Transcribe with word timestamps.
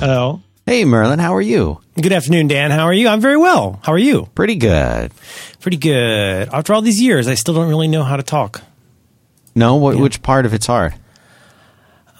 Hello. 0.00 0.40
Hey, 0.64 0.84
Merlin, 0.86 1.18
how 1.18 1.34
are 1.34 1.40
you? 1.42 1.80
Good 2.00 2.12
afternoon, 2.12 2.48
Dan. 2.48 2.70
How 2.70 2.84
are 2.84 2.92
you? 2.92 3.08
I'm 3.08 3.20
very 3.20 3.36
well. 3.36 3.80
How 3.82 3.92
are 3.92 3.98
you? 3.98 4.28
Pretty 4.34 4.54
good. 4.54 5.12
Pretty 5.60 5.76
good. 5.76 6.48
After 6.50 6.72
all 6.72 6.80
these 6.80 7.02
years, 7.02 7.28
I 7.28 7.34
still 7.34 7.52
don't 7.54 7.68
really 7.68 7.88
know 7.88 8.02
how 8.02 8.16
to 8.16 8.22
talk. 8.22 8.62
No, 9.54 9.76
what, 9.76 9.96
which 9.98 10.22
part 10.22 10.46
of 10.46 10.54
it's 10.54 10.66
hard? 10.66 10.94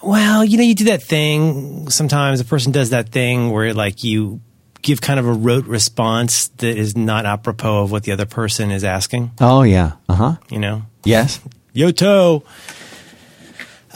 Well, 0.03 0.45
you 0.45 0.57
know, 0.57 0.63
you 0.63 0.75
do 0.75 0.83
that 0.85 1.01
thing. 1.01 1.89
Sometimes 1.89 2.39
a 2.39 2.45
person 2.45 2.71
does 2.71 2.91
that 2.91 3.09
thing 3.09 3.49
where, 3.51 3.73
like, 3.73 4.03
you 4.03 4.41
give 4.83 5.01
kind 5.01 5.19
of 5.19 5.25
a 5.27 5.33
rote 5.33 5.65
response 5.65 6.49
that 6.49 6.77
is 6.77 6.95
not 6.95 7.25
apropos 7.25 7.83
of 7.83 7.91
what 7.91 8.03
the 8.03 8.11
other 8.11 8.25
person 8.27 8.69
is 8.69 8.83
asking. 8.83 9.31
Oh, 9.39 9.63
yeah. 9.63 9.93
Uh 10.09 10.15
huh. 10.15 10.35
You 10.49 10.59
know, 10.59 10.83
Yes. 11.03 11.39
Yoto. 11.75 12.43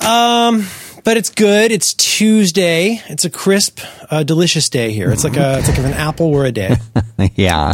Um, 0.03 0.65
but 1.05 1.15
it's 1.15 1.29
good. 1.29 1.71
It's 1.71 1.93
Tuesday. 1.93 3.01
It's 3.07 3.23
a 3.23 3.29
crisp, 3.29 3.79
uh, 4.11 4.23
delicious 4.23 4.67
day 4.67 4.91
here. 4.91 5.11
It's 5.11 5.23
like 5.23 5.37
a, 5.37 5.59
it's 5.59 5.69
like 5.69 5.77
an 5.77 5.93
apple 5.93 6.31
were 6.31 6.43
a 6.45 6.51
day. 6.51 6.75
yeah. 7.35 7.71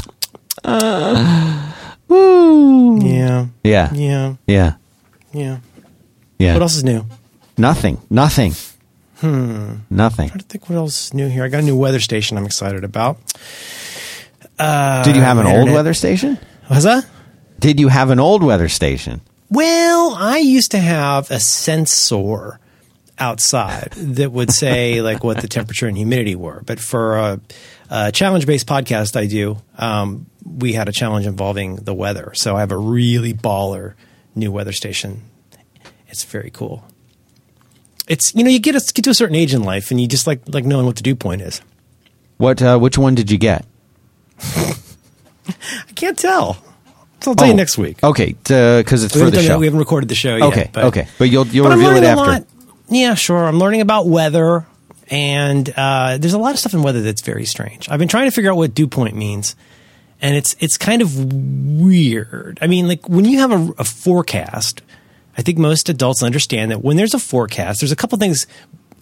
Yeah, 2.09 3.47
Yeah. 3.63 3.89
yeah, 3.93 4.35
Yeah. 4.45 4.73
yeah. 5.33 5.57
Yeah. 6.37 6.53
What 6.53 6.61
else 6.61 6.75
is 6.75 6.83
new? 6.83 7.05
Nothing. 7.57 7.99
Nothing. 8.09 8.53
Hmm. 9.19 9.75
Nothing. 9.89 10.25
I 10.25 10.27
started 10.29 10.39
to 10.41 10.45
think 10.47 10.69
what 10.69 10.75
else 10.77 11.05
is 11.07 11.13
new 11.13 11.27
here. 11.29 11.43
I 11.43 11.47
got 11.47 11.59
a 11.59 11.65
new 11.65 11.77
weather 11.77 11.99
station. 11.99 12.37
I'm 12.37 12.45
excited 12.45 12.83
about. 12.83 13.17
Did 14.57 15.15
you 15.15 15.21
have 15.21 15.37
an 15.37 15.47
old 15.47 15.69
weather 15.69 15.93
station? 15.93 16.37
What's 16.67 16.83
that? 16.83 17.05
Did 17.59 17.79
you 17.79 17.87
have 17.89 18.09
an 18.09 18.19
old 18.19 18.41
weather 18.43 18.67
station? 18.69 19.21
Well, 19.51 20.15
I 20.17 20.37
used 20.39 20.71
to 20.71 20.79
have 20.79 21.29
a 21.29 21.39
sensor 21.39 22.59
outside 23.21 23.91
that 23.95 24.31
would 24.31 24.51
say 24.51 25.01
like 25.09 25.23
what 25.23 25.39
the 25.41 25.47
temperature 25.47 25.87
and 25.87 25.95
humidity 25.95 26.35
were. 26.35 26.61
But 26.65 26.79
for 26.79 27.17
a, 27.17 27.39
a 27.89 28.11
challenge-based 28.11 28.67
podcast 28.67 29.15
I 29.15 29.27
do, 29.27 29.57
um, 29.77 30.25
we 30.45 30.73
had 30.73 30.89
a 30.89 30.91
challenge 30.91 31.25
involving 31.27 31.75
the 31.77 31.93
weather. 31.93 32.33
So 32.35 32.55
I 32.57 32.59
have 32.61 32.71
a 32.71 32.77
really 32.77 33.33
baller 33.33 33.93
new 34.35 34.51
weather 34.51 34.71
station. 34.73 35.21
It's 36.09 36.23
very 36.25 36.49
cool. 36.49 36.83
It's 38.07 38.35
you 38.35 38.43
know 38.43 38.49
you 38.49 38.59
get 38.59 38.75
a, 38.75 38.93
get 38.93 39.03
to 39.05 39.11
a 39.11 39.13
certain 39.13 39.35
age 39.35 39.53
in 39.53 39.63
life 39.63 39.91
and 39.91 40.01
you 40.01 40.07
just 40.07 40.27
like 40.27 40.41
like 40.47 40.65
knowing 40.65 40.85
what 40.85 40.97
the 40.97 41.03
dew 41.03 41.15
point 41.15 41.41
is. 41.41 41.61
What? 42.37 42.61
Uh, 42.61 42.77
which 42.79 42.97
one 42.97 43.15
did 43.15 43.31
you 43.31 43.37
get? 43.37 43.65
I 45.47 45.91
can't 45.95 46.17
tell. 46.17 46.55
So 47.21 47.31
I'll 47.31 47.35
tell 47.35 47.47
you 47.47 47.53
Oh, 47.53 47.55
next 47.55 47.77
week. 47.77 48.03
Okay, 48.03 48.33
because 48.33 49.03
it's 49.03 49.15
We 49.15 49.21
for 49.21 49.29
the 49.29 49.41
show. 49.43 49.59
we 49.59 49.65
haven't 49.67 49.79
recorded 49.79 50.09
the 50.09 50.15
show 50.15 50.35
yet. 50.37 50.47
Okay, 50.47 50.69
but- 50.73 50.85
okay, 50.85 51.07
but 51.19 51.25
you'll 51.29 51.45
you'll 51.47 51.67
But 51.69 51.77
reveal 51.77 51.95
it 51.97 52.03
after. 52.03 52.15
lot. 52.23 52.45
Yeah, 52.91 53.15
sure. 53.15 53.45
I'm 53.45 53.57
learning 53.57 53.79
about 53.79 54.07
weather, 54.07 54.67
and 55.09 55.73
uh, 55.77 56.17
there's 56.17 56.33
a 56.33 56.37
lot 56.37 56.51
of 56.51 56.59
stuff 56.59 56.73
in 56.73 56.83
weather 56.83 57.01
that's 57.01 57.21
very 57.21 57.45
strange. 57.45 57.87
I've 57.87 57.99
been 57.99 58.09
trying 58.09 58.29
to 58.29 58.35
figure 58.35 58.51
out 58.51 58.57
what 58.57 58.73
dew 58.73 58.85
point 58.85 59.15
means, 59.15 59.55
and 60.21 60.35
it's 60.35 60.57
it's 60.59 60.77
kind 60.77 61.01
of 61.01 61.79
weird. 61.79 62.59
I 62.61 62.67
mean, 62.67 62.89
like 62.89 63.07
when 63.07 63.23
you 63.23 63.39
have 63.39 63.53
a, 63.53 63.71
a 63.77 63.85
forecast, 63.85 64.81
I 65.37 65.41
think 65.41 65.57
most 65.57 65.87
adults 65.87 66.21
understand 66.21 66.69
that 66.71 66.83
when 66.83 66.97
there's 66.97 67.13
a 67.13 67.19
forecast, 67.19 67.79
there's 67.79 67.93
a 67.93 67.95
couple 67.95 68.17
things. 68.17 68.45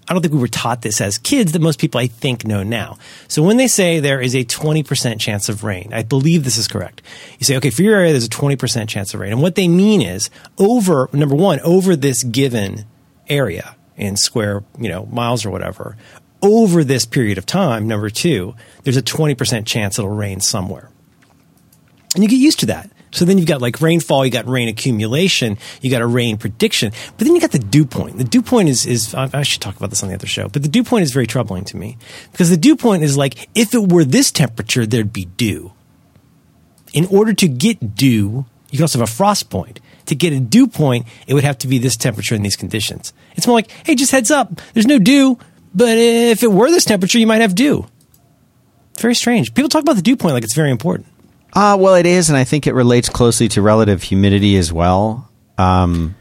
I 0.07 0.13
don't 0.13 0.21
think 0.21 0.35
we 0.35 0.39
were 0.39 0.47
taught 0.47 0.83
this 0.83 1.01
as 1.01 1.17
kids 1.17 1.53
that 1.53 1.61
most 1.61 1.79
people 1.79 1.99
I 1.99 2.07
think 2.07 2.45
know 2.45 2.61
now. 2.61 2.99
So 3.27 3.41
when 3.41 3.57
they 3.57 3.67
say 3.67 3.99
there 3.99 4.21
is 4.21 4.35
a 4.35 4.43
20% 4.43 5.19
chance 5.19 5.49
of 5.49 5.63
rain, 5.63 5.91
I 5.93 6.01
believe 6.01 6.43
this 6.43 6.57
is 6.57 6.67
correct. 6.67 7.03
You 7.37 7.45
say, 7.45 7.57
okay, 7.57 7.69
for 7.69 7.83
your 7.83 7.95
area, 7.95 8.11
there's 8.11 8.25
a 8.25 8.29
20% 8.29 8.87
chance 8.87 9.13
of 9.13 9.19
rain. 9.19 9.31
And 9.31 9.41
what 9.41 9.53
they 9.53 9.67
mean 9.67 10.01
is 10.01 10.31
over, 10.57 11.09
number 11.13 11.35
one, 11.35 11.59
over 11.59 11.95
this 11.95 12.23
given 12.23 12.85
area 13.27 13.75
in 14.00 14.17
square, 14.17 14.64
you 14.80 14.89
know, 14.89 15.05
miles 15.08 15.45
or 15.45 15.52
whatever, 15.52 15.97
over 16.42 16.83
this 16.83 17.05
period 17.05 17.38
of 17.38 17.45
time, 17.45 17.88
number 17.88 18.09
two, 18.09 18.56
there's 18.83 18.97
a 18.97 19.02
20% 19.02 19.66
chance 19.66 20.00
it'll 20.00 20.09
rain 20.09 20.39
somewhere. 20.39 20.89
And 22.16 22.23
you 22.23 22.30
get 22.30 22.38
used 22.38 22.59
to 22.61 22.66
that. 22.67 22.89
So 23.11 23.25
then 23.25 23.38
you've 23.38 23.47
got 23.47 23.61
like 23.61 23.81
rainfall, 23.81 24.25
you 24.25 24.31
got 24.31 24.47
rain 24.47 24.68
accumulation, 24.68 25.57
you 25.81 25.90
got 25.90 26.01
a 26.01 26.07
rain 26.07 26.38
prediction, 26.38 26.91
but 27.18 27.25
then 27.25 27.34
you 27.34 27.41
got 27.41 27.51
the 27.51 27.59
dew 27.59 27.85
point. 27.85 28.18
The 28.18 28.23
dew 28.23 28.41
point 28.41 28.69
is, 28.69 28.85
is 28.85 29.16
I 29.16 29.29
I 29.34 29.44
should 29.44 29.62
talk 29.62 29.75
about 29.75 29.90
this 29.90 30.03
on 30.03 30.09
the 30.09 30.16
other 30.16 30.28
show, 30.28 30.47
but 30.47 30.62
the 30.62 30.69
dew 30.69 30.84
point 30.84 31.03
is 31.03 31.12
very 31.12 31.25
troubling 31.25 31.66
to 31.66 31.78
me 31.78 31.97
because 32.31 32.50
the 32.50 32.57
dew 32.57 32.75
point 32.75 33.03
is 33.03 33.18
like 33.18 33.50
if 33.56 33.73
it 33.73 33.91
were 33.91 34.06
this 34.06 34.31
temperature, 34.31 34.85
there'd 34.85 35.13
be 35.13 35.25
dew. 35.25 35.73
In 36.94 37.06
order 37.07 37.34
to 37.34 37.47
get 37.47 37.96
dew, 37.96 38.46
you 38.69 38.78
can 38.78 38.81
also 38.81 39.00
have 39.00 39.09
a 39.09 39.12
frost 39.12 39.50
point. 39.50 39.79
To 40.09 40.16
get 40.16 40.34
a 40.34 40.40
dew 40.40 40.68
point, 40.68 41.08
it 41.28 41.34
would 41.34 41.44
have 41.44 41.58
to 41.59 41.68
be 41.68 41.78
this 41.78 41.96
temperature 41.96 42.36
and 42.36 42.44
these 42.44 42.56
conditions. 42.56 43.14
It's 43.36 43.46
more 43.47 43.56
like, 43.56 43.70
hey, 43.86 43.96
just 43.96 44.12
heads 44.12 44.31
up, 44.31 44.50
there's 44.74 44.88
no 44.88 45.00
dew, 45.00 45.38
but 45.74 45.97
if 45.97 46.42
it 46.44 46.52
were 46.52 46.70
this 46.70 46.86
temperature, 46.86 47.20
you 47.20 47.28
might 47.28 47.42
have 47.42 47.53
dew. 47.56 47.88
Very 49.00 49.16
strange. 49.16 49.53
People 49.53 49.70
talk 49.70 49.81
about 49.81 49.96
the 49.96 50.02
dew 50.02 50.16
point 50.16 50.34
like 50.34 50.44
it's 50.44 50.56
very 50.56 50.72
important. 50.72 51.08
Uh, 51.53 51.78
well, 51.80 51.96
it 51.96 52.06
is, 52.06 52.30
and 52.30 52.38
I 52.38 52.44
think 52.44 52.68
it 52.68 52.74
relates 52.74 53.09
closely 53.09 53.47
to 53.50 53.62
relative 53.62 54.03
humidity 54.03 54.58
as 54.58 54.72
well. 54.72 55.30
Um, 55.58 56.16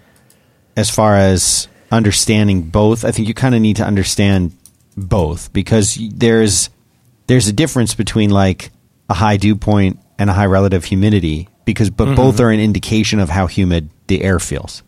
as 0.76 0.90
far 0.90 1.16
as 1.16 1.68
understanding 1.90 2.62
both, 2.70 3.04
I 3.04 3.10
think 3.10 3.28
you 3.28 3.34
kind 3.34 3.54
of 3.54 3.60
need 3.60 3.76
to 3.76 3.84
understand 3.84 4.52
both 4.96 5.52
because 5.52 5.98
there's 6.12 6.70
there's 7.26 7.48
a 7.48 7.52
difference 7.52 7.94
between 7.94 8.30
like 8.30 8.70
a 9.08 9.14
high 9.14 9.36
dew 9.36 9.56
point 9.56 9.98
and 10.18 10.30
a 10.30 10.32
high 10.32 10.46
relative 10.46 10.84
humidity 10.84 11.48
because 11.68 11.90
but 11.90 12.16
both 12.16 12.40
are 12.40 12.50
an 12.50 12.60
indication 12.60 13.20
of 13.20 13.28
how 13.28 13.46
humid 13.46 13.90
the 14.06 14.22
air 14.22 14.38
feels. 14.38 14.82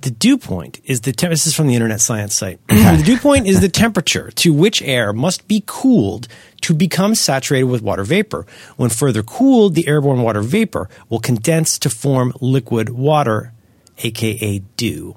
The 0.00 0.10
dew 0.10 0.38
point 0.38 0.80
is 0.84 1.02
the 1.02 1.12
tem- 1.12 1.28
this 1.28 1.46
is 1.46 1.54
from 1.54 1.66
the 1.66 1.74
internet 1.74 2.00
science 2.00 2.34
site. 2.34 2.58
the 2.68 3.02
dew 3.04 3.18
point 3.18 3.46
is 3.46 3.60
the 3.60 3.68
temperature 3.68 4.30
to 4.36 4.50
which 4.54 4.80
air 4.80 5.12
must 5.12 5.46
be 5.46 5.62
cooled 5.66 6.26
to 6.62 6.72
become 6.72 7.14
saturated 7.14 7.66
with 7.66 7.82
water 7.82 8.02
vapor. 8.02 8.46
When 8.78 8.88
further 8.88 9.22
cooled, 9.22 9.74
the 9.74 9.86
airborne 9.86 10.22
water 10.22 10.40
vapor 10.40 10.88
will 11.10 11.20
condense 11.20 11.78
to 11.80 11.90
form 11.90 12.32
liquid 12.40 12.88
water, 12.88 13.52
aka 13.98 14.60
dew. 14.78 15.16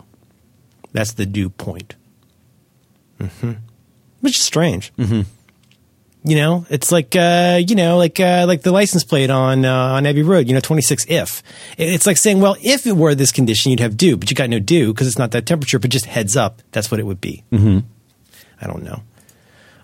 That's 0.91 1.13
the 1.13 1.25
dew 1.25 1.49
point. 1.49 1.95
hmm 3.21 3.53
Which 4.19 4.37
is 4.37 4.43
strange. 4.43 4.91
Mm-hmm. 4.97 5.21
You 6.23 6.35
know, 6.35 6.67
it's 6.69 6.91
like 6.91 7.15
uh, 7.15 7.59
you 7.67 7.73
know, 7.73 7.97
like 7.97 8.19
uh, 8.19 8.45
like 8.47 8.61
the 8.61 8.71
license 8.71 9.03
plate 9.03 9.31
on 9.31 9.65
uh, 9.65 9.73
on 9.73 10.05
Abbey 10.05 10.21
Road. 10.21 10.47
You 10.47 10.53
know, 10.53 10.59
twenty 10.59 10.83
six 10.83 11.03
if. 11.09 11.41
It's 11.79 12.05
like 12.05 12.17
saying, 12.17 12.39
well, 12.41 12.55
if 12.61 12.85
it 12.85 12.95
were 12.95 13.15
this 13.15 13.31
condition, 13.31 13.71
you'd 13.71 13.79
have 13.79 13.97
dew, 13.97 14.17
but 14.17 14.29
you 14.29 14.35
got 14.35 14.49
no 14.49 14.59
dew 14.59 14.93
because 14.93 15.07
it's 15.07 15.17
not 15.17 15.31
that 15.31 15.47
temperature. 15.47 15.79
But 15.79 15.89
just 15.89 16.05
heads 16.05 16.37
up, 16.37 16.61
that's 16.71 16.91
what 16.91 16.99
it 16.99 17.07
would 17.07 17.21
be. 17.21 17.43
Mm-hmm. 17.51 17.79
I 18.61 18.67
don't 18.67 18.83
know. 18.83 19.01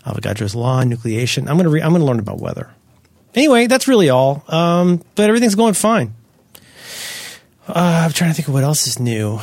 Avogadro's 0.06 0.54
law, 0.54 0.78
and 0.78 0.92
nucleation. 0.92 1.48
I'm 1.48 1.56
gonna 1.56 1.70
re- 1.70 1.82
I'm 1.82 1.90
gonna 1.90 2.04
learn 2.04 2.20
about 2.20 2.38
weather. 2.38 2.70
Anyway, 3.34 3.66
that's 3.66 3.88
really 3.88 4.08
all. 4.08 4.44
Um, 4.48 5.02
but 5.16 5.28
everything's 5.28 5.56
going 5.56 5.74
fine. 5.74 6.14
Uh, 7.66 8.02
I'm 8.04 8.12
trying 8.12 8.30
to 8.30 8.34
think 8.34 8.48
of 8.48 8.54
what 8.54 8.64
else 8.64 8.86
is 8.86 8.98
new. 8.98 9.40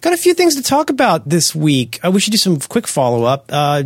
Got 0.00 0.12
a 0.12 0.18
few 0.18 0.34
things 0.34 0.54
to 0.56 0.62
talk 0.62 0.90
about 0.90 1.28
this 1.28 1.54
week. 1.54 1.98
Uh, 2.04 2.10
we 2.10 2.20
should 2.20 2.30
do 2.30 2.36
some 2.36 2.60
quick 2.60 2.86
follow 2.86 3.24
up. 3.24 3.46
Uh, 3.50 3.84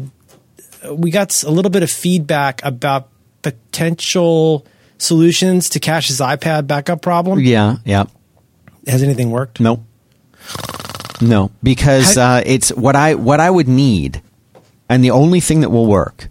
we 0.91 1.11
got 1.11 1.43
a 1.43 1.51
little 1.51 1.71
bit 1.71 1.83
of 1.83 1.91
feedback 1.91 2.61
about 2.65 3.09
potential 3.43 4.67
solutions 4.99 5.69
to 5.71 5.81
Cash's 5.81 6.21
iPad 6.21 6.67
backup 6.67 7.03
problem. 7.03 7.41
Yeah, 7.41 7.77
yeah. 7.85 8.05
Has 8.87 9.03
anything 9.03 9.31
worked? 9.31 9.61
No. 9.61 9.85
No, 11.21 11.51
because 11.63 12.15
How- 12.15 12.37
uh, 12.37 12.43
it's 12.47 12.71
what 12.71 12.95
I 12.97 13.15
what 13.15 13.41
I 13.41 13.51
would 13.51 13.69
need, 13.69 14.23
and 14.89 15.03
the 15.03 15.11
only 15.11 15.41
thing 15.41 15.61
that 15.61 15.71
will 15.71 15.87
work. 15.87 16.29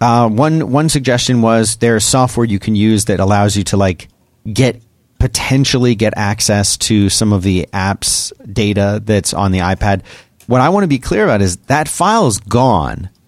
Uh, 0.00 0.28
one 0.28 0.70
one 0.70 0.88
suggestion 0.88 1.42
was 1.42 1.76
there's 1.76 2.04
software 2.04 2.44
you 2.46 2.58
can 2.58 2.74
use 2.74 3.04
that 3.06 3.20
allows 3.20 3.56
you 3.56 3.64
to 3.64 3.76
like 3.76 4.08
get 4.50 4.82
potentially 5.18 5.94
get 5.94 6.12
access 6.16 6.76
to 6.76 7.08
some 7.08 7.32
of 7.32 7.42
the 7.42 7.68
apps 7.72 8.32
data 8.52 9.00
that's 9.04 9.32
on 9.32 9.52
the 9.52 9.60
iPad. 9.60 10.02
What 10.46 10.60
I 10.60 10.68
want 10.70 10.84
to 10.84 10.88
be 10.88 10.98
clear 10.98 11.24
about 11.24 11.40
is 11.40 11.56
that 11.68 11.88
file 11.88 12.26
is 12.26 12.38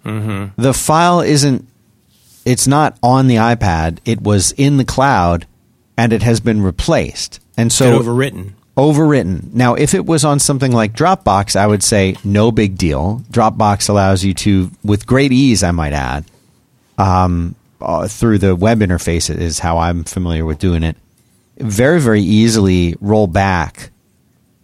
gone. 0.07 0.53
The 0.57 0.75
file 0.75 1.21
isn't. 1.21 1.67
It's 2.45 2.67
not 2.67 2.97
on 3.03 3.27
the 3.27 3.37
iPad. 3.37 3.99
It 4.05 4.21
was 4.21 4.53
in 4.53 4.77
the 4.77 4.85
cloud, 4.85 5.47
and 5.97 6.13
it 6.13 6.23
has 6.23 6.41
been 6.41 6.63
replaced. 6.63 7.41
And 7.57 7.73
so 7.73 8.01
overwritten. 8.01 8.53
overwritten. 8.77 9.53
Now, 9.53 9.75
if 9.75 9.95
it 9.95 10.07
was 10.07 10.25
on 10.25 10.39
something 10.39 10.71
like 10.73 10.93
Dropbox, 10.93 11.57
I 11.57 11.67
would 11.67 11.83
say 11.83 12.17
no 12.23 12.53
big 12.53 12.79
deal. 12.79 13.23
Dropbox 13.31 13.89
allows 13.89 14.25
you 14.25 14.33
to, 14.35 14.71
with 14.85 15.07
great 15.07 15.33
ease, 15.33 15.63
I 15.63 15.73
might 15.73 15.93
add, 15.93 16.25
um, 16.99 17.57
uh, 17.81 18.07
through 18.09 18.39
the 18.39 18.55
web 18.55 18.81
interface 18.81 19.35
is 19.35 19.59
how 19.59 19.79
I'm 19.79 20.05
familiar 20.05 20.45
with 20.45 20.59
doing 20.59 20.83
it. 20.83 20.97
Very, 21.59 22.01
very 22.01 22.23
easily 22.23 22.95
roll 23.01 23.27
back 23.27 23.91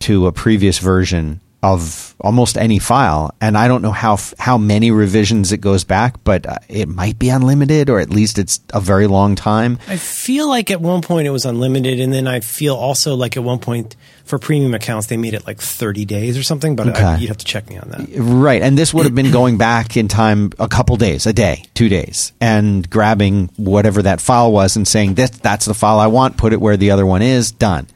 to 0.01 0.27
a 0.27 0.33
previous 0.33 0.79
version 0.79 1.41
of 1.63 2.17
almost 2.21 2.59
any 2.59 2.79
file, 2.79 3.35
and 3.41 3.57
I 3.57 3.69
don't 3.69 3.83
know 3.83 3.93
how 3.93 4.19
how 4.39 4.59
many 4.59 4.91
revisions 4.91 5.53
it 5.53 5.59
goes 5.59 5.85
back, 5.85 6.23
but 6.25 6.47
uh, 6.47 6.57
it 6.69 6.89
might 6.89 7.19
be 7.19 7.29
unlimited, 7.29 7.89
or 7.89 8.01
at 8.01 8.11
least 8.11 8.39
it's 8.39 8.59
a 8.73 8.81
very 8.81 9.07
long 9.07 9.37
time. 9.37 9.79
I 9.87 9.97
feel 9.97 10.49
like 10.49 10.71
at 10.71 10.81
one 10.81 11.03
point 11.03 11.29
it 11.29 11.31
was 11.31 11.45
unlimited, 11.45 12.01
and 12.01 12.13
then 12.13 12.27
I 12.27 12.41
feel 12.41 12.75
also 12.75 13.15
like 13.15 13.37
at 13.37 13.45
one 13.45 13.61
point 13.61 13.95
for 14.25 14.39
premium 14.39 14.75
accounts, 14.75 15.09
they 15.09 15.17
made 15.17 15.35
it 15.35 15.47
like 15.47 15.61
30 15.61 16.05
days 16.05 16.39
or 16.39 16.43
something, 16.43 16.77
but 16.77 16.97
I, 16.97 17.17
you'd 17.19 17.29
have 17.29 17.39
to 17.39 17.45
check 17.45 17.69
me 17.69 17.77
on 17.77 17.89
that. 17.91 18.09
Right. 18.17 18.63
And 18.63 18.79
this 18.79 18.95
would 18.95 19.05
have 19.05 19.15
been 19.15 19.33
going 19.33 19.59
back 19.59 19.97
in 19.97 20.09
time 20.09 20.53
a 20.59 20.69
couple 20.69 20.97
days, 20.97 21.27
a 21.27 21.33
day, 21.33 21.65
two 21.75 21.89
days, 21.89 22.33
and 22.41 22.89
grabbing 22.89 23.51
whatever 23.57 24.03
that 24.03 24.21
file 24.21 24.53
was 24.53 24.77
and 24.77 24.87
saying, 24.87 25.15
this, 25.15 25.31
that's 25.31 25.67
the 25.67 25.75
file 25.75 25.99
I 25.99 26.07
want, 26.07 26.37
put 26.37 26.53
it 26.53 26.61
where 26.61 26.77
the 26.77 26.93
other 26.93 27.05
one 27.05 27.23
is, 27.23 27.53
done. 27.53 27.89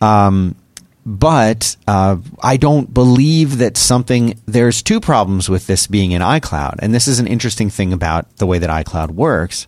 Um, 0.00 0.54
but 1.08 1.74
uh, 1.86 2.18
I 2.42 2.58
don't 2.58 2.92
believe 2.92 3.58
that 3.58 3.78
something, 3.78 4.38
there's 4.44 4.82
two 4.82 5.00
problems 5.00 5.48
with 5.48 5.66
this 5.66 5.86
being 5.86 6.12
in 6.12 6.20
iCloud. 6.20 6.80
And 6.80 6.92
this 6.92 7.08
is 7.08 7.18
an 7.18 7.26
interesting 7.26 7.70
thing 7.70 7.94
about 7.94 8.36
the 8.36 8.46
way 8.46 8.58
that 8.58 8.68
iCloud 8.68 9.12
works 9.12 9.66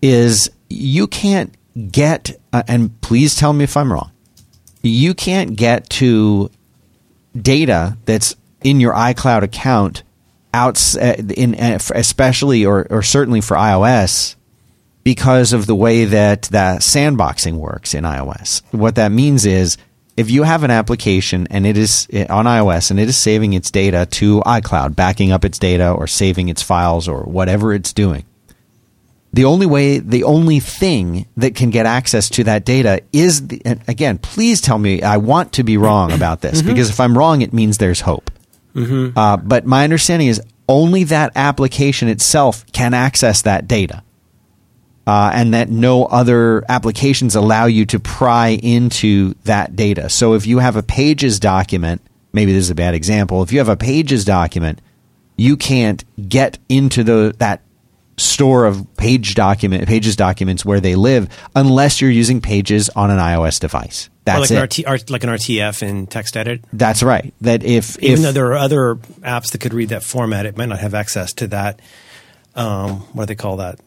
is 0.00 0.52
you 0.68 1.08
can't 1.08 1.52
get, 1.90 2.40
uh, 2.52 2.62
and 2.68 3.00
please 3.00 3.34
tell 3.34 3.52
me 3.52 3.64
if 3.64 3.76
I'm 3.76 3.92
wrong, 3.92 4.12
you 4.80 5.12
can't 5.12 5.56
get 5.56 5.90
to 5.90 6.52
data 7.36 7.98
that's 8.04 8.36
in 8.62 8.78
your 8.78 8.94
iCloud 8.94 9.42
account 9.42 10.04
outs 10.52 10.96
uh, 10.96 11.16
in 11.36 11.56
uh, 11.56 11.80
especially 11.96 12.64
or 12.64 12.86
or 12.90 13.02
certainly 13.02 13.40
for 13.40 13.56
iOS 13.56 14.36
because 15.02 15.52
of 15.52 15.66
the 15.66 15.74
way 15.74 16.04
that 16.04 16.42
that 16.42 16.80
sandboxing 16.82 17.54
works 17.54 17.92
in 17.92 18.04
iOS. 18.04 18.62
What 18.70 18.94
that 18.94 19.10
means 19.10 19.46
is 19.46 19.76
if 20.16 20.30
you 20.30 20.44
have 20.44 20.62
an 20.62 20.70
application 20.70 21.46
and 21.50 21.66
it 21.66 21.76
is 21.76 22.06
uh, 22.14 22.26
on 22.30 22.46
iOS 22.46 22.90
and 22.90 23.00
it 23.00 23.08
is 23.08 23.16
saving 23.16 23.52
its 23.52 23.70
data 23.70 24.06
to 24.06 24.40
iCloud, 24.40 24.94
backing 24.94 25.32
up 25.32 25.44
its 25.44 25.58
data 25.58 25.90
or 25.90 26.06
saving 26.06 26.48
its 26.48 26.62
files 26.62 27.08
or 27.08 27.22
whatever 27.22 27.72
it's 27.72 27.92
doing, 27.92 28.24
the 29.32 29.44
only 29.44 29.66
way, 29.66 29.98
the 29.98 30.22
only 30.22 30.60
thing 30.60 31.26
that 31.36 31.56
can 31.56 31.70
get 31.70 31.86
access 31.86 32.30
to 32.30 32.44
that 32.44 32.64
data 32.64 33.02
is, 33.12 33.48
the, 33.48 33.60
and 33.64 33.80
again, 33.88 34.18
please 34.18 34.60
tell 34.60 34.78
me, 34.78 35.02
I 35.02 35.16
want 35.16 35.54
to 35.54 35.64
be 35.64 35.76
wrong 35.76 36.12
about 36.12 36.40
this 36.40 36.60
because 36.62 36.90
if 36.90 37.00
I'm 37.00 37.18
wrong, 37.18 37.42
it 37.42 37.52
means 37.52 37.78
there's 37.78 38.02
hope. 38.02 38.30
Uh, 39.16 39.36
but 39.36 39.66
my 39.66 39.82
understanding 39.82 40.28
is 40.28 40.40
only 40.68 41.04
that 41.04 41.32
application 41.34 42.08
itself 42.08 42.64
can 42.72 42.94
access 42.94 43.42
that 43.42 43.66
data. 43.66 44.04
Uh, 45.06 45.30
and 45.34 45.52
that 45.52 45.68
no 45.68 46.04
other 46.06 46.64
applications 46.68 47.34
allow 47.34 47.66
you 47.66 47.84
to 47.84 48.00
pry 48.00 48.48
into 48.48 49.34
that 49.44 49.76
data. 49.76 50.08
So 50.08 50.32
if 50.32 50.46
you 50.46 50.60
have 50.60 50.76
a 50.76 50.82
pages 50.82 51.38
document, 51.38 52.00
maybe 52.32 52.52
this 52.52 52.62
is 52.62 52.70
a 52.70 52.74
bad 52.74 52.94
example. 52.94 53.42
If 53.42 53.52
you 53.52 53.58
have 53.58 53.68
a 53.68 53.76
pages 53.76 54.24
document, 54.24 54.80
you 55.36 55.56
can't 55.56 56.02
get 56.28 56.58
into 56.68 57.04
the 57.04 57.34
that 57.38 57.60
store 58.16 58.64
of 58.64 58.86
page 58.96 59.34
document 59.34 59.86
pages 59.88 60.14
documents 60.14 60.64
where 60.64 60.80
they 60.80 60.94
live 60.94 61.28
unless 61.56 62.00
you're 62.00 62.10
using 62.10 62.40
pages 62.40 62.88
on 62.90 63.10
an 63.10 63.18
iOS 63.18 63.58
device. 63.58 64.06
Or 64.06 64.10
That's 64.24 64.50
like 64.50 64.78
it. 64.78 64.86
an, 64.86 64.92
RT, 64.92 65.10
like 65.10 65.24
an 65.24 65.30
RTF 65.30 65.82
in 65.82 66.06
TextEdit. 66.06 66.62
That's 66.72 67.02
right. 67.02 67.34
That 67.40 67.62
if 67.62 67.98
Even 67.98 68.18
if 68.18 68.22
though 68.22 68.32
there 68.32 68.46
are 68.52 68.56
other 68.56 68.94
apps 69.22 69.50
that 69.52 69.60
could 69.60 69.74
read 69.74 69.90
that 69.90 70.02
format, 70.02 70.46
it 70.46 70.56
might 70.56 70.68
not 70.68 70.78
have 70.78 70.94
access 70.94 71.32
to 71.34 71.48
that. 71.48 71.80
Um, 72.54 73.00
what 73.12 73.24
do 73.24 73.26
they 73.26 73.34
call 73.34 73.56
that? 73.58 73.80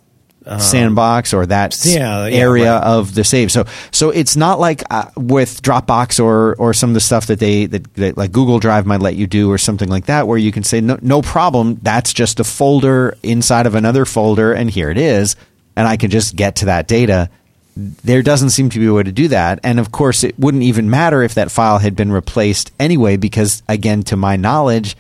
Sandbox 0.59 1.33
or 1.33 1.45
that 1.45 1.75
Yeah, 1.85 2.25
yeah, 2.27 2.37
area 2.37 2.73
right. 2.73 2.83
of 2.83 3.13
the 3.13 3.23
save. 3.23 3.51
So 3.51 3.65
so 3.91 4.09
it's 4.09 4.35
not 4.35 4.59
like 4.59 4.83
uh, 4.89 5.05
with 5.15 5.61
Dropbox 5.61 6.23
or 6.23 6.55
or 6.55 6.73
some 6.73 6.89
of 6.91 6.93
the 6.93 6.99
stuff 6.99 7.27
that 7.27 7.39
they 7.39 7.65
that, 7.67 7.93
that 7.95 8.17
like 8.17 8.31
Google 8.31 8.59
Drive 8.59 8.85
might 8.85 9.01
let 9.01 9.15
you 9.15 9.27
do 9.27 9.51
or 9.51 9.57
something 9.57 9.89
like 9.89 10.05
that 10.05 10.27
where 10.27 10.37
you 10.37 10.51
can 10.51 10.63
say 10.63 10.81
no 10.81 10.97
no 11.01 11.21
problem 11.21 11.75
that's 11.81 12.13
just 12.13 12.39
a 12.39 12.43
folder 12.43 13.15
inside 13.23 13.65
of 13.65 13.75
another 13.75 14.05
folder 14.05 14.53
and 14.53 14.69
here 14.69 14.89
it 14.89 14.97
is 14.97 15.35
and 15.75 15.87
I 15.87 15.95
can 15.97 16.09
just 16.09 16.35
get 16.35 16.55
to 16.57 16.65
that 16.65 16.87
data. 16.87 17.29
There 17.75 18.23
doesn't 18.23 18.49
seem 18.49 18.69
to 18.71 18.79
be 18.79 18.87
a 18.87 18.93
way 18.93 19.03
to 19.03 19.11
do 19.11 19.27
that. 19.27 19.59
And 19.63 19.79
of 19.79 19.91
course, 19.91 20.23
it 20.23 20.39
wouldn't 20.39 20.63
even 20.63 20.89
matter 20.89 21.21
if 21.21 21.35
that 21.35 21.51
file 21.51 21.77
had 21.77 21.95
been 21.95 22.11
replaced 22.11 22.71
anyway, 22.79 23.17
because 23.17 23.61
again, 23.69 24.01
to 24.03 24.17
my 24.17 24.35
knowledge, 24.35 24.97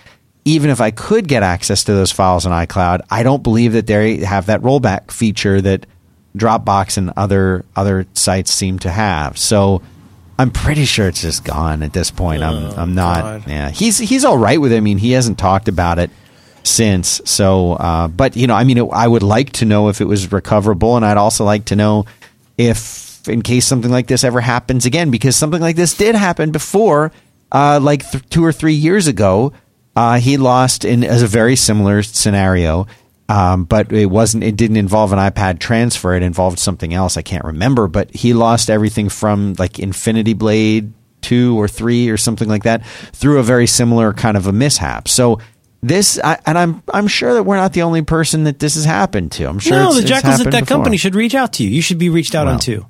even 0.47 0.69
if 0.69 0.79
I 0.79 0.91
could 0.91 1.27
get 1.27 1.43
access 1.43 1.83
to 1.83 1.93
those 1.93 2.11
files 2.11 2.45
on 2.45 2.53
iCloud, 2.65 3.01
I 3.11 3.21
don't 3.21 3.43
believe 3.43 3.73
that 3.73 3.85
they 3.85 4.17
have 4.17 4.45
that 4.45 4.61
rollback 4.61 5.11
feature 5.11 5.59
that 5.59 5.85
Dropbox 6.37 6.97
and 6.97 7.11
other 7.17 7.65
other 7.75 8.05
sites 8.13 8.51
seem 8.51 8.79
to 8.79 8.89
have. 8.89 9.37
So 9.37 9.81
I'm 10.39 10.49
pretty 10.51 10.85
sure 10.85 11.09
it's 11.09 11.21
just 11.21 11.43
gone 11.43 11.83
at 11.83 11.91
this 11.91 12.11
point. 12.11 12.43
I'm 12.43 12.71
I'm 12.79 12.95
not. 12.95 13.21
God. 13.21 13.47
Yeah, 13.47 13.69
he's 13.71 13.97
he's 13.97 14.23
all 14.23 14.37
right 14.37 14.59
with 14.59 14.71
it. 14.71 14.77
I 14.77 14.79
mean, 14.79 14.97
he 14.99 15.11
hasn't 15.11 15.37
talked 15.37 15.67
about 15.67 15.99
it 15.99 16.11
since. 16.63 17.21
So, 17.25 17.73
uh, 17.73 18.07
but 18.07 18.37
you 18.37 18.47
know, 18.47 18.55
I 18.55 18.63
mean, 18.63 18.77
it, 18.77 18.87
I 18.91 19.07
would 19.07 19.23
like 19.23 19.51
to 19.53 19.65
know 19.65 19.89
if 19.89 19.99
it 19.99 20.05
was 20.05 20.31
recoverable, 20.31 20.95
and 20.95 21.03
I'd 21.03 21.17
also 21.17 21.43
like 21.43 21.65
to 21.65 21.75
know 21.75 22.05
if, 22.57 23.27
in 23.27 23.41
case 23.41 23.65
something 23.65 23.91
like 23.91 24.07
this 24.07 24.23
ever 24.23 24.39
happens 24.39 24.85
again, 24.85 25.11
because 25.11 25.35
something 25.35 25.61
like 25.61 25.75
this 25.75 25.95
did 25.95 26.15
happen 26.15 26.51
before, 26.51 27.11
uh, 27.51 27.79
like 27.81 28.09
th- 28.09 28.29
two 28.29 28.45
or 28.45 28.53
three 28.53 28.73
years 28.73 29.07
ago. 29.07 29.51
Uh, 29.97 30.19
he 30.19 30.37
lost 30.37 30.85
in 30.85 31.03
as 31.03 31.23
a 31.23 31.27
very 31.27 31.55
similar 31.55 32.03
scenario, 32.03 32.85
um, 33.29 33.63
but 33.65 33.91
it 33.91 34.05
wasn't. 34.05 34.43
It 34.43 34.55
didn't 34.55 34.77
involve 34.77 35.11
an 35.11 35.19
iPad 35.19 35.59
transfer. 35.59 36.13
It 36.13 36.21
involved 36.23 36.59
something 36.59 36.93
else. 36.93 37.17
I 37.17 37.23
can't 37.23 37.43
remember. 37.43 37.87
But 37.87 38.13
he 38.15 38.33
lost 38.33 38.69
everything 38.69 39.09
from 39.09 39.55
like 39.57 39.79
Infinity 39.79 40.33
Blade 40.33 40.93
two 41.21 41.59
or 41.59 41.67
three 41.67 42.09
or 42.09 42.15
something 42.17 42.47
like 42.47 42.63
that 42.63 42.85
through 43.11 43.39
a 43.39 43.43
very 43.43 43.65
similar 43.67 44.13
kind 44.13 44.37
of 44.37 44.45
a 44.47 44.51
mishap. 44.53 45.07
So 45.07 45.39
this, 45.81 46.19
I, 46.23 46.37
and 46.45 46.57
I'm 46.57 46.83
I'm 46.93 47.07
sure 47.07 47.33
that 47.33 47.43
we're 47.43 47.57
not 47.57 47.73
the 47.73 47.81
only 47.81 48.03
person 48.03 48.43
that 48.43 48.59
this 48.59 48.75
has 48.75 48.85
happened 48.85 49.31
to. 49.33 49.45
I'm 49.45 49.59
sure 49.59 49.77
no, 49.77 49.93
the 49.93 50.03
jackals 50.03 50.39
at 50.39 50.51
that 50.51 50.61
before. 50.61 50.65
company 50.77 50.97
should 50.97 51.15
reach 51.15 51.33
out 51.35 51.53
to 51.53 51.63
you. 51.63 51.69
You 51.69 51.81
should 51.81 51.97
be 51.97 52.09
reached 52.09 52.35
out 52.35 52.47
on 52.47 52.53
Well. 52.53 52.59
too. 52.59 52.85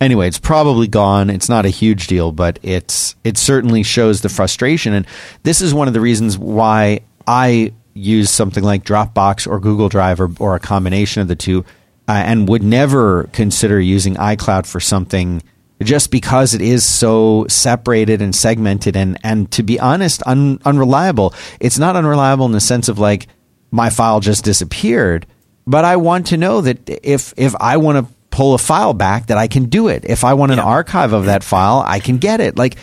Anyway, 0.00 0.28
it's 0.28 0.38
probably 0.38 0.88
gone. 0.88 1.30
It's 1.30 1.48
not 1.48 1.66
a 1.66 1.70
huge 1.70 2.06
deal, 2.06 2.32
but 2.32 2.58
it's 2.62 3.16
it 3.24 3.36
certainly 3.36 3.82
shows 3.82 4.20
the 4.20 4.28
frustration, 4.28 4.92
and 4.92 5.06
this 5.42 5.60
is 5.60 5.74
one 5.74 5.88
of 5.88 5.94
the 5.94 6.00
reasons 6.00 6.38
why 6.38 7.00
I 7.26 7.72
use 7.94 8.30
something 8.30 8.62
like 8.62 8.84
Dropbox 8.84 9.46
or 9.46 9.58
Google 9.58 9.88
Drive 9.88 10.20
or, 10.20 10.30
or 10.38 10.54
a 10.54 10.60
combination 10.60 11.20
of 11.20 11.28
the 11.28 11.36
two, 11.36 11.64
uh, 12.06 12.12
and 12.12 12.48
would 12.48 12.62
never 12.62 13.24
consider 13.32 13.80
using 13.80 14.14
iCloud 14.14 14.66
for 14.66 14.80
something 14.80 15.42
just 15.82 16.10
because 16.10 16.54
it 16.54 16.60
is 16.60 16.84
so 16.84 17.46
separated 17.48 18.20
and 18.20 18.34
segmented 18.34 18.96
and 18.96 19.18
and 19.22 19.50
to 19.52 19.62
be 19.62 19.78
honest, 19.78 20.22
un, 20.26 20.60
unreliable. 20.64 21.34
It's 21.60 21.78
not 21.78 21.96
unreliable 21.96 22.46
in 22.46 22.52
the 22.52 22.60
sense 22.60 22.88
of 22.88 22.98
like 22.98 23.28
my 23.70 23.90
file 23.90 24.20
just 24.20 24.44
disappeared, 24.44 25.26
but 25.66 25.84
I 25.84 25.96
want 25.96 26.28
to 26.28 26.36
know 26.36 26.60
that 26.62 26.88
if 26.88 27.34
if 27.36 27.54
I 27.60 27.76
want 27.76 28.06
to 28.06 28.14
pull 28.38 28.54
a 28.54 28.58
file 28.58 28.94
back 28.94 29.26
that 29.26 29.36
I 29.36 29.48
can 29.48 29.64
do 29.64 29.88
it. 29.88 30.04
If 30.06 30.22
I 30.22 30.34
want 30.34 30.52
an 30.52 30.58
Yeah. 30.58 30.64
archive 30.78 31.12
of 31.12 31.24
that 31.26 31.42
file, 31.42 31.82
I 31.84 31.98
can 31.98 32.18
get 32.18 32.40
it. 32.40 32.56
Like 32.56 32.76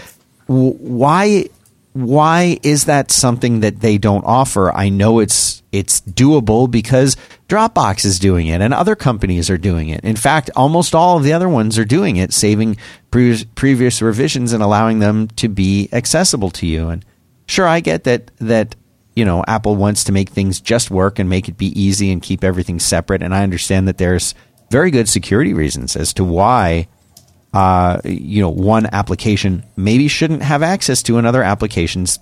w- 0.50 0.75
why 0.80 1.46
why 1.94 2.60
is 2.62 2.84
that 2.86 3.10
something 3.10 3.62
that 3.62 3.80
they 3.80 3.98
don't 3.98 4.25
offer? 4.25 4.69
I 4.75 4.90
know 4.90 5.19
it's 5.19 5.63
it's 5.72 6.02
doable 6.02 6.69
because 6.69 7.16
Dropbox 7.47 8.04
is 8.04 8.19
doing 8.19 8.47
it 8.47 8.59
and 8.59 8.74
other 8.74 8.95
companies 8.95 9.50
are 9.50 9.57
doing 9.57 9.88
it. 9.90 10.02
In 10.04 10.18
fact, 10.18 10.50
almost 10.57 10.94
all 10.94 11.16
of 11.18 11.24
the 11.24 11.31
other 11.31 11.47
ones 11.47 11.78
are 11.80 11.85
doing 11.85 12.18
it, 12.18 12.33
saving 12.33 12.76
pre- 13.12 13.45
previous 13.56 14.02
revisions 14.02 14.52
and 14.52 14.62
allowing 14.62 15.00
them 15.00 15.28
to 15.38 15.47
be 15.47 15.88
accessible 15.94 16.50
to 16.52 16.66
you. 16.68 16.90
And 16.90 17.06
sure, 17.47 17.68
I 17.68 17.80
get 17.80 18.04
that 18.04 18.30
that 18.42 18.76
you 19.16 19.24
know 19.24 19.45
Apple 19.47 19.78
wants 19.78 20.04
to 20.04 20.12
make 20.12 20.30
things 20.31 20.59
just 20.59 20.92
work 20.92 21.18
and 21.18 21.30
make 21.30 21.47
it 21.47 21.56
be 21.57 21.71
easy 21.81 22.12
and 22.12 22.21
keep 22.21 22.44
everything 22.44 22.78
separate. 22.81 23.24
And 23.24 23.33
I 23.33 23.44
understand 23.44 23.88
that 23.88 24.00
there's 24.00 24.35
very 24.72 24.92
good 24.92 25.07
security 25.10 25.54
reasons 25.54 25.95
as 25.95 26.14
to 26.14 26.24
why 26.24 26.88
uh, 27.54 28.02
you 28.04 28.42
know 28.42 28.50
one 28.50 28.86
application 28.88 29.64
maybe 29.78 30.07
shouldn't 30.07 30.42
have 30.44 30.62
access 30.64 31.02
to 31.04 31.18
another 31.18 31.42
application's 31.44 32.19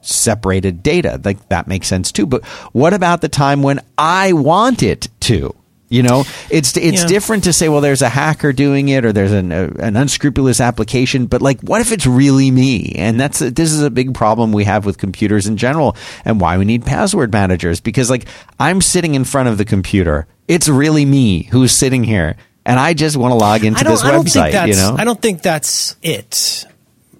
separated 0.00 0.82
data. 0.82 1.20
Like 1.24 1.48
that 1.48 1.66
makes 1.68 1.88
sense 1.88 2.12
too. 2.12 2.26
But 2.26 2.44
what 2.72 2.94
about 2.94 3.20
the 3.20 3.28
time 3.28 3.62
when 3.62 3.80
I 3.96 4.32
want 4.32 4.82
it 4.82 5.08
to? 5.20 5.54
You 5.90 6.02
know, 6.02 6.24
it's 6.50 6.76
it's 6.76 7.00
Yeah. 7.00 7.06
different 7.06 7.44
to 7.44 7.52
say, 7.54 7.70
well, 7.70 7.80
there's 7.80 8.02
a 8.02 8.10
hacker 8.10 8.52
doing 8.52 8.90
it, 8.90 9.06
or 9.06 9.12
there's 9.14 9.32
an 9.32 9.50
uh, 9.52 9.72
an 9.78 9.96
unscrupulous 9.96 10.60
application. 10.60 11.24
But 11.24 11.40
like, 11.40 11.62
what 11.62 11.80
if 11.80 11.92
it's 11.92 12.06
really 12.06 12.50
me? 12.50 12.92
And 12.96 13.18
that's 13.18 13.40
a, 13.40 13.50
this 13.50 13.72
is 13.72 13.80
a 13.82 13.88
big 13.88 14.12
problem 14.12 14.52
we 14.52 14.64
have 14.64 14.84
with 14.84 14.98
computers 14.98 15.46
in 15.46 15.56
general, 15.56 15.96
and 16.26 16.42
why 16.42 16.58
we 16.58 16.66
need 16.66 16.84
password 16.84 17.32
managers. 17.32 17.80
Because 17.80 18.10
like, 18.10 18.26
I'm 18.60 18.82
sitting 18.82 19.14
in 19.14 19.24
front 19.24 19.48
of 19.48 19.56
the 19.56 19.64
computer, 19.64 20.26
it's 20.48 20.68
really 20.68 21.04
me 21.04 21.44
who's 21.44 21.72
sitting 21.72 22.02
here, 22.02 22.36
and 22.64 22.80
I 22.80 22.94
just 22.94 23.16
want 23.16 23.32
to 23.32 23.36
log 23.36 23.64
into 23.64 23.84
this 23.84 24.02
website. 24.02 24.66
you 24.66 24.74
know, 24.74 24.96
I 24.98 25.04
don't 25.04 25.20
think 25.20 25.42
that's 25.42 25.94
it. 26.02 26.64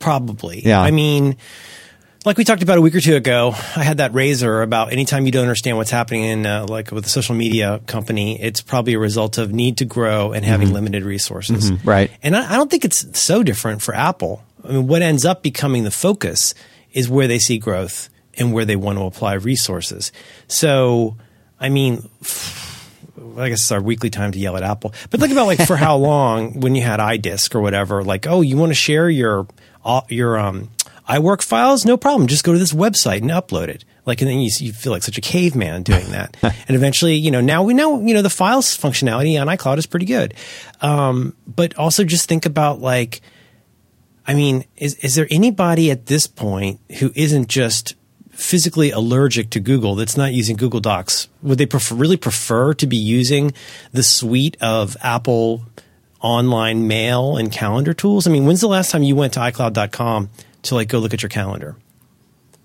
Probably. 0.01 0.63
Yeah. 0.65 0.81
I 0.81 0.91
mean, 0.91 1.37
like 2.25 2.37
we 2.37 2.45
talked 2.45 2.63
about 2.63 2.79
a 2.79 2.81
week 2.81 2.95
or 2.95 3.01
two 3.01 3.17
ago, 3.17 3.53
I 3.77 3.83
had 3.83 3.99
that 3.99 4.15
razor 4.15 4.63
about 4.63 4.93
anytime 4.93 5.27
you 5.27 5.33
don't 5.33 5.43
understand 5.43 5.77
what's 5.77 5.91
happening 5.91 6.25
in 6.25 6.47
uh, 6.47 6.67
like 6.69 6.91
with 6.91 7.07
a 7.07 7.09
social 7.09 7.35
media 7.35 7.81
company, 7.87 8.41
it's 8.41 8.61
probably 8.61 8.95
a 8.95 8.99
result 8.99 9.39
of 9.39 9.53
need 9.53 9.79
to 9.79 9.85
grow 9.85 10.33
and 10.33 10.45
having 10.45 10.73
limited 10.73 11.05
resources. 11.05 11.73
right. 11.85 12.11
And 12.23 12.37
I, 12.37 12.53
I 12.55 12.57
don't 12.57 12.71
think 12.71 12.85
it's 12.85 13.19
so 13.19 13.43
different 13.43 13.83
for 13.83 13.95
Apple. 13.95 14.45
I 14.65 14.73
mean, 14.73 14.87
what 14.87 15.03
ends 15.03 15.25
up 15.25 15.43
becoming 15.43 15.85
the 15.85 15.91
focus 15.91 16.55
is 16.93 17.09
where 17.09 17.27
they 17.27 17.39
see 17.39 17.59
growth 17.59 18.09
and 18.37 18.53
where 18.53 18.65
they 18.65 18.77
want 18.77 18.99
to 18.99 19.05
apply 19.05 19.35
resources. 19.35 20.13
So, 20.47 21.17
I 21.59 21.69
mean, 21.69 22.09
I 23.39 23.49
guess 23.49 23.61
it's 23.61 23.73
our 23.73 23.81
weekly 23.83 24.11
time 24.11 24.33
to 24.33 24.39
yell 24.39 24.57
at 24.57 24.63
Apple. 24.63 24.93
But 25.11 25.21
think 25.21 25.33
about 25.33 25.47
like 25.47 25.67
for 25.67 25.77
how 25.77 25.97
long 25.99 26.61
when 26.61 26.75
you 26.75 26.83
had 26.83 27.01
iDisk 27.01 27.55
or 27.55 27.61
whatever, 27.61 28.03
like, 28.03 28.27
oh, 28.27 28.41
you 28.41 28.57
want 28.57 28.71
to 28.71 28.75
share 28.75 29.09
your, 29.09 29.47
uh, 29.85 30.03
your, 30.09 30.39
um, 30.39 30.71
iWork 31.09 31.43
files? 31.43 31.87
No 31.87 31.97
problem. 31.97 32.29
Just 32.29 32.45
go 32.45 32.53
to 32.53 32.59
this 32.59 32.73
website 32.73 33.23
and 33.23 33.31
upload 33.31 33.69
it. 33.69 33.85
Like, 34.05 34.21
and 34.21 34.31
then 34.31 34.41
you, 34.41 34.51
you 34.59 34.73
feel 34.73 34.93
like 34.93 35.03
such 35.03 35.19
a 35.19 35.21
caveman 35.21 35.83
doing 35.83 36.11
that. 36.11 36.37
and 36.43 36.77
eventually, 36.77 37.15
you 37.15 37.31
know, 37.31 37.41
now 37.41 37.63
we 37.63 37.75
know, 37.75 38.01
you 38.01 38.15
know, 38.15 38.23
the 38.23 38.31
files 38.31 38.77
functionality 38.77 39.41
on 39.41 39.47
iCloud 39.49 39.79
is 39.79 39.87
pretty 39.87 40.07
good. 40.07 40.35
Um, 40.81 41.35
but 41.47 41.77
also 41.77 42.05
just 42.05 42.29
think 42.29 42.47
about 42.47 42.81
like, 42.81 43.21
I 44.27 44.35
mean, 44.35 44.65
is, 44.77 44.97
is 44.97 45.15
there 45.15 45.27
anybody 45.31 45.91
at 45.91 46.07
this 46.07 46.27
point 46.27 46.81
who 46.99 47.11
isn't 47.15 47.49
just 47.49 47.95
physically 48.39 48.93
allergic 48.93 49.51
to 49.51 49.61
Google 49.61 49.97
that's 49.97 50.17
not 50.17 50.33
using 50.33 50.57
Google 50.57 50.81
Docs? 50.81 51.29
Would 51.43 51.59
they 51.59 51.67
prefer, 51.67 51.97
really 51.97 52.17
prefer 52.17 52.73
to 52.75 52.87
be 52.87 52.97
using 52.97 53.53
the 53.93 54.05
suite 54.05 54.57
of 54.61 54.97
Apple 55.03 55.65
online 56.21 56.87
mail 56.87 57.37
and 57.37 57.51
calendar 57.51 57.93
tools? 57.93 58.27
I 58.27 58.31
mean, 58.31 58.47
when's 58.47 58.61
the 58.61 58.69
last 58.69 58.91
time 58.91 59.03
you 59.03 59.17
went 59.17 59.33
to 59.35 59.41
iCloud.com 59.41 60.31
to 60.63 60.75
like 60.75 60.89
go 60.89 60.99
look 61.01 61.13
at 61.13 61.23
your 61.23 61.29
calendar? 61.29 61.77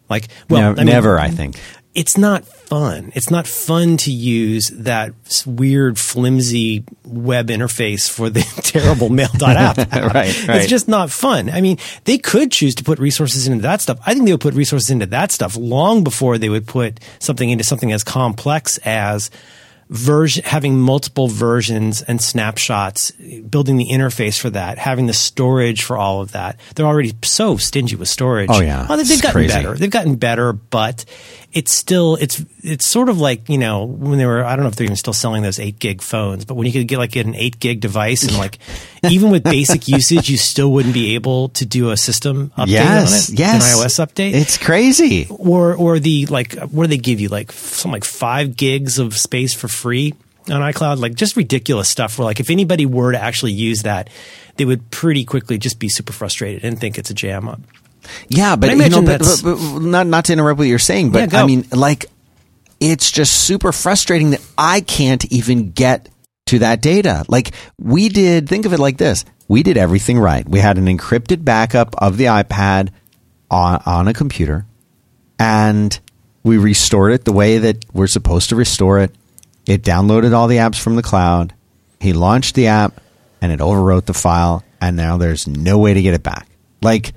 Like, 0.09 0.27
well, 0.47 0.73
Ne- 0.73 0.81
I 0.81 0.83
mean, 0.85 0.93
never, 0.93 1.19
I 1.19 1.29
think. 1.29 1.59
It's 1.95 2.17
not 2.17 2.45
fun. 2.45 3.11
It's 3.13 3.29
not 3.29 3.45
fun 3.45 3.97
to 3.97 4.11
use 4.11 4.71
that 4.73 5.13
weird, 5.45 5.99
flimsy 5.99 6.83
web 7.05 7.49
interface 7.49 8.09
for 8.09 8.29
the 8.29 8.41
terrible 8.63 9.09
mail.app. 9.09 9.77
Right, 10.13 10.47
right. 10.47 10.57
It's 10.61 10.67
just 10.67 10.87
not 10.87 11.11
fun. 11.11 11.49
I 11.49 11.61
mean, 11.61 11.77
they 12.05 12.17
could 12.17 12.51
choose 12.51 12.75
to 12.75 12.83
put 12.83 12.99
resources 12.99 13.47
into 13.47 13.61
that 13.61 13.81
stuff. 13.81 13.99
I 14.05 14.13
think 14.13 14.25
they 14.25 14.31
would 14.31 14.41
put 14.41 14.53
resources 14.53 14.89
into 14.89 15.05
that 15.07 15.31
stuff 15.31 15.55
long 15.55 16.03
before 16.03 16.37
they 16.37 16.49
would 16.49 16.67
put 16.67 16.99
something 17.19 17.49
into 17.49 17.63
something 17.63 17.91
as 17.91 18.03
complex 18.03 18.79
as 18.79 19.29
version, 19.89 20.43
having 20.43 20.79
multiple 20.79 21.27
versions 21.27 22.01
and 22.01 22.21
snapshots, 22.21 23.11
building 23.11 23.77
the 23.77 23.87
interface 23.87 24.39
for 24.39 24.49
that, 24.49 24.77
having 24.77 25.05
the 25.05 25.13
storage 25.13 25.83
for 25.83 25.97
all 25.97 26.21
of 26.21 26.31
that. 26.31 26.59
They're 26.75 26.85
already 26.85 27.13
so 27.23 27.57
stingy 27.57 27.95
with 27.95 28.07
storage. 28.07 28.49
Oh, 28.51 28.61
yeah. 28.61 28.87
Oh, 28.89 28.97
they've 28.97 29.07
gotten 29.21 29.31
crazy. 29.31 29.53
better. 29.53 29.75
They've 29.75 29.89
gotten 29.91 30.15
better, 30.15 30.53
but 30.53 31.05
it's 31.53 31.71
still 31.73 32.15
it's 32.15 32.43
it's 32.63 32.85
sort 32.85 33.09
of 33.09 33.19
like 33.19 33.47
you 33.47 33.57
know 33.59 33.83
when 33.85 34.17
they 34.17 34.25
were 34.25 34.43
I 34.43 34.55
don't 34.55 34.63
know 34.63 34.69
if 34.69 34.75
they're 34.75 34.85
even 34.85 34.95
still 34.97 35.13
selling 35.13 35.43
those 35.43 35.59
eight 35.59 35.77
gig 35.79 36.01
phones, 36.01 36.45
but 36.45 36.55
when 36.55 36.65
you 36.65 36.73
could 36.73 36.87
get 36.87 36.97
like 36.97 37.11
get 37.11 37.25
an 37.27 37.35
eight 37.35 37.59
gig 37.59 37.79
device 37.79 38.23
and 38.23 38.35
like 38.37 38.57
even 39.09 39.29
with 39.31 39.43
basic 39.43 39.87
usage, 39.87 40.29
you 40.29 40.37
still 40.37 40.71
wouldn't 40.71 40.93
be 40.93 41.15
able 41.15 41.49
to 41.49 41.65
do 41.65 41.91
a 41.91 41.97
system 41.97 42.51
update 42.57 42.67
Yes, 42.69 43.29
on 43.29 43.33
it, 43.35 43.39
yes. 43.39 43.73
an 43.79 43.79
iOS 43.85 44.05
update. 44.05 44.33
It's 44.33 44.57
crazy. 44.57 45.27
or 45.29 45.75
or 45.75 45.99
the 45.99 46.25
like 46.25 46.55
what 46.71 46.83
do 46.83 46.87
they 46.87 46.97
give 46.97 47.19
you 47.19 47.29
like 47.29 47.51
something 47.51 47.91
like 47.93 48.03
five 48.03 48.55
gigs 48.57 48.97
of 48.99 49.15
space 49.15 49.53
for 49.53 49.67
free 49.67 50.13
on 50.49 50.61
iCloud? 50.61 50.97
Like 50.99 51.13
just 51.13 51.35
ridiculous 51.37 51.87
stuff. 51.87 52.17
Where 52.17 52.25
like 52.25 52.39
if 52.39 52.49
anybody 52.49 52.85
were 52.85 53.11
to 53.11 53.21
actually 53.21 53.51
use 53.53 53.83
that, 53.83 54.09
they 54.57 54.65
would 54.65 54.89
pretty 54.91 55.23
quickly 55.23 55.57
just 55.57 55.79
be 55.79 55.87
super 55.89 56.13
frustrated 56.13 56.63
and 56.65 56.79
think 56.79 56.97
it's 56.97 57.09
a 57.11 57.13
jam 57.13 57.47
up. 57.47 57.61
Yeah, 58.27 58.55
but, 58.55 58.69
I 58.69 58.73
you 58.73 58.89
know, 58.89 59.01
but, 59.01 59.19
but- 59.21 59.41
but 59.43 59.79
not 59.81 60.07
not 60.07 60.25
to 60.25 60.33
interrupt 60.33 60.57
what 60.59 60.67
you're 60.67 60.79
saying, 60.79 61.11
but 61.11 61.29
go. 61.29 61.39
I 61.39 61.45
mean, 61.45 61.65
like, 61.71 62.05
it's 62.79 63.11
just 63.11 63.33
super 63.33 63.71
frustrating 63.71 64.31
that 64.31 64.41
I 64.57 64.81
can't 64.81 65.23
even 65.31 65.71
get 65.71 66.09
to 66.47 66.59
that 66.59 66.81
data. 66.81 67.23
Like, 67.27 67.51
we 67.79 68.09
did. 68.09 68.49
Think 68.49 68.65
of 68.65 68.73
it 68.73 68.79
like 68.79 68.97
this: 68.97 69.25
we 69.47 69.63
did 69.63 69.77
everything 69.77 70.19
right. 70.19 70.47
We 70.47 70.59
had 70.59 70.77
an 70.77 70.85
encrypted 70.87 71.45
backup 71.45 71.95
of 71.97 72.17
the 72.17 72.25
iPad 72.25 72.89
on 73.49 73.81
on 73.85 74.07
a 74.07 74.13
computer, 74.13 74.65
and 75.39 75.97
we 76.43 76.57
restored 76.57 77.13
it 77.13 77.25
the 77.25 77.31
way 77.33 77.57
that 77.59 77.85
we're 77.93 78.07
supposed 78.07 78.49
to 78.49 78.55
restore 78.55 78.99
it. 78.99 79.15
It 79.65 79.81
downloaded 79.81 80.33
all 80.33 80.47
the 80.47 80.57
apps 80.57 80.79
from 80.79 80.95
the 80.97 81.01
cloud. 81.03 81.53
He 82.01 82.11
launched 82.11 82.55
the 82.55 82.67
app, 82.67 82.99
and 83.41 83.51
it 83.51 83.59
overwrote 83.61 84.05
the 84.05 84.13
file, 84.13 84.61
and 84.81 84.97
now 84.97 85.15
there's 85.17 85.47
no 85.47 85.77
way 85.77 85.93
to 85.93 86.01
get 86.01 86.13
it 86.13 86.23
back. 86.23 86.47
Like 86.81 87.13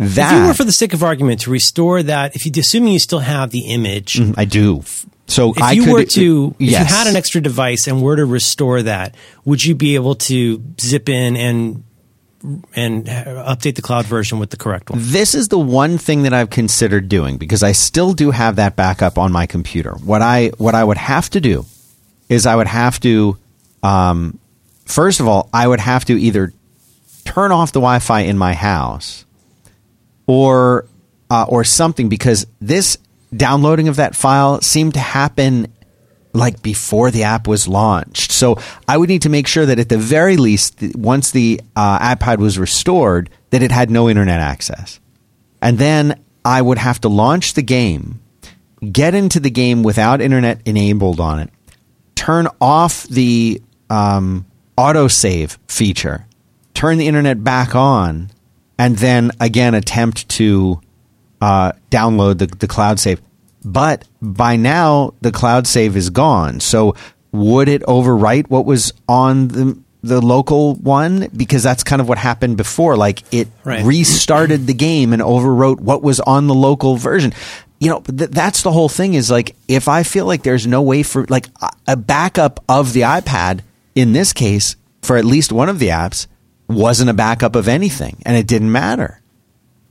that. 0.00 0.32
If 0.32 0.40
you 0.40 0.46
were, 0.48 0.54
for 0.54 0.64
the 0.64 0.72
sake 0.72 0.92
of 0.94 1.02
argument, 1.02 1.42
to 1.42 1.50
restore 1.50 2.02
that, 2.02 2.34
if 2.34 2.44
you 2.46 2.52
assuming 2.56 2.92
you 2.92 2.98
still 2.98 3.20
have 3.20 3.50
the 3.50 3.60
image, 3.60 4.20
I 4.36 4.44
do. 4.44 4.82
So 5.26 5.50
if 5.50 5.56
Mm, 5.56 5.62
I 5.62 5.72
you 5.72 5.84
could, 5.84 5.92
were 5.92 6.04
to, 6.04 6.54
if 6.58 6.70
yes. 6.70 6.90
you 6.90 6.96
had 6.96 7.06
an 7.06 7.16
extra 7.16 7.40
device 7.40 7.86
and 7.86 8.02
were 8.02 8.16
to 8.16 8.24
restore 8.24 8.82
that, 8.82 9.14
would 9.44 9.64
you 9.64 9.74
be 9.76 9.94
able 9.94 10.16
to 10.16 10.62
zip 10.80 11.08
in 11.08 11.36
and 11.36 11.84
and 12.74 13.04
update 13.06 13.74
the 13.74 13.82
cloud 13.82 14.06
version 14.06 14.38
with 14.38 14.50
the 14.50 14.56
correct 14.56 14.88
one? 14.90 14.98
This 15.02 15.34
is 15.34 15.48
the 15.48 15.58
one 15.58 15.98
thing 15.98 16.22
that 16.22 16.32
I've 16.32 16.48
considered 16.50 17.08
doing 17.08 17.36
because 17.36 17.62
I 17.62 17.72
still 17.72 18.12
do 18.14 18.30
have 18.30 18.56
that 18.56 18.76
backup 18.76 19.18
on 19.18 19.30
my 19.30 19.46
computer. 19.46 19.92
What 19.92 20.22
I 20.22 20.48
what 20.58 20.74
I 20.74 20.82
would 20.82 20.96
have 20.96 21.28
to 21.30 21.40
do 21.40 21.66
is 22.28 22.46
I 22.46 22.56
would 22.56 22.66
have 22.66 22.98
to, 23.00 23.36
um, 23.82 24.38
first 24.86 25.20
of 25.20 25.28
all, 25.28 25.48
I 25.52 25.68
would 25.68 25.80
have 25.80 26.04
to 26.06 26.18
either 26.18 26.52
turn 27.24 27.52
off 27.52 27.72
the 27.72 27.80
Wi-Fi 27.80 28.20
in 28.20 28.38
my 28.38 28.54
house 28.54 29.26
or 30.30 30.86
uh, 31.28 31.44
or 31.48 31.64
something 31.64 32.08
because 32.08 32.46
this 32.60 32.98
downloading 33.34 33.88
of 33.88 33.96
that 33.96 34.14
file 34.14 34.60
seemed 34.60 34.94
to 34.94 35.00
happen 35.00 35.66
like 36.32 36.62
before 36.62 37.10
the 37.10 37.24
app 37.24 37.48
was 37.48 37.66
launched. 37.66 38.30
So 38.30 38.56
I 38.86 38.96
would 38.96 39.08
need 39.08 39.22
to 39.22 39.28
make 39.28 39.48
sure 39.48 39.66
that 39.66 39.80
at 39.80 39.88
the 39.88 39.98
very 39.98 40.36
least, 40.36 40.80
once 40.94 41.32
the 41.32 41.60
uh, 41.74 42.14
iPad 42.14 42.38
was 42.38 42.60
restored, 42.60 43.28
that 43.50 43.60
it 43.60 43.72
had 43.72 43.90
no 43.90 44.08
internet 44.08 44.38
access. 44.38 45.00
And 45.60 45.78
then 45.78 46.22
I 46.44 46.62
would 46.62 46.78
have 46.78 47.00
to 47.00 47.08
launch 47.08 47.54
the 47.54 47.62
game, 47.62 48.20
get 48.92 49.16
into 49.16 49.40
the 49.40 49.50
game 49.50 49.82
without 49.82 50.20
internet 50.20 50.60
enabled 50.64 51.18
on 51.18 51.40
it, 51.40 51.50
turn 52.14 52.46
off 52.60 53.02
the 53.08 53.60
um, 53.90 54.46
autosave 54.78 55.58
feature, 55.66 56.26
turn 56.72 56.98
the 56.98 57.08
internet 57.08 57.42
back 57.42 57.74
on, 57.74 58.30
and 58.80 58.96
then 58.96 59.30
again 59.40 59.74
attempt 59.74 60.26
to 60.30 60.80
uh, 61.42 61.72
download 61.90 62.38
the, 62.38 62.46
the 62.46 62.66
cloud 62.66 62.98
save. 62.98 63.20
But 63.62 64.04
by 64.22 64.56
now, 64.56 65.12
the 65.20 65.30
cloud 65.30 65.66
save 65.66 65.96
is 65.96 66.08
gone. 66.08 66.60
So 66.60 66.94
would 67.30 67.68
it 67.68 67.82
overwrite 67.82 68.48
what 68.48 68.64
was 68.64 68.92
on 69.06 69.48
the 69.48 69.78
the 70.02 70.20
local 70.22 70.76
one? 70.76 71.28
Because 71.36 71.62
that's 71.62 71.84
kind 71.84 72.00
of 72.00 72.08
what 72.08 72.16
happened 72.16 72.56
before. 72.56 72.96
Like 72.96 73.22
it 73.32 73.48
Right. 73.64 73.84
restarted 73.84 74.66
the 74.66 74.72
game 74.74 75.12
and 75.12 75.20
overwrote 75.20 75.80
what 75.80 76.02
was 76.02 76.20
on 76.20 76.46
the 76.46 76.54
local 76.54 76.96
version. 76.96 77.34
You 77.80 77.90
know, 77.90 78.00
th- 78.00 78.30
that's 78.30 78.62
the 78.62 78.72
whole 78.72 78.88
thing. 78.88 79.12
Is 79.12 79.30
like 79.30 79.54
if 79.68 79.88
I 79.88 80.02
feel 80.04 80.24
like 80.24 80.42
there's 80.42 80.66
no 80.66 80.80
way 80.80 81.02
for 81.02 81.26
like 81.28 81.48
a- 81.60 81.70
a 81.88 81.96
backup 81.96 82.64
of 82.66 82.94
the 82.94 83.02
iPad 83.02 83.60
in 83.94 84.12
this 84.12 84.32
case 84.32 84.76
for 85.02 85.18
at 85.18 85.24
least 85.26 85.52
one 85.52 85.68
of 85.68 85.78
the 85.78 85.88
apps 85.88 86.26
wasn't 86.70 87.10
a 87.10 87.14
backup 87.14 87.56
of 87.56 87.68
anything, 87.68 88.22
and 88.24 88.36
it 88.36 88.46
didn't 88.46 88.72
matter 88.72 89.20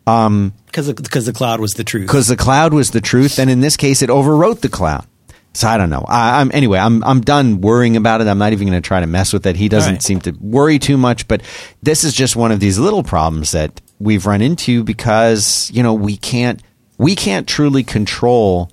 Because 0.06 0.92
because 0.94 1.26
the 1.26 1.34
cloud 1.34 1.60
was 1.60 1.74
the 1.74 1.84
truth. 1.84 2.08
because 2.08 2.28
the 2.28 2.38
cloud 2.38 2.74
was 2.74 2.92
the 2.92 3.02
truth, 3.02 3.38
and 3.40 3.50
in 3.50 3.60
this 3.60 3.78
case, 3.78 4.02
it 4.02 4.10
overwrote 4.10 4.62
the 4.62 4.70
cloud. 4.70 5.06
So 5.54 5.68
I 5.68 5.78
don't 5.78 5.90
know. 5.90 6.06
I, 6.08 6.42
I'm 6.42 6.52
anyway. 6.54 6.78
I'm 6.80 7.04
I'm 7.04 7.22
done 7.22 7.60
worrying 7.62 7.98
about 7.98 8.22
it. 8.22 8.28
I'm 8.28 8.38
not 8.38 8.54
even 8.54 8.68
going 8.68 8.82
to 8.82 8.88
try 8.88 9.00
to 9.00 9.08
mess 9.08 9.34
with 9.34 9.46
it. 9.48 9.56
He 9.56 9.68
doesn't 9.68 9.94
right. 9.94 10.02
seem 10.02 10.20
to 10.22 10.32
worry 10.40 10.78
too 10.80 10.96
much. 10.98 11.28
But 11.28 11.42
this 11.82 12.04
is 12.04 12.14
just 12.14 12.36
one 12.36 12.52
of 12.52 12.60
these 12.60 12.78
little 12.78 13.04
problems 13.04 13.52
that 13.52 13.82
we've 14.00 14.26
run 14.26 14.42
into 14.42 14.84
because 14.84 15.70
you 15.74 15.82
know 15.82 15.94
we 15.96 16.18
can't 16.18 16.62
we 16.98 17.16
can't 17.16 17.48
truly 17.48 17.84
control 17.84 18.70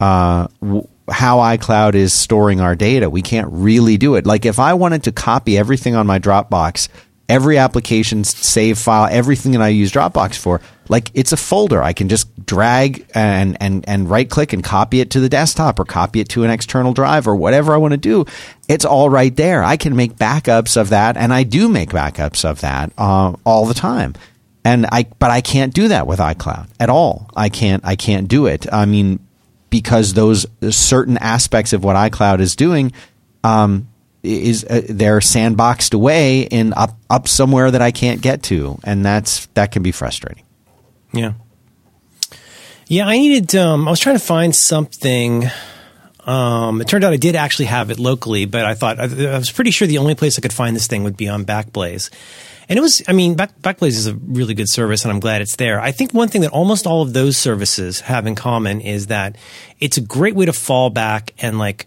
uh, 0.00 0.48
w- 0.62 0.88
how 1.10 1.38
iCloud 1.38 1.94
is 1.94 2.14
storing 2.14 2.60
our 2.60 2.74
data. 2.74 3.10
We 3.10 3.22
can't 3.22 3.48
really 3.50 3.96
do 3.98 4.14
it. 4.14 4.26
Like 4.26 4.46
if 4.46 4.58
I 4.58 4.74
wanted 4.74 5.04
to 5.04 5.12
copy 5.12 5.58
everything 5.58 5.94
on 5.94 6.06
my 6.06 6.18
Dropbox, 6.18 6.88
every 7.28 7.58
application 7.58 8.24
save 8.24 8.78
file, 8.78 9.08
everything 9.10 9.52
that 9.52 9.60
I 9.60 9.68
use 9.68 9.92
Dropbox 9.92 10.36
for, 10.36 10.60
like 10.88 11.10
it's 11.14 11.32
a 11.32 11.36
folder. 11.36 11.82
I 11.82 11.92
can 11.92 12.08
just 12.08 12.46
drag 12.46 13.06
and 13.14 13.56
and 13.60 13.86
and 13.88 14.08
right 14.08 14.28
click 14.28 14.52
and 14.52 14.64
copy 14.64 15.00
it 15.00 15.10
to 15.10 15.20
the 15.20 15.28
desktop 15.28 15.78
or 15.78 15.84
copy 15.84 16.20
it 16.20 16.30
to 16.30 16.44
an 16.44 16.50
external 16.50 16.94
drive 16.94 17.28
or 17.28 17.36
whatever 17.36 17.74
I 17.74 17.76
want 17.76 17.92
to 17.92 17.98
do. 17.98 18.24
It's 18.68 18.84
all 18.84 19.10
right 19.10 19.34
there. 19.34 19.62
I 19.62 19.76
can 19.76 19.96
make 19.96 20.16
backups 20.16 20.80
of 20.80 20.90
that, 20.90 21.16
and 21.16 21.32
I 21.32 21.42
do 21.42 21.68
make 21.68 21.90
backups 21.90 22.44
of 22.44 22.60
that 22.62 22.92
uh, 22.96 23.34
all 23.44 23.66
the 23.66 23.74
time 23.74 24.14
and 24.64 24.86
I 24.90 25.06
but 25.18 25.30
I 25.30 25.40
can't 25.40 25.72
do 25.72 25.88
that 25.88 26.06
with 26.06 26.18
iCloud 26.18 26.68
at 26.78 26.90
all. 26.90 27.30
I 27.34 27.48
can't 27.48 27.84
I 27.84 27.96
can't 27.96 28.28
do 28.28 28.46
it. 28.46 28.70
I 28.72 28.84
mean 28.84 29.20
because 29.70 30.14
those 30.14 30.46
certain 30.70 31.18
aspects 31.18 31.72
of 31.72 31.84
what 31.84 31.96
iCloud 31.96 32.40
is 32.40 32.56
doing 32.56 32.92
um, 33.44 33.88
is 34.28 34.64
uh, 34.64 34.82
they're 34.88 35.20
sandboxed 35.20 35.94
away 35.94 36.42
in 36.42 36.72
up 36.74 36.96
up 37.10 37.28
somewhere 37.28 37.70
that 37.70 37.82
I 37.82 37.90
can't 37.90 38.20
get 38.20 38.42
to, 38.44 38.78
and 38.84 39.04
that's 39.04 39.46
that 39.54 39.72
can 39.72 39.82
be 39.82 39.92
frustrating. 39.92 40.44
Yeah. 41.12 41.32
Yeah, 42.86 43.06
I 43.06 43.18
needed. 43.18 43.54
Um, 43.54 43.86
I 43.86 43.90
was 43.90 44.00
trying 44.00 44.16
to 44.16 44.24
find 44.24 44.54
something. 44.54 45.44
Um, 46.24 46.80
it 46.80 46.88
turned 46.88 47.04
out 47.04 47.12
I 47.12 47.16
did 47.16 47.36
actually 47.36 47.66
have 47.66 47.90
it 47.90 47.98
locally, 47.98 48.46
but 48.46 48.64
I 48.64 48.74
thought 48.74 48.98
I, 48.98 49.04
I 49.04 49.38
was 49.38 49.50
pretty 49.50 49.70
sure 49.70 49.86
the 49.86 49.98
only 49.98 50.14
place 50.14 50.38
I 50.38 50.40
could 50.40 50.52
find 50.52 50.74
this 50.74 50.86
thing 50.86 51.04
would 51.04 51.16
be 51.16 51.28
on 51.28 51.44
Backblaze. 51.44 52.10
And 52.68 52.78
it 52.78 52.82
was, 52.82 53.02
I 53.08 53.12
mean, 53.12 53.34
Back, 53.34 53.58
Backblaze 53.60 53.88
is 53.88 54.06
a 54.06 54.14
really 54.14 54.52
good 54.52 54.68
service, 54.68 55.02
and 55.04 55.12
I'm 55.12 55.20
glad 55.20 55.40
it's 55.40 55.56
there. 55.56 55.80
I 55.80 55.90
think 55.90 56.12
one 56.12 56.28
thing 56.28 56.42
that 56.42 56.50
almost 56.50 56.86
all 56.86 57.00
of 57.00 57.14
those 57.14 57.38
services 57.38 58.00
have 58.00 58.26
in 58.26 58.34
common 58.34 58.82
is 58.82 59.06
that 59.06 59.36
it's 59.80 59.96
a 59.96 60.02
great 60.02 60.34
way 60.34 60.44
to 60.44 60.52
fall 60.52 60.90
back 60.90 61.32
and 61.38 61.58
like 61.58 61.86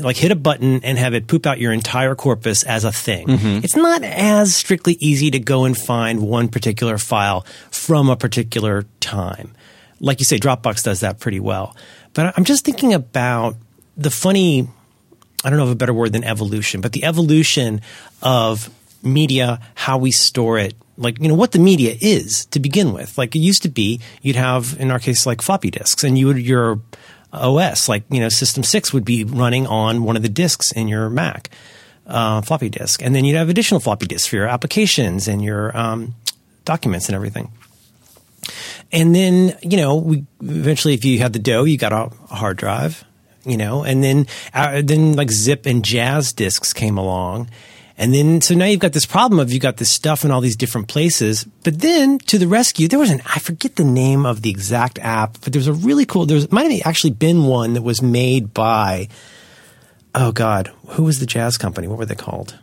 like 0.00 0.16
hit 0.16 0.30
a 0.30 0.36
button 0.36 0.82
and 0.84 0.98
have 0.98 1.14
it 1.14 1.26
poop 1.26 1.46
out 1.46 1.58
your 1.58 1.72
entire 1.72 2.14
corpus 2.14 2.62
as 2.62 2.84
a 2.84 2.92
thing. 2.92 3.26
Mm-hmm. 3.26 3.64
It's 3.64 3.76
not 3.76 4.02
as 4.02 4.54
strictly 4.54 4.96
easy 5.00 5.30
to 5.32 5.38
go 5.38 5.64
and 5.64 5.76
find 5.76 6.22
one 6.22 6.48
particular 6.48 6.98
file 6.98 7.44
from 7.70 8.08
a 8.08 8.16
particular 8.16 8.84
time. 9.00 9.52
Like 10.00 10.18
you 10.18 10.24
say, 10.24 10.38
Dropbox 10.38 10.82
does 10.82 11.00
that 11.00 11.18
pretty 11.18 11.40
well. 11.40 11.76
But 12.14 12.34
I'm 12.36 12.44
just 12.44 12.64
thinking 12.64 12.94
about 12.94 13.56
the 13.96 14.10
funny, 14.10 14.66
I 15.44 15.50
don't 15.50 15.58
know 15.58 15.64
of 15.64 15.70
a 15.70 15.76
better 15.76 15.94
word 15.94 16.12
than 16.12 16.24
evolution, 16.24 16.80
but 16.80 16.92
the 16.92 17.04
evolution 17.04 17.82
of 18.22 18.70
media, 19.02 19.60
how 19.74 19.98
we 19.98 20.10
store 20.10 20.58
it, 20.58 20.74
like, 20.96 21.20
you 21.20 21.28
know, 21.28 21.34
what 21.34 21.52
the 21.52 21.58
media 21.58 21.96
is 22.00 22.46
to 22.46 22.60
begin 22.60 22.92
with. 22.92 23.16
Like 23.16 23.34
it 23.34 23.38
used 23.38 23.62
to 23.62 23.68
be, 23.68 24.00
you'd 24.22 24.36
have, 24.36 24.76
in 24.78 24.90
our 24.90 24.98
case, 24.98 25.26
like 25.26 25.40
floppy 25.40 25.70
disks 25.70 26.04
and 26.04 26.18
you 26.18 26.26
would, 26.26 26.38
your 26.38 26.80
OS, 27.32 27.88
like, 27.88 28.04
you 28.10 28.20
know, 28.20 28.28
System 28.28 28.62
6 28.62 28.92
would 28.92 29.04
be 29.04 29.24
running 29.24 29.66
on 29.66 30.02
one 30.02 30.16
of 30.16 30.22
the 30.22 30.28
disks 30.28 30.72
in 30.72 30.88
your 30.88 31.08
Mac, 31.08 31.50
uh, 32.06 32.40
floppy 32.42 32.68
disk. 32.68 33.02
And 33.02 33.14
then 33.14 33.24
you'd 33.24 33.36
have 33.36 33.48
additional 33.48 33.80
floppy 33.80 34.06
disks 34.06 34.28
for 34.28 34.36
your 34.36 34.46
applications 34.46 35.28
and 35.28 35.42
your, 35.42 35.76
um, 35.76 36.14
documents 36.64 37.08
and 37.08 37.16
everything. 37.16 37.50
And 38.92 39.14
then, 39.14 39.56
you 39.62 39.76
know, 39.76 39.96
we 39.96 40.24
eventually, 40.42 40.94
if 40.94 41.04
you 41.04 41.18
had 41.18 41.32
the 41.32 41.38
dough, 41.38 41.64
you 41.64 41.76
got 41.76 41.92
a, 41.92 42.10
a 42.30 42.34
hard 42.34 42.56
drive, 42.56 43.04
you 43.44 43.56
know, 43.56 43.84
and 43.84 44.02
then, 44.02 44.26
uh, 44.52 44.82
then 44.84 45.14
like 45.14 45.30
zip 45.30 45.66
and 45.66 45.84
jazz 45.84 46.32
disks 46.32 46.72
came 46.72 46.98
along. 46.98 47.50
And 48.00 48.14
then, 48.14 48.40
so 48.40 48.54
now 48.54 48.64
you've 48.64 48.80
got 48.80 48.94
this 48.94 49.04
problem 49.04 49.38
of 49.40 49.52
you've 49.52 49.60
got 49.60 49.76
this 49.76 49.90
stuff 49.90 50.24
in 50.24 50.30
all 50.30 50.40
these 50.40 50.56
different 50.56 50.88
places. 50.88 51.44
But 51.44 51.80
then 51.80 52.18
to 52.20 52.38
the 52.38 52.48
rescue, 52.48 52.88
there 52.88 52.98
was 52.98 53.10
an, 53.10 53.20
I 53.26 53.38
forget 53.40 53.76
the 53.76 53.84
name 53.84 54.24
of 54.24 54.40
the 54.40 54.48
exact 54.48 54.98
app, 55.00 55.36
but 55.42 55.52
there 55.52 55.60
was 55.60 55.66
a 55.68 55.74
really 55.74 56.06
cool, 56.06 56.24
there 56.24 56.36
was, 56.36 56.50
might 56.50 56.70
have 56.70 56.86
actually 56.86 57.10
been 57.10 57.44
one 57.44 57.74
that 57.74 57.82
was 57.82 58.00
made 58.00 58.54
by, 58.54 59.08
oh 60.14 60.32
God, 60.32 60.72
who 60.88 61.02
was 61.02 61.20
the 61.20 61.26
jazz 61.26 61.58
company? 61.58 61.88
What 61.88 61.98
were 61.98 62.06
they 62.06 62.14
called? 62.14 62.58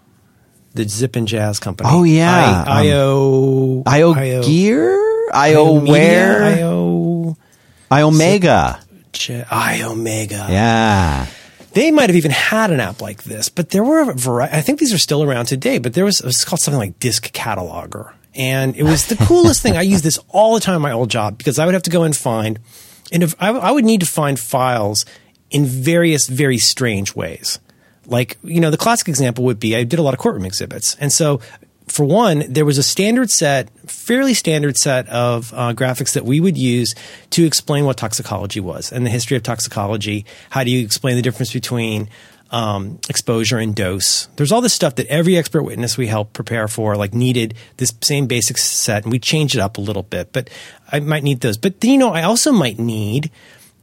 The 0.74 0.88
Zip 0.88 1.16
and 1.16 1.28
Jazz 1.28 1.60
company. 1.60 1.88
Oh, 1.92 2.04
yeah. 2.04 2.64
I, 2.68 2.90
um, 2.90 3.84
IO, 3.86 4.14
IO 4.16 4.44
Gear? 4.44 5.30
IO 5.34 5.80
Where? 5.82 6.44
IO, 6.44 7.38
Omega. 7.92 8.80
J- 9.14 9.46
Iomega. 9.50 10.50
Yeah. 10.50 11.28
They 11.78 11.92
might 11.92 12.10
have 12.10 12.16
even 12.16 12.32
had 12.32 12.72
an 12.72 12.80
app 12.80 13.04
like 13.04 13.22
this, 13.22 13.50
but 13.50 13.70
there 13.70 13.84
were 13.84 14.10
a 14.10 14.14
variety. 14.16 14.58
I 14.58 14.62
think 14.62 14.80
these 14.80 14.92
are 14.92 14.98
still 14.98 15.22
around 15.22 15.46
today, 15.46 15.78
but 15.78 15.94
there 15.94 16.06
was, 16.06 16.22
it 16.22 16.26
was 16.26 16.44
called 16.44 16.60
something 16.60 16.80
like 16.80 16.98
Disk 16.98 17.32
Cataloger. 17.34 18.14
And 18.34 18.76
it 18.76 18.82
was 18.82 19.06
the 19.06 19.16
coolest 19.28 19.62
thing. 19.62 19.78
I 19.78 19.84
used 19.84 20.04
this 20.04 20.18
all 20.30 20.56
the 20.56 20.60
time 20.60 20.78
in 20.78 20.82
my 20.82 20.92
old 20.92 21.12
job 21.12 21.38
because 21.38 21.60
I 21.60 21.66
would 21.66 21.76
have 21.76 21.84
to 21.84 21.92
go 21.92 22.02
and 22.02 22.18
find, 22.18 22.58
and 23.12 23.22
if 23.22 23.36
I, 23.40 23.50
I 23.50 23.70
would 23.70 23.86
need 23.86 24.00
to 24.00 24.08
find 24.08 24.40
files 24.40 25.06
in 25.52 25.68
various, 25.68 26.28
very 26.28 26.58
strange 26.58 27.16
ways. 27.16 27.60
Like, 28.08 28.40
you 28.42 28.60
know, 28.60 28.72
the 28.72 28.78
classic 28.78 29.08
example 29.08 29.44
would 29.44 29.60
be 29.60 29.76
I 29.76 29.84
did 29.84 30.00
a 30.00 30.02
lot 30.02 30.16
of 30.16 30.20
courtroom 30.20 30.46
exhibits. 30.46 30.96
And 30.96 31.14
so 31.14 31.42
for 31.98 32.06
one, 32.06 32.44
there 32.48 32.64
was 32.64 32.78
a 32.78 32.84
standard 32.84 33.32
set, 33.32 33.72
fairly 33.90 34.36
standard 34.36 34.78
set 34.78 35.10
of 35.10 35.52
uh, 35.52 35.74
graphics 35.74 36.14
that 36.14 36.26
we 36.26 36.40
would 36.40 36.56
use 36.56 36.94
to 37.32 37.44
explain 37.44 37.86
what 37.86 37.98
toxicology 37.98 38.60
was 38.60 38.92
and 38.92 39.04
the 39.04 39.10
history 39.10 39.36
of 39.36 39.42
toxicology. 39.42 40.24
How 40.52 40.64
do 40.64 40.70
you 40.70 40.86
explain 40.86 41.16
the 41.16 41.24
difference 41.24 41.52
between 41.52 42.08
um, 42.52 43.00
exposure 43.10 43.58
and 43.58 43.74
dose? 43.74 44.28
There's 44.36 44.52
all 44.52 44.62
this 44.62 44.76
stuff 44.76 44.94
that 44.98 45.08
every 45.08 45.38
expert 45.38 45.64
witness 45.64 45.98
we 45.98 46.06
help 46.06 46.34
prepare 46.34 46.68
for, 46.68 46.96
like, 46.96 47.16
needed 47.16 47.56
this 47.78 47.92
same 48.04 48.28
basic 48.28 48.60
set, 48.60 49.02
and 49.02 49.12
we 49.12 49.18
changed 49.18 49.56
it 49.56 49.60
up 49.60 49.80
a 49.80 49.82
little 49.82 50.04
bit. 50.04 50.32
But 50.32 50.52
I 50.92 51.00
might 51.00 51.24
need 51.24 51.40
those. 51.40 51.58
But 51.58 51.84
you 51.84 51.98
know, 51.98 52.14
I 52.14 52.22
also 52.22 52.52
might 52.52 52.78
need 52.78 53.32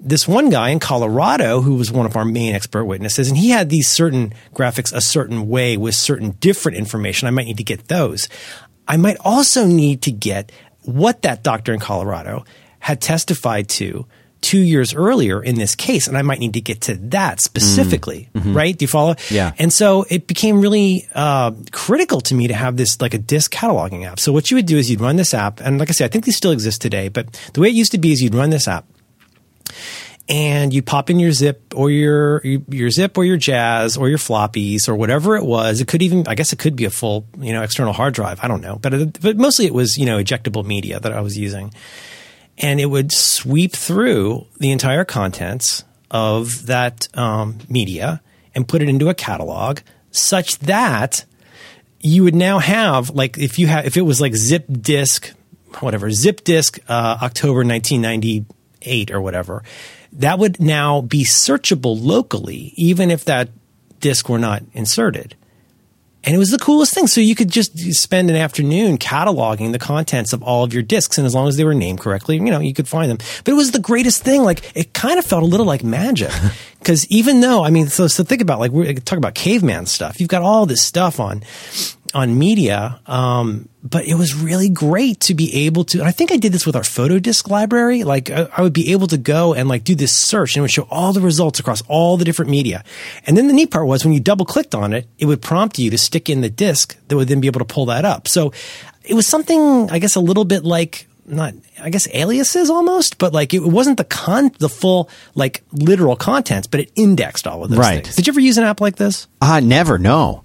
this 0.05 0.29
one 0.29 0.51
guy 0.51 0.69
in 0.69 0.79
Colorado 0.79 1.61
who 1.61 1.75
was 1.75 1.91
one 1.91 2.07
of 2.07 2.17
our 2.17 2.25
main 2.25 2.55
expert 2.55 2.85
witnesses, 2.85 3.29
and 3.29 3.39
he 3.39 3.51
had 3.51 3.71
these 3.71 3.89
certain 3.89 4.35
graphics 4.55 4.93
a 4.95 5.01
certain 5.01 5.49
way 5.49 5.77
with 5.77 5.95
certain 5.95 6.33
different 6.33 6.79
information. 6.79 7.27
I 7.27 7.31
might 7.31 7.47
need 7.47 7.59
to 7.59 7.65
get 7.65 7.89
those. 7.89 8.29
I 8.87 8.97
might 8.97 9.17
also 9.21 9.67
need 9.67 10.03
to 10.03 10.13
get 10.13 10.53
what 10.83 11.23
that 11.23 11.43
doctor 11.43 11.73
in 11.73 11.81
Colorado 11.81 12.45
had 12.81 13.01
testified 13.01 13.69
to 13.71 14.07
two 14.43 14.61
years 14.61 14.93
earlier 14.93 15.43
in 15.43 15.55
this 15.55 15.75
case, 15.75 16.07
and 16.07 16.19
I 16.19 16.23
might 16.23 16.39
need 16.39 16.53
to 16.53 16.61
get 16.61 16.83
to 16.83 16.97
that 17.09 17.41
specifically, 17.41 18.29
right? 18.35 18.77
Do 18.77 18.85
you 18.85 18.89
follow? 18.89 19.15
Yeah. 19.31 19.53
And 19.59 19.73
so 19.73 20.05
it 20.11 20.27
became 20.27 20.61
really 20.61 21.09
uh, 21.15 21.53
critical 21.73 22.21
to 22.21 22.35
me 22.35 22.49
to 22.49 22.55
have 22.55 22.77
this 22.77 23.01
like 23.01 23.15
a 23.15 23.19
disc 23.19 23.51
cataloging 23.51 24.05
app. 24.05 24.21
So 24.21 24.33
what 24.33 24.51
you 24.51 24.59
would 24.59 24.67
do 24.67 24.77
is 24.77 24.91
you'd 24.91 25.01
run 25.01 25.17
this 25.17 25.33
app, 25.33 25.61
and 25.61 25.79
like 25.79 25.89
I 25.89 25.93
said, 25.93 26.05
I 26.05 26.09
think 26.09 26.27
these 26.27 26.37
still 26.37 26.53
exist 26.53 26.83
today, 26.83 27.09
but 27.09 27.33
the 27.55 27.63
way 27.63 27.69
it 27.69 27.75
used 27.75 27.93
to 27.93 27.99
be 27.99 28.13
is 28.13 28.23
you'd 28.23 28.35
run 28.35 28.51
this 28.51 28.69
app 28.69 28.85
and 30.29 30.73
you 30.73 30.83
pop 30.83 31.11
in 31.11 31.19
your 31.19 31.33
zip 31.33 31.75
or 31.75 31.91
your 31.91 32.41
your 32.45 32.91
zip 32.91 33.19
or 33.19 33.25
your 33.25 33.37
jazz 33.37 33.97
or 33.97 34.09
your 34.09 34.19
floppies 34.19 34.89
or 34.89 34.95
whatever 34.95 35.37
it 35.37 35.45
was. 35.45 35.81
It 35.81 35.89
could 35.89 36.03
even 36.03 36.27
i 36.27 36.35
guess 36.35 36.53
it 36.53 36.59
could 36.59 36.77
be 36.77 36.85
a 36.85 36.91
full 36.91 37.27
you 37.39 37.53
know 37.53 37.63
external 37.63 37.93
hard 37.93 38.15
drive. 38.15 38.41
I 38.43 38.49
don't 38.49 38.63
know. 38.63 38.77
But 38.77 38.95
it, 38.95 39.21
but 39.21 39.37
mostly 39.37 39.67
it 39.67 39.75
was 39.75 39.99
you 39.99 40.07
know 40.07 40.19
ejectable 40.19 40.65
media 40.65 41.01
that 41.01 41.13
i 41.13 41.21
was 41.21 41.37
using. 41.37 41.73
And 42.57 42.81
it 42.81 42.87
would 42.87 43.11
sweep 43.13 43.73
through 43.73 44.47
the 44.59 44.71
entire 44.71 45.05
contents 45.05 45.83
of 46.11 46.67
that 46.67 47.09
um, 47.15 47.59
media 47.69 48.23
and 48.55 48.69
put 48.69 48.81
it 48.81 48.89
into 48.89 49.09
a 49.09 49.15
catalog 49.15 49.81
such 50.13 50.61
that 50.61 51.25
you 52.01 52.23
would 52.23 52.35
now 52.35 52.61
have 52.61 53.11
like 53.11 53.37
if 53.37 53.59
you 53.59 53.67
have 53.67 53.85
if 53.87 53.97
it 53.97 54.03
was 54.03 54.21
like 54.21 54.35
zip 54.35 54.67
disk 54.71 55.35
whatever 55.81 56.11
zip 56.11 56.45
disk 56.45 56.79
uh, 56.89 57.19
october 57.21 57.65
1998 58.85 59.11
or 59.11 59.21
whatever 59.21 59.63
that 60.13 60.39
would 60.39 60.61
now 60.61 61.01
be 61.01 61.25
searchable 61.25 61.97
locally 62.01 62.73
even 62.77 63.11
if 63.11 63.25
that 63.25 63.49
disk 64.01 64.29
were 64.29 64.39
not 64.39 64.63
inserted. 64.73 65.35
And 66.27 66.35
it 66.35 66.39
was 66.39 66.51
the 66.51 66.59
coolest 66.59 66.95
thing. 66.95 67.07
So 67.07 67.21
you 67.21 67.35
could 67.35 67.51
just 67.51 67.79
spend 67.95 68.31
an 68.31 68.37
afternoon 68.37 68.97
cataloging 68.97 69.73
the 69.73 69.79
contents 69.79 70.33
of 70.33 70.43
all 70.43 70.65
of 70.65 70.73
your 70.73 70.83
disks 70.83 71.19
and 71.19 71.27
as 71.27 71.35
long 71.35 71.49
as 71.49 71.59
they 71.59 71.65
were 71.65 71.75
named 71.75 72.01
correctly 72.01 72.37
you 72.37 72.51
know 72.51 72.61
you 72.61 72.73
could 72.73 72.89
find 72.89 73.11
them. 73.11 73.19
But 73.45 73.53
it 73.53 73.57
was 73.57 73.73
the 73.73 73.79
greatest 73.79 74.23
thing. 74.23 74.43
Like 74.43 74.73
it 74.77 74.93
kind 74.95 75.19
of 75.19 75.25
felt 75.25 75.43
a 75.43 75.47
little 75.47 75.67
like 75.67 75.85
magic. 75.85 76.31
Because 76.85 77.07
even 77.07 77.41
though 77.41 77.65
i 77.65 77.71
mean 77.71 77.89
so, 77.89 78.09
so 78.09 78.25
think 78.25 78.43
about 78.43 78.61
like 78.61 78.71
we're 78.71 78.93
talking 78.93 79.17
about 79.17 79.35
caveman 79.35 79.87
stuff. 79.87 80.21
You've 80.21 80.29
got 80.29 80.43
all 80.43 80.67
this 80.67 80.83
stuff 80.83 81.19
on 81.19 81.43
on 82.15 82.39
media. 82.39 83.01
Um, 83.07 83.69
but 83.83 84.07
it 84.07 84.15
was 84.15 84.35
really 84.35 84.71
great 84.71 85.21
to 85.21 85.35
be 85.35 85.67
able 85.67 85.85
to, 85.87 86.03
I 86.03 86.11
think 86.11 86.33
I 86.33 86.37
did 86.37 86.53
this 86.53 86.65
with 86.65 86.77
our 86.77 86.85
photo 86.85 87.19
disc 87.19 87.51
library. 87.51 88.05
Like 88.05 88.31
I, 88.31 88.49
I, 88.57 88.63
would 88.63 88.73
be 88.73 88.93
able 88.93 89.09
to 89.09 89.19
go 89.19 89.53
and 89.53 89.69
like 89.69 89.85
do 89.85 89.95
this 89.95 90.17
search 90.17 90.55
and 90.55 90.61
it 90.61 90.63
would 90.63 90.71
show 90.71 90.87
all 90.91 91.13
the 91.13 91.21
results 91.21 91.61
across 91.61 91.83
all 91.89 92.17
the 92.17 92.25
different 92.25 92.51
media. 92.51 92.83
And 93.27 93.37
then 93.37 93.47
the 93.47 93.53
neat 93.53 93.71
part 93.71 93.87
was 93.87 94.05
when 94.05 94.15
you 94.15 94.21
double 94.21 94.47
clicked 94.47 94.75
on 94.75 94.95
it, 94.95 95.07
it 95.19 95.27
would 95.27 95.43
prompt 95.43 95.79
you 95.79 95.91
to 95.91 95.99
stick 95.99 96.31
in 96.31 96.41
the 96.41 96.49
disc 96.49 96.97
that 97.09 97.17
would 97.17 97.29
then 97.29 97.41
be 97.41 97.47
able 97.47 97.61
to 97.61 97.67
pull 97.67 97.87
that 97.87 98.05
up. 98.05 98.27
So 98.27 98.53
it 99.03 99.15
was 99.15 99.27
something, 99.27 99.91
I 99.91 99.99
guess, 99.99 100.17
a 100.17 100.21
little 100.21 100.45
bit 100.45 100.65
like 100.65 101.07
not 101.27 101.55
I 101.81 101.91
guess 101.91 102.09
aliases 102.15 102.71
almost, 102.71 103.19
but 103.19 103.33
like 103.33 103.55
it 103.55 103.63
wasn't 103.63 103.99
the 103.99 104.05
con 104.05 104.51
the 104.59 104.69
full 104.69 105.11
like 105.35 105.63
literal 105.73 106.17
contents, 106.17 106.67
but 106.67 106.81
it 106.81 106.93
indexed 106.95 107.47
all 107.47 107.65
of 107.65 107.71
those 107.71 107.79
right. 107.79 108.05
things. 108.05 108.17
Did 108.17 108.27
you 108.27 108.33
ever 108.33 108.41
use 108.41 108.59
an 108.59 108.65
app 108.65 108.81
like 108.81 108.97
this? 108.97 109.27
Uh 109.41 109.61
never, 109.61 109.99
no. 109.99 110.45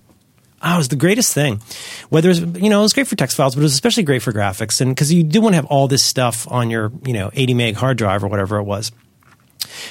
Oh, 0.62 0.76
it 0.76 0.78
was 0.78 0.88
the 0.90 0.96
greatest 0.96 1.34
thing. 1.34 1.62
Whether 2.10 2.30
it's, 2.30 2.40
you 2.40 2.70
know, 2.70 2.80
it 2.80 2.84
was 2.84 2.94
great 2.94 3.08
for 3.08 3.16
text 3.16 3.38
files, 3.38 3.56
but 3.56 3.62
it 3.62 3.64
was 3.64 3.74
especially 3.74 4.04
great 4.04 4.22
for 4.22 4.34
graphics. 4.34 4.82
And 4.82 4.94
because 4.94 5.12
you 5.12 5.24
do 5.24 5.42
want 5.42 5.54
to 5.54 5.58
have 5.58 5.66
all 5.66 5.88
this 5.88 6.04
stuff 6.04 6.50
on 6.52 6.70
your, 6.70 6.92
you 7.06 7.14
know, 7.14 7.30
80 7.34 7.54
meg 7.54 7.76
hard 7.76 7.98
drive 7.98 8.24
or 8.24 8.28
whatever 8.28 8.58
it 8.58 8.64
was. 8.64 8.92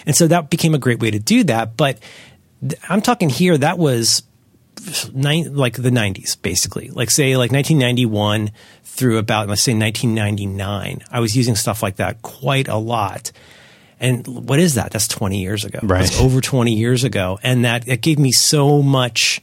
And 0.07 0.15
so 0.15 0.27
that 0.27 0.51
became 0.51 0.75
a 0.75 0.79
great 0.79 1.01
way 1.01 1.11
to 1.11 1.19
do 1.19 1.45
that. 1.45 1.77
But 1.77 1.99
I'm 2.89 3.01
talking 3.01 3.29
here, 3.31 3.57
that 3.57 3.79
was 3.79 4.23
nine, 5.13 5.55
like 5.55 5.75
the 5.75 5.91
90s, 5.91 6.41
basically. 6.41 6.91
Like, 6.91 7.11
say, 7.11 7.37
like 7.37 7.51
1991 7.51 8.51
through 8.85 9.19
about, 9.19 9.49
let's 9.49 9.63
say, 9.63 9.75
1999. 9.75 11.01
I 11.11 11.21
was 11.21 11.37
using 11.37 11.55
stuff 11.57 11.83
like 11.83 11.97
that 11.97 12.21
quite 12.23 12.69
a 12.69 12.77
lot. 12.77 13.33
And 14.01 14.27
what 14.27 14.59
is 14.59 14.75
that? 14.75 14.93
That's 14.93 15.09
20 15.09 15.41
years 15.41 15.65
ago. 15.65 15.81
Right. 15.83 16.01
That's 16.01 16.21
over 16.21 16.41
20 16.41 16.75
years 16.75 17.05
ago. 17.05 17.39
And 17.43 17.65
that, 17.65 17.89
it 17.89 18.01
gave 18.01 18.19
me 18.19 18.33
so 18.33 18.83
much 18.83 19.41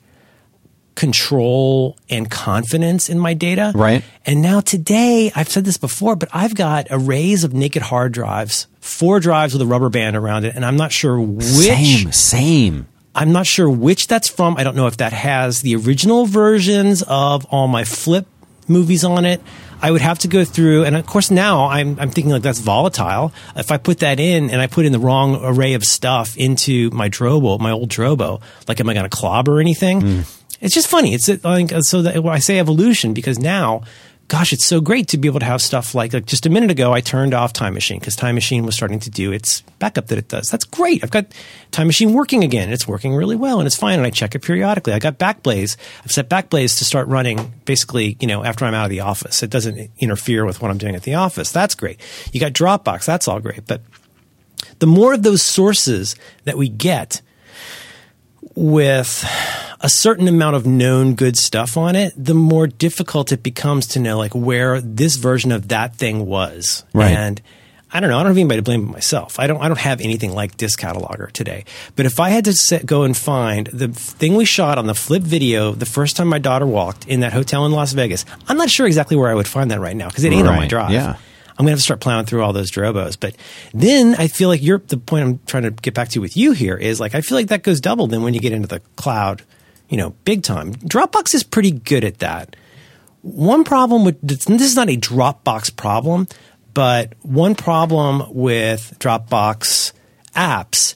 control 0.95 1.97
and 2.09 2.31
confidence 2.31 3.09
in 3.09 3.19
my 3.19 3.33
data. 3.33 3.71
Right. 3.75 4.03
And 4.25 4.41
now 4.41 4.61
today, 4.61 5.31
I've 5.35 5.49
said 5.49 5.65
this 5.65 5.77
before, 5.77 6.15
but 6.15 6.29
I've 6.33 6.55
got 6.55 6.87
arrays 6.89 7.43
of 7.43 7.53
naked 7.53 7.81
hard 7.81 8.13
drives, 8.13 8.67
four 8.79 9.19
drives 9.19 9.53
with 9.53 9.61
a 9.61 9.65
rubber 9.65 9.89
band 9.89 10.15
around 10.15 10.45
it, 10.45 10.55
and 10.55 10.65
I'm 10.65 10.77
not 10.77 10.91
sure 10.91 11.19
which. 11.19 11.45
Same, 11.45 12.11
same. 12.11 12.87
I'm 13.13 13.31
not 13.31 13.45
sure 13.45 13.69
which 13.69 14.07
that's 14.07 14.27
from. 14.27 14.57
I 14.57 14.63
don't 14.63 14.75
know 14.75 14.87
if 14.87 14.97
that 14.97 15.13
has 15.13 15.61
the 15.61 15.75
original 15.75 16.25
versions 16.25 17.01
of 17.03 17.45
all 17.45 17.67
my 17.67 17.85
flip 17.85 18.27
movies 18.67 19.03
on 19.03 19.25
it. 19.25 19.41
I 19.81 19.91
would 19.91 20.01
have 20.01 20.19
to 20.19 20.27
go 20.27 20.45
through, 20.45 20.85
and 20.85 20.95
of 20.95 21.05
course 21.05 21.29
now 21.29 21.67
I'm, 21.67 21.99
I'm 21.99 22.09
thinking 22.09 22.31
like 22.31 22.41
that's 22.41 22.59
volatile. 22.59 23.33
If 23.55 23.71
I 23.71 23.77
put 23.77 23.99
that 23.99 24.19
in 24.19 24.49
and 24.49 24.61
I 24.61 24.67
put 24.67 24.85
in 24.85 24.91
the 24.91 24.99
wrong 24.99 25.39
array 25.43 25.73
of 25.73 25.83
stuff 25.83 26.35
into 26.37 26.89
my 26.91 27.09
Drobo, 27.09 27.59
my 27.59 27.71
old 27.71 27.89
Drobo, 27.89 28.41
like 28.67 28.79
am 28.79 28.89
I 28.89 28.93
going 28.93 29.07
to 29.07 29.15
clobber 29.15 29.59
anything? 29.59 30.01
Mm. 30.01 30.44
It's 30.61 30.73
just 30.73 30.87
funny. 30.87 31.13
It's 31.13 31.29
uh, 31.29 31.37
like 31.43 31.71
uh, 31.71 31.81
so 31.81 32.01
that 32.01 32.23
I 32.25 32.39
say 32.39 32.59
evolution 32.59 33.13
because 33.13 33.39
now 33.39 33.83
gosh, 34.27 34.53
it's 34.53 34.65
so 34.65 34.81
great 34.81 35.07
to 35.09 35.17
be 35.17 35.27
able 35.27 35.39
to 35.39 35.45
have 35.45 35.61
stuff 35.61 35.93
like, 35.93 36.13
like 36.13 36.25
just 36.25 36.45
a 36.45 36.49
minute 36.49 36.71
ago, 36.71 36.91
I 36.91 37.01
turned 37.01 37.33
off 37.33 37.53
Time 37.53 37.73
Machine 37.73 37.99
because 37.99 38.15
Time 38.15 38.35
Machine 38.35 38.65
was 38.65 38.75
starting 38.75 38.99
to 39.01 39.09
do 39.09 39.31
its 39.31 39.61
backup 39.79 40.07
that 40.07 40.17
it 40.17 40.27
does. 40.27 40.49
That's 40.49 40.65
great. 40.65 41.03
I've 41.03 41.11
got 41.11 41.27
Time 41.71 41.87
Machine 41.87 42.13
working 42.13 42.43
again. 42.43 42.71
It's 42.71 42.87
working 42.87 43.15
really 43.15 43.35
well 43.35 43.59
and 43.59 43.67
it's 43.67 43.75
fine. 43.75 43.99
And 43.99 44.05
I 44.05 44.09
check 44.09 44.33
it 44.35 44.41
periodically. 44.41 44.93
I 44.93 44.99
got 44.99 45.19
Backblaze. 45.19 45.77
I've 46.03 46.11
set 46.11 46.29
Backblaze 46.29 46.77
to 46.79 46.85
start 46.85 47.07
running 47.07 47.53
basically, 47.65 48.17
you 48.19 48.27
know, 48.27 48.43
after 48.43 48.65
I'm 48.65 48.73
out 48.73 48.85
of 48.85 48.89
the 48.89 49.01
office. 49.01 49.43
It 49.43 49.49
doesn't 49.49 49.91
interfere 49.99 50.45
with 50.45 50.61
what 50.61 50.71
I'm 50.71 50.77
doing 50.77 50.95
at 50.95 51.03
the 51.03 51.15
office. 51.15 51.51
That's 51.51 51.75
great. 51.75 51.99
You 52.31 52.39
got 52.39 52.53
Dropbox. 52.53 53.05
That's 53.05 53.27
all 53.27 53.39
great. 53.39 53.67
But 53.67 53.81
the 54.79 54.87
more 54.87 55.13
of 55.13 55.23
those 55.23 55.43
sources 55.43 56.15
that 56.45 56.57
we 56.57 56.69
get 56.69 57.21
with 58.53 59.25
a 59.81 59.89
certain 59.89 60.27
amount 60.27 60.55
of 60.55 60.65
known 60.65 61.15
good 61.15 61.37
stuff 61.37 61.77
on 61.77 61.95
it, 61.95 62.13
the 62.17 62.33
more 62.33 62.67
difficult 62.67 63.31
it 63.31 63.43
becomes 63.43 63.87
to 63.87 63.99
know 63.99 64.17
like 64.17 64.33
where 64.33 64.81
this 64.81 65.15
version 65.15 65.51
of 65.51 65.69
that 65.69 65.95
thing 65.95 66.25
was. 66.25 66.83
Right. 66.93 67.11
And 67.11 67.41
I 67.91 67.99
don't 68.01 68.09
know. 68.09 68.17
I 68.17 68.23
don't 68.23 68.31
have 68.31 68.37
anybody 68.37 68.57
to 68.57 68.63
blame 68.63 68.85
but 68.85 68.91
myself. 68.91 69.39
I 69.39 69.47
don't. 69.47 69.61
I 69.61 69.69
don't 69.69 69.79
have 69.79 70.01
anything 70.01 70.33
like 70.33 70.57
Disc 70.57 70.77
Cataloger 70.79 71.31
today. 71.31 71.63
But 71.95 72.05
if 72.05 72.19
I 72.19 72.29
had 72.29 72.43
to 72.45 72.81
go 72.85 73.03
and 73.03 73.15
find 73.15 73.67
the 73.67 73.87
thing 73.87 74.35
we 74.35 74.43
shot 74.43 74.77
on 74.77 74.85
the 74.85 74.95
flip 74.95 75.23
video 75.23 75.71
the 75.71 75.85
first 75.85 76.17
time 76.17 76.27
my 76.27 76.39
daughter 76.39 76.65
walked 76.65 77.07
in 77.07 77.21
that 77.21 77.31
hotel 77.31 77.65
in 77.65 77.71
Las 77.71 77.93
Vegas, 77.93 78.25
I'm 78.47 78.57
not 78.57 78.69
sure 78.69 78.85
exactly 78.85 79.15
where 79.15 79.29
I 79.29 79.33
would 79.33 79.47
find 79.47 79.71
that 79.71 79.79
right 79.79 79.95
now 79.95 80.09
because 80.09 80.25
it 80.25 80.33
ain't 80.33 80.47
on 80.47 80.57
my 80.57 80.67
drive. 80.67 80.91
Yeah. 80.91 81.17
I'm 81.57 81.63
gonna 81.63 81.71
have 81.71 81.79
to 81.79 81.83
start 81.83 82.01
plowing 82.01 82.25
through 82.25 82.43
all 82.43 82.51
those 82.51 82.69
Drobos. 82.69 83.17
But 83.19 83.35
then 83.73 84.15
I 84.15 84.27
feel 84.27 84.49
like 84.49 84.61
you're 84.61 84.79
the 84.79 84.97
point 84.97 85.23
I'm 85.23 85.39
trying 85.45 85.63
to 85.63 85.71
get 85.71 85.93
back 85.93 86.09
to 86.09 86.19
with 86.19 86.35
you 86.35 86.51
here 86.51 86.75
is 86.75 86.99
like 86.99 87.15
I 87.15 87.21
feel 87.21 87.37
like 87.37 87.47
that 87.47 87.63
goes 87.63 87.79
double 87.79 88.07
then 88.07 88.23
when 88.23 88.33
you 88.33 88.39
get 88.41 88.51
into 88.51 88.67
the 88.67 88.81
cloud, 88.97 89.41
you 89.89 89.97
know, 89.97 90.11
big 90.25 90.43
time. 90.43 90.73
Dropbox 90.73 91.33
is 91.33 91.43
pretty 91.43 91.71
good 91.71 92.03
at 92.03 92.19
that. 92.19 92.55
One 93.21 93.63
problem 93.63 94.03
with 94.03 94.19
this 94.21 94.47
is 94.47 94.75
not 94.75 94.89
a 94.89 94.97
Dropbox 94.97 95.75
problem, 95.75 96.27
but 96.73 97.13
one 97.21 97.55
problem 97.55 98.35
with 98.35 98.95
Dropbox 98.99 99.93
apps, 100.35 100.95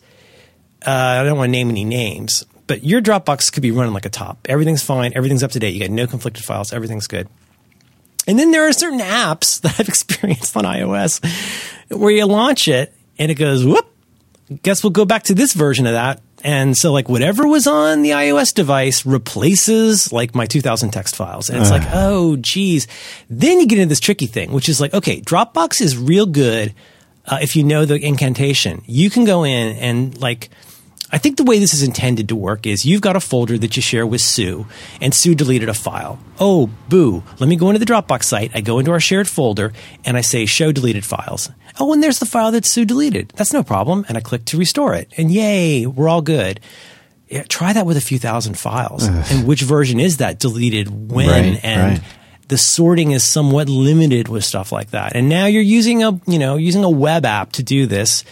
uh, 0.85 0.91
I 0.91 1.23
don't 1.23 1.37
want 1.37 1.47
to 1.47 1.51
name 1.51 1.69
any 1.69 1.85
names, 1.85 2.45
but 2.67 2.83
your 2.83 3.01
Dropbox 3.01 3.51
could 3.51 3.63
be 3.63 3.71
running 3.71 3.93
like 3.93 4.05
a 4.05 4.09
top. 4.09 4.45
Everything's 4.49 4.83
fine, 4.83 5.13
everything's 5.15 5.41
up 5.41 5.51
to 5.51 5.59
date. 5.59 5.73
You 5.73 5.79
got 5.79 5.89
no 5.89 6.05
conflicted 6.05 6.43
files, 6.43 6.73
everything's 6.73 7.07
good. 7.07 7.29
And 8.29 8.37
then 8.37 8.51
there 8.51 8.67
are 8.67 8.73
certain 8.73 8.99
apps 8.99 9.59
that 9.61 9.79
I've 9.79 9.87
experienced 9.89 10.55
on 10.55 10.63
iOS 10.63 11.19
where 11.89 12.11
you 12.11 12.27
launch 12.27 12.67
it 12.67 12.93
and 13.17 13.31
it 13.31 13.35
goes, 13.35 13.65
whoop, 13.65 13.91
guess 14.61 14.83
we'll 14.83 14.91
go 14.91 15.03
back 15.03 15.23
to 15.23 15.33
this 15.33 15.53
version 15.53 15.87
of 15.87 15.93
that. 15.93 16.21
And 16.43 16.77
so 16.77 16.93
like 16.93 17.09
whatever 17.09 17.47
was 17.47 17.65
on 17.65 18.03
the 18.03 18.11
iOS 18.11 18.53
device 18.53 19.03
replaces 19.03 20.13
like 20.13 20.35
my 20.35 20.45
2000 20.45 20.91
text 20.91 21.15
files. 21.15 21.49
And 21.49 21.59
it's 21.59 21.71
like, 21.71 21.87
oh 21.91 22.35
geez. 22.35 22.87
Then 23.31 23.59
you 23.59 23.65
get 23.65 23.79
into 23.79 23.89
this 23.89 23.99
tricky 23.99 24.27
thing, 24.27 24.51
which 24.51 24.69
is 24.69 24.79
like, 24.79 24.93
okay, 24.93 25.21
Dropbox 25.21 25.81
is 25.81 25.97
real 25.97 26.27
good. 26.27 26.75
Uh, 27.25 27.39
if 27.41 27.55
you 27.55 27.63
know 27.63 27.85
the 27.85 27.95
incantation, 27.95 28.83
you 28.85 29.09
can 29.09 29.25
go 29.25 29.43
in 29.43 29.75
and 29.77 30.15
like, 30.21 30.51
I 31.11 31.17
think 31.17 31.37
the 31.37 31.43
way 31.43 31.59
this 31.59 31.73
is 31.73 31.81
intended 31.81 32.29
to 32.29 32.35
work 32.35 32.67
is 32.67 32.85
you've 32.85 33.01
got 33.01 33.15
a 33.15 33.19
folder 33.19 33.57
that 33.57 33.75
you 33.75 33.81
share 33.81 34.05
with 34.05 34.21
Sue, 34.21 34.67
and 35.01 35.13
Sue 35.13 35.33
deleted 35.33 35.67
a 35.67 35.73
file. 35.73 36.19
Oh, 36.39 36.69
boo. 36.87 37.23
Let 37.39 37.49
me 37.49 37.55
go 37.55 37.69
into 37.69 37.79
the 37.83 37.91
Dropbox 37.91 38.23
site. 38.23 38.51
I 38.53 38.61
go 38.61 38.77
into 38.79 38.91
our 38.91 38.99
shared 38.99 39.27
folder, 39.27 39.73
and 40.05 40.17
I 40.17 40.21
say 40.21 40.45
show 40.45 40.71
deleted 40.71 41.05
files. 41.05 41.49
Oh, 41.79 41.93
and 41.93 42.03
there's 42.03 42.19
the 42.19 42.25
file 42.25 42.51
that 42.51 42.65
Sue 42.65 42.85
deleted. 42.85 43.33
That's 43.35 43.53
no 43.53 43.63
problem. 43.63 44.05
And 44.07 44.17
I 44.17 44.21
click 44.21 44.45
to 44.45 44.57
restore 44.57 44.93
it. 44.93 45.11
And 45.17 45.31
yay, 45.31 45.85
we're 45.85 46.09
all 46.09 46.21
good. 46.21 46.59
Yeah, 47.27 47.43
try 47.43 47.73
that 47.73 47.85
with 47.85 47.97
a 47.97 48.01
few 48.01 48.19
thousand 48.19 48.57
files. 48.57 49.05
And 49.05 49.47
which 49.47 49.61
version 49.61 49.99
is 49.99 50.17
that 50.17 50.39
deleted 50.39 51.11
when? 51.11 51.53
Right, 51.53 51.63
and 51.63 51.99
right. 51.99 52.07
the 52.47 52.57
sorting 52.57 53.11
is 53.11 53.23
somewhat 53.23 53.69
limited 53.69 54.27
with 54.27 54.43
stuff 54.43 54.71
like 54.71 54.91
that. 54.91 55.15
And 55.15 55.29
now 55.29 55.45
you're 55.45 55.61
using 55.61 56.03
a, 56.03 56.19
you 56.25 56.39
know, 56.39 56.55
using 56.55 56.83
a 56.83 56.89
web 56.89 57.25
app 57.25 57.51
to 57.53 57.63
do 57.63 57.85
this, 57.85 58.23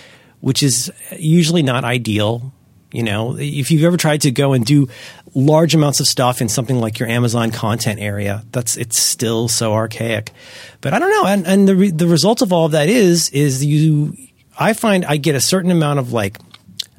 which 0.41 0.63
is 0.63 0.91
usually 1.15 1.61
not 1.63 1.83
ideal. 1.83 2.53
You 2.91 3.03
know, 3.03 3.37
if 3.37 3.69
you've 3.69 3.83
ever 3.83 3.97
tried 3.97 4.21
to 4.21 4.31
go 4.31 4.53
and 4.53 4.65
do 4.65 4.87
large 5.35 5.75
amounts 5.75 5.99
of 5.99 6.07
stuff 6.07 6.41
in 6.41 6.47
something 6.47 6.79
like 6.79 6.99
your 6.99 7.09
Amazon 7.09 7.51
content 7.51 7.99
area, 7.99 8.43
that's 8.51 8.77
it's 8.77 8.97
still 8.97 9.49
so 9.49 9.73
archaic. 9.73 10.31
But 10.79 10.93
I 10.93 10.99
don't 10.99 11.11
know, 11.11 11.25
and 11.25 11.45
and 11.45 11.67
the 11.67 11.75
re- 11.75 11.91
the 11.91 12.07
result 12.07 12.41
of 12.41 12.53
all 12.53 12.65
of 12.65 12.71
that 12.71 12.87
is 12.87 13.29
is 13.31 13.63
you. 13.63 14.15
I 14.59 14.73
find 14.73 15.05
I 15.05 15.17
get 15.17 15.35
a 15.35 15.41
certain 15.41 15.69
amount 15.69 15.99
of 15.99 16.13
like 16.13 16.37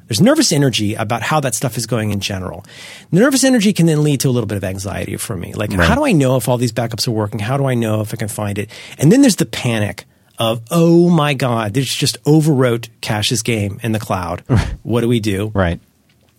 there's 0.09 0.21
nervous 0.21 0.51
energy 0.51 0.95
about 0.95 1.21
how 1.21 1.39
that 1.39 1.53
stuff 1.53 1.77
is 1.77 1.85
going 1.85 2.11
in 2.11 2.19
general. 2.19 2.65
Nervous 3.11 3.43
energy 3.43 3.73
can 3.73 3.85
then 3.85 4.03
lead 4.03 4.19
to 4.21 4.29
a 4.29 4.31
little 4.31 4.47
bit 4.47 4.57
of 4.57 4.63
anxiety 4.63 5.17
for 5.17 5.37
me. 5.37 5.53
Like, 5.53 5.71
how 5.71 5.93
do 5.93 6.03
I 6.03 6.13
know 6.13 6.35
if 6.35 6.49
all 6.49 6.57
these 6.57 6.71
backups 6.71 7.07
are 7.07 7.11
working? 7.11 7.39
How 7.39 7.57
do 7.57 7.65
I 7.65 7.75
know 7.75 8.01
if 8.01 8.11
I 8.11 8.17
can 8.17 8.27
find 8.27 8.57
it? 8.57 8.71
And 8.97 9.11
then 9.11 9.21
there's 9.21 9.35
the 9.35 9.45
panic 9.45 10.05
of, 10.39 10.61
oh 10.71 11.09
my 11.09 11.33
God, 11.33 11.73
this 11.73 11.93
just 11.93 12.23
overwrote 12.23 12.87
Cash's 13.01 13.41
game 13.41 13.79
in 13.83 13.91
the 13.91 13.99
cloud. 13.99 14.41
what 14.83 15.01
do 15.01 15.07
we 15.07 15.19
do? 15.19 15.51
Right. 15.53 15.79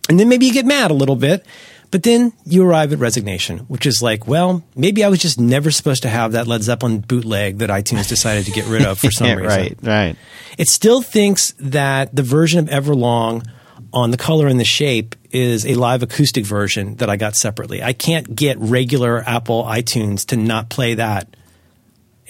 And 0.08 0.18
then 0.18 0.28
maybe 0.28 0.46
you 0.46 0.52
get 0.52 0.66
mad 0.66 0.90
a 0.90 0.94
little 0.94 1.16
bit, 1.16 1.44
but 1.90 2.02
then 2.02 2.32
you 2.46 2.64
arrive 2.64 2.92
at 2.92 2.98
resignation, 2.98 3.58
which 3.60 3.84
is 3.86 4.00
like, 4.02 4.26
well, 4.26 4.64
maybe 4.74 5.04
I 5.04 5.08
was 5.08 5.18
just 5.18 5.38
never 5.38 5.70
supposed 5.70 6.02
to 6.02 6.08
have 6.08 6.32
that 6.32 6.46
Led 6.46 6.62
Zeppelin 6.62 7.00
bootleg 7.00 7.58
that 7.58 7.68
iTunes 7.70 8.08
decided 8.08 8.46
to 8.46 8.52
get 8.52 8.66
rid 8.66 8.82
of 8.82 8.98
for 8.98 9.10
some 9.10 9.26
Yeah, 9.28 9.34
reason. 9.34 9.48
right. 9.58 9.78
Right. 9.82 10.16
It 10.56 10.68
still 10.68 11.02
thinks 11.02 11.52
that 11.60 12.14
the 12.16 12.22
version 12.22 12.58
of 12.58 12.66
Everlong 12.66 13.46
on 13.92 14.10
the 14.12 14.16
color 14.16 14.46
and 14.46 14.58
the 14.58 14.64
shape 14.64 15.14
is 15.32 15.66
a 15.66 15.74
live 15.74 16.02
acoustic 16.02 16.44
version 16.44 16.94
that 16.96 17.10
I 17.10 17.16
got 17.16 17.34
separately. 17.36 17.82
I 17.82 17.92
can't 17.92 18.34
get 18.36 18.56
regular 18.58 19.22
Apple 19.26 19.64
iTunes 19.64 20.24
to 20.26 20.36
not 20.36 20.70
play 20.70 20.94
that. 20.94 21.36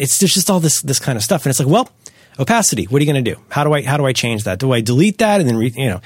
It's 0.01 0.19
there's 0.19 0.35
just 0.35 0.51
all 0.51 0.61
this 0.61 0.81
this 0.83 0.99
kind 0.99 1.17
of 1.17 1.23
stuff, 1.23 1.45
and 1.45 1.51
it's 1.51 1.61
like, 1.61 1.69
well, 1.69 1.89
opacity. 2.39 2.85
What 2.87 3.01
are 3.01 3.05
you 3.05 3.13
going 3.13 3.25
to 3.25 3.35
do? 3.35 3.41
How 3.51 3.65
do 3.65 3.73
I 3.75 3.83
how 3.83 3.97
do 3.97 4.07
I 4.07 4.13
change 4.13 4.45
that? 4.45 4.59
Do 4.59 4.73
I 4.73 4.81
delete 4.81 5.19
that 5.19 5.41
and 5.41 5.49
then 5.49 5.57
re, 5.57 5.73
you 5.77 5.89
know? 5.91 6.01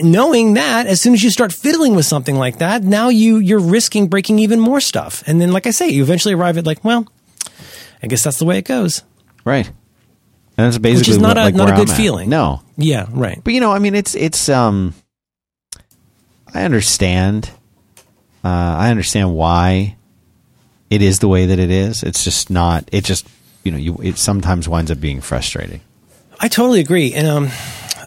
Knowing 0.00 0.54
that, 0.54 0.86
as 0.86 1.00
soon 1.00 1.12
as 1.12 1.24
you 1.24 1.30
start 1.30 1.52
fiddling 1.52 1.96
with 1.96 2.06
something 2.06 2.36
like 2.36 2.58
that, 2.58 2.84
now 2.84 3.08
you 3.08 3.38
you're 3.38 3.58
risking 3.58 4.06
breaking 4.08 4.38
even 4.38 4.60
more 4.60 4.80
stuff, 4.80 5.24
and 5.26 5.40
then 5.40 5.50
like 5.52 5.66
I 5.66 5.70
say, 5.72 5.88
you 5.88 6.02
eventually 6.02 6.34
arrive 6.34 6.56
at 6.56 6.66
like, 6.66 6.84
well, 6.84 7.04
I 8.02 8.06
guess 8.06 8.22
that's 8.22 8.38
the 8.38 8.44
way 8.44 8.58
it 8.58 8.64
goes. 8.64 9.02
Right. 9.44 9.66
And 9.66 10.66
that's 10.66 10.78
basically 10.78 11.00
Which 11.00 11.08
is 11.08 11.18
not 11.18 11.36
what- 11.36 11.38
a 11.38 11.44
like 11.46 11.54
not 11.56 11.68
a 11.70 11.72
good 11.72 11.88
I'm 11.88 11.94
at. 11.94 11.96
feeling. 11.96 12.28
No. 12.28 12.62
Yeah, 12.76 13.06
right. 13.10 13.40
But 13.42 13.54
you 13.54 13.60
know, 13.60 13.72
I 13.72 13.78
mean, 13.80 13.94
it's 13.96 14.14
it's. 14.14 14.48
um 14.48 14.94
I 16.54 16.62
understand. 16.62 17.50
Uh, 18.44 18.48
I 18.48 18.90
understand 18.90 19.34
why 19.34 19.96
it 20.90 21.02
is 21.02 21.18
the 21.18 21.28
way 21.28 21.46
that 21.46 21.58
it 21.58 21.70
is. 21.70 22.02
It's 22.02 22.24
just 22.24 22.50
not. 22.50 22.88
It 22.92 23.04
just 23.04 23.26
you 23.64 23.72
know 23.72 23.78
you. 23.78 23.96
It 24.02 24.18
sometimes 24.18 24.68
winds 24.68 24.90
up 24.90 25.00
being 25.00 25.20
frustrating. 25.20 25.80
I 26.40 26.48
totally 26.48 26.80
agree. 26.80 27.14
And 27.14 27.26
um, 27.26 27.48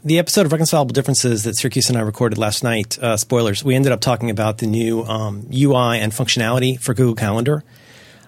the 0.03 0.17
episode 0.17 0.45
of 0.45 0.51
Reconcilable 0.51 0.93
Differences 0.93 1.43
that 1.43 1.55
Siracusa 1.55 1.89
and 1.89 1.97
I 1.97 2.01
recorded 2.01 2.37
last 2.37 2.63
night, 2.63 2.97
uh, 2.99 3.17
spoilers, 3.17 3.63
we 3.63 3.75
ended 3.75 3.91
up 3.91 3.99
talking 3.99 4.29
about 4.29 4.59
the 4.59 4.67
new 4.67 5.03
um, 5.03 5.47
UI 5.53 5.99
and 5.99 6.11
functionality 6.11 6.79
for 6.79 6.93
Google 6.93 7.15
Calendar. 7.15 7.63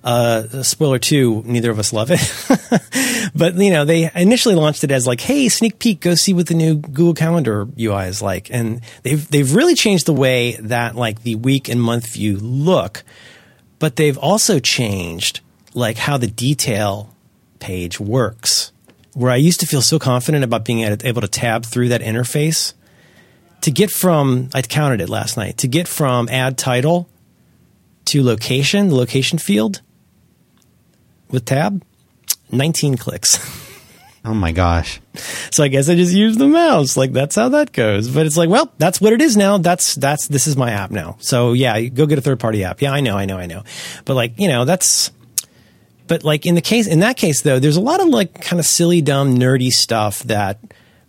Uh, 0.03 0.61
spoiler 0.63 0.99
two, 0.99 1.41
neither 1.45 1.71
of 1.71 1.79
us 1.79 1.93
love 1.93 2.09
it. 2.11 3.31
but, 3.35 3.55
you 3.55 3.71
know, 3.71 3.85
they 3.85 4.11
initially 4.13 4.53
launched 4.53 4.83
it 4.83 4.91
as 4.91 5.07
like, 5.07 5.21
hey, 5.21 5.47
sneak 5.47 5.79
peek, 5.79 6.01
go 6.01 6.13
see 6.13 6.33
what 6.33 6.47
the 6.47 6.53
new 6.53 6.75
Google 6.75 7.13
Calendar 7.13 7.67
UI 7.79 8.07
is 8.07 8.21
like. 8.21 8.51
And 8.51 8.81
they've, 9.03 9.25
they've 9.29 9.55
really 9.55 9.75
changed 9.75 10.05
the 10.05 10.13
way 10.13 10.57
that 10.59 10.97
like 10.97 11.23
the 11.23 11.35
week 11.35 11.69
and 11.69 11.81
month 11.81 12.07
view 12.07 12.37
look. 12.37 13.03
But 13.83 13.97
they've 13.97 14.17
also 14.17 14.59
changed 14.59 15.41
like 15.73 15.97
how 15.97 16.15
the 16.15 16.27
detail 16.27 17.13
page 17.59 17.99
works 17.99 18.71
where 19.13 19.29
I 19.29 19.35
used 19.35 19.59
to 19.59 19.65
feel 19.67 19.81
so 19.81 19.99
confident 19.99 20.45
about 20.45 20.63
being 20.63 20.79
able 20.79 21.19
to 21.19 21.27
tab 21.27 21.65
through 21.65 21.89
that 21.89 21.99
interface 21.99 22.75
to 23.59 23.71
get 23.71 23.91
from, 23.91 24.47
I 24.53 24.61
counted 24.61 25.01
it 25.01 25.09
last 25.09 25.35
night, 25.35 25.57
to 25.57 25.67
get 25.67 25.89
from 25.89 26.29
add 26.29 26.57
title 26.57 27.09
to 28.05 28.23
location, 28.23 28.87
the 28.87 28.95
location 28.95 29.37
field 29.37 29.81
with 31.29 31.43
tab, 31.43 31.83
19 32.53 32.95
clicks. 32.95 33.37
Oh 34.25 34.33
my 34.33 34.53
gosh! 34.53 35.01
So 35.51 35.63
I 35.63 35.67
guess 35.67 35.89
I 35.89 35.95
just 35.95 36.13
use 36.13 36.37
the 36.37 36.47
mouse. 36.47 36.95
Like 36.95 37.11
that's 37.11 37.35
how 37.35 37.49
that 37.49 37.73
goes. 37.73 38.09
But 38.09 38.25
it's 38.25 38.37
like, 38.37 38.49
well, 38.49 38.71
that's 38.77 39.01
what 39.01 39.11
it 39.11 39.21
is 39.21 39.35
now. 39.35 39.57
That's 39.57 39.95
that's 39.95 40.27
this 40.29 40.47
is 40.47 40.55
my 40.55 40.71
app 40.71 40.91
now. 40.91 41.17
So 41.19 41.51
yeah, 41.51 41.79
go 41.81 42.05
get 42.05 42.17
a 42.17 42.21
third 42.21 42.39
party 42.39 42.63
app. 42.63 42.81
Yeah, 42.81 42.93
I 42.93 43.01
know, 43.01 43.17
I 43.17 43.25
know, 43.25 43.37
I 43.37 43.47
know. 43.47 43.63
But 44.05 44.13
like, 44.13 44.39
you 44.39 44.47
know, 44.47 44.63
that's 44.63 45.11
but 46.07 46.23
like 46.23 46.45
in 46.45 46.55
the 46.55 46.61
case 46.61 46.87
in 46.87 47.01
that 47.01 47.17
case 47.17 47.41
though, 47.41 47.59
there's 47.59 47.75
a 47.75 47.81
lot 47.81 47.99
of 47.99 48.07
like 48.07 48.41
kind 48.41 48.61
of 48.61 48.65
silly, 48.65 49.01
dumb, 49.01 49.35
nerdy 49.37 49.71
stuff 49.71 50.23
that, 50.23 50.59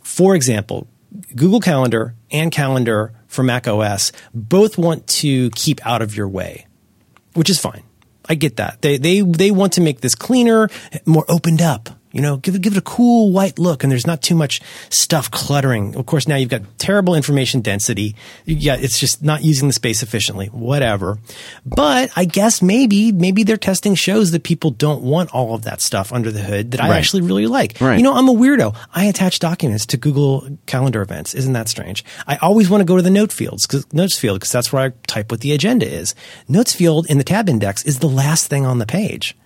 for 0.00 0.35
example, 0.35 0.88
Google 1.37 1.61
Calendar 1.61 2.16
and 2.33 2.50
Calendar 2.50 3.12
for 3.29 3.44
Mac 3.44 3.68
OS 3.68 4.11
both 4.33 4.77
want 4.77 5.07
to 5.07 5.50
keep 5.50 5.85
out 5.87 6.03
of 6.03 6.16
your 6.16 6.29
way, 6.29 6.66
which 7.35 7.48
is 7.48 7.61
fine. 7.61 7.85
I 8.29 8.35
get 8.35 8.57
that. 8.57 8.83
They 8.83 8.96
they 8.96 9.20
they 9.20 9.50
want 9.50 9.74
to 9.74 9.81
make 9.81 10.00
this 10.00 10.14
cleaner, 10.14 10.68
more 11.07 11.24
opened 11.29 11.62
up. 11.62 11.90
You 12.14 12.20
know, 12.22 12.37
give 12.37 12.55
it, 12.55 12.62
give 12.62 12.74
it 12.74 12.79
a 12.79 12.83
cool 12.83 13.33
white 13.33 13.59
look 13.59 13.83
and 13.83 13.90
there's 13.90 14.07
not 14.07 14.22
too 14.22 14.37
much 14.37 14.61
stuff 14.88 15.31
cluttering. 15.33 15.96
Of 15.96 16.07
course, 16.07 16.29
now 16.29 16.37
you've 16.37 16.48
got 16.48 16.62
terrible 16.79 17.16
information 17.16 17.61
density. 17.61 18.14
Yeah, 18.44 18.77
it's 18.79 19.00
just 19.00 19.22
not 19.24 19.42
using 19.42 19.66
the 19.68 19.74
space 19.74 20.00
efficiently, 20.00 20.46
whatever. 20.46 21.18
But 21.66 22.11
I 22.14 22.24
guess 22.24 22.62
maybe, 22.62 23.11
maybe 23.11 23.42
their 23.42 23.57
testing 23.57 23.96
shows 23.96 24.31
that 24.31 24.44
people 24.44 24.70
don't 24.70 25.03
want 25.03 25.35
all 25.35 25.57
of 25.57 25.62
that 25.62 25.81
stuff 25.81 26.12
under 26.12 26.31
the 26.31 26.40
hood 26.40 26.70
that 26.70 26.81
I 26.81 26.88
Right. 26.90 26.98
actually 26.98 27.22
really 27.22 27.48
like. 27.48 27.81
Right. 27.81 27.96
You 27.96 28.05
know, 28.05 28.14
I'm 28.14 28.29
a 28.29 28.33
weirdo. 28.35 28.77
I 28.94 29.07
attach 29.07 29.40
documents 29.40 29.85
to 29.87 29.96
Google 29.96 30.46
Calendar 30.66 31.03
events. 31.03 31.35
Isn't 31.35 31.55
that 31.55 31.68
strange? 31.68 32.05
I 32.29 32.37
always 32.37 32.70
want 32.70 32.81
to 32.81 32.85
go 32.85 32.94
to 32.96 33.03
the 33.03 33.11
note 33.11 33.33
fields, 33.33 33.66
cause, 33.66 33.85
notes 33.92 34.16
field, 34.16 34.38
because 34.38 34.53
that's 34.53 34.72
where 34.72 34.85
I 34.85 34.92
type 35.09 35.33
what 35.33 35.40
the 35.40 35.50
agenda 35.53 35.87
is. 35.92 36.14
Notes 36.46 36.72
field 36.72 37.07
in 37.11 37.18
the 37.18 37.24
tab 37.24 37.48
index 37.48 37.83
is 37.85 37.98
the 37.98 38.09
last 38.09 38.46
thing 38.46 38.64
on 38.64 38.79
the 38.79 38.87
page. 38.87 39.37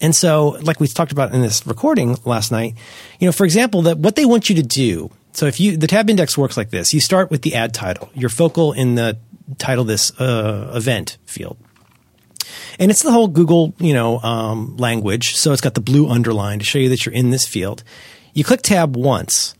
And 0.00 0.14
so, 0.14 0.58
like 0.62 0.78
we 0.80 0.86
talked 0.86 1.12
about 1.12 1.34
in 1.34 1.42
this 1.42 1.66
recording 1.66 2.16
last 2.24 2.52
night, 2.52 2.74
you 3.18 3.26
know, 3.26 3.32
for 3.32 3.44
example, 3.44 3.82
that 3.82 3.98
what 3.98 4.16
they 4.16 4.24
want 4.24 4.48
you 4.48 4.56
to 4.56 4.62
do. 4.62 5.10
So 5.32 5.46
if 5.46 5.60
you, 5.60 5.76
the 5.76 5.86
tab 5.86 6.08
index 6.08 6.38
works 6.38 6.56
like 6.56 6.70
this. 6.70 6.94
You 6.94 7.00
start 7.00 7.30
with 7.30 7.42
the 7.42 7.54
add 7.54 7.74
title, 7.74 8.10
your 8.14 8.30
focal 8.30 8.72
in 8.72 8.94
the 8.94 9.18
title 9.58 9.84
this 9.84 10.18
uh, 10.20 10.72
event 10.74 11.18
field. 11.26 11.56
And 12.78 12.90
it's 12.90 13.02
the 13.02 13.12
whole 13.12 13.28
Google, 13.28 13.74
you 13.78 13.92
know, 13.92 14.20
um, 14.20 14.76
language. 14.76 15.34
So 15.34 15.52
it's 15.52 15.60
got 15.60 15.74
the 15.74 15.80
blue 15.80 16.08
underline 16.08 16.60
to 16.60 16.64
show 16.64 16.78
you 16.78 16.88
that 16.90 17.04
you're 17.04 17.14
in 17.14 17.30
this 17.30 17.46
field. 17.46 17.82
You 18.34 18.44
click 18.44 18.62
tab 18.62 18.96
once, 18.96 19.54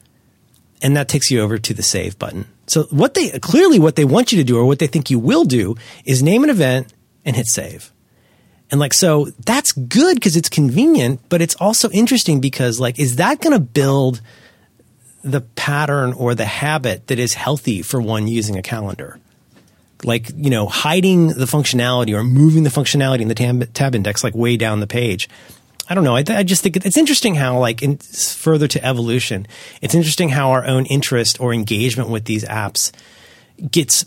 and 0.83 0.97
that 0.97 1.09
takes 1.09 1.31
you 1.31 1.41
over 1.41 1.59
to 1.59 1.75
the 1.75 1.83
save 1.83 2.19
button. 2.19 2.47
So 2.67 2.85
what 2.85 3.15
they 3.15 3.39
clearly 3.41 3.79
what 3.79 3.97
they 3.97 4.05
want 4.05 4.31
you 4.31 4.39
to 4.39 4.45
do, 4.45 4.57
or 4.57 4.65
what 4.65 4.79
they 4.79 4.87
think 4.87 5.11
you 5.11 5.19
will 5.19 5.45
do, 5.45 5.77
is 6.05 6.23
name 6.23 6.45
an 6.45 6.51
event 6.51 6.93
and 7.25 7.35
hit 7.35 7.47
save. 7.47 7.93
And 8.71 8.79
like, 8.81 8.93
so 8.93 9.27
that's 9.47 9.73
good 9.73 10.17
because 10.17 10.37
it's 10.37 10.49
convenient, 10.49 11.21
but 11.29 11.41
it's 11.41 11.55
also 11.57 11.89
interesting 11.91 12.41
because 12.41 12.79
like, 12.79 12.99
is 12.99 13.17
that 13.17 13.41
going 13.41 13.55
to 13.55 13.61
build 13.61 14.21
the 15.23 15.41
pattern 15.41 16.13
or 16.13 16.35
the 16.35 16.45
habit 16.45 17.07
that 17.07 17.19
is 17.19 17.35
healthy 17.35 17.83
for 17.83 18.01
one 18.01 18.29
using 18.29 18.57
a 18.57 18.63
calendar? 18.63 19.19
Like, 20.05 20.31
you 20.37 20.51
know, 20.51 20.67
hiding 20.67 21.29
the 21.29 21.47
functionality 21.47 22.15
or 22.15 22.23
moving 22.23 22.63
the 22.63 22.71
functionality 22.71 23.21
in 23.21 23.29
the 23.29 23.35
tab, 23.35 23.73
tab 23.73 23.95
index 23.95 24.23
like 24.23 24.35
way 24.35 24.57
down 24.57 24.81
the 24.81 24.87
page. 24.87 25.29
I 25.91 25.95
don't 25.95 26.05
know. 26.05 26.15
I, 26.15 26.25
I 26.29 26.43
just 26.43 26.63
think 26.63 26.77
it's 26.77 26.99
interesting 26.99 27.35
how, 27.35 27.59
like, 27.59 27.83
in, 27.83 27.97
further 27.97 28.69
to 28.69 28.85
evolution, 28.85 29.47
it's 29.81 29.95
interesting 29.95 30.29
how 30.29 30.51
our 30.51 30.67
own 30.67 30.85
interest 30.87 31.41
or 31.41 31.55
engagement 31.55 32.11
with 32.11 32.27
these 32.27 32.45
apps 32.45 32.93
gets 33.71 34.05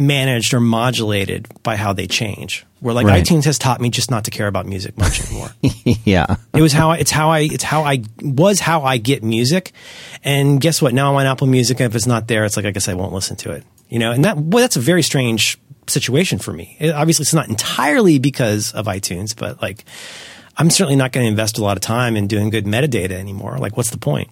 managed 0.00 0.54
or 0.54 0.60
modulated 0.60 1.46
by 1.62 1.76
how 1.76 1.92
they 1.92 2.06
change. 2.06 2.64
Where 2.80 2.94
like 2.94 3.06
Right. 3.06 3.22
iTunes 3.24 3.44
has 3.44 3.58
taught 3.58 3.80
me 3.80 3.90
just 3.90 4.10
not 4.10 4.24
to 4.24 4.30
care 4.30 4.46
about 4.46 4.66
music 4.66 4.96
much 4.96 5.20
anymore. 5.26 5.50
yeah. 6.04 6.36
it 6.54 6.62
was 6.62 6.72
how 6.72 6.90
I, 6.92 6.96
it's 6.96 7.10
how 7.10 7.30
I 7.30 7.40
it's 7.40 7.62
how 7.62 7.82
I 7.82 8.02
was 8.22 8.58
how 8.60 8.82
I 8.82 8.96
get 8.96 9.22
music, 9.22 9.72
and 10.24 10.60
guess 10.60 10.80
what? 10.80 10.94
Now 10.94 11.10
I'm 11.10 11.16
on 11.16 11.26
Apple 11.26 11.46
Music, 11.46 11.78
and 11.80 11.90
if 11.90 11.94
it's 11.94 12.06
not 12.06 12.26
there, 12.26 12.44
it's 12.46 12.56
like 12.56 12.64
I 12.66 12.70
guess 12.70 12.88
I 12.88 12.94
won't 12.94 13.12
listen 13.12 13.36
to 13.36 13.52
it. 13.52 13.64
You 13.90 13.98
know, 13.98 14.12
and 14.12 14.24
that 14.24 14.36
boy, 14.38 14.60
that's 14.60 14.76
a 14.76 14.80
very 14.80 15.02
strange 15.02 15.58
situation 15.88 16.38
for 16.38 16.52
me. 16.52 16.76
It- 16.80 16.94
obviously, 16.94 17.24
it's 17.24 17.34
not 17.34 17.48
entirely 17.48 18.18
because 18.18 18.72
of 18.72 18.86
iTunes, 18.86 19.36
but 19.36 19.60
like 19.60 19.84
I'm 20.56 20.70
certainly 20.70 20.96
not 20.96 21.12
going 21.12 21.24
to 21.26 21.30
invest 21.30 21.58
a 21.58 21.62
lot 21.62 21.76
of 21.76 21.82
time 21.82 22.16
in 22.16 22.26
doing 22.28 22.48
good 22.50 22.64
metadata 22.64 23.12
anymore. 23.12 23.58
Like, 23.58 23.76
what's 23.76 23.90
the 23.90 23.98
point? 23.98 24.30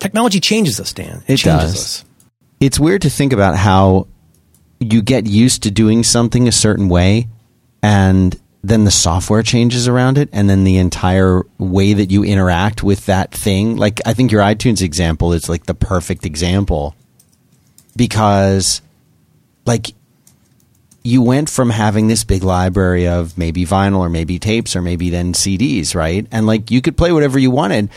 Technology 0.00 0.40
changes 0.40 0.78
us, 0.80 0.92
Dan. 0.92 1.22
It 1.26 1.38
changes 1.38 1.72
does. 1.72 1.74
us. 1.74 2.04
It's 2.60 2.78
weird 2.78 3.02
to 3.02 3.10
think 3.10 3.32
about 3.32 3.56
how 3.56 4.06
you 4.80 5.02
get 5.02 5.26
used 5.26 5.62
to 5.64 5.70
doing 5.70 6.04
something 6.04 6.46
a 6.48 6.52
certain 6.52 6.88
way 6.88 7.28
and 7.82 8.40
then 8.62 8.84
the 8.84 8.90
software 8.90 9.42
changes 9.42 9.86
around 9.86 10.18
it 10.18 10.28
and 10.32 10.50
then 10.50 10.64
the 10.64 10.76
entire 10.76 11.42
way 11.58 11.92
that 11.92 12.10
you 12.10 12.24
interact 12.24 12.82
with 12.82 13.06
that 13.06 13.32
thing 13.32 13.76
like 13.76 14.00
i 14.06 14.12
think 14.12 14.32
your 14.32 14.42
itunes 14.42 14.82
example 14.82 15.32
is 15.32 15.48
like 15.48 15.66
the 15.66 15.74
perfect 15.74 16.24
example 16.26 16.94
because 17.96 18.82
like 19.64 19.92
you 21.08 21.22
went 21.22 21.48
from 21.48 21.70
having 21.70 22.08
this 22.08 22.24
big 22.24 22.42
library 22.42 23.06
of 23.08 23.38
maybe 23.38 23.64
vinyl 23.64 24.00
or 24.00 24.08
maybe 24.08 24.38
tapes 24.38 24.76
or 24.76 24.82
maybe 24.82 25.08
then 25.10 25.32
CDs, 25.32 25.94
right? 25.94 26.26
And 26.30 26.46
like 26.46 26.70
you 26.70 26.82
could 26.82 26.96
play 26.96 27.12
whatever 27.12 27.38
you 27.38 27.50
wanted. 27.50 27.88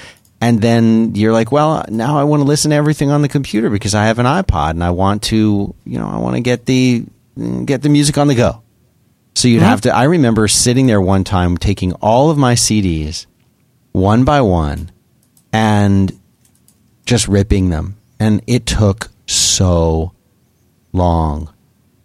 And 0.41 0.60
then 0.60 1.13
you're 1.13 1.32
like, 1.32 1.51
well, 1.51 1.86
now 1.88 2.17
I 2.17 2.23
want 2.23 2.41
to 2.41 2.47
listen 2.47 2.71
to 2.71 2.75
everything 2.75 3.12
on 3.12 3.21
the 3.21 3.30
computer 3.30 3.69
because 3.69 3.93
I 3.93 4.06
have 4.06 4.17
an 4.17 4.25
iPod 4.25 4.71
and 4.71 4.84
I 4.84 4.89
want 4.89 5.21
to, 5.23 5.75
you 5.86 5.99
know, 5.99 6.08
I 6.08 6.17
want 6.17 6.36
to 6.36 6.41
get 6.41 6.65
the 6.65 7.06
get 7.63 7.84
the 7.84 7.89
music 7.89 8.17
on 8.17 8.27
the 8.27 8.36
go. 8.36 8.63
So 9.36 9.47
you'd 9.47 9.62
have 9.62 9.82
to 9.82 9.95
I 9.95 10.06
remember 10.06 10.47
sitting 10.47 10.88
there 10.88 10.99
one 10.99 11.23
time 11.23 11.58
taking 11.58 11.93
all 11.93 12.32
of 12.32 12.38
my 12.38 12.56
CDs 12.56 13.27
one 13.91 14.23
by 14.23 14.41
one 14.41 14.91
and 15.54 16.19
just 17.06 17.27
ripping 17.27 17.69
them. 17.69 17.97
And 18.19 18.41
it 18.47 18.65
took 18.65 19.10
so 19.27 20.13
long 20.91 21.54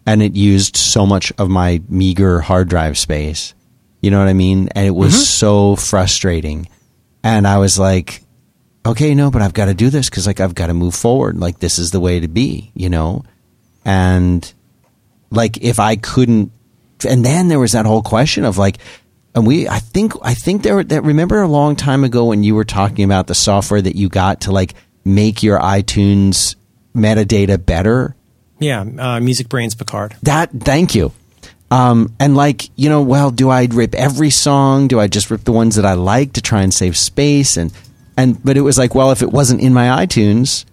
and 0.07 0.23
it 0.23 0.35
used 0.35 0.77
so 0.77 1.07
much 1.07 1.33
of 1.39 1.49
my 1.49 1.83
meager 1.89 2.41
hard 2.41 2.69
drive 2.69 2.99
space. 2.99 3.55
You 4.01 4.11
know 4.11 4.19
what 4.19 4.29
I 4.29 4.35
mean? 4.35 4.69
And 4.75 4.87
it 4.87 4.95
was 4.95 5.15
mm-hmm. 5.15 5.23
so 5.23 5.77
frustrating. 5.77 6.69
And 7.25 7.47
I 7.47 7.59
was 7.59 7.79
like, 7.79 8.23
okay, 8.87 9.15
no, 9.15 9.31
but 9.31 9.43
I've 9.43 9.55
got 9.55 9.67
to 9.67 9.75
do 9.75 9.91
this 9.91 10.09
because 10.09 10.27
like 10.27 10.41
I've 10.41 10.55
got 10.55 10.69
to 10.69 10.75
move 10.75 10.95
forward. 10.95 11.39
Like 11.39 11.59
this 11.59 11.79
is 11.79 11.91
the 11.91 12.01
way 12.01 12.21
to 12.21 12.29
be, 12.29 12.71
you 12.75 12.89
know? 12.89 13.25
And 13.85 14.51
like 15.31 15.59
if 15.63 15.79
I 15.79 15.97
couldn't, 15.97 16.53
and 17.07 17.25
then 17.25 17.49
there 17.49 17.59
was 17.59 17.73
that 17.73 17.87
whole 17.87 18.03
question 18.03 18.45
of 18.45 18.59
like, 18.59 18.79
and 19.35 19.47
we, 19.47 19.69
I 19.69 19.79
think, 19.81 20.13
I 20.23 20.33
think 20.35 20.63
there, 20.63 20.83
that 20.83 21.03
remember 21.03 21.43
a 21.43 21.49
long 21.49 21.77
time 21.77 22.05
ago 22.05 22.25
when 22.25 22.43
you 22.43 22.55
were 22.55 22.65
talking 22.65 23.05
about 23.05 23.27
the 23.27 23.35
software 23.35 23.83
that 23.83 23.95
you 23.97 24.09
got 24.09 24.43
to 24.43 24.53
like 24.53 24.75
make 25.05 25.43
your 25.43 25.59
iTunes 25.61 26.57
metadata 26.95 27.65
better 27.65 28.17
Yeah, 28.59 28.81
uh, 28.99 29.21
Music 29.21 29.49
Brains 29.51 29.75
Picard. 29.75 30.17
that 30.23 30.51
thank 30.61 30.95
you 30.95 31.13
um, 31.71 32.15
and 32.19 32.35
like 32.35 32.71
you 32.77 32.89
know 32.89 33.03
well 33.03 33.31
do 33.31 33.51
i 33.51 33.65
rip 33.71 33.95
every 33.95 34.31
song 34.31 34.89
do 34.89 34.99
i 34.99 35.07
just 35.07 35.31
rip 35.31 35.45
the 35.45 35.53
ones 35.53 35.75
that 35.77 35.85
i 35.85 35.93
like 35.95 36.33
to 36.33 36.41
try 36.41 36.63
and 36.63 36.73
save 36.73 36.97
space 36.97 37.57
and 37.59 37.71
and 38.17 38.43
but 38.45 38.57
it 38.57 38.63
was 38.63 38.79
like 38.79 38.95
well 38.95 39.11
if 39.13 39.23
it 39.23 39.31
wasn't 39.31 39.61
in 39.61 39.73
my 39.75 40.05
itunes 40.07 40.65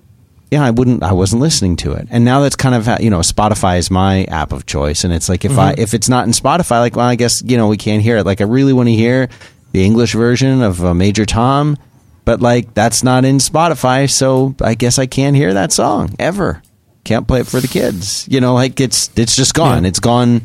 yeah 0.52 0.64
i 0.64 0.70
wouldn't 0.72 1.04
i 1.04 1.12
wasn't 1.12 1.42
listening 1.42 1.76
to 1.76 1.92
it 1.94 2.08
and 2.12 2.24
now 2.24 2.42
that's 2.42 2.56
kind 2.56 2.76
of 2.76 2.86
how- 2.86 2.98
you 3.00 3.10
know 3.10 3.20
spotify 3.20 3.78
is 3.78 3.90
my 3.92 4.24
app 4.26 4.52
of 4.52 4.66
choice 4.66 5.04
and 5.04 5.14
it's 5.14 5.30
like 5.30 5.46
if 5.46 5.58
i 5.58 5.74
if 5.78 5.94
it's 5.94 6.10
not 6.10 6.26
in 6.26 6.32
spotify 6.32 6.80
like 6.80 6.96
well 6.96 7.08
i 7.08 7.16
guess 7.16 7.42
you 7.46 7.58
know 7.58 7.68
we 7.68 7.78
can't 7.78 8.02
hear 8.04 8.18
it 8.18 8.26
like 8.26 8.42
i 8.42 8.44
really 8.46 8.74
want 8.74 8.88
to 8.88 8.94
hear 8.96 9.28
the 9.72 9.84
english 9.84 10.14
version 10.14 10.62
of 10.62 10.84
uh, 10.84 10.94
major 10.94 11.26
tom 11.26 11.78
but 12.26 12.40
like 12.42 12.74
that's 12.74 13.04
not 13.04 13.26
in 13.26 13.38
spotify 13.38 14.10
so 14.10 14.56
i 14.62 14.74
guess 14.76 15.00
i 15.00 15.06
can't 15.06 15.36
hear 15.36 15.54
that 15.54 15.72
song 15.72 16.14
ever 16.20 16.62
can't 17.04 17.28
play 17.28 17.42
it 17.42 17.48
for 17.48 17.60
the 17.60 17.68
kids. 17.68 18.26
You 18.32 18.40
know, 18.40 18.54
like 18.54 18.80
it's 18.80 19.12
it's 19.18 19.36
just 19.36 19.54
gone. 19.54 19.84
Yeah. 19.84 19.90
It's 19.90 20.00
gone 20.00 20.44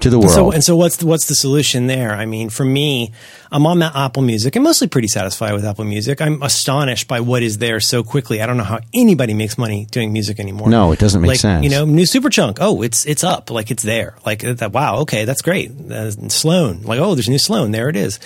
to 0.00 0.10
the 0.10 0.18
world. 0.18 0.32
So 0.32 0.50
and 0.50 0.62
so, 0.62 0.76
what's 0.76 0.98
the, 0.98 1.06
what's 1.06 1.26
the 1.26 1.34
solution 1.34 1.86
there? 1.86 2.12
I 2.12 2.26
mean, 2.26 2.50
for 2.50 2.64
me, 2.64 3.12
I'm 3.50 3.66
on 3.66 3.78
that 3.80 3.94
Apple 3.94 4.22
Music. 4.22 4.56
I'm 4.56 4.62
mostly 4.62 4.88
pretty 4.88 5.08
satisfied 5.08 5.52
with 5.52 5.64
Apple 5.64 5.84
Music. 5.84 6.20
I'm 6.20 6.42
astonished 6.42 7.08
by 7.08 7.20
what 7.20 7.42
is 7.42 7.58
there 7.58 7.80
so 7.80 8.02
quickly. 8.02 8.42
I 8.42 8.46
don't 8.46 8.56
know 8.56 8.64
how 8.64 8.80
anybody 8.92 9.34
makes 9.34 9.58
money 9.58 9.86
doing 9.90 10.12
music 10.12 10.40
anymore. 10.40 10.68
No, 10.68 10.92
it 10.92 10.98
doesn't 10.98 11.20
make 11.20 11.30
like, 11.30 11.40
sense. 11.40 11.64
You 11.64 11.70
know, 11.70 11.84
new 11.84 12.04
Superchunk. 12.04 12.58
Oh, 12.60 12.82
it's 12.82 13.06
it's 13.06 13.24
up. 13.24 13.50
Like 13.50 13.70
it's 13.70 13.82
there. 13.82 14.16
Like 14.24 14.40
that. 14.42 14.72
Wow. 14.72 14.98
Okay, 15.00 15.24
that's 15.24 15.42
great. 15.42 15.70
Uh, 15.70 16.10
Sloan. 16.10 16.82
Like 16.82 17.00
oh, 17.00 17.14
there's 17.14 17.28
a 17.28 17.30
new 17.30 17.38
Sloan. 17.38 17.70
There 17.70 17.88
it 17.88 17.96
is. 17.96 18.18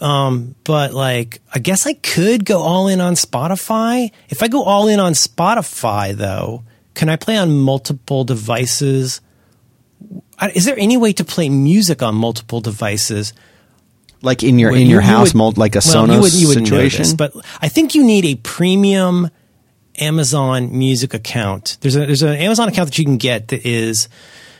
Um, 0.00 0.54
but 0.64 0.94
like, 0.94 1.40
I 1.52 1.58
guess 1.58 1.86
I 1.86 1.94
could 1.94 2.44
go 2.44 2.60
all 2.60 2.88
in 2.88 3.00
on 3.00 3.14
Spotify. 3.14 4.12
If 4.28 4.42
I 4.42 4.48
go 4.48 4.62
all 4.62 4.88
in 4.88 5.00
on 5.00 5.12
Spotify, 5.12 6.14
though, 6.14 6.64
can 6.94 7.08
I 7.08 7.16
play 7.16 7.36
on 7.36 7.56
multiple 7.56 8.24
devices? 8.24 9.20
Is 10.54 10.64
there 10.64 10.78
any 10.78 10.96
way 10.96 11.12
to 11.14 11.24
play 11.24 11.48
music 11.48 12.02
on 12.02 12.14
multiple 12.14 12.60
devices? 12.60 13.32
like 14.22 14.42
in 14.42 14.58
your 14.58 14.70
in 14.72 14.82
you- 14.82 14.88
your 14.88 15.00
you 15.00 15.06
house, 15.06 15.32
would- 15.32 15.56
like 15.56 15.74
a 15.76 15.80
well, 15.82 16.06
Sonos 16.06 16.14
you 16.14 16.20
would, 16.20 16.32
you 16.34 16.48
would 16.48 16.58
situation. 16.58 17.04
this, 17.04 17.14
but 17.14 17.32
I 17.62 17.68
think 17.68 17.94
you 17.94 18.04
need 18.04 18.26
a 18.26 18.34
premium 18.34 19.30
Amazon 19.98 20.76
Music 20.78 21.14
account. 21.14 21.78
There's 21.80 21.96
a 21.96 22.00
there's 22.00 22.22
an 22.22 22.34
Amazon 22.34 22.68
account 22.68 22.90
that 22.90 22.98
you 22.98 23.04
can 23.06 23.16
get 23.16 23.48
that 23.48 23.64
is 23.66 24.08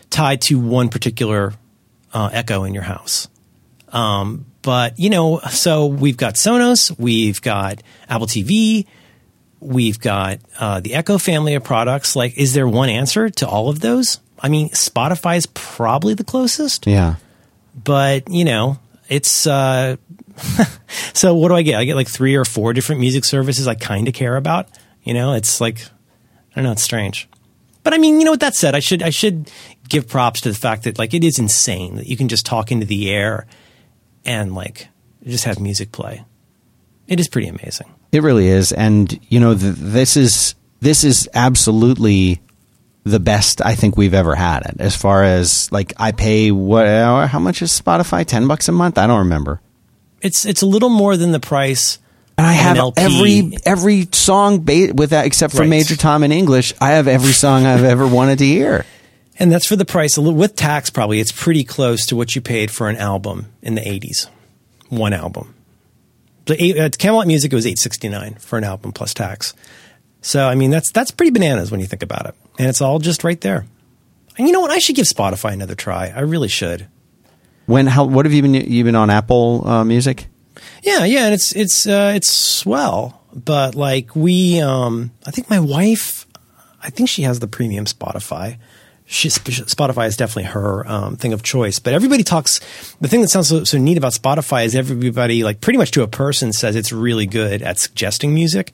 tied 0.08 0.40
to 0.42 0.58
one 0.58 0.88
particular 0.88 1.52
uh, 2.14 2.30
Echo 2.32 2.64
in 2.64 2.72
your 2.72 2.82
house. 2.84 3.28
Um, 3.92 4.46
but 4.62 4.98
you 4.98 5.10
know, 5.10 5.40
so 5.50 5.84
we've 5.86 6.16
got 6.16 6.36
Sonos, 6.36 6.98
we've 6.98 7.42
got 7.42 7.82
Apple 8.08 8.26
TV, 8.28 8.86
we've 9.60 10.00
got 10.00 10.38
uh, 10.58 10.80
the 10.80 10.94
Echo 10.94 11.18
family 11.18 11.54
of 11.54 11.64
products. 11.64 12.16
Like, 12.16 12.38
is 12.38 12.54
there 12.54 12.66
one 12.66 12.88
answer 12.88 13.28
to 13.28 13.46
all 13.46 13.68
of 13.68 13.80
those? 13.80 14.20
I 14.42 14.48
mean, 14.48 14.70
Spotify 14.70 15.36
is 15.36 15.46
probably 15.46 16.14
the 16.14 16.24
closest. 16.24 16.86
Yeah, 16.86 17.16
but 17.84 18.28
you 18.30 18.44
know 18.44 18.78
it's 19.08 19.46
uh 19.46 19.96
so 21.12 21.34
what 21.34 21.48
do 21.48 21.54
i 21.54 21.62
get? 21.62 21.78
I 21.78 21.84
get 21.84 21.96
like 21.96 22.08
three 22.08 22.36
or 22.36 22.44
four 22.44 22.72
different 22.72 23.00
music 23.00 23.24
services 23.24 23.66
i 23.66 23.74
kind 23.74 24.08
of 24.08 24.14
care 24.14 24.36
about. 24.36 24.68
You 25.02 25.14
know 25.14 25.34
it's 25.34 25.60
like 25.60 25.80
i 25.82 26.56
don't 26.56 26.64
know 26.64 26.72
it's 26.72 26.82
strange. 26.82 27.28
But 27.82 27.94
i 27.94 27.98
mean 27.98 28.20
you 28.20 28.24
know 28.24 28.30
what 28.30 28.40
that 28.40 28.54
said 28.54 28.74
i 28.74 28.80
should 28.80 29.02
i 29.02 29.10
should 29.10 29.50
give 29.88 30.08
props 30.08 30.40
to 30.42 30.48
the 30.48 30.54
fact 30.54 30.84
that 30.84 30.98
like 30.98 31.12
it 31.12 31.24
is 31.24 31.38
insane 31.38 31.96
that 31.96 32.06
you 32.06 32.16
can 32.16 32.28
just 32.28 32.46
talk 32.46 32.70
into 32.70 32.86
the 32.86 33.10
air 33.10 33.46
and 34.24 34.54
like 34.54 34.88
just 35.26 35.44
have 35.44 35.60
music 35.60 35.92
play. 35.92 36.24
It 37.08 37.18
is 37.20 37.28
pretty 37.28 37.48
amazing. 37.48 37.92
It 38.12 38.22
really 38.22 38.48
is, 38.48 38.72
and 38.72 39.18
you 39.28 39.40
know, 39.40 39.56
th- 39.56 39.74
this 39.76 40.16
is 40.16 40.54
this 40.80 41.04
is 41.04 41.28
absolutely 41.34 42.40
the 43.04 43.20
best 43.20 43.60
I 43.64 43.74
think 43.74 43.96
we've 43.96 44.14
ever 44.14 44.34
had 44.34 44.60
it. 44.66 44.76
As 44.80 44.94
far 44.96 45.24
as 45.24 45.70
like, 45.72 45.92
I 45.98 46.12
pay 46.12 46.50
what? 46.50 46.86
How 47.28 47.38
much 47.38 47.62
is 47.62 47.70
Spotify? 47.70 48.24
Ten 48.26 48.46
bucks 48.46 48.68
a 48.68 48.72
month? 48.72 48.98
I 48.98 49.06
don't 49.06 49.20
remember. 49.20 49.60
It's 50.20 50.44
it's 50.44 50.62
a 50.62 50.66
little 50.66 50.90
more 50.90 51.16
than 51.16 51.32
the 51.32 51.40
price. 51.40 51.98
And 52.36 52.46
I 52.46 52.52
have 52.52 52.92
every 52.96 53.52
every 53.66 54.08
song 54.12 54.60
ba- 54.60 54.92
with 54.94 55.10
that, 55.10 55.26
except 55.26 55.52
for 55.54 55.60
Right. 55.60 55.68
Major 55.68 55.96
Tom 55.96 56.22
in 56.22 56.32
English. 56.32 56.72
I 56.80 56.90
have 56.92 57.06
every 57.08 57.32
song 57.32 57.66
I've 57.66 57.84
ever 57.84 58.06
wanted 58.06 58.38
to 58.38 58.46
hear. 58.46 58.84
And 59.38 59.50
that's 59.50 59.66
for 59.66 59.76
the 59.76 59.84
price. 59.86 60.18
With 60.18 60.54
tax, 60.56 60.90
probably 60.90 61.20
it's 61.20 61.32
pretty 61.32 61.64
close 61.64 62.06
to 62.06 62.16
what 62.16 62.34
you 62.34 62.42
paid 62.42 62.70
for 62.70 62.88
an 62.90 62.96
album 62.96 63.46
in 63.62 63.74
the 63.74 63.80
'80s. 63.82 64.28
One 64.90 65.12
album. 65.14 65.54
The 66.46 66.62
eight, 66.62 66.78
uh, 66.78 66.88
Camelot 66.90 67.26
Music 67.26 67.52
it 67.52 67.56
was 67.56 67.66
eight 67.66 67.78
sixty 67.78 68.08
nine 68.08 68.34
for 68.34 68.58
an 68.58 68.64
album 68.64 68.92
plus 68.92 69.14
tax. 69.14 69.54
So 70.22 70.46
I 70.46 70.54
mean 70.54 70.70
that's 70.70 70.90
that's 70.92 71.10
pretty 71.10 71.30
bananas 71.30 71.70
when 71.70 71.80
you 71.80 71.86
think 71.86 72.02
about 72.02 72.26
it, 72.26 72.34
and 72.60 72.68
it's 72.68 72.82
all 72.82 72.98
just 72.98 73.24
right 73.24 73.40
there. 73.40 73.64
And 74.36 74.46
you 74.46 74.52
know 74.52 74.60
what? 74.60 74.70
I 74.70 74.78
should 74.78 74.94
give 74.94 75.06
Spotify 75.06 75.54
another 75.54 75.74
try. 75.74 76.08
I 76.08 76.20
really 76.20 76.48
should. 76.48 76.86
When 77.64 77.86
how 77.86 78.04
what 78.04 78.26
have 78.26 78.34
you 78.34 78.42
been 78.42 78.54
you 78.54 78.84
been 78.84 78.96
on 78.96 79.08
Apple 79.08 79.66
uh, 79.66 79.84
Music? 79.84 80.26
Yeah, 80.82 81.04
yeah, 81.04 81.24
and 81.24 81.34
it's 81.34 81.56
it's 81.56 81.86
uh, 81.86 82.12
it's 82.14 82.30
swell. 82.30 83.22
But 83.32 83.74
like 83.74 84.14
we, 84.14 84.60
um, 84.60 85.12
I 85.26 85.30
think 85.30 85.48
my 85.48 85.60
wife, 85.60 86.26
I 86.82 86.90
think 86.90 87.08
she 87.08 87.22
has 87.22 87.38
the 87.38 87.46
premium 87.48 87.86
Spotify. 87.86 88.58
She, 89.12 89.28
Spotify 89.28 90.06
is 90.06 90.16
definitely 90.16 90.44
her 90.52 90.86
um, 90.86 91.16
thing 91.16 91.32
of 91.32 91.42
choice. 91.42 91.80
But 91.80 91.94
everybody 91.94 92.22
talks. 92.22 92.60
The 93.00 93.08
thing 93.08 93.22
that 93.22 93.28
sounds 93.28 93.48
so, 93.48 93.64
so 93.64 93.76
neat 93.76 93.98
about 93.98 94.12
Spotify 94.12 94.64
is 94.64 94.76
everybody, 94.76 95.42
like 95.42 95.60
pretty 95.60 95.78
much 95.78 95.90
to 95.92 96.02
a 96.04 96.06
person, 96.06 96.52
says 96.52 96.76
it's 96.76 96.92
really 96.92 97.26
good 97.26 97.60
at 97.60 97.78
suggesting 97.78 98.32
music 98.32 98.72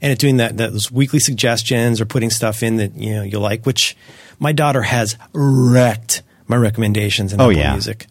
and 0.00 0.10
at 0.10 0.18
doing 0.18 0.38
that 0.38 0.56
those 0.56 0.90
weekly 0.90 1.18
suggestions 1.18 2.00
or 2.00 2.06
putting 2.06 2.30
stuff 2.30 2.62
in 2.62 2.76
that 2.78 2.94
you 2.96 3.14
know 3.14 3.22
you 3.22 3.38
like. 3.38 3.66
Which 3.66 3.94
my 4.38 4.52
daughter 4.52 4.80
has 4.82 5.18
wrecked 5.34 6.22
my 6.46 6.56
recommendations 6.56 7.34
in 7.34 7.40
Oh, 7.40 7.50
Apple 7.50 7.58
yeah. 7.58 7.72
Music 7.72 8.06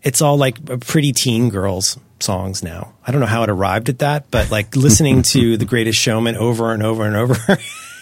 it's 0.00 0.22
all 0.22 0.36
like 0.36 0.80
pretty 0.86 1.12
teen 1.12 1.50
girls 1.50 1.98
songs 2.20 2.62
now. 2.62 2.92
I 3.04 3.10
don't 3.10 3.20
know 3.20 3.26
how 3.26 3.42
it 3.42 3.50
arrived 3.50 3.88
at 3.88 3.98
that, 3.98 4.30
but 4.30 4.48
like 4.50 4.76
listening 4.76 5.22
to 5.22 5.56
The 5.56 5.64
Greatest 5.64 5.98
Showman 5.98 6.36
over 6.36 6.72
and 6.72 6.84
over 6.84 7.04
and 7.04 7.16
over 7.16 7.36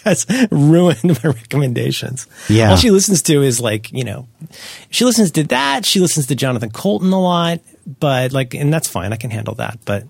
has 0.07 0.25
ruined 0.51 1.03
my 1.03 1.31
recommendations. 1.31 2.27
Yeah. 2.49 2.71
All 2.71 2.77
she 2.77 2.91
listens 2.91 3.21
to 3.23 3.41
is 3.41 3.59
like, 3.59 3.91
you 3.91 4.03
know, 4.03 4.27
she 4.89 5.05
listens 5.05 5.31
to 5.31 5.43
that. 5.45 5.85
She 5.85 5.99
listens 5.99 6.27
to 6.27 6.35
Jonathan 6.35 6.71
Coulton 6.71 7.11
a 7.11 7.21
lot, 7.21 7.59
but 7.99 8.33
like, 8.33 8.53
and 8.53 8.73
that's 8.73 8.87
fine. 8.87 9.13
I 9.13 9.17
can 9.17 9.31
handle 9.31 9.55
that. 9.55 9.79
But 9.85 10.03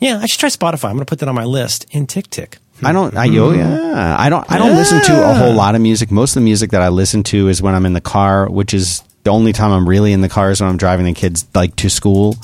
yeah, 0.00 0.18
I 0.18 0.26
should 0.26 0.40
try 0.40 0.48
Spotify. 0.48 0.86
I'm 0.86 0.96
going 0.96 1.00
to 1.00 1.06
put 1.06 1.20
that 1.20 1.28
on 1.28 1.34
my 1.34 1.44
list 1.44 1.86
in 1.90 2.06
Tick 2.06 2.28
Tick. 2.30 2.58
I 2.82 2.92
don't. 2.92 3.16
I 3.16 3.28
oh 3.38 3.52
yeah. 3.52 4.16
I 4.18 4.28
don't. 4.28 4.50
I 4.50 4.58
don't 4.58 4.74
listen 4.74 5.00
to 5.00 5.30
a 5.30 5.34
whole 5.34 5.54
lot 5.54 5.74
of 5.74 5.80
music. 5.80 6.10
Most 6.10 6.32
of 6.32 6.42
the 6.42 6.44
music 6.44 6.72
that 6.72 6.82
I 6.82 6.88
listen 6.88 7.22
to 7.24 7.48
is 7.48 7.62
when 7.62 7.74
I'm 7.74 7.86
in 7.86 7.92
the 7.92 8.00
car, 8.00 8.50
which 8.50 8.74
is 8.74 9.02
the 9.22 9.30
only 9.30 9.52
time 9.52 9.70
I'm 9.70 9.88
really 9.88 10.12
in 10.12 10.20
the 10.20 10.28
car 10.28 10.50
is 10.50 10.60
when 10.60 10.68
I'm 10.68 10.76
driving 10.76 11.06
the 11.06 11.12
kids 11.12 11.46
like 11.54 11.76
to 11.76 11.88
school. 11.88 12.36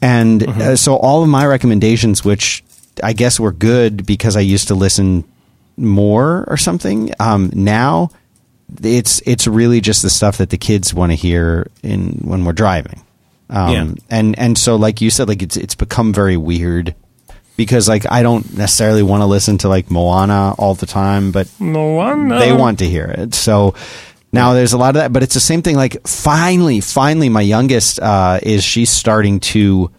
And 0.00 0.46
uh, 0.46 0.76
so 0.76 0.96
all 0.96 1.22
of 1.22 1.28
my 1.28 1.44
recommendations, 1.44 2.24
which 2.24 2.62
I 3.02 3.12
guess 3.12 3.40
were 3.40 3.52
good 3.52 4.06
because 4.06 4.36
I 4.36 4.40
used 4.40 4.68
to 4.68 4.74
listen 4.74 5.24
more 5.78 6.44
or 6.48 6.56
something. 6.56 7.10
Um, 7.20 7.50
now 7.54 8.10
it's 8.82 9.22
it's 9.24 9.46
really 9.46 9.80
just 9.80 10.02
the 10.02 10.10
stuff 10.10 10.38
that 10.38 10.50
the 10.50 10.58
kids 10.58 10.92
want 10.92 11.10
to 11.12 11.16
hear 11.16 11.68
in 11.82 12.20
when 12.22 12.44
we're 12.44 12.52
driving. 12.52 13.00
Um, 13.50 13.72
Yeah. 13.72 13.86
and 14.10 14.38
and 14.38 14.58
so 14.58 14.76
like 14.76 15.00
you 15.00 15.10
said, 15.10 15.28
like 15.28 15.42
it's 15.42 15.56
it's 15.56 15.74
become 15.74 16.12
very 16.12 16.36
weird 16.36 16.94
because 17.56 17.88
like 17.88 18.04
I 18.10 18.22
don't 18.22 18.56
necessarily 18.56 19.02
want 19.02 19.22
to 19.22 19.26
listen 19.26 19.58
to 19.58 19.68
like 19.68 19.90
Moana 19.90 20.54
all 20.58 20.74
the 20.74 20.86
time, 20.86 21.32
but 21.32 21.48
one. 21.58 22.28
they 22.28 22.52
want 22.52 22.80
to 22.80 22.86
hear 22.86 23.06
it. 23.06 23.34
So 23.34 23.74
now 24.32 24.52
there's 24.52 24.74
a 24.74 24.78
lot 24.78 24.90
of 24.90 24.94
that, 25.00 25.12
but 25.14 25.22
it's 25.22 25.32
the 25.34 25.40
same 25.40 25.62
thing. 25.62 25.74
Like 25.76 26.06
finally, 26.06 26.80
finally, 26.80 27.30
my 27.30 27.40
youngest 27.40 27.98
uh, 28.00 28.38
is 28.42 28.62
she's 28.62 28.90
starting 28.90 29.40
to, 29.40 29.90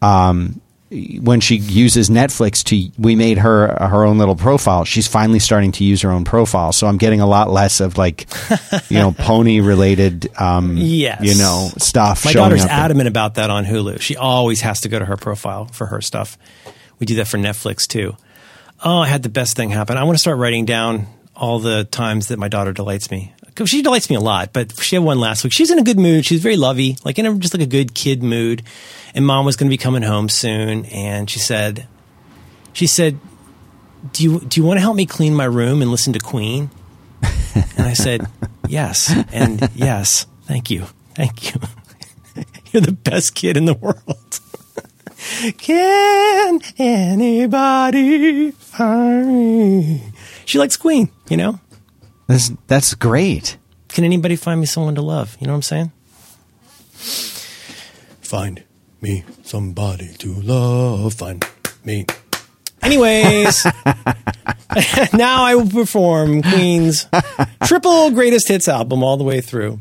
um, 0.00 0.60
when 0.90 1.40
she 1.40 1.56
uses 1.56 2.08
Netflix 2.08 2.64
to, 2.64 2.90
we 3.00 3.14
made 3.14 3.36
her 3.38 3.68
her 3.88 4.04
own 4.04 4.16
little 4.18 4.36
profile. 4.36 4.84
She's 4.84 5.06
finally 5.06 5.38
starting 5.38 5.72
to 5.72 5.84
use 5.84 6.00
her 6.02 6.10
own 6.10 6.24
profile. 6.24 6.72
So 6.72 6.86
I'm 6.86 6.96
getting 6.96 7.20
a 7.20 7.26
lot 7.26 7.50
less 7.50 7.80
of 7.80 7.98
like, 7.98 8.26
you 8.88 8.96
know, 8.98 9.12
pony 9.12 9.60
related, 9.60 10.28
um, 10.40 10.76
Yes. 10.78 11.20
you 11.22 11.34
know, 11.36 11.68
stuff. 11.76 12.24
My 12.24 12.32
daughter's 12.32 12.62
there. 12.64 12.70
adamant 12.72 13.06
about 13.08 13.34
that 13.34 13.50
on 13.50 13.64
Hulu. 13.66 14.00
She 14.00 14.16
always 14.16 14.62
has 14.62 14.80
to 14.82 14.88
go 14.88 14.98
to 14.98 15.04
her 15.04 15.16
profile 15.18 15.66
for 15.66 15.86
her 15.86 16.00
stuff. 16.00 16.38
We 16.98 17.06
do 17.06 17.16
that 17.16 17.28
for 17.28 17.36
Netflix 17.38 17.86
too. 17.86 18.16
Oh, 18.82 18.98
I 19.00 19.08
had 19.08 19.22
the 19.22 19.28
best 19.28 19.56
thing 19.56 19.70
happen. 19.70 19.96
I 19.98 20.04
want 20.04 20.16
to 20.16 20.20
start 20.20 20.38
writing 20.38 20.64
down 20.64 21.06
all 21.36 21.58
the 21.58 21.84
times 21.84 22.28
that 22.28 22.38
my 22.38 22.48
daughter 22.48 22.72
delights 22.72 23.10
me. 23.10 23.34
She 23.66 23.82
delights 23.82 24.08
me 24.08 24.16
a 24.16 24.20
lot, 24.20 24.52
but 24.52 24.78
she 24.80 24.96
had 24.96 25.04
one 25.04 25.18
last 25.18 25.44
week. 25.44 25.52
She's 25.52 25.70
in 25.70 25.78
a 25.78 25.82
good 25.82 25.98
mood. 25.98 26.24
She's 26.24 26.40
very 26.40 26.56
lovey, 26.56 26.96
like 27.04 27.18
in 27.18 27.26
a, 27.26 27.34
just 27.34 27.54
like 27.54 27.62
a 27.62 27.66
good 27.66 27.94
kid 27.94 28.22
mood. 28.22 28.62
And 29.14 29.26
mom 29.26 29.44
was 29.44 29.56
going 29.56 29.68
to 29.68 29.72
be 29.72 29.78
coming 29.78 30.02
home 30.02 30.28
soon, 30.28 30.84
and 30.86 31.28
she 31.28 31.38
said, 31.38 31.88
she 32.72 32.86
said, 32.86 33.18
"Do 34.12 34.22
you 34.22 34.40
do 34.40 34.60
you 34.60 34.66
want 34.66 34.76
to 34.76 34.82
help 34.82 34.94
me 34.96 35.06
clean 35.06 35.34
my 35.34 35.46
room 35.46 35.82
and 35.82 35.90
listen 35.90 36.12
to 36.12 36.20
Queen?" 36.20 36.70
And 37.54 37.86
I 37.86 37.94
said, 37.94 38.28
"Yes, 38.68 39.12
and 39.32 39.68
yes, 39.74 40.26
thank 40.44 40.70
you, 40.70 40.84
thank 41.14 41.52
you. 41.52 41.60
You're 42.70 42.82
the 42.82 42.92
best 42.92 43.34
kid 43.34 43.56
in 43.56 43.64
the 43.64 43.74
world." 43.74 44.40
Can 45.58 46.60
anybody 46.78 48.52
find 48.52 49.26
me? 49.26 50.02
She 50.44 50.58
likes 50.58 50.76
Queen, 50.76 51.10
you 51.28 51.36
know. 51.36 51.60
That's, 52.28 52.52
that's 52.68 52.94
great. 52.94 53.56
Can 53.88 54.04
anybody 54.04 54.36
find 54.36 54.60
me 54.60 54.66
someone 54.66 54.94
to 54.94 55.02
love? 55.02 55.36
You 55.40 55.46
know 55.48 55.54
what 55.54 55.56
I'm 55.56 55.62
saying? 55.62 55.92
Find 58.20 58.62
me 59.00 59.24
somebody 59.42 60.12
to 60.18 60.34
love. 60.34 61.14
Find 61.14 61.44
me. 61.84 62.04
Anyways, 62.82 63.64
now 65.14 65.42
I 65.42 65.54
will 65.54 65.68
perform 65.68 66.42
Queen's 66.42 67.06
triple 67.64 68.10
greatest 68.10 68.46
hits 68.48 68.68
album 68.68 69.02
all 69.02 69.16
the 69.16 69.24
way 69.24 69.40
through. 69.40 69.80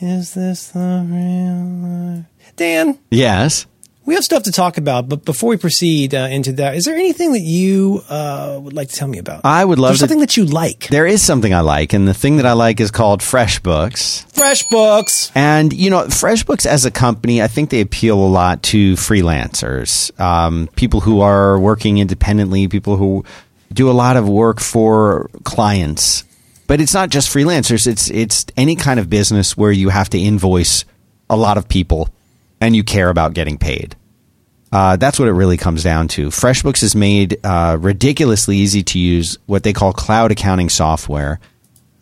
Is 0.00 0.34
this 0.34 0.68
the 0.68 1.06
real 1.06 1.64
life? 1.64 2.24
Dan, 2.56 2.98
Yes. 3.10 3.66
We 4.10 4.16
have 4.16 4.24
stuff 4.24 4.42
to 4.42 4.50
talk 4.50 4.76
about, 4.76 5.08
but 5.08 5.24
before 5.24 5.50
we 5.50 5.56
proceed 5.56 6.16
uh, 6.16 6.26
into 6.32 6.50
that, 6.54 6.74
is 6.74 6.84
there 6.84 6.96
anything 6.96 7.30
that 7.30 7.42
you 7.42 8.02
uh, 8.08 8.58
would 8.60 8.72
like 8.72 8.88
to 8.88 8.96
tell 8.96 9.06
me 9.06 9.18
about? 9.18 9.42
I 9.44 9.64
would 9.64 9.78
love 9.78 9.92
to- 9.92 9.98
something 9.98 10.18
that 10.18 10.36
you 10.36 10.46
like. 10.46 10.88
There 10.88 11.06
is 11.06 11.22
something 11.22 11.54
I 11.54 11.60
like, 11.60 11.92
and 11.92 12.08
the 12.08 12.12
thing 12.12 12.38
that 12.38 12.44
I 12.44 12.54
like 12.54 12.80
is 12.80 12.90
called 12.90 13.20
FreshBooks. 13.20 14.32
Fresh 14.34 14.64
books. 14.64 15.30
And 15.36 15.72
you 15.72 15.90
know, 15.90 16.06
FreshBooks 16.06 16.66
as 16.66 16.84
a 16.84 16.90
company, 16.90 17.40
I 17.40 17.46
think 17.46 17.70
they 17.70 17.80
appeal 17.80 18.18
a 18.18 18.26
lot 18.26 18.64
to 18.64 18.94
freelancers, 18.94 20.18
um, 20.18 20.68
people 20.74 20.98
who 20.98 21.20
are 21.20 21.56
working 21.56 21.98
independently, 21.98 22.66
people 22.66 22.96
who 22.96 23.24
do 23.72 23.88
a 23.88 23.92
lot 23.92 24.16
of 24.16 24.28
work 24.28 24.58
for 24.58 25.30
clients. 25.44 26.24
But 26.66 26.80
it's 26.80 26.94
not 26.94 27.10
just 27.10 27.32
freelancers; 27.32 27.86
it's 27.86 28.10
it's 28.10 28.44
any 28.56 28.74
kind 28.74 28.98
of 28.98 29.08
business 29.08 29.56
where 29.56 29.70
you 29.70 29.90
have 29.90 30.10
to 30.10 30.18
invoice 30.18 30.84
a 31.28 31.36
lot 31.36 31.58
of 31.58 31.68
people 31.68 32.08
and 32.60 32.74
you 32.74 32.82
care 32.82 33.08
about 33.08 33.34
getting 33.34 33.56
paid. 33.56 33.94
Uh, 34.72 34.96
that's 34.96 35.18
what 35.18 35.28
it 35.28 35.32
really 35.32 35.56
comes 35.56 35.82
down 35.82 36.06
to. 36.08 36.28
FreshBooks 36.28 36.82
has 36.82 36.94
made 36.94 37.44
uh, 37.44 37.76
ridiculously 37.80 38.56
easy 38.56 38.82
to 38.84 38.98
use 38.98 39.36
what 39.46 39.62
they 39.62 39.72
call 39.72 39.92
cloud 39.92 40.30
accounting 40.30 40.68
software. 40.68 41.40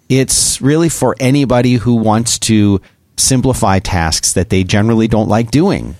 It's 0.08 0.60
really 0.60 0.88
for 0.88 1.16
anybody 1.18 1.74
who 1.74 1.94
wants 1.94 2.38
to 2.40 2.80
simplify 3.16 3.78
tasks 3.78 4.34
that 4.34 4.50
they 4.50 4.64
generally 4.64 5.08
don't 5.08 5.28
like 5.28 5.50
doing. 5.50 5.96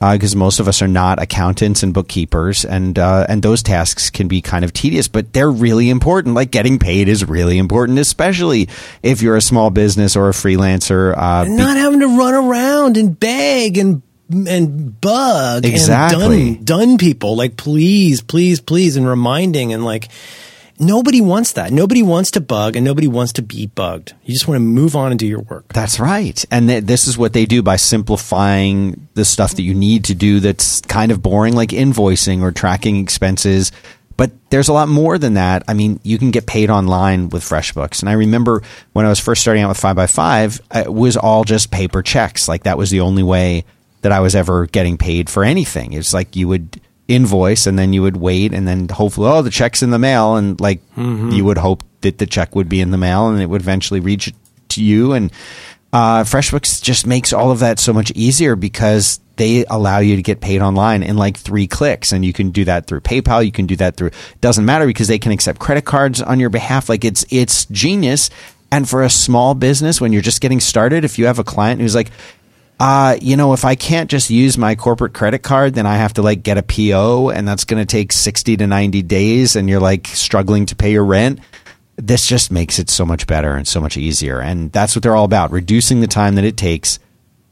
Because 0.00 0.34
most 0.34 0.58
of 0.58 0.66
us 0.66 0.82
are 0.82 0.88
not 0.88 1.22
accountants 1.22 1.84
and 1.84 1.94
bookkeepers, 1.94 2.64
and 2.64 2.98
uh, 2.98 3.24
and 3.28 3.40
those 3.40 3.62
tasks 3.62 4.10
can 4.10 4.26
be 4.26 4.40
kind 4.40 4.64
of 4.64 4.72
tedious, 4.72 5.06
but 5.06 5.32
they're 5.32 5.48
really 5.48 5.90
important. 5.90 6.34
Like 6.34 6.50
getting 6.50 6.80
paid 6.80 7.06
is 7.06 7.24
really 7.24 7.56
important, 7.56 8.00
especially 8.00 8.68
if 9.04 9.22
you're 9.22 9.36
a 9.36 9.40
small 9.40 9.70
business 9.70 10.16
or 10.16 10.28
a 10.28 10.32
freelancer. 10.32 11.14
Uh, 11.16 11.44
be- 11.44 11.50
not 11.52 11.76
having 11.76 12.00
to 12.00 12.18
run 12.18 12.34
around 12.34 12.96
and 12.96 13.20
beg 13.20 13.78
and 13.78 14.02
and 14.30 15.00
bug 15.00 15.64
Exactly. 15.66 16.48
and 16.56 16.64
done 16.66 16.78
done 16.88 16.98
people 16.98 17.36
like 17.36 17.56
please 17.56 18.22
please 18.22 18.60
please 18.60 18.96
and 18.96 19.06
reminding 19.06 19.72
and 19.72 19.84
like 19.84 20.08
nobody 20.78 21.20
wants 21.20 21.52
that 21.52 21.70
nobody 21.72 22.02
wants 22.02 22.30
to 22.30 22.40
bug 22.40 22.74
and 22.76 22.84
nobody 22.84 23.06
wants 23.06 23.32
to 23.34 23.42
be 23.42 23.66
bugged 23.66 24.14
you 24.24 24.32
just 24.32 24.48
want 24.48 24.56
to 24.56 24.60
move 24.62 24.96
on 24.96 25.10
and 25.12 25.18
do 25.18 25.26
your 25.26 25.40
work 25.40 25.70
That's 25.72 26.00
right. 26.00 26.42
And 26.50 26.68
th- 26.68 26.84
this 26.84 27.06
is 27.06 27.18
what 27.18 27.32
they 27.34 27.44
do 27.46 27.62
by 27.62 27.76
simplifying 27.76 29.06
the 29.14 29.24
stuff 29.24 29.54
that 29.56 29.62
you 29.62 29.74
need 29.74 30.04
to 30.04 30.14
do 30.14 30.40
that's 30.40 30.80
kind 30.82 31.12
of 31.12 31.20
boring, 31.22 31.54
like 31.54 31.70
invoicing 31.70 32.42
or 32.42 32.52
tracking 32.52 32.96
expenses. 32.96 33.70
But 34.16 34.30
there's 34.50 34.68
a 34.68 34.72
lot 34.72 34.88
more 34.88 35.18
than 35.18 35.34
that. 35.34 35.64
I 35.68 35.74
mean, 35.74 35.98
you 36.02 36.18
can 36.18 36.30
get 36.30 36.46
paid 36.46 36.70
online 36.70 37.28
with 37.30 37.42
FreshBooks. 37.42 38.00
And 38.00 38.08
I 38.08 38.12
remember 38.12 38.62
when 38.92 39.04
I 39.06 39.08
was 39.08 39.18
first 39.18 39.40
starting 39.42 39.62
out 39.62 39.68
with 39.68 39.78
5 39.78 39.96
by 39.96 40.06
5 40.06 40.60
it 40.74 40.92
was 40.92 41.16
all 41.16 41.44
just 41.44 41.70
paper 41.70 42.02
checks. 42.02 42.48
Like 42.48 42.64
that 42.64 42.78
was 42.78 42.90
the 42.90 43.00
only 43.00 43.22
way 43.22 43.64
that 44.02 44.12
I 44.12 44.20
was 44.20 44.34
ever 44.34 44.66
getting 44.66 44.98
paid 44.98 45.30
for 45.30 45.44
anything. 45.44 45.92
It's 45.92 46.12
like 46.14 46.36
you 46.36 46.48
would 46.48 46.80
invoice 47.08 47.66
and 47.66 47.78
then 47.78 47.92
you 47.92 48.02
would 48.02 48.16
wait 48.16 48.54
and 48.54 48.66
then 48.66 48.88
hopefully 48.88 49.28
oh 49.28 49.42
the 49.42 49.50
check's 49.50 49.82
in 49.82 49.90
the 49.90 49.98
mail 49.98 50.36
and 50.36 50.58
like 50.60 50.80
you 50.96 51.44
would 51.44 51.58
hope 51.58 51.82
that 52.02 52.18
the 52.18 52.26
check 52.26 52.54
would 52.54 52.68
be 52.68 52.80
in 52.80 52.90
the 52.90 52.98
mail 52.98 53.28
and 53.28 53.40
it 53.40 53.46
would 53.46 53.60
eventually 53.60 54.00
reach 54.00 54.32
to 54.70 54.82
you. 54.82 55.12
And 55.12 55.32
uh, 55.92 56.24
FreshBooks 56.24 56.82
just 56.82 57.06
makes 57.06 57.32
all 57.32 57.50
of 57.50 57.60
that 57.60 57.78
so 57.78 57.92
much 57.92 58.10
easier 58.12 58.56
because 58.56 59.20
they 59.36 59.64
allow 59.66 59.98
you 59.98 60.16
to 60.16 60.22
get 60.22 60.40
paid 60.40 60.60
online 60.60 61.02
in 61.02 61.16
like 61.16 61.36
three 61.36 61.66
clicks. 61.66 62.12
And 62.12 62.24
you 62.24 62.32
can 62.32 62.50
do 62.50 62.64
that 62.64 62.86
through 62.86 63.00
PayPal. 63.00 63.44
You 63.44 63.52
can 63.52 63.66
do 63.66 63.76
that 63.76 63.96
through 63.96 64.10
doesn't 64.40 64.64
matter 64.64 64.86
because 64.86 65.08
they 65.08 65.18
can 65.18 65.32
accept 65.32 65.58
credit 65.58 65.84
cards 65.84 66.20
on 66.20 66.40
your 66.40 66.50
behalf. 66.50 66.88
Like 66.88 67.04
it's 67.04 67.24
it's 67.30 67.64
genius. 67.66 68.30
And 68.70 68.88
for 68.88 69.02
a 69.02 69.10
small 69.10 69.54
business 69.54 70.00
when 70.00 70.12
you're 70.12 70.22
just 70.22 70.40
getting 70.40 70.60
started 70.60 71.04
if 71.04 71.18
you 71.18 71.26
have 71.26 71.38
a 71.38 71.44
client 71.44 71.80
who's 71.82 71.94
like 71.94 72.10
uh, 72.80 73.16
you 73.20 73.36
know, 73.36 73.52
if 73.52 73.64
I 73.64 73.74
can't 73.74 74.10
just 74.10 74.30
use 74.30 74.58
my 74.58 74.74
corporate 74.74 75.14
credit 75.14 75.40
card, 75.40 75.74
then 75.74 75.86
I 75.86 75.96
have 75.96 76.14
to 76.14 76.22
like 76.22 76.42
get 76.42 76.58
a 76.58 76.62
PO 76.62 77.30
and 77.30 77.46
that's 77.46 77.64
going 77.64 77.80
to 77.80 77.86
take 77.86 78.12
60 78.12 78.56
to 78.56 78.66
90 78.66 79.02
days 79.02 79.54
and 79.54 79.68
you're 79.68 79.80
like 79.80 80.08
struggling 80.08 80.66
to 80.66 80.76
pay 80.76 80.92
your 80.92 81.04
rent. 81.04 81.40
This 81.96 82.26
just 82.26 82.50
makes 82.50 82.78
it 82.78 82.90
so 82.90 83.04
much 83.04 83.26
better 83.26 83.54
and 83.54 83.68
so 83.68 83.80
much 83.80 83.96
easier. 83.96 84.40
And 84.40 84.72
that's 84.72 84.96
what 84.96 85.02
they're 85.02 85.14
all 85.14 85.24
about 85.24 85.52
reducing 85.52 86.00
the 86.00 86.06
time 86.06 86.34
that 86.34 86.44
it 86.44 86.56
takes 86.56 86.98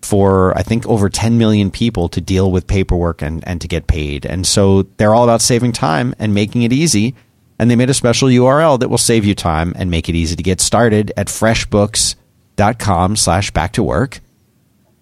for, 0.03 0.57
I 0.59 0.62
think, 0.62 0.87
over 0.87 1.09
10 1.09 1.39
million 1.39 1.71
people 1.71 2.09
to 2.09 2.21
deal 2.21 2.51
with 2.51 2.66
paperwork 2.66 3.23
and, 3.23 3.47
and 3.47 3.61
to 3.61 3.68
get 3.68 3.87
paid. 3.87 4.25
And 4.27 4.47
so 4.47 4.83
they're 4.97 5.14
all 5.14 5.25
about 5.25 5.43
saving 5.43 5.73
time 5.73 6.14
and 6.18 6.35
making 6.35 6.62
it 6.62 6.73
easy. 6.73 7.14
And 7.59 7.71
they 7.71 7.77
made 7.77 7.91
a 7.91 7.95
special 7.95 8.29
URL 8.29 8.81
that 8.81 8.89
will 8.89 8.99
save 8.99 9.25
you 9.27 9.35
time 9.35 9.75
and 9.77 9.91
make 9.91 10.09
it 10.09 10.16
easy 10.16 10.35
to 10.35 10.43
get 10.43 10.61
started 10.61 11.12
at 11.16 11.27
freshbooks.com 11.27 13.16
slash 13.16 13.51
back 13.51 13.75
to 13.75 13.83
work 13.83 14.21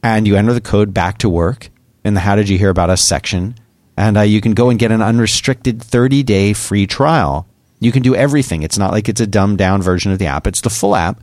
and 0.03 0.27
you 0.27 0.37
enter 0.37 0.53
the 0.53 0.61
code 0.61 0.95
back 0.95 1.19
to 1.19 1.29
work 1.29 1.71
in 2.05 2.15
the 2.15 2.21
how 2.21 2.37
did 2.37 2.49
you 2.49 2.59
hear 2.59 2.71
about 2.71 2.91
us 2.91 3.07
section 3.07 3.55
and 3.99 4.17
uh, 4.17 4.21
you 4.21 4.41
can 4.41 4.53
go 4.53 4.71
and 4.71 4.79
get 4.79 4.93
an 4.93 5.03
unrestricted 5.03 5.83
30 5.83 6.23
day 6.23 6.53
free 6.53 6.87
trial. 6.87 7.49
You 7.81 7.91
can 7.91 8.03
do 8.03 8.15
everything. 8.15 8.63
It's 8.63 8.79
not 8.79 8.93
like 8.93 9.09
it's 9.09 9.21
a 9.21 9.27
dumbed 9.27 9.59
down 9.59 9.83
version 9.83 10.13
of 10.13 10.21
the 10.21 10.27
app. 10.27 10.47
It's 10.47 10.61
the 10.61 10.71
full 10.71 10.95
app. 10.95 11.21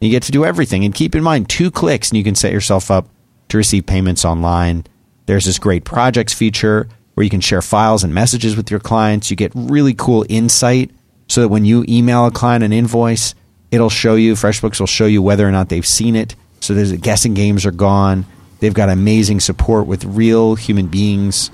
You 0.00 0.10
get 0.10 0.24
to 0.24 0.32
do 0.32 0.44
everything. 0.44 0.84
And 0.84 0.92
keep 0.92 1.14
in 1.14 1.22
mind 1.22 1.48
two 1.48 1.70
clicks 1.70 2.10
and 2.10 2.18
you 2.18 2.24
can 2.24 2.34
set 2.34 2.52
yourself 2.52 2.90
up 2.90 3.08
to 3.48 3.56
receive 3.56 3.86
payments 3.86 4.24
online. 4.24 4.84
There's 5.26 5.44
this 5.44 5.60
great 5.60 5.84
projects 5.84 6.32
feature 6.32 6.88
where 7.14 7.22
you 7.22 7.30
can 7.30 7.40
share 7.40 7.62
files 7.62 8.02
and 8.02 8.12
messages 8.12 8.56
with 8.56 8.72
your 8.72 8.80
clients. 8.80 9.30
You 9.30 9.36
get 9.36 9.52
really 9.54 9.94
cool 9.94 10.26
insight 10.28 10.90
so 11.28 11.42
that 11.42 11.48
when 11.48 11.64
you 11.64 11.84
email 11.88 12.26
a 12.26 12.32
client 12.32 12.64
an 12.64 12.72
invoice 12.72 13.36
it'll 13.70 13.90
show 13.90 14.14
you 14.14 14.34
freshbooks 14.34 14.80
will 14.80 14.86
show 14.86 15.06
you 15.06 15.22
whether 15.22 15.46
or 15.46 15.50
not 15.50 15.68
they've 15.68 15.86
seen 15.86 16.16
it 16.16 16.34
so 16.66 16.74
there's 16.74 16.92
guessing 16.92 17.34
games 17.34 17.64
are 17.64 17.70
gone. 17.70 18.26
They've 18.58 18.74
got 18.74 18.88
amazing 18.88 19.40
support 19.40 19.86
with 19.86 20.04
real 20.04 20.54
human 20.54 20.86
beings 20.88 21.50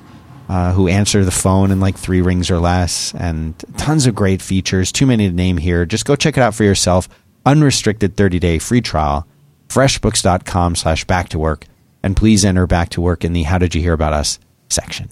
uh, 0.48 0.72
who 0.72 0.88
answer 0.88 1.24
the 1.24 1.30
phone 1.30 1.70
in 1.70 1.80
like 1.80 1.96
three 1.96 2.22
rings 2.22 2.50
or 2.50 2.58
less, 2.58 3.14
and 3.14 3.54
tons 3.76 4.06
of 4.06 4.14
great 4.14 4.42
features. 4.42 4.92
Too 4.92 5.06
many 5.06 5.28
to 5.28 5.34
name 5.34 5.56
here. 5.56 5.84
Just 5.84 6.04
go 6.04 6.16
check 6.16 6.36
it 6.36 6.40
out 6.40 6.54
for 6.54 6.64
yourself. 6.64 7.08
Unrestricted 7.44 8.16
30 8.16 8.38
day 8.38 8.58
free 8.58 8.80
trial. 8.80 9.26
Freshbooks.com 9.68 10.76
slash 10.76 11.04
back 11.04 11.28
to 11.30 11.38
work. 11.38 11.66
And 12.02 12.16
please 12.16 12.44
enter 12.44 12.66
back 12.66 12.88
to 12.90 13.00
work 13.00 13.24
in 13.24 13.32
the 13.32 13.44
How 13.44 13.58
Did 13.58 13.74
You 13.74 13.80
Hear 13.80 13.92
About 13.92 14.12
Us 14.12 14.38
section. 14.68 15.08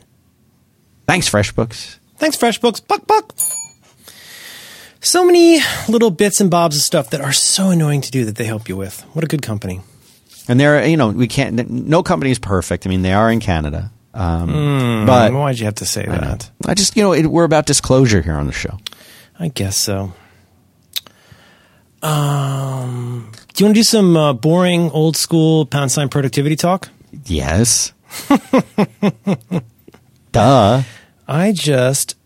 Thanks, 1.06 1.28
FreshBooks. 1.28 1.98
Thanks, 2.16 2.36
FreshBooks. 2.36 2.86
Buck, 2.86 3.06
buck. 3.06 3.32
So 5.00 5.24
many 5.24 5.60
little 5.88 6.10
bits 6.10 6.40
and 6.40 6.50
bobs 6.50 6.76
of 6.76 6.82
stuff 6.82 7.10
that 7.10 7.20
are 7.20 7.32
so 7.32 7.70
annoying 7.70 8.02
to 8.02 8.10
do 8.10 8.24
that 8.26 8.36
they 8.36 8.44
help 8.44 8.68
you 8.68 8.76
with. 8.76 9.00
What 9.14 9.24
a 9.24 9.28
good 9.28 9.42
company. 9.42 9.80
And 10.50 10.58
there, 10.58 10.84
you 10.84 10.96
know, 10.96 11.10
we 11.10 11.28
can't. 11.28 11.70
No 11.70 12.02
company 12.02 12.32
is 12.32 12.40
perfect. 12.40 12.84
I 12.84 12.90
mean, 12.90 13.02
they 13.02 13.12
are 13.12 13.30
in 13.30 13.38
Canada, 13.38 13.92
um, 14.12 15.04
but 15.06 15.32
Why'd 15.32 15.60
you 15.60 15.66
have 15.66 15.76
to 15.76 15.86
say 15.86 16.04
that? 16.04 16.50
I 16.66 16.74
just, 16.74 16.96
you 16.96 17.04
know, 17.04 17.12
it, 17.12 17.28
we're 17.28 17.44
about 17.44 17.66
disclosure 17.66 18.20
here 18.20 18.34
on 18.34 18.48
the 18.48 18.52
show. 18.52 18.76
I 19.38 19.46
guess 19.46 19.76
so. 19.76 20.12
Um, 22.02 23.30
do 23.54 23.62
you 23.62 23.66
want 23.66 23.76
to 23.76 23.78
do 23.78 23.84
some 23.84 24.16
uh, 24.16 24.32
boring, 24.32 24.90
old 24.90 25.16
school 25.16 25.66
pound 25.66 25.92
sign 25.92 26.08
productivity 26.08 26.56
talk? 26.56 26.88
Yes. 27.26 27.92
Duh. 30.32 30.82
I 31.28 31.52
just 31.52 32.16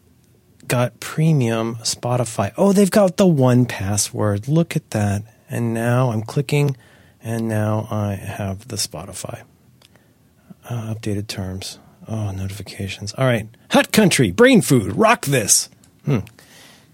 got 0.66 0.99
premium 0.99 1.77
Spotify. 1.83 2.55
Oh, 2.57 2.72
they've 2.72 2.91
got 2.91 3.18
the 3.18 3.27
one 3.27 3.66
password. 3.66 4.49
Look 4.49 4.77
at 4.77 4.93
that. 4.93 5.25
And 5.51 5.75
now 5.75 6.11
I'm 6.11 6.22
clicking, 6.22 6.75
and 7.25 7.49
now 7.49 7.89
I 7.91 8.14
have 8.14 8.68
the 8.68 8.77
Spotify. 8.77 9.43
Uh, 10.68 10.95
updated 10.95 11.27
terms. 11.27 11.79
Oh, 12.07 12.31
notifications. 12.31 13.14
All 13.14 13.25
right. 13.27 13.49
Hot 13.70 13.91
Country, 13.91 14.31
Brain 14.31 14.61
Food, 14.62 14.95
rock 14.95 15.25
this. 15.27 15.68
Hmm. 16.05 16.18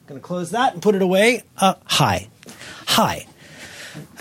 Gonna 0.06 0.20
close 0.20 0.50
that 0.50 0.72
and 0.72 0.82
put 0.82 0.94
it 0.94 1.02
away. 1.02 1.42
Uh, 1.56 1.74
hi. 1.84 2.28
Hi. 2.86 3.26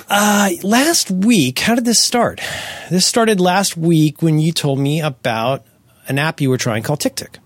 Uh, 0.10 0.49
last 0.64 1.12
week, 1.12 1.60
how 1.60 1.76
did 1.76 1.86
this 1.86 2.03
start? 2.03 2.41
This 2.89 3.05
started 3.05 3.39
last 3.39 3.78
week 3.78 4.22
when 4.22 4.39
you 4.39 4.51
told 4.51 4.80
me 4.80 5.01
about 5.01 5.66
an 6.07 6.18
app 6.18 6.41
you 6.41 6.49
were 6.49 6.57
trying 6.57 6.82
called 6.82 6.99
TickTick. 6.99 7.38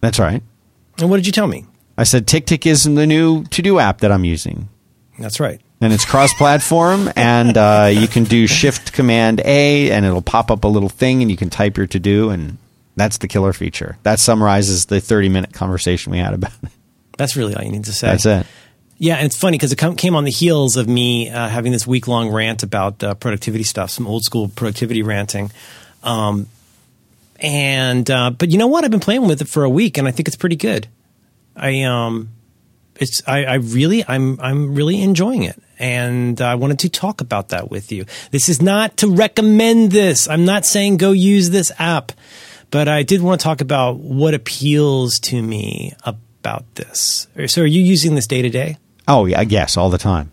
That's 0.00 0.18
right. 0.18 0.42
And 0.98 1.10
what 1.10 1.16
did 1.16 1.26
you 1.26 1.32
tell 1.32 1.46
me? 1.46 1.66
I 1.96 2.04
said 2.04 2.26
TickTick 2.26 2.66
is 2.66 2.84
the 2.84 3.06
new 3.06 3.44
to 3.44 3.62
do 3.62 3.78
app 3.78 3.98
that 3.98 4.10
I'm 4.10 4.24
using. 4.24 4.68
That's 5.18 5.38
right. 5.38 5.60
And 5.80 5.92
it's 5.92 6.04
cross 6.04 6.32
platform, 6.34 7.10
and 7.16 7.56
uh, 7.56 7.90
you 7.90 8.06
can 8.06 8.24
do 8.24 8.46
Shift 8.46 8.92
Command 8.92 9.40
A, 9.44 9.90
and 9.90 10.04
it'll 10.04 10.20
pop 10.22 10.50
up 10.50 10.64
a 10.64 10.68
little 10.68 10.90
thing, 10.90 11.22
and 11.22 11.30
you 11.30 11.36
can 11.36 11.48
type 11.48 11.76
your 11.76 11.86
to 11.86 11.98
do, 11.98 12.30
and 12.30 12.58
that's 12.96 13.18
the 13.18 13.28
killer 13.28 13.52
feature. 13.52 13.96
That 14.02 14.18
summarizes 14.18 14.86
the 14.86 15.00
30 15.00 15.28
minute 15.30 15.52
conversation 15.54 16.12
we 16.12 16.18
had 16.18 16.34
about 16.34 16.52
it. 16.62 16.70
That's 17.16 17.36
really 17.36 17.54
all 17.54 17.62
you 17.62 17.70
need 17.70 17.84
to 17.84 17.92
say. 17.92 18.08
That's 18.08 18.26
it. 18.26 18.46
Yeah, 18.98 19.16
and 19.16 19.26
it's 19.26 19.36
funny 19.36 19.56
because 19.56 19.72
it 19.72 19.76
com- 19.76 19.96
came 19.96 20.14
on 20.14 20.24
the 20.24 20.30
heels 20.30 20.76
of 20.76 20.86
me 20.86 21.30
uh, 21.30 21.48
having 21.48 21.72
this 21.72 21.86
week 21.86 22.06
long 22.06 22.30
rant 22.30 22.62
about 22.62 23.02
uh, 23.02 23.14
productivity 23.14 23.64
stuff, 23.64 23.90
some 23.90 24.06
old 24.06 24.24
school 24.24 24.48
productivity 24.48 25.02
ranting. 25.02 25.50
Um, 26.02 26.48
and 27.36 28.10
uh, 28.10 28.30
but 28.30 28.50
you 28.50 28.58
know 28.58 28.66
what? 28.66 28.84
I've 28.84 28.90
been 28.90 29.00
playing 29.00 29.26
with 29.26 29.40
it 29.40 29.48
for 29.48 29.64
a 29.64 29.70
week, 29.70 29.96
and 29.96 30.06
I 30.06 30.10
think 30.10 30.28
it's 30.28 30.36
pretty 30.36 30.56
good. 30.56 30.86
I 31.56 31.82
um, 31.84 32.28
it's 32.96 33.22
I, 33.26 33.44
I 33.44 33.54
really 33.54 34.04
I'm 34.06 34.38
I'm 34.40 34.74
really 34.74 35.02
enjoying 35.02 35.44
it, 35.44 35.60
and 35.80 36.40
I 36.40 36.54
wanted 36.54 36.78
to 36.80 36.88
talk 36.88 37.20
about 37.20 37.48
that 37.48 37.70
with 37.70 37.90
you. 37.90 38.04
This 38.30 38.48
is 38.48 38.62
not 38.62 38.98
to 38.98 39.08
recommend 39.08 39.90
this. 39.90 40.28
I'm 40.28 40.44
not 40.44 40.64
saying 40.66 40.98
go 40.98 41.10
use 41.12 41.50
this 41.50 41.72
app, 41.78 42.12
but 42.70 42.86
I 42.86 43.02
did 43.02 43.22
want 43.22 43.40
to 43.40 43.44
talk 43.44 43.60
about 43.60 43.96
what 43.98 44.34
appeals 44.34 45.18
to 45.20 45.42
me 45.42 45.92
about 46.04 46.72
this. 46.76 47.26
So, 47.46 47.62
are 47.62 47.66
you 47.66 47.80
using 47.82 48.14
this 48.14 48.26
day 48.28 48.42
to 48.42 48.50
day? 48.50 48.76
Oh, 49.08 49.24
yeah, 49.26 49.40
yes, 49.40 49.76
all 49.76 49.90
the 49.90 49.98
time. 49.98 50.30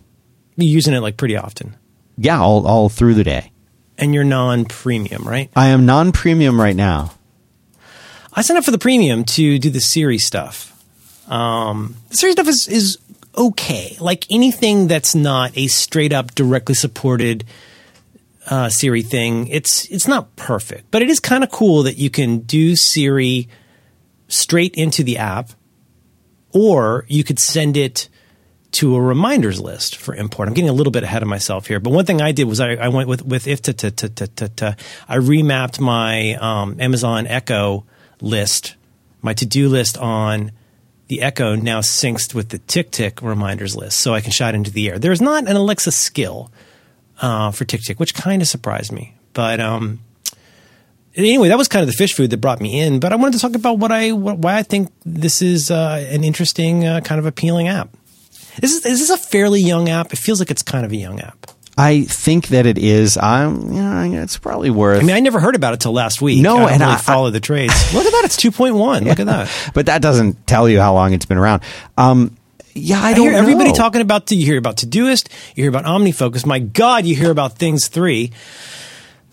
You're 0.56 0.68
using 0.72 0.94
it 0.94 1.00
like 1.00 1.16
pretty 1.16 1.36
often, 1.36 1.76
Yeah, 2.16 2.40
all, 2.40 2.66
all 2.66 2.88
through 2.88 3.14
the 3.14 3.24
day. 3.24 3.50
and 3.96 4.14
you're 4.14 4.24
non-premium, 4.24 5.22
right? 5.26 5.50
I 5.56 5.68
am 5.68 5.86
non 5.86 6.12
premium 6.12 6.60
right 6.60 6.76
now. 6.76 7.12
I 8.32 8.42
signed 8.42 8.58
up 8.58 8.64
for 8.64 8.70
the 8.70 8.78
premium 8.78 9.24
to 9.24 9.58
do 9.58 9.70
the 9.70 9.80
Siri 9.80 10.18
stuff. 10.18 10.72
Um, 11.28 11.96
the 12.10 12.16
Siri 12.16 12.32
stuff 12.32 12.46
is 12.48 12.68
is 12.68 12.98
okay. 13.38 13.96
Like 14.00 14.26
anything 14.30 14.88
that's 14.88 15.14
not 15.14 15.56
a 15.56 15.68
straight 15.68 16.12
up 16.12 16.34
directly 16.34 16.74
supported 16.74 17.44
uh, 18.50 18.68
Siri 18.68 19.02
thing, 19.02 19.46
it's 19.48 19.84
it's 19.86 20.08
not 20.08 20.34
perfect, 20.36 20.90
but 20.90 21.02
it 21.02 21.10
is 21.10 21.20
kind 21.20 21.44
of 21.44 21.50
cool 21.50 21.84
that 21.84 21.98
you 21.98 22.10
can 22.10 22.40
do 22.40 22.76
Siri 22.76 23.48
straight 24.26 24.74
into 24.74 25.02
the 25.02 25.18
app, 25.18 25.50
or 26.52 27.04
you 27.08 27.24
could 27.24 27.38
send 27.38 27.76
it 27.76 28.08
to 28.70 28.96
a 28.96 29.00
reminders 29.00 29.60
list 29.60 29.96
for 29.96 30.14
import. 30.14 30.48
I'm 30.48 30.54
getting 30.54 30.70
a 30.70 30.74
little 30.74 30.90
bit 30.90 31.02
ahead 31.02 31.22
of 31.22 31.28
myself 31.28 31.66
here, 31.66 31.80
but 31.80 31.90
one 31.90 32.04
thing 32.04 32.20
I 32.20 32.32
did 32.32 32.44
was 32.44 32.60
I, 32.60 32.72
I 32.74 32.88
went 32.88 33.08
with 33.08 33.22
with 33.22 33.46
if 33.46 33.62
to, 33.62 33.72
to, 33.72 33.90
to, 33.90 34.08
to, 34.08 34.48
to, 34.48 34.76
I 35.08 35.18
remapped 35.18 35.78
my 35.78 36.34
um, 36.34 36.80
Amazon 36.80 37.26
Echo 37.26 37.84
list, 38.20 38.76
my 39.20 39.34
to 39.34 39.46
do 39.46 39.68
list 39.68 39.98
on 39.98 40.52
the 41.08 41.22
Echo 41.22 41.54
now 41.54 41.80
syncs 41.80 42.34
with 42.34 42.50
the 42.50 42.58
Tick 42.58 42.90
Tick 42.90 43.20
reminders 43.22 43.74
list, 43.76 43.98
so 44.00 44.14
I 44.14 44.20
can 44.20 44.30
shout 44.30 44.54
into 44.54 44.70
the 44.70 44.88
air. 44.88 44.98
There's 44.98 45.20
not 45.20 45.48
an 45.48 45.56
Alexa 45.56 45.92
skill 45.92 46.50
uh, 47.20 47.50
for 47.50 47.64
Tick 47.64 47.82
Tick, 47.82 47.98
which 47.98 48.14
kind 48.14 48.40
of 48.42 48.48
surprised 48.48 48.92
me, 48.92 49.14
but 49.32 49.60
um, 49.60 50.00
anyway, 51.14 51.48
that 51.48 51.58
was 51.58 51.68
kind 51.68 51.82
of 51.82 51.88
the 51.88 51.96
fish 51.96 52.14
food 52.14 52.30
that 52.30 52.38
brought 52.38 52.60
me 52.60 52.80
in. 52.80 53.00
But 53.00 53.12
I 53.12 53.16
wanted 53.16 53.34
to 53.34 53.40
talk 53.40 53.54
about 53.54 53.78
what 53.78 53.92
I 53.92 54.12
what, 54.12 54.38
why 54.38 54.56
I 54.56 54.62
think 54.62 54.90
this 55.04 55.42
is 55.42 55.70
uh, 55.70 56.06
an 56.08 56.24
interesting 56.24 56.86
uh, 56.86 57.00
kind 57.00 57.18
of 57.18 57.26
appealing 57.26 57.68
app. 57.68 57.90
Is 58.62 58.82
this, 58.82 58.86
is 58.86 59.00
this 59.00 59.10
a 59.10 59.18
fairly 59.18 59.60
young 59.60 59.88
app? 59.88 60.12
It 60.12 60.18
feels 60.18 60.40
like 60.40 60.50
it's 60.50 60.62
kind 60.62 60.84
of 60.84 60.92
a 60.92 60.96
young 60.96 61.20
app. 61.20 61.46
I 61.80 62.02
think 62.02 62.48
that 62.48 62.66
it 62.66 62.76
is. 62.76 63.16
I'm, 63.16 63.72
you 63.72 63.80
know, 63.80 64.22
it's 64.22 64.36
probably 64.36 64.68
worth. 64.70 65.00
I 65.00 65.04
mean, 65.04 65.14
I 65.14 65.20
never 65.20 65.38
heard 65.38 65.54
about 65.54 65.74
it 65.74 65.80
till 65.80 65.92
last 65.92 66.20
week. 66.20 66.42
No, 66.42 66.56
I 66.56 66.60
don't 66.60 66.70
and 66.72 66.80
really 66.80 66.92
I- 66.94 66.96
follow 66.96 67.30
the 67.30 67.38
trades. 67.40 67.94
Look 67.94 68.04
at 68.04 68.10
that, 68.12 68.22
it's 68.24 68.36
two 68.36 68.50
point 68.50 68.74
one. 68.74 69.04
Look 69.04 69.20
at 69.20 69.26
that. 69.26 69.48
but 69.74 69.86
that 69.86 70.02
doesn't 70.02 70.46
tell 70.46 70.68
you 70.68 70.80
how 70.80 70.92
long 70.94 71.12
it's 71.12 71.24
been 71.26 71.38
around. 71.38 71.62
Um, 71.96 72.36
yeah, 72.74 73.00
I 73.00 73.10
I 73.10 73.14
don't 73.14 73.26
hear 73.28 73.34
everybody 73.38 73.72
talking 73.72 74.00
about. 74.00 74.30
You 74.30 74.44
hear 74.44 74.58
about 74.58 74.76
Todoist. 74.76 75.28
You 75.56 75.62
hear 75.64 75.68
about 75.70 75.84
OmniFocus. 75.84 76.44
My 76.46 76.58
God, 76.58 77.06
you 77.06 77.14
hear 77.16 77.30
about 77.30 77.54
Things 77.58 77.88
Three. 77.88 78.32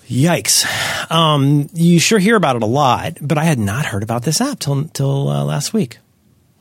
Yikes! 0.07 0.65
Um, 1.11 1.67
you 1.73 1.99
sure 1.99 2.19
hear 2.19 2.35
about 2.35 2.55
it 2.55 2.61
a 2.61 2.67
lot, 2.67 3.17
but 3.21 3.37
I 3.39 3.43
had 3.43 3.57
not 3.57 3.85
heard 3.85 4.03
about 4.03 4.21
this 4.23 4.39
app 4.39 4.59
till 4.59 4.83
till 4.85 5.27
uh, 5.29 5.43
last 5.43 5.73
week. 5.73 5.97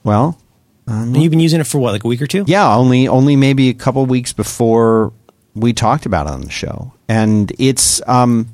Well, 0.02 0.38
And 0.86 1.14
you've 1.16 1.30
been 1.30 1.40
using 1.40 1.60
it 1.60 1.66
for 1.66 1.78
what, 1.78 1.92
like 1.92 2.04
a 2.04 2.08
week 2.08 2.22
or 2.22 2.26
two? 2.26 2.44
yeah, 2.46 2.74
only 2.74 3.06
only 3.08 3.36
maybe 3.36 3.68
a 3.68 3.74
couple 3.74 4.04
weeks 4.06 4.32
before 4.32 5.12
we 5.54 5.72
talked 5.72 6.06
about 6.06 6.26
it 6.26 6.32
on 6.32 6.42
the 6.42 6.50
show, 6.50 6.92
and 7.08 7.52
it's 7.58 8.00
um, 8.08 8.48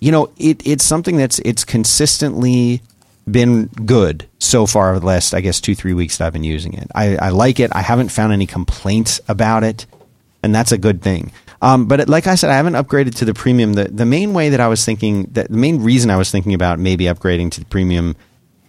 you 0.00 0.12
know, 0.12 0.30
it 0.36 0.66
it's 0.66 0.84
something 0.84 1.16
that's 1.16 1.38
it's 1.40 1.64
consistently 1.64 2.82
been 3.30 3.66
good 3.66 4.26
so 4.38 4.66
far 4.66 4.90
over 4.90 4.98
the 4.98 5.06
last 5.06 5.32
I 5.32 5.40
guess 5.40 5.60
two 5.60 5.74
three 5.74 5.94
weeks 5.94 6.18
that 6.18 6.26
I've 6.26 6.32
been 6.32 6.44
using 6.44 6.74
it. 6.74 6.90
I, 6.94 7.16
I 7.16 7.28
like 7.30 7.60
it. 7.60 7.70
I 7.74 7.82
haven't 7.82 8.08
found 8.08 8.32
any 8.32 8.46
complaints 8.46 9.20
about 9.28 9.64
it, 9.64 9.86
and 10.42 10.54
that's 10.54 10.72
a 10.72 10.78
good 10.78 11.02
thing. 11.02 11.32
Um, 11.60 11.86
but 11.86 12.00
it, 12.00 12.08
like 12.08 12.26
I 12.26 12.34
said, 12.34 12.50
I 12.50 12.54
haven't 12.54 12.74
upgraded 12.74 13.14
to 13.16 13.24
the 13.24 13.34
premium. 13.34 13.74
The 13.74 13.84
the 13.84 14.06
main 14.06 14.34
way 14.34 14.50
that 14.50 14.60
I 14.60 14.68
was 14.68 14.84
thinking 14.84 15.24
that 15.32 15.48
the 15.48 15.56
main 15.56 15.82
reason 15.82 16.10
I 16.10 16.16
was 16.16 16.30
thinking 16.30 16.54
about 16.54 16.78
maybe 16.78 17.04
upgrading 17.04 17.52
to 17.52 17.60
the 17.60 17.66
premium 17.66 18.16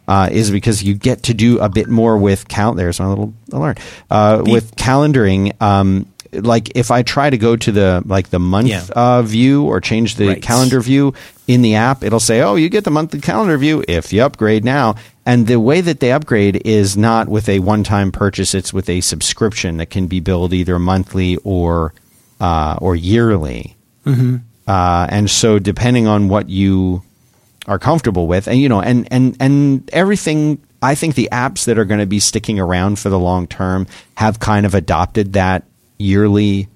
uh, 0.08 0.30
is 0.32 0.52
because 0.52 0.84
you 0.84 0.94
get 0.94 1.24
to 1.24 1.34
do 1.34 1.60
a 1.60 1.70
bit 1.70 1.90
more 1.90 2.18
with 2.18 2.48
count. 2.48 2.78
There's 2.78 3.00
my 3.00 3.08
little 3.08 3.34
alert 3.52 3.80
uh, 4.12 4.44
with 4.46 4.76
calendaring. 4.76 5.60
Um, 5.62 6.13
like 6.42 6.72
if 6.76 6.92
I 6.92 7.04
try 7.04 7.30
to 7.30 7.38
go 7.38 7.56
to 7.56 7.72
the 7.72 8.04
like 8.06 8.30
the 8.30 8.40
month 8.40 8.68
Yeah. 8.68 8.84
uh, 8.96 9.22
view 9.22 9.64
or 9.64 9.80
change 9.82 10.16
the 10.16 10.28
Right. 10.28 10.42
calendar 10.42 10.80
view 10.82 11.14
in 11.48 11.62
the 11.62 11.76
app, 11.76 12.04
it'll 12.04 12.20
say, 12.20 12.42
"Oh, 12.42 12.56
you 12.56 12.70
get 12.70 12.84
the 12.84 12.92
monthly 12.92 13.20
calendar 13.22 13.58
view 13.58 13.84
if 13.88 14.12
you 14.14 14.24
upgrade 14.24 14.64
now." 14.64 14.96
And 15.26 15.48
the 15.48 15.60
way 15.60 15.80
that 15.82 16.00
they 16.00 16.12
upgrade 16.12 16.62
is 16.66 16.98
not 16.98 17.30
with 17.30 17.48
a 17.48 17.60
one-time 17.60 18.12
purchase; 18.12 18.54
it's 18.54 18.74
with 18.74 18.90
a 18.90 19.02
subscription 19.02 19.78
that 19.78 19.90
can 19.90 20.08
be 20.08 20.20
billed 20.20 20.54
either 20.54 20.80
monthly 20.80 21.38
or 21.44 21.94
uh, 22.42 22.76
or 22.82 22.96
yearly. 22.96 23.76
Mm-hmm. 24.06 24.38
Uh, 24.68 25.08
and 25.10 25.30
so, 25.30 25.60
depending 25.60 26.08
on 26.08 26.30
what 26.30 26.50
you 26.50 27.02
are 27.68 27.80
comfortable 27.80 28.28
with 28.28 28.48
and 28.48 28.60
you 28.60 28.68
know 28.68 28.82
and 28.82 29.08
and 29.10 29.38
and 29.40 29.90
everything 29.94 30.58
i 30.82 30.94
think 30.94 31.16
the 31.16 31.30
apps 31.32 31.64
that 31.64 31.78
are 31.80 31.86
going 31.86 32.02
to 32.02 32.06
be 32.06 32.20
sticking 32.20 32.60
around 32.60 33.00
for 33.00 33.08
the 33.10 33.18
long 33.18 33.48
term 33.48 33.88
have 34.16 34.38
kind 34.42 34.66
of 34.66 34.76
adopted 34.76 35.32
that 35.32 35.64
yearly 36.04 36.68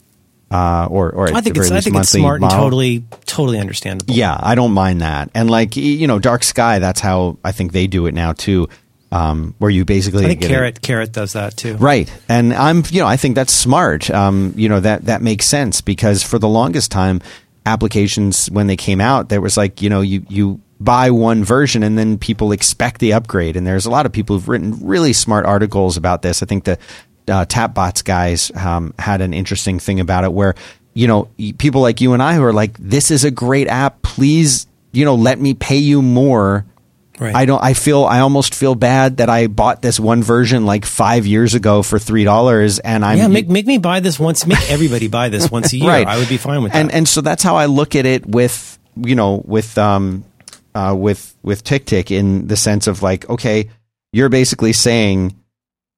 uh, 0.49 0.87
or 0.89 1.11
or 1.11 1.27
I 1.33 1.41
think 1.41 1.57
it's 1.57 1.69
I 1.69 1.81
think 1.81 1.97
it's 1.97 2.09
smart 2.09 2.41
and 2.41 2.49
totally 2.49 3.03
totally 3.25 3.59
understandable. 3.59 4.13
yeah 4.13 4.37
i 4.41 4.55
don't 4.55 4.71
mind 4.71 5.01
that 5.01 5.29
and 5.33 5.49
like 5.49 5.75
you 5.75 6.07
know 6.07 6.19
dark 6.19 6.43
sky 6.43 6.79
that's 6.79 7.01
how 7.01 7.37
i 7.43 7.51
think 7.51 7.73
they 7.73 7.87
do 7.87 8.05
it 8.05 8.13
now 8.13 8.31
too 8.31 8.69
um, 9.11 9.55
where 9.57 9.71
you 9.71 9.85
basically 9.85 10.25
I 10.25 10.27
think 10.29 10.41
Carrot 10.41 10.81
Carrot 10.81 11.11
does 11.11 11.33
that 11.33 11.55
too. 11.55 11.75
Right. 11.77 12.11
And 12.27 12.53
I'm, 12.53 12.83
you 12.89 12.99
know, 12.99 13.07
I 13.07 13.15
think 13.17 13.35
that's 13.35 13.53
smart. 13.53 14.09
Um, 14.09 14.53
you 14.57 14.67
know, 14.67 14.79
that, 14.81 15.05
that 15.05 15.21
makes 15.21 15.45
sense 15.45 15.81
because 15.81 16.23
for 16.23 16.37
the 16.39 16.49
longest 16.49 16.91
time, 16.91 17.21
applications, 17.65 18.47
when 18.47 18.67
they 18.67 18.75
came 18.75 18.99
out, 18.99 19.29
there 19.29 19.41
was 19.41 19.55
like, 19.55 19.81
you 19.81 19.89
know, 19.89 20.01
you, 20.01 20.25
you 20.29 20.61
buy 20.79 21.11
one 21.11 21.43
version 21.43 21.83
and 21.83 21.97
then 21.97 22.17
people 22.17 22.51
expect 22.51 22.99
the 22.99 23.13
upgrade. 23.13 23.55
And 23.55 23.65
there's 23.65 23.85
a 23.85 23.89
lot 23.89 24.05
of 24.05 24.11
people 24.11 24.35
who've 24.35 24.49
written 24.49 24.77
really 24.85 25.13
smart 25.13 25.45
articles 25.45 25.97
about 25.97 26.21
this. 26.21 26.43
I 26.43 26.45
think 26.45 26.65
the 26.65 26.77
uh, 27.27 27.45
Tapbots 27.45 28.03
guys 28.03 28.51
um, 28.55 28.93
had 28.97 29.21
an 29.21 29.33
interesting 29.33 29.79
thing 29.79 29.99
about 29.99 30.23
it 30.23 30.33
where, 30.33 30.55
you 30.93 31.07
know, 31.07 31.29
people 31.57 31.81
like 31.81 32.01
you 32.01 32.13
and 32.13 32.23
I 32.23 32.35
who 32.35 32.43
are 32.43 32.53
like, 32.53 32.77
this 32.77 33.11
is 33.11 33.23
a 33.23 33.31
great 33.31 33.67
app. 33.67 34.01
Please, 34.01 34.67
you 34.91 35.05
know, 35.05 35.15
let 35.15 35.39
me 35.39 35.53
pay 35.53 35.77
you 35.77 36.01
more 36.01 36.65
Right. 37.19 37.35
I 37.35 37.45
don't. 37.45 37.63
I 37.63 37.73
feel. 37.73 38.05
I 38.05 38.19
almost 38.19 38.53
feel 38.53 38.75
bad 38.75 39.17
that 39.17 39.29
I 39.29 39.47
bought 39.47 39.81
this 39.81 39.99
one 39.99 40.21
version 40.21 40.65
like 40.65 40.85
five 40.85 41.25
years 41.25 41.55
ago 41.55 41.81
for 41.81 41.97
three 41.97 42.23
dollars, 42.23 42.77
and 42.77 43.03
I'm 43.03 43.17
yeah, 43.17 43.27
make 43.27 43.49
make 43.49 43.65
me 43.65 43.79
buy 43.79 44.01
this 44.01 44.19
once. 44.19 44.45
Make 44.45 44.69
everybody 44.69 45.07
buy 45.07 45.29
this 45.29 45.49
once 45.49 45.73
a 45.73 45.77
year. 45.79 45.89
right. 45.89 46.07
I 46.07 46.19
would 46.19 46.29
be 46.29 46.37
fine 46.37 46.61
with 46.61 46.75
and 46.75 46.89
that. 46.89 46.95
and 46.95 47.07
so 47.07 47.21
that's 47.21 47.41
how 47.41 47.55
I 47.55 47.65
look 47.65 47.95
at 47.95 48.05
it 48.05 48.25
with 48.27 48.77
you 48.95 49.15
know 49.15 49.41
with 49.45 49.77
um 49.79 50.25
uh 50.75 50.95
with 50.95 51.35
with 51.41 51.63
TickTick 51.63 52.11
in 52.11 52.47
the 52.47 52.55
sense 52.55 52.85
of 52.85 53.01
like 53.01 53.27
okay, 53.27 53.69
you're 54.13 54.29
basically 54.29 54.73
saying 54.73 55.35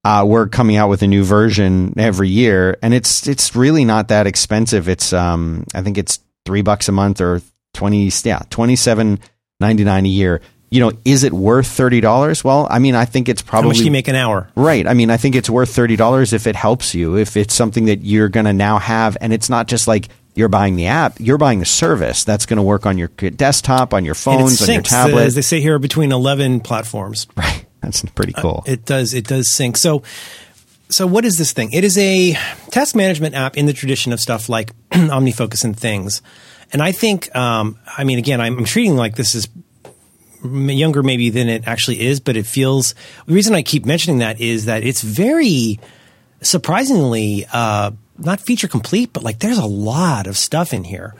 uh, 0.03 0.23
we're 0.25 0.47
coming 0.47 0.77
out 0.77 0.89
with 0.89 1.01
a 1.01 1.07
new 1.07 1.23
version 1.23 1.93
every 1.97 2.29
year, 2.29 2.77
and 2.81 2.93
it's 2.93 3.27
it's 3.27 3.55
really 3.55 3.83
not 3.85 4.07
that 4.09 4.27
expensive. 4.27 4.87
It's 4.87 5.11
um 5.13 5.65
I 5.73 5.81
think 5.81 5.97
it's 5.97 6.19
three 6.45 6.61
bucks 6.61 6.87
a 6.87 6.91
month 6.91 7.21
or 7.21 7.41
twenty 7.73 8.09
yeah 8.23 8.39
twenty 8.49 8.75
seven 8.75 9.19
ninety 9.59 9.83
nine 9.83 10.05
a 10.05 10.09
year. 10.09 10.41
You 10.71 10.79
know, 10.79 10.91
is 11.03 11.23
it 11.23 11.33
worth 11.33 11.67
thirty 11.67 11.99
dollars? 11.99 12.43
Well, 12.43 12.67
I 12.69 12.79
mean, 12.79 12.95
I 12.95 13.05
think 13.05 13.27
it's 13.27 13.41
How 13.41 13.49
probably 13.49 13.69
much 13.69 13.77
do 13.79 13.85
you 13.85 13.91
make 13.91 14.07
an 14.07 14.15
hour? 14.15 14.49
Right. 14.55 14.85
I 14.87 14.93
mean, 14.93 15.09
I 15.09 15.17
think 15.17 15.35
it's 15.35 15.49
worth 15.49 15.73
thirty 15.73 15.95
dollars 15.95 16.31
if 16.31 16.47
it 16.47 16.55
helps 16.55 16.93
you. 16.95 17.17
If 17.17 17.35
it's 17.35 17.53
something 17.53 17.85
that 17.85 18.03
you're 18.03 18.29
going 18.29 18.45
to 18.45 18.53
now 18.53 18.79
have, 18.79 19.17
and 19.19 19.33
it's 19.33 19.49
not 19.49 19.67
just 19.67 19.87
like 19.87 20.07
you're 20.35 20.47
buying 20.47 20.75
the 20.75 20.85
app; 20.85 21.19
you're 21.19 21.39
buying 21.39 21.59
the 21.59 21.65
service 21.65 22.23
that's 22.23 22.45
going 22.45 22.57
to 22.57 22.63
work 22.63 22.85
on 22.85 22.97
your 22.97 23.07
desktop, 23.07 23.93
on 23.93 24.05
your 24.05 24.15
phones, 24.15 24.61
on 24.61 24.73
your 24.75 24.81
tablet. 24.83 25.23
As 25.23 25.35
they 25.35 25.41
say 25.41 25.59
here, 25.59 25.77
between 25.79 26.11
eleven 26.11 26.61
platforms. 26.61 27.27
right. 27.35 27.65
That's 27.82 28.03
pretty 28.03 28.34
cool. 28.34 28.63
It 28.65 28.86
does. 28.86 29.13
It 29.13 29.25
does 29.27 29.47
sync. 29.47 29.77
So, 29.77 30.03
so 30.89 31.07
what 31.07 31.25
is 31.25 31.38
this 31.38 31.53
thing? 31.53 31.71
It 31.71 31.84
is 31.84 31.97
a 31.97 32.34
task 32.71 32.95
management 32.95 33.36
app 33.36 33.57
in 33.57 33.65
the 33.65 33.73
tradition 33.73 34.11
of 34.11 34.19
stuff 34.19 34.49
like 34.49 34.73
OmniFocus 34.91 35.63
and 35.63 35.77
things. 35.77 36.21
And 36.71 36.82
I 36.82 36.91
think, 36.91 37.34
um, 37.36 37.80
I 37.97 38.03
mean, 38.03 38.19
again, 38.19 38.41
I'm, 38.41 38.57
I'm 38.57 38.65
treating 38.65 38.95
like 38.95 39.15
this 39.15 39.34
is 39.34 39.47
younger 40.43 41.03
maybe 41.03 41.30
than 41.30 41.49
it 41.49 41.67
actually 41.67 42.01
is, 42.01 42.19
but 42.19 42.38
it 42.38 42.45
feels. 42.45 42.95
The 43.25 43.34
reason 43.34 43.55
I 43.55 43.61
keep 43.61 43.86
mentioning 43.86 44.19
that 44.19 44.39
is 44.39 44.65
that 44.65 44.84
it's 44.84 45.01
very 45.01 45.80
surprisingly 46.41 47.45
uh, 47.51 47.91
not 48.17 48.39
feature 48.39 48.67
complete, 48.67 49.11
but 49.13 49.23
like 49.23 49.39
there's 49.39 49.57
a 49.57 49.65
lot 49.65 50.27
of 50.27 50.38
stuff 50.38 50.73
in 50.73 50.84
here. 50.84 51.15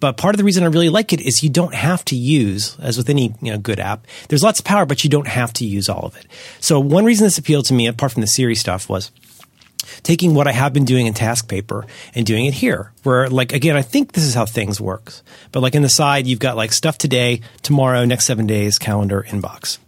But 0.00 0.16
part 0.16 0.34
of 0.34 0.38
the 0.38 0.44
reason 0.44 0.62
I 0.62 0.66
really 0.66 0.88
like 0.88 1.12
it 1.12 1.20
is 1.20 1.42
you 1.42 1.50
don't 1.50 1.74
have 1.74 2.04
to 2.06 2.16
use, 2.16 2.76
as 2.80 2.96
with 2.96 3.10
any 3.10 3.34
you 3.42 3.52
know 3.52 3.58
good 3.58 3.80
app, 3.80 4.06
there's 4.28 4.42
lots 4.42 4.60
of 4.60 4.64
power, 4.64 4.86
but 4.86 5.02
you 5.04 5.10
don't 5.10 5.26
have 5.26 5.52
to 5.54 5.66
use 5.66 5.88
all 5.88 6.04
of 6.04 6.16
it. 6.16 6.26
So 6.60 6.78
one 6.78 7.04
reason 7.04 7.24
this 7.24 7.38
appealed 7.38 7.66
to 7.66 7.74
me, 7.74 7.86
apart 7.86 8.12
from 8.12 8.20
the 8.20 8.26
Siri 8.26 8.54
stuff, 8.54 8.88
was 8.88 9.10
taking 10.02 10.34
what 10.34 10.46
I 10.46 10.52
have 10.52 10.72
been 10.72 10.84
doing 10.84 11.06
in 11.06 11.14
TaskPaper 11.14 11.88
and 12.14 12.26
doing 12.26 12.46
it 12.46 12.54
here. 12.54 12.92
Where 13.02 13.28
like 13.28 13.52
again, 13.52 13.76
I 13.76 13.82
think 13.82 14.12
this 14.12 14.24
is 14.24 14.34
how 14.34 14.46
things 14.46 14.80
works. 14.80 15.22
But 15.52 15.60
like 15.60 15.74
in 15.74 15.82
the 15.82 15.88
side, 15.88 16.26
you've 16.26 16.38
got 16.38 16.56
like 16.56 16.72
stuff 16.72 16.98
today, 16.98 17.40
tomorrow, 17.62 18.04
next 18.04 18.26
seven 18.26 18.46
days, 18.46 18.78
calendar, 18.78 19.24
inbox. 19.28 19.78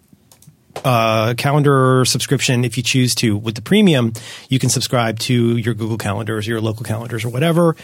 Uh, 0.84 1.34
calendar 1.34 2.04
subscription, 2.06 2.64
if 2.64 2.76
you 2.76 2.82
choose 2.82 3.14
to, 3.14 3.36
with 3.36 3.54
the 3.54 3.60
premium, 3.60 4.14
you 4.48 4.58
can 4.58 4.70
subscribe 4.70 5.18
to 5.18 5.56
your 5.56 5.74
Google 5.74 5.98
calendars, 5.98 6.46
your 6.46 6.60
local 6.60 6.84
calendars, 6.84 7.24
or 7.24 7.28
whatever. 7.28 7.76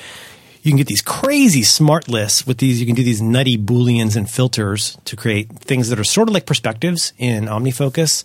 You 0.67 0.73
can 0.73 0.79
get 0.79 0.89
these 0.89 1.01
crazy 1.01 1.63
smart 1.63 2.09
lists 2.09 2.45
with 2.45 2.59
these. 2.59 2.81
You 2.81 2.87
can 2.87 2.97
do 2.97 3.05
these 3.05 3.23
nutty 3.23 3.57
booleans 3.57 4.17
and 4.17 4.29
filters 4.29 4.99
to 5.05 5.15
create 5.15 5.49
things 5.49 5.91
that 5.91 6.01
are 6.01 6.03
sort 6.03 6.27
of 6.27 6.35
like 6.35 6.45
perspectives 6.45 7.13
in 7.19 7.45
OmniFocus. 7.45 8.25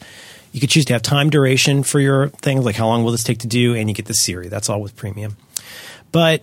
You 0.51 0.59
could 0.59 0.71
choose 0.71 0.85
to 0.85 0.93
have 0.93 1.03
time 1.03 1.29
duration 1.29 1.83
for 1.83 1.99
your 1.99 2.29
things, 2.29 2.65
like 2.65 2.75
how 2.75 2.87
long 2.87 3.03
will 3.03 3.11
this 3.11 3.23
take 3.23 3.37
to 3.39 3.47
do, 3.47 3.75
and 3.75 3.87
you 3.87 3.93
get 3.93 4.07
the 4.07 4.15
Siri. 4.15 4.47
That's 4.47 4.71
all 4.71 4.81
with 4.81 4.95
premium. 4.95 5.37
But 6.11 6.41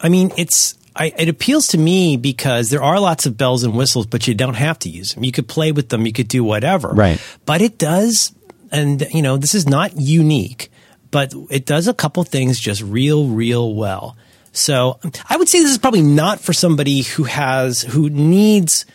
I 0.00 0.08
mean, 0.08 0.32
it's 0.36 0.76
I, 0.96 1.12
it 1.16 1.28
appeals 1.28 1.68
to 1.68 1.78
me 1.78 2.16
because 2.16 2.70
there 2.70 2.82
are 2.82 2.98
lots 2.98 3.26
of 3.26 3.36
bells 3.36 3.62
and 3.62 3.76
whistles, 3.76 4.06
but 4.06 4.26
you 4.26 4.34
don't 4.34 4.54
have 4.54 4.80
to 4.80 4.88
use 4.88 5.14
them. 5.14 5.22
You 5.22 5.30
could 5.30 5.46
play 5.46 5.70
with 5.70 5.90
them. 5.90 6.04
You 6.04 6.12
could 6.12 6.26
do 6.26 6.42
whatever. 6.42 6.88
Right. 6.88 7.22
But 7.46 7.62
it 7.62 7.78
does, 7.78 8.34
and 8.72 9.02
you 9.12 9.22
know, 9.22 9.36
this 9.36 9.54
is 9.54 9.68
not 9.68 9.92
unique, 10.00 10.68
but 11.12 11.32
it 11.48 11.64
does 11.64 11.86
a 11.86 11.94
couple 11.94 12.24
things 12.24 12.58
just 12.58 12.82
real, 12.82 13.28
real 13.28 13.72
well. 13.72 14.16
So 14.54 15.00
I 15.28 15.36
would 15.36 15.48
say 15.48 15.60
this 15.60 15.72
is 15.72 15.78
probably 15.78 16.02
not 16.02 16.40
for 16.40 16.52
somebody 16.52 17.02
who 17.02 17.24
has 17.24 17.82
who 17.82 18.08
needs 18.08 18.86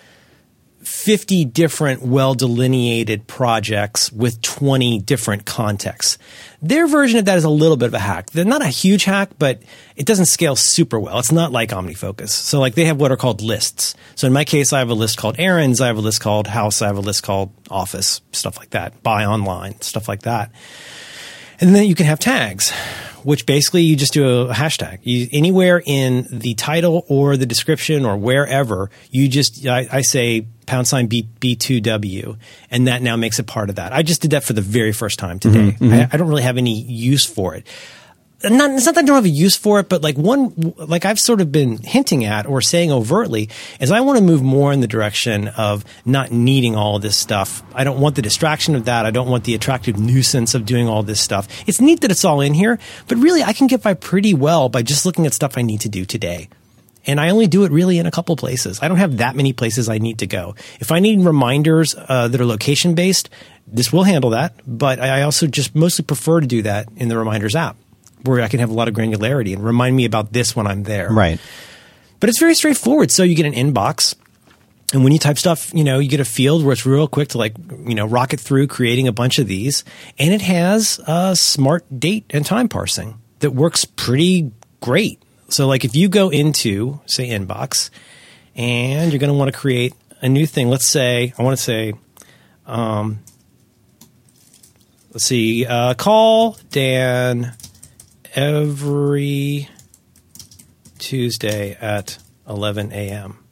50 0.82 1.46
different 1.46 2.02
well 2.02 2.34
delineated 2.34 3.28
projects 3.28 4.12
with 4.12 4.42
20 4.42 5.00
different 5.00 5.46
contexts. 5.46 6.18
Their 6.62 6.88
version 6.88 7.20
of 7.20 7.26
that 7.26 7.38
is 7.38 7.44
a 7.44 7.50
little 7.50 7.78
bit 7.78 7.88
of 7.88 7.94
a 7.94 8.00
hack. 8.00 8.32
They're 8.32 8.46
not 8.46 8.64
a 8.64 8.70
huge 8.70 9.04
hack, 9.04 9.32
but 9.38 9.62
it 9.98 10.06
doesn't 10.06 10.26
scale 10.26 10.56
super 10.56 11.00
well. 11.00 11.20
It's 11.20 11.32
not 11.32 11.52
like 11.52 11.70
OmniFocus. 11.70 12.30
So 12.30 12.60
like 12.60 12.76
they 12.76 12.86
have 12.86 13.00
what 13.00 13.12
are 13.12 13.18
called 13.18 13.42
lists. 13.42 13.96
So 14.16 14.28
in 14.28 14.34
my 14.34 14.46
case, 14.46 14.72
I 14.72 14.80
have 14.80 14.90
a 14.90 14.96
list 14.96 15.18
called 15.18 15.36
errands. 15.38 15.82
I 15.82 15.88
have 15.88 15.98
a 15.98 16.02
list 16.02 16.22
called 16.22 16.48
house. 16.48 16.82
I 16.82 16.88
have 16.88 16.98
a 16.98 17.02
list 17.02 17.24
called 17.24 17.52
office, 17.70 18.22
stuff 18.32 18.58
like 18.58 18.72
that, 18.72 19.04
buy 19.04 19.26
online, 19.26 19.80
stuff 19.82 20.08
like 20.08 20.22
that. 20.22 20.52
And 21.60 21.76
then 21.76 21.86
you 21.86 21.96
can 21.96 22.06
have 22.06 22.20
tags, 22.20 22.72
which 23.24 23.46
basically 23.46 23.84
you 23.84 23.96
just 23.96 24.14
do 24.14 24.42
a 24.42 24.54
hashtag. 24.54 25.00
You, 25.04 25.28
anywhere 25.32 25.82
in 25.86 26.28
the 26.32 26.54
title 26.54 27.06
or 27.10 27.38
the 27.38 27.46
description 27.46 28.06
or 28.06 28.18
wherever, 28.18 28.90
you 29.12 29.28
just, 29.28 29.66
I, 29.66 29.88
I 29.92 30.02
say 30.02 30.46
pound 30.66 30.88
sign 30.88 31.08
B, 31.08 31.28
B2W, 31.42 32.38
and 32.72 32.88
that 32.88 33.02
now 33.02 33.16
makes 33.16 33.40
it 33.40 33.48
part 33.48 33.70
of 33.70 33.76
that. 33.76 33.92
I 33.92 34.04
just 34.04 34.22
did 34.22 34.32
that 34.32 34.44
for 34.44 34.54
the 34.54 34.62
very 34.62 34.94
first 34.94 35.20
time 35.20 35.40
today. 35.40 35.72
Mm-hmm, 35.72 35.84
mm-hmm. 35.86 35.94
I, 35.94 36.10
I 36.12 36.18
don't 36.18 36.30
really 36.30 36.44
have 36.44 36.58
any 36.58 36.80
use 36.82 37.26
for 37.26 37.56
it 37.56 37.66
not, 38.44 38.72
it's 38.72 38.86
not 38.86 38.96
that 38.96 39.04
I 39.04 39.06
don't 39.06 39.16
have 39.16 39.26
a 39.26 39.30
use 39.30 39.58
for 39.58 39.80
it, 39.80 39.90
but 39.90 40.02
like 40.02 40.18
one, 40.18 40.74
like 40.78 41.04
I've 41.04 41.20
sort 41.20 41.42
of 41.42 41.52
been 41.52 41.78
hinting 41.78 42.24
at 42.24 42.46
or 42.46 42.62
saying 42.62 42.92
overtly 42.92 43.50
is 43.80 43.92
I 43.92 44.00
want 44.00 44.18
to 44.18 44.24
move 44.24 44.42
more 44.42 44.72
in 44.72 44.80
the 44.80 44.88
direction 44.88 45.50
of 45.50 45.84
not 46.06 46.32
needing 46.32 46.76
all 46.76 47.00
this 47.00 47.18
stuff. 47.18 47.62
I 47.74 47.84
don't 47.84 48.00
want 48.00 48.16
the 48.16 48.22
distraction 48.22 48.76
of 48.76 48.86
that. 48.86 49.06
I 49.06 49.12
don't 49.12 49.28
want 49.28 49.44
the 49.44 49.56
attractive 49.56 50.00
nuisance 50.00 50.56
of 50.56 50.66
doing 50.66 50.88
all 50.88 51.04
this 51.04 51.20
stuff. 51.20 51.48
It's 51.68 51.82
neat 51.82 52.02
that 52.02 52.12
it's 52.12 52.24
all 52.24 52.40
in 52.40 52.54
here, 52.54 52.80
but 53.08 53.18
really 53.18 53.44
I 53.44 53.52
can 53.52 53.68
get 53.68 53.84
by 53.84 53.94
pretty 53.94 54.34
well 54.34 54.70
by 54.70 54.84
just 54.84 55.06
looking 55.06 55.26
at 55.26 55.34
stuff 55.34 55.58
I 55.58 55.62
need 55.62 55.82
to 55.82 55.90
do 55.90 56.06
today. 56.06 56.48
And 57.06 57.20
I 57.20 57.30
only 57.30 57.48
do 57.48 57.64
it 57.64 57.72
really 57.72 57.98
in 57.98 58.06
a 58.06 58.12
couple 58.12 58.36
places. 58.36 58.80
I 58.82 58.88
don't 58.88 58.98
have 58.98 59.18
that 59.18 59.36
many 59.36 59.52
places 59.52 59.90
I 59.90 59.98
need 59.98 60.20
to 60.20 60.28
go. 60.28 60.56
If 60.80 60.92
I 60.92 61.00
need 61.00 61.26
reminders 61.26 61.96
uh, 61.98 62.28
that 62.28 62.40
are 62.40 62.46
location 62.46 62.94
based, 62.94 63.30
this 63.68 63.92
will 63.92 64.04
handle 64.04 64.30
that. 64.32 64.54
But 64.66 65.00
I 65.00 65.24
also 65.24 65.48
just 65.48 65.76
mostly 65.76 66.06
prefer 66.06 66.40
to 66.40 66.48
do 66.48 66.62
that 66.62 66.88
in 66.96 67.10
the 67.10 67.18
reminders 67.18 67.56
app 67.56 67.78
where 68.24 68.42
I 68.42 68.48
can 68.48 68.60
have 68.60 68.70
a 68.70 68.74
lot 68.74 68.88
of 68.88 68.94
granularity 68.94 69.54
and 69.54 69.64
remind 69.64 69.96
me 69.96 70.06
about 70.06 70.34
this 70.34 70.56
when 70.56 70.68
I'm 70.68 70.84
there. 70.84 71.10
Right. 71.12 71.40
But 72.20 72.30
it's 72.30 72.40
very 72.40 72.56
straightforward. 72.56 73.12
So 73.12 73.24
you 73.24 73.36
get 73.36 73.46
an 73.46 73.54
inbox. 73.54 74.16
And 74.92 75.04
when 75.04 75.14
you 75.14 75.20
type 75.20 75.38
stuff, 75.38 75.72
you 75.74 75.84
know, 75.84 76.00
you 76.00 76.10
get 76.10 76.20
a 76.20 76.26
field 76.26 76.64
where 76.64 76.74
it's 76.74 76.86
real 76.86 77.08
quick 77.08 77.30
to 77.30 77.38
like, 77.38 77.56
you 77.86 77.94
know, 77.94 78.08
rocket 78.08 78.40
through 78.40 78.68
creating 78.68 79.08
a 79.08 79.12
bunch 79.12 79.38
of 79.38 79.48
these. 79.48 79.84
And 80.18 80.34
it 80.34 80.42
has 80.42 81.00
a 81.06 81.36
smart 81.36 81.86
date 82.00 82.26
and 82.32 82.46
time 82.46 82.68
parsing 82.68 83.22
that 83.40 83.52
works 83.52 83.86
pretty 83.86 84.52
great. 84.82 85.22
So, 85.50 85.68
like, 85.68 85.86
if 85.86 85.96
you 85.96 86.10
go 86.10 86.30
into, 86.30 87.02
say, 87.06 87.30
inbox, 87.30 87.90
and 88.56 89.12
you're 89.12 89.20
going 89.20 89.32
to 89.32 89.38
want 89.38 89.52
to 89.52 89.58
create 89.58 89.94
a 90.22 90.30
new 90.30 90.46
thing, 90.46 90.70
let's 90.70 90.86
say, 90.86 91.34
I 91.38 91.44
want 91.44 91.58
to 91.58 91.64
say, 91.64 91.94
um, 92.66 93.20
let's 95.12 95.26
see, 95.26 95.66
uh, 95.66 95.94
call 95.96 96.58
Dan 96.72 97.54
every 98.36 99.70
Tuesday 100.98 101.78
at 101.80 102.18
11 102.48 102.92
a.m. 102.92 103.44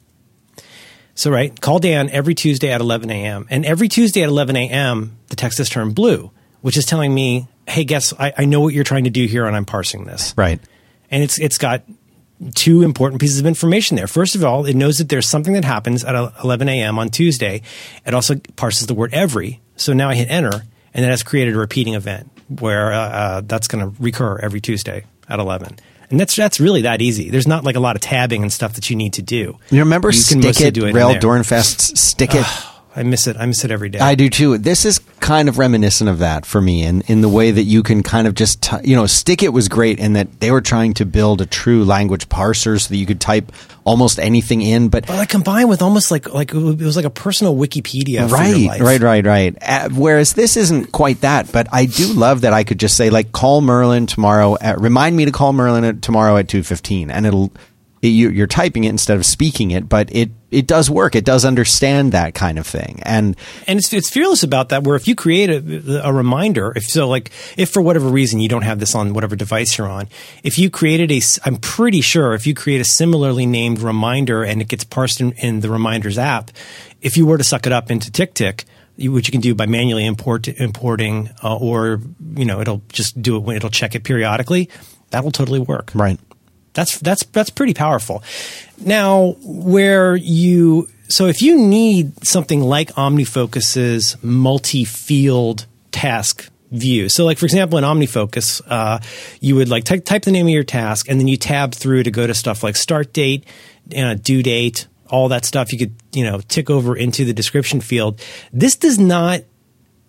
So, 1.14 1.30
right, 1.30 1.58
call 1.60 1.78
Dan 1.80 2.10
every 2.10 2.34
Tuesday 2.34 2.70
at 2.70 2.80
11 2.80 3.10
a.m. 3.10 3.46
And 3.50 3.66
every 3.66 3.88
Tuesday 3.88 4.22
at 4.22 4.28
11 4.28 4.56
a.m., 4.56 5.18
the 5.28 5.36
text 5.36 5.58
is 5.58 5.68
turned 5.68 5.94
blue, 5.94 6.30
which 6.60 6.76
is 6.76 6.86
telling 6.86 7.12
me, 7.12 7.48
hey, 7.66 7.84
guess 7.84 8.12
I, 8.18 8.32
I 8.38 8.44
know 8.44 8.60
what 8.60 8.72
you're 8.74 8.84
trying 8.84 9.04
to 9.04 9.10
do 9.10 9.26
here, 9.26 9.46
and 9.46 9.56
I'm 9.56 9.64
parsing 9.64 10.04
this. 10.04 10.34
Right 10.36 10.60
and 11.10 11.22
it's 11.22 11.38
it's 11.38 11.58
got 11.58 11.82
two 12.54 12.82
important 12.82 13.20
pieces 13.20 13.40
of 13.40 13.46
information 13.46 13.96
there. 13.96 14.06
First 14.06 14.36
of 14.36 14.44
all, 14.44 14.64
it 14.64 14.76
knows 14.76 14.98
that 14.98 15.08
there's 15.08 15.26
something 15.28 15.54
that 15.54 15.64
happens 15.64 16.04
at 16.04 16.14
11 16.44 16.68
a.m. 16.68 16.98
on 16.98 17.08
Tuesday. 17.08 17.62
It 18.06 18.14
also 18.14 18.36
parses 18.54 18.86
the 18.86 18.94
word 18.94 19.12
every. 19.12 19.60
So 19.76 19.92
now 19.92 20.08
I 20.08 20.14
hit 20.14 20.30
enter, 20.30 20.62
and 20.94 21.04
that 21.04 21.10
has 21.10 21.24
created 21.24 21.56
a 21.56 21.58
repeating 21.58 21.94
event 21.94 22.27
where 22.48 22.92
uh, 22.92 22.98
uh, 22.98 23.40
that's 23.44 23.68
going 23.68 23.84
to 23.84 24.02
recur 24.02 24.38
every 24.38 24.60
Tuesday 24.60 25.04
at 25.28 25.38
11. 25.38 25.78
And 26.10 26.18
that's 26.18 26.34
that's 26.34 26.58
really 26.58 26.82
that 26.82 27.02
easy. 27.02 27.28
There's 27.28 27.46
not 27.46 27.64
like 27.64 27.76
a 27.76 27.80
lot 27.80 27.94
of 27.94 28.00
tabbing 28.00 28.42
and 28.42 28.50
stuff 28.50 28.74
that 28.74 28.88
you 28.88 28.96
need 28.96 29.14
to 29.14 29.22
do. 29.22 29.58
You 29.70 29.80
remember 29.80 30.08
you 30.08 30.14
Stick 30.14 30.60
It, 30.60 30.78
it 30.78 30.94
Rael 30.94 31.14
Dornfest 31.14 31.98
Stick 31.98 32.34
It? 32.34 32.46
I 32.96 33.02
miss 33.02 33.26
it. 33.26 33.36
I 33.36 33.46
miss 33.46 33.64
it 33.64 33.70
every 33.70 33.88
day. 33.88 33.98
I 33.98 34.14
do 34.14 34.28
too. 34.28 34.58
This 34.58 34.84
is 34.84 34.98
kind 35.20 35.48
of 35.48 35.58
reminiscent 35.58 36.08
of 36.08 36.18
that 36.18 36.46
for 36.46 36.60
me, 36.60 36.82
in 36.82 37.02
in 37.02 37.20
the 37.20 37.28
way 37.28 37.50
that 37.50 37.62
you 37.62 37.82
can 37.82 38.02
kind 38.02 38.26
of 38.26 38.34
just 38.34 38.62
t- 38.62 38.76
you 38.84 38.96
know, 38.96 39.06
Stick 39.06 39.42
It 39.42 39.52
was 39.52 39.68
great 39.68 40.00
and 40.00 40.16
that 40.16 40.40
they 40.40 40.50
were 40.50 40.60
trying 40.60 40.94
to 40.94 41.06
build 41.06 41.40
a 41.40 41.46
true 41.46 41.84
language 41.84 42.28
parser 42.28 42.80
so 42.80 42.88
that 42.88 42.96
you 42.96 43.06
could 43.06 43.20
type 43.20 43.52
almost 43.84 44.18
anything 44.18 44.62
in, 44.62 44.88
but 44.88 45.06
but 45.06 45.16
like 45.16 45.28
combined 45.28 45.68
with 45.68 45.82
almost 45.82 46.10
like 46.10 46.32
like 46.32 46.52
it 46.52 46.56
was 46.56 46.96
like 46.96 47.04
a 47.04 47.10
personal 47.10 47.54
Wikipedia. 47.54 48.30
Right, 48.30 48.80
right, 48.80 49.00
right, 49.00 49.24
right. 49.24 49.56
Uh, 49.60 49.88
whereas 49.90 50.34
this 50.34 50.56
isn't 50.56 50.92
quite 50.92 51.20
that, 51.22 51.50
but 51.52 51.68
I 51.72 51.86
do 51.86 52.12
love 52.12 52.42
that 52.42 52.52
I 52.52 52.64
could 52.64 52.80
just 52.80 52.96
say 52.96 53.10
like 53.10 53.32
call 53.32 53.60
Merlin 53.60 54.06
tomorrow. 54.06 54.56
At, 54.60 54.80
remind 54.80 55.16
me 55.16 55.24
to 55.24 55.32
call 55.32 55.52
Merlin 55.52 55.84
at, 55.84 56.02
tomorrow 56.02 56.36
at 56.36 56.48
two 56.48 56.62
fifteen, 56.62 57.10
and 57.10 57.26
it'll 57.26 57.52
you, 58.02 58.42
are 58.42 58.46
typing 58.46 58.84
it 58.84 58.90
instead 58.90 59.16
of 59.16 59.26
speaking 59.26 59.70
it, 59.70 59.88
but 59.88 60.14
it 60.14 60.30
it 60.50 60.66
does 60.66 60.88
work. 60.88 61.14
It 61.14 61.24
does 61.24 61.44
understand 61.44 62.12
that 62.12 62.34
kind 62.34 62.58
of 62.58 62.66
thing, 62.66 63.00
and 63.02 63.36
and 63.66 63.78
it's 63.78 63.92
it's 63.92 64.08
fearless 64.08 64.42
about 64.42 64.70
that. 64.70 64.84
Where 64.84 64.96
if 64.96 65.06
you 65.06 65.14
create 65.14 65.50
a, 65.50 66.06
a 66.06 66.12
reminder, 66.12 66.72
if 66.74 66.84
so, 66.84 67.08
like 67.08 67.30
if 67.56 67.70
for 67.70 67.82
whatever 67.82 68.08
reason 68.08 68.40
you 68.40 68.48
don't 68.48 68.62
have 68.62 68.78
this 68.78 68.94
on 68.94 69.12
whatever 69.12 69.36
device 69.36 69.76
you're 69.76 69.88
on, 69.88 70.08
if 70.42 70.58
you 70.58 70.70
created 70.70 71.12
a, 71.12 71.20
I'm 71.44 71.56
pretty 71.56 72.00
sure 72.00 72.32
if 72.34 72.46
you 72.46 72.54
create 72.54 72.80
a 72.80 72.84
similarly 72.84 73.44
named 73.44 73.80
reminder 73.80 74.42
and 74.42 74.62
it 74.62 74.68
gets 74.68 74.84
parsed 74.84 75.20
in, 75.20 75.32
in 75.32 75.60
the 75.60 75.70
reminders 75.70 76.16
app, 76.16 76.50
if 77.02 77.16
you 77.16 77.26
were 77.26 77.36
to 77.36 77.44
suck 77.44 77.66
it 77.66 77.72
up 77.72 77.90
into 77.90 78.10
TickTick, 78.10 78.64
which 78.96 79.28
you 79.28 79.32
can 79.32 79.42
do 79.42 79.54
by 79.54 79.66
manually 79.66 80.06
import 80.06 80.48
importing, 80.48 81.28
uh, 81.44 81.56
or 81.56 82.00
you 82.34 82.46
know 82.46 82.60
it'll 82.62 82.82
just 82.88 83.20
do 83.20 83.36
it 83.36 83.40
when 83.40 83.56
it'll 83.56 83.70
check 83.70 83.94
it 83.94 84.02
periodically. 84.02 84.70
That 85.10 85.24
will 85.24 85.30
totally 85.30 85.60
work. 85.60 85.90
Right. 85.94 86.18
That's 86.78 87.00
that's 87.00 87.24
that's 87.24 87.50
pretty 87.50 87.74
powerful. 87.74 88.22
Now, 88.78 89.34
where 89.42 90.14
you 90.14 90.88
so 91.08 91.26
if 91.26 91.42
you 91.42 91.58
need 91.58 92.24
something 92.24 92.60
like 92.60 92.92
OmniFocus's 92.92 94.16
multi-field 94.22 95.66
task 95.90 96.48
view. 96.70 97.08
So, 97.08 97.24
like 97.24 97.38
for 97.38 97.46
example, 97.46 97.78
in 97.78 97.84
OmniFocus, 97.84 98.62
uh, 98.68 99.00
you 99.40 99.56
would 99.56 99.68
like 99.68 99.82
type, 99.82 100.04
type 100.04 100.22
the 100.22 100.30
name 100.30 100.46
of 100.46 100.52
your 100.52 100.62
task, 100.62 101.08
and 101.08 101.18
then 101.18 101.26
you 101.26 101.36
tab 101.36 101.74
through 101.74 102.04
to 102.04 102.12
go 102.12 102.28
to 102.28 102.34
stuff 102.34 102.62
like 102.62 102.76
start 102.76 103.12
date, 103.12 103.44
uh, 103.96 104.14
due 104.14 104.44
date, 104.44 104.86
all 105.08 105.28
that 105.30 105.44
stuff. 105.44 105.72
You 105.72 105.80
could 105.80 105.94
you 106.12 106.22
know 106.22 106.40
tick 106.46 106.70
over 106.70 106.94
into 106.94 107.24
the 107.24 107.32
description 107.32 107.80
field. 107.80 108.20
This 108.52 108.76
does 108.76 109.00
not. 109.00 109.40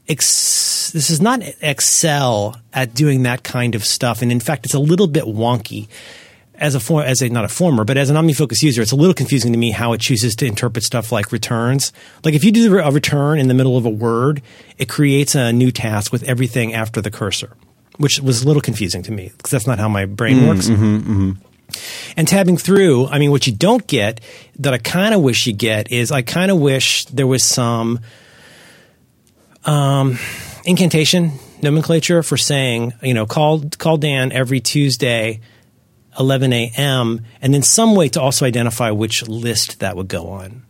Ex- 0.08 0.92
this 0.92 1.10
is 1.10 1.20
not 1.20 1.42
excel 1.62 2.60
at 2.74 2.94
doing 2.94 3.24
that 3.24 3.44
kind 3.44 3.74
of 3.74 3.84
stuff, 3.84 4.22
and 4.22 4.32
in 4.32 4.40
fact, 4.40 4.66
it's 4.66 4.76
a 4.76 4.80
little 4.80 5.08
bit 5.08 5.24
wonky 5.24 5.88
as 6.60 6.76
a 6.76 6.80
for, 6.80 7.04
as 7.04 7.22
a 7.22 7.30
not 7.30 7.46
a 7.46 7.48
former, 7.48 7.86
but 7.86 7.98
as 7.98 8.10
an 8.10 8.16
OmniFocus 8.16 8.62
user, 8.62 8.82
it's 8.82 8.92
a 8.92 8.96
little 8.96 9.14
confusing 9.14 9.54
to 9.54 9.58
me 9.58 9.72
how 9.72 9.94
it 9.94 10.02
chooses 10.02 10.36
to 10.36 10.46
interpret 10.46 10.84
stuff 10.84 11.12
like 11.12 11.32
returns. 11.32 11.92
Like 12.24 12.34
if 12.34 12.44
you 12.44 12.52
do 12.52 12.78
a 12.80 12.92
return 12.92 13.40
in 13.40 13.48
the 13.48 13.54
middle 13.54 13.78
of 13.78 13.86
a 13.86 13.90
word, 13.90 14.42
it 14.78 14.90
creates 14.90 15.36
a 15.36 15.54
new 15.54 15.72
task 15.72 16.12
with 16.12 16.24
everything 16.24 16.74
after 16.74 17.02
the 17.02 17.10
cursor, 17.10 17.56
which 17.98 18.20
was 18.20 18.44
a 18.44 18.48
little 18.48 18.62
confusing 18.62 19.02
to 19.04 19.12
me 19.12 19.32
because 19.38 19.52
that's 19.52 19.68
not 19.68 19.80
how 19.80 19.88
my 19.88 20.06
brain 20.06 20.38
mm, 20.38 20.48
works. 20.50 20.68
Mm-hmm, 20.68 20.98
mm-hmm. 20.98 21.32
And 22.18 22.28
tabbing 22.28 22.58
through, 22.58 23.08
I 23.08 23.20
mean, 23.20 23.32
what 23.32 23.48
you 23.48 23.54
don't 23.54 23.86
get 23.88 24.20
that 24.58 24.74
I 24.74 24.80
kind 24.80 25.14
of 25.14 25.22
wish 25.22 25.48
you 25.48 25.54
get 25.54 25.92
is 25.92 26.12
I 26.12 26.24
kind 26.24 26.52
of 26.52 26.60
wish 26.60 27.06
there 27.06 27.28
was 27.28 27.44
some 27.44 28.00
um, 29.66 30.18
incantation 30.66 31.34
nomenclature 31.62 32.24
for 32.24 32.38
saying, 32.38 32.94
you 33.02 33.14
know, 33.14 33.26
call 33.26 33.62
call 33.78 33.98
Dan 33.98 34.32
every 34.32 34.60
Tuesday 34.60 35.42
11 36.20 36.54
a.m., 36.54 37.26
and 37.42 37.54
then 37.54 37.64
some 37.64 37.96
way 37.96 38.10
to 38.10 38.22
also 38.22 38.46
identify 38.46 38.92
which 38.92 39.28
list 39.28 39.80
that 39.80 39.96
would 39.96 40.08
go 40.08 40.28
on. 40.28 40.64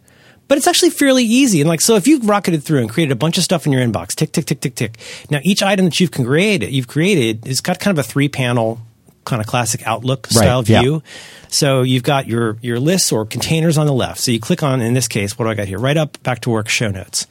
But 0.47 0.57
it's 0.57 0.67
actually 0.67 0.89
fairly 0.89 1.23
easy. 1.23 1.61
And 1.61 1.69
like, 1.69 1.79
so 1.79 1.95
if 1.95 2.07
you've 2.07 2.27
rocketed 2.27 2.63
through 2.63 2.79
and 2.79 2.89
created 2.89 3.11
a 3.11 3.15
bunch 3.15 3.37
of 3.37 3.43
stuff 3.43 3.67
in 3.67 3.71
your 3.71 3.85
inbox, 3.85 4.15
tick, 4.15 4.31
tick, 4.31 4.45
tick, 4.45 4.59
tick, 4.59 4.75
tick. 4.75 4.97
Now 5.29 5.39
each 5.43 5.61
item 5.61 5.85
that 5.85 5.99
you've 5.99 6.11
created, 6.11 6.71
you've 6.71 6.87
created 6.87 7.45
is 7.45 7.61
got 7.61 7.79
kind 7.79 7.97
of 7.97 8.03
a 8.03 8.07
three 8.07 8.29
panel 8.29 8.79
kind 9.25 9.41
of 9.41 9.47
classic 9.47 9.85
Outlook 9.85 10.25
style 10.25 10.59
right, 10.59 10.65
view. 10.81 10.95
Yeah. 10.95 11.11
So 11.49 11.81
you've 11.83 12.01
got 12.01 12.25
your, 12.25 12.57
your 12.61 12.79
lists 12.79 13.11
or 13.11 13.25
containers 13.25 13.77
on 13.77 13.85
the 13.85 13.93
left. 13.93 14.19
So 14.19 14.31
you 14.31 14.39
click 14.39 14.63
on, 14.63 14.81
in 14.81 14.95
this 14.95 15.07
case, 15.07 15.37
what 15.37 15.45
do 15.45 15.51
I 15.51 15.53
got 15.53 15.67
here? 15.67 15.77
Right 15.77 15.97
up, 15.97 16.21
back 16.23 16.41
to 16.41 16.49
work, 16.49 16.67
show 16.67 16.89
notes. 16.89 17.27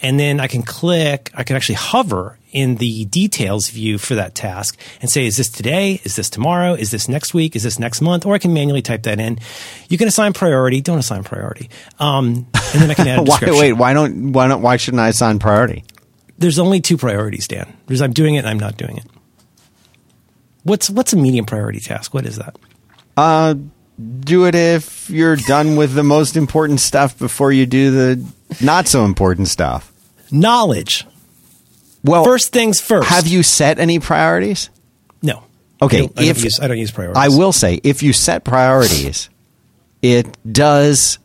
And 0.00 0.18
then 0.18 0.40
I 0.40 0.46
can 0.46 0.62
click, 0.62 1.30
I 1.34 1.44
can 1.44 1.56
actually 1.56 1.76
hover 1.76 2.38
in 2.54 2.76
the 2.76 3.04
details 3.06 3.68
view 3.68 3.98
for 3.98 4.14
that 4.14 4.34
task 4.34 4.78
and 5.02 5.10
say, 5.10 5.26
is 5.26 5.36
this 5.36 5.50
today? 5.50 6.00
Is 6.04 6.16
this 6.16 6.30
tomorrow? 6.30 6.74
Is 6.74 6.92
this 6.92 7.08
next 7.08 7.34
week? 7.34 7.56
Is 7.56 7.64
this 7.64 7.78
next 7.80 8.00
month? 8.00 8.24
Or 8.24 8.32
I 8.32 8.38
can 8.38 8.54
manually 8.54 8.80
type 8.80 9.02
that 9.02 9.18
in. 9.20 9.38
You 9.88 9.98
can 9.98 10.06
assign 10.06 10.32
priority. 10.32 10.80
Don't 10.80 10.98
assign 10.98 11.24
priority. 11.24 11.68
Um, 11.98 12.46
and 12.72 12.82
then 12.82 12.90
I 12.90 12.94
can 12.94 13.08
add 13.08 13.18
a 13.18 13.22
why, 13.24 13.40
wait, 13.42 13.72
why 13.72 13.92
don't, 13.92 14.32
why 14.32 14.46
don't, 14.46 14.62
why 14.62 14.76
shouldn't 14.76 15.00
I 15.00 15.08
assign 15.08 15.40
priority? 15.40 15.84
There's 16.38 16.60
only 16.60 16.80
two 16.80 16.96
priorities, 16.96 17.48
Dan. 17.48 17.76
There's 17.86 18.00
I'm 18.00 18.12
doing 18.12 18.36
it 18.36 18.38
and 18.38 18.48
I'm 18.48 18.58
not 18.58 18.76
doing 18.76 18.98
it. 18.98 19.06
What's, 20.62 20.88
what's 20.88 21.12
a 21.12 21.16
medium 21.16 21.44
priority 21.44 21.80
task? 21.80 22.14
What 22.14 22.24
is 22.24 22.36
that? 22.36 22.56
Uh, 23.16 23.56
do 24.20 24.46
it 24.46 24.54
if 24.54 25.10
you're 25.10 25.36
done 25.36 25.76
with 25.76 25.94
the 25.94 26.02
most 26.04 26.36
important 26.36 26.80
stuff 26.80 27.18
before 27.18 27.52
you 27.52 27.66
do 27.66 27.90
the 27.90 28.24
not 28.60 28.86
so 28.86 29.04
important 29.04 29.48
stuff. 29.48 29.92
Knowledge. 30.30 31.04
Well, 32.04 32.24
first 32.24 32.52
things 32.52 32.80
first. 32.80 33.08
Have 33.08 33.26
you 33.26 33.42
set 33.42 33.78
any 33.78 33.98
priorities? 33.98 34.70
No. 35.22 35.42
Okay. 35.80 35.96
I 35.96 36.00
don't, 36.00 36.20
I 36.20 36.22
if 36.24 36.36
don't 36.36 36.44
use, 36.44 36.60
I 36.60 36.68
don't 36.68 36.78
use 36.78 36.90
priorities. 36.90 37.22
I 37.22 37.36
will 37.36 37.52
say, 37.52 37.80
if 37.82 38.02
you 38.02 38.12
set 38.12 38.44
priorities, 38.44 39.30
it 40.02 40.36
does 40.50 41.18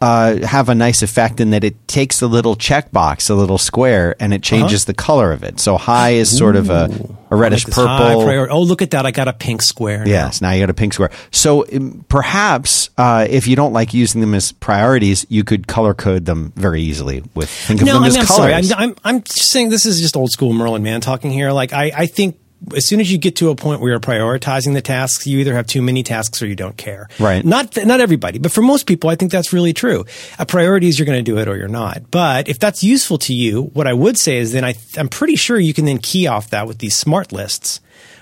uh, 0.00 0.46
have 0.46 0.68
a 0.68 0.74
nice 0.74 1.02
effect 1.02 1.40
in 1.40 1.50
that 1.50 1.64
it 1.64 1.88
takes 1.88 2.20
a 2.20 2.26
little 2.26 2.54
checkbox, 2.54 3.30
a 3.30 3.34
little 3.34 3.58
square, 3.58 4.14
and 4.20 4.34
it 4.34 4.42
changes 4.42 4.82
uh-huh. 4.82 4.92
the 4.92 4.94
color 4.94 5.32
of 5.32 5.42
it. 5.42 5.58
So 5.58 5.76
high 5.76 6.10
is 6.10 6.36
sort 6.36 6.56
of 6.56 6.68
a, 6.68 6.90
a 7.30 7.36
reddish 7.36 7.66
like 7.66 7.74
purple. 7.74 8.48
Oh, 8.50 8.62
look 8.62 8.82
at 8.82 8.90
that! 8.90 9.06
I 9.06 9.10
got 9.10 9.28
a 9.28 9.32
pink 9.32 9.62
square. 9.62 10.04
Now. 10.04 10.10
Yes, 10.10 10.40
now 10.40 10.50
you 10.50 10.60
got 10.60 10.70
a 10.70 10.74
pink 10.74 10.92
square. 10.92 11.10
So 11.30 11.66
um, 11.72 12.04
perhaps 12.08 12.90
uh, 12.98 13.26
if 13.28 13.46
you 13.46 13.56
don't 13.56 13.72
like 13.72 13.94
using 13.94 14.20
them 14.20 14.34
as 14.34 14.52
priorities, 14.52 15.24
you 15.28 15.44
could 15.44 15.66
color 15.66 15.94
code 15.94 16.26
them 16.26 16.52
very 16.56 16.82
easily 16.82 17.22
with 17.34 17.48
think 17.48 17.80
of 17.80 17.86
no, 17.86 17.94
them 17.94 18.04
I 18.04 18.06
as 18.08 18.14
mean, 18.14 18.20
I'm 18.20 18.26
colors. 18.26 18.68
Sorry. 18.68 18.84
I'm, 18.84 18.90
I'm, 19.04 19.16
I'm 19.16 19.26
saying 19.26 19.70
this 19.70 19.86
is 19.86 20.00
just 20.00 20.16
old 20.16 20.30
school 20.30 20.52
Merlin 20.52 20.82
Mann 20.82 21.00
talking 21.00 21.30
here. 21.30 21.52
Like 21.52 21.72
I, 21.72 21.92
I 21.94 22.06
think 22.06 22.38
as 22.74 22.86
soon 22.86 23.00
as 23.00 23.12
you 23.12 23.18
get 23.18 23.36
to 23.36 23.50
a 23.50 23.54
point 23.54 23.80
where 23.80 23.90
you're 23.90 24.00
prioritizing 24.00 24.74
the 24.74 24.80
tasks, 24.80 25.26
you 25.26 25.38
either 25.38 25.54
have 25.54 25.66
too 25.66 25.82
many 25.82 26.02
tasks 26.02 26.42
or 26.42 26.46
you 26.46 26.56
don't 26.56 26.76
care. 26.76 27.08
Right. 27.20 27.44
Not 27.44 27.76
not 27.84 28.00
everybody, 28.00 28.38
but 28.38 28.50
for 28.50 28.62
most 28.62 28.86
people, 28.86 29.10
I 29.10 29.14
think 29.14 29.30
that's 29.30 29.52
really 29.52 29.72
true. 29.72 30.04
A 30.38 30.46
priority 30.46 30.88
is 30.88 30.98
you're 30.98 31.06
going 31.06 31.22
to 31.22 31.30
do 31.30 31.38
it 31.38 31.48
or 31.48 31.56
you're 31.56 31.68
not. 31.68 32.10
But 32.10 32.48
if 32.48 32.58
that's 32.58 32.82
useful 32.82 33.18
to 33.18 33.34
you, 33.34 33.64
what 33.74 33.86
I 33.86 33.92
would 33.92 34.18
say 34.18 34.38
is 34.38 34.52
then 34.52 34.64
I, 34.64 34.74
I'm 34.96 35.08
pretty 35.08 35.36
sure 35.36 35.58
you 35.58 35.74
can 35.74 35.84
then 35.84 35.98
key 35.98 36.26
off 36.26 36.50
that 36.50 36.66
with 36.66 36.78
these 36.78 36.96
smart 36.96 37.30
lists, 37.30 37.80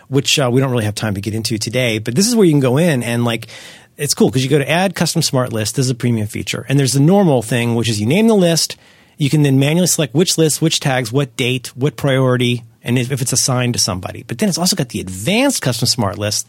which 0.09 0.39
uh, 0.39 0.51
we 0.53 0.61
don't 0.61 0.71
really 0.71 0.85
have 0.85 0.95
time 0.95 1.15
to 1.15 1.21
get 1.21 1.35
into 1.35 1.57
today. 1.57 1.99
But 1.99 2.15
this 2.15 2.27
is 2.27 2.37
where 2.37 2.45
you 2.45 2.53
can 2.53 2.61
go 2.61 2.77
in 2.77 3.03
and 3.03 3.25
like 3.25 3.49
it's 3.97 4.15
cool 4.15 4.29
because 4.29 4.43
you 4.43 4.51
go 4.51 4.59
to 4.59 4.69
add 4.69 4.95
custom 4.95 5.23
smart 5.23 5.53
list. 5.53 5.77
This 5.77 5.87
is 5.87 5.91
a 5.91 5.95
premium 5.95 6.27
feature. 6.27 6.67
And 6.69 6.79
there's 6.79 6.93
the 6.93 7.01
normal 7.01 7.43
thing, 7.43 7.77
which 7.77 7.89
is 7.89 8.01
you 8.01 8.07
name 8.07 8.27
the 8.27 8.35
list. 8.35 8.77
You 9.17 9.31
can 9.31 9.43
then 9.43 9.61
manually 9.61 9.87
select 9.87 10.13
which 10.13 10.37
list, 10.37 10.61
which 10.61 10.81
tags, 10.81 11.13
what 11.13 11.37
date, 11.37 11.69
what 11.77 11.97
priority, 11.97 12.65
and 12.85 12.99
if, 12.99 13.11
it's 13.11 13.33
assigned 13.33 13.75
to 13.75 13.81
somebody. 13.81 14.23
But 14.23 14.39
then 14.39 14.49
it's 14.49 14.59
also 14.59 14.77
got 14.77 14.91
the 14.91 15.01
advanced 15.01 15.63
custom 15.63 15.87
smart 15.87 16.19
list 16.19 16.47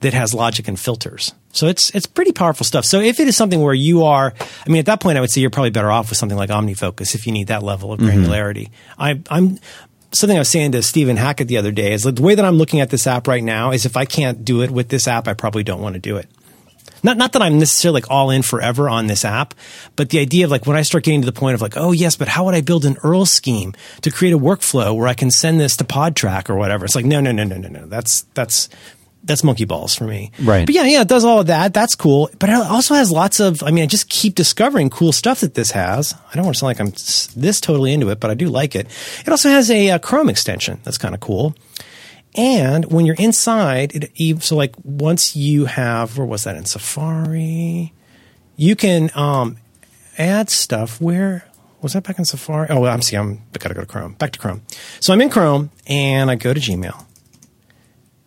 that 0.00 0.14
has 0.14 0.32
logic 0.32 0.68
and 0.68 0.78
filters. 0.78 1.34
So 1.52 1.66
it's 1.66 1.90
it's 1.90 2.06
pretty 2.06 2.32
powerful 2.32 2.64
stuff. 2.64 2.84
So 2.84 3.00
if 3.00 3.20
it 3.20 3.28
is 3.28 3.36
something 3.36 3.60
where 3.60 3.74
you 3.74 4.04
are, 4.04 4.32
I 4.40 4.68
mean, 4.68 4.78
at 4.78 4.86
that 4.86 5.00
point, 5.00 5.18
I 5.18 5.20
would 5.20 5.30
say 5.30 5.40
you're 5.40 5.50
probably 5.50 5.70
better 5.70 5.90
off 5.90 6.08
with 6.08 6.18
something 6.18 6.38
like 6.38 6.50
OmniFocus 6.50 7.14
if 7.14 7.26
you 7.26 7.32
need 7.32 7.48
that 7.48 7.62
level 7.62 7.92
of 7.92 8.00
mm-hmm. 8.00 8.24
granularity. 8.24 8.70
I, 8.98 9.20
I'm 9.30 9.58
something 10.12 10.36
I 10.36 10.40
was 10.40 10.48
saying 10.48 10.72
to 10.72 10.82
Stephen 10.82 11.16
Hackett 11.16 11.48
the 11.48 11.56
other 11.56 11.72
day 11.72 11.92
is 11.92 12.04
like 12.04 12.16
the 12.16 12.22
way 12.22 12.34
that 12.34 12.44
I'm 12.44 12.56
looking 12.56 12.80
at 12.80 12.90
this 12.90 13.06
app 13.06 13.26
right 13.26 13.42
now 13.42 13.72
is 13.72 13.86
if 13.86 13.96
I 13.96 14.04
can't 14.04 14.44
do 14.44 14.62
it 14.62 14.70
with 14.70 14.88
this 14.88 15.08
app, 15.08 15.28
I 15.28 15.34
probably 15.34 15.62
don't 15.62 15.80
want 15.80 15.94
to 15.94 16.00
do 16.00 16.16
it. 16.16 16.28
Not 17.02 17.16
not 17.16 17.32
that 17.32 17.42
I'm 17.42 17.58
necessarily 17.58 18.00
like 18.00 18.10
all 18.10 18.30
in 18.30 18.42
forever 18.42 18.88
on 18.88 19.06
this 19.08 19.24
app, 19.24 19.54
but 19.96 20.10
the 20.10 20.20
idea 20.20 20.44
of 20.44 20.50
like 20.50 20.66
when 20.66 20.76
I 20.76 20.82
start 20.82 21.04
getting 21.04 21.22
to 21.22 21.26
the 21.26 21.32
point 21.32 21.54
of 21.54 21.60
like, 21.60 21.76
oh 21.76 21.92
yes, 21.92 22.16
but 22.16 22.28
how 22.28 22.44
would 22.44 22.54
I 22.54 22.60
build 22.60 22.84
an 22.84 22.94
URL 22.96 23.26
scheme 23.26 23.74
to 24.02 24.10
create 24.10 24.32
a 24.32 24.38
workflow 24.38 24.94
where 24.94 25.08
I 25.08 25.14
can 25.14 25.30
send 25.30 25.58
this 25.58 25.76
to 25.78 25.84
PodTrack 25.84 26.48
or 26.48 26.56
whatever? 26.56 26.84
It's 26.84 26.94
like 26.94 27.04
no, 27.04 27.20
no, 27.20 27.32
no, 27.32 27.44
no, 27.44 27.56
no, 27.56 27.68
no. 27.68 27.86
That's 27.86 28.22
that's 28.34 28.68
that's 29.24 29.44
monkey 29.44 29.64
balls 29.64 29.94
for 29.94 30.04
me. 30.04 30.32
Right. 30.42 30.66
But 30.66 30.74
yeah, 30.74 30.84
yeah, 30.84 31.02
it 31.02 31.08
does 31.08 31.24
all 31.24 31.40
of 31.40 31.46
that. 31.46 31.72
That's 31.74 31.94
cool. 31.94 32.28
But 32.38 32.50
it 32.50 32.54
also 32.54 32.94
has 32.94 33.10
lots 33.10 33.38
of, 33.40 33.62
I 33.62 33.70
mean, 33.70 33.84
I 33.84 33.86
just 33.86 34.08
keep 34.08 34.34
discovering 34.34 34.90
cool 34.90 35.12
stuff 35.12 35.40
that 35.40 35.54
this 35.54 35.70
has. 35.70 36.12
I 36.32 36.34
don't 36.34 36.44
want 36.44 36.56
to 36.56 36.58
sound 36.58 36.68
like 36.70 36.80
I'm 36.80 36.90
this 37.40 37.60
totally 37.60 37.92
into 37.92 38.08
it, 38.10 38.18
but 38.18 38.30
I 38.30 38.34
do 38.34 38.48
like 38.48 38.74
it. 38.74 38.88
It 39.20 39.28
also 39.28 39.48
has 39.48 39.70
a, 39.70 39.90
uh 39.90 39.98
Chrome 39.98 40.28
extension. 40.28 40.80
That's 40.82 40.98
kind 40.98 41.14
of 41.14 41.20
cool. 41.20 41.54
And 42.34 42.90
when 42.90 43.04
you're 43.04 43.16
inside, 43.16 43.92
it, 43.94 44.42
so 44.42 44.56
like 44.56 44.74
once 44.82 45.36
you 45.36 45.66
have, 45.66 46.16
where 46.16 46.26
was 46.26 46.44
that 46.44 46.56
in 46.56 46.64
Safari? 46.64 47.92
You 48.56 48.76
can, 48.76 49.10
um, 49.14 49.58
add 50.18 50.50
stuff 50.50 51.00
where, 51.00 51.46
was 51.80 51.92
that 51.94 52.04
back 52.04 52.18
in 52.18 52.24
Safari? 52.24 52.68
Oh, 52.70 52.84
I'm 52.84 53.02
see, 53.02 53.16
I'm, 53.16 53.42
gotta 53.58 53.74
go 53.74 53.80
to 53.80 53.86
Chrome. 53.86 54.14
Back 54.14 54.32
to 54.32 54.38
Chrome. 54.38 54.62
So 55.00 55.12
I'm 55.12 55.20
in 55.20 55.30
Chrome 55.30 55.70
and 55.86 56.30
I 56.30 56.36
go 56.36 56.54
to 56.54 56.60
Gmail 56.60 57.06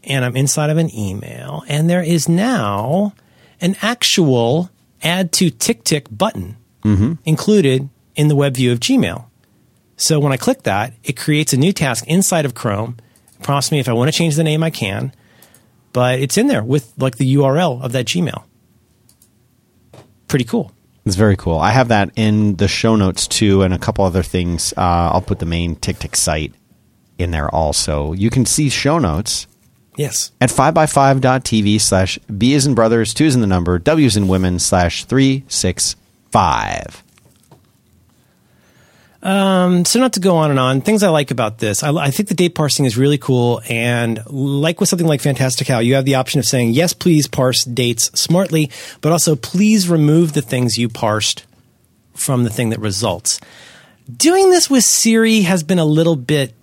and 0.06 0.24
I'm 0.24 0.36
inside 0.36 0.70
of 0.70 0.78
an 0.78 0.94
email, 0.96 1.64
and 1.68 1.90
there 1.90 2.04
is 2.04 2.30
now 2.30 3.14
an 3.60 3.76
actual 3.82 4.70
add 5.02 5.32
to 5.34 5.50
tick 5.50 5.84
tick 5.84 6.08
button 6.12 6.58
included 7.26 7.90
in 8.16 8.28
the 8.28 8.36
web 8.36 8.56
view 8.56 8.72
of 8.72 8.80
Gmail. 8.80 9.26
So 9.98 10.20
when 10.20 10.32
I 10.32 10.38
click 10.38 10.64
that, 10.64 10.94
it 11.04 11.18
creates 11.18 11.54
a 11.54 11.58
new 11.58 11.74
task 11.74 12.06
inside 12.08 12.46
of 12.46 12.54
Chrome. 12.54 12.98
Prompts 13.46 13.72
me 13.72 13.78
if 13.80 13.88
I 13.88 13.94
want 13.94 14.12
to 14.12 14.18
change 14.18 14.36
the 14.36 14.44
name, 14.44 14.64
I 14.64 14.72
can, 14.72 15.14
but 15.94 16.20
it's 16.20 16.36
in 16.36 16.48
there 16.48 16.64
with 16.64 16.92
like 16.98 17.18
the 17.18 17.36
URL 17.36 17.80
of 17.84 17.92
that 17.92 18.08
Gmail. 18.08 18.44
Pretty 20.28 20.46
cool. 20.46 20.72
It's 21.06 21.16
very 21.16 21.36
cool. 21.38 21.60
I 21.60 21.70
have 21.70 21.90
that 21.90 22.10
in 22.16 22.56
the 22.56 22.68
show 22.68 22.96
notes 22.96 23.28
too, 23.28 23.62
and 23.62 23.72
a 23.72 23.78
couple 23.78 24.04
other 24.04 24.24
things. 24.24 24.74
Uh, 24.76 25.12
I'll 25.14 25.22
put 25.22 25.38
the 25.38 25.46
main 25.46 25.76
TickTick 25.76 26.16
site 26.16 26.54
in 27.20 27.30
there 27.30 27.48
also. 27.54 28.14
You 28.14 28.32
can 28.32 28.48
see 28.48 28.70
show 28.70 28.98
notes 28.98 29.46
Yes. 29.96 30.32
at 30.42 30.50
5by5.tv 30.50 31.80
slash 31.80 32.18
B 32.36 32.54
is 32.56 32.66
in 32.66 32.74
brothers, 32.74 33.14
2 33.14 33.26
is 33.26 33.36
in 33.36 33.42
the 33.42 33.48
number, 33.48 33.78
W 33.78 34.08
is 34.08 34.18
in 34.18 34.28
women 34.28 34.58
slash 34.58 35.06
365. 35.06 37.04
Um, 39.26 39.86
so 39.86 40.00
not 40.00 40.14
to 40.14 40.20
go 40.20 40.38
on 40.38 40.52
and 40.52 40.60
on, 40.60 40.82
things 40.82 41.02
I 41.02 41.10
like 41.10 41.32
about 41.32 41.58
this. 41.58 41.82
I, 41.82 41.92
I 41.92 42.12
think 42.12 42.30
the 42.30 42.36
date 42.36 42.54
parsing 42.54 42.86
is 42.86 42.96
really 42.96 43.18
cool. 43.18 43.60
And 43.68 44.24
like 44.28 44.80
with 44.80 44.88
something 44.88 45.08
like 45.08 45.20
Fantastical, 45.20 45.82
you 45.82 45.96
have 45.96 46.06
the 46.06 46.14
option 46.14 46.38
of 46.38 46.46
saying, 46.46 46.74
yes, 46.74 46.94
please 46.94 47.26
parse 47.26 47.64
dates 47.64 48.12
smartly, 48.18 48.70
but 49.02 49.12
also 49.12 49.36
please 49.36 49.90
remove 49.90 50.34
the 50.34 50.44
things 50.44 50.78
you 50.78 50.90
parsed 50.90 51.44
from 52.14 52.44
the 52.44 52.52
thing 52.52 52.70
that 52.70 52.80
results. 52.80 53.42
Doing 54.16 54.52
this 54.52 54.70
with 54.70 54.84
Siri 54.84 55.42
has 55.42 55.64
been 55.64 55.80
a 55.80 55.86
little 55.86 56.16
bit 56.16 56.54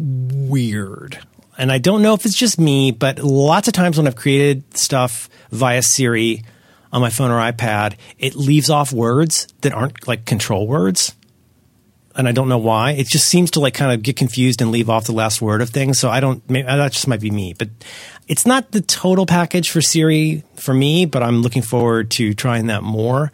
weird. 0.00 1.18
And 1.58 1.72
I 1.72 1.78
don't 1.78 2.02
know 2.02 2.14
if 2.14 2.24
it's 2.24 2.36
just 2.36 2.60
me, 2.60 2.92
but 2.92 3.18
lots 3.18 3.66
of 3.66 3.74
times 3.74 3.98
when 3.98 4.06
I've 4.06 4.14
created 4.14 4.76
stuff 4.76 5.28
via 5.50 5.82
Siri 5.82 6.44
on 6.92 7.00
my 7.00 7.10
phone 7.10 7.32
or 7.32 7.40
iPad, 7.40 7.96
it 8.16 8.36
leaves 8.36 8.70
off 8.70 8.92
words 8.92 9.48
that 9.62 9.72
aren't 9.72 10.06
like 10.06 10.24
control 10.24 10.68
words 10.68 11.12
and 12.16 12.26
I 12.28 12.32
don't 12.32 12.48
know 12.48 12.58
why. 12.58 12.92
It 12.92 13.08
just 13.08 13.26
seems 13.26 13.50
to 13.52 13.60
like 13.60 13.74
kind 13.74 13.92
of 13.92 14.02
get 14.02 14.16
confused 14.16 14.62
and 14.62 14.70
leave 14.70 14.88
off 14.88 15.04
the 15.04 15.12
last 15.12 15.42
word 15.42 15.60
of 15.60 15.70
things. 15.70 15.98
So 15.98 16.08
I 16.08 16.20
don't. 16.20 16.48
Maybe, 16.48 16.66
uh, 16.66 16.76
that 16.76 16.92
just 16.92 17.08
might 17.08 17.20
be 17.20 17.30
me, 17.30 17.54
but 17.56 17.68
it's 18.28 18.46
not 18.46 18.72
the 18.72 18.80
total 18.80 19.26
package 19.26 19.70
for 19.70 19.80
Siri 19.80 20.42
for 20.56 20.74
me. 20.74 21.06
But 21.06 21.22
I'm 21.22 21.42
looking 21.42 21.62
forward 21.62 22.10
to 22.12 22.34
trying 22.34 22.66
that 22.66 22.82
more. 22.82 23.32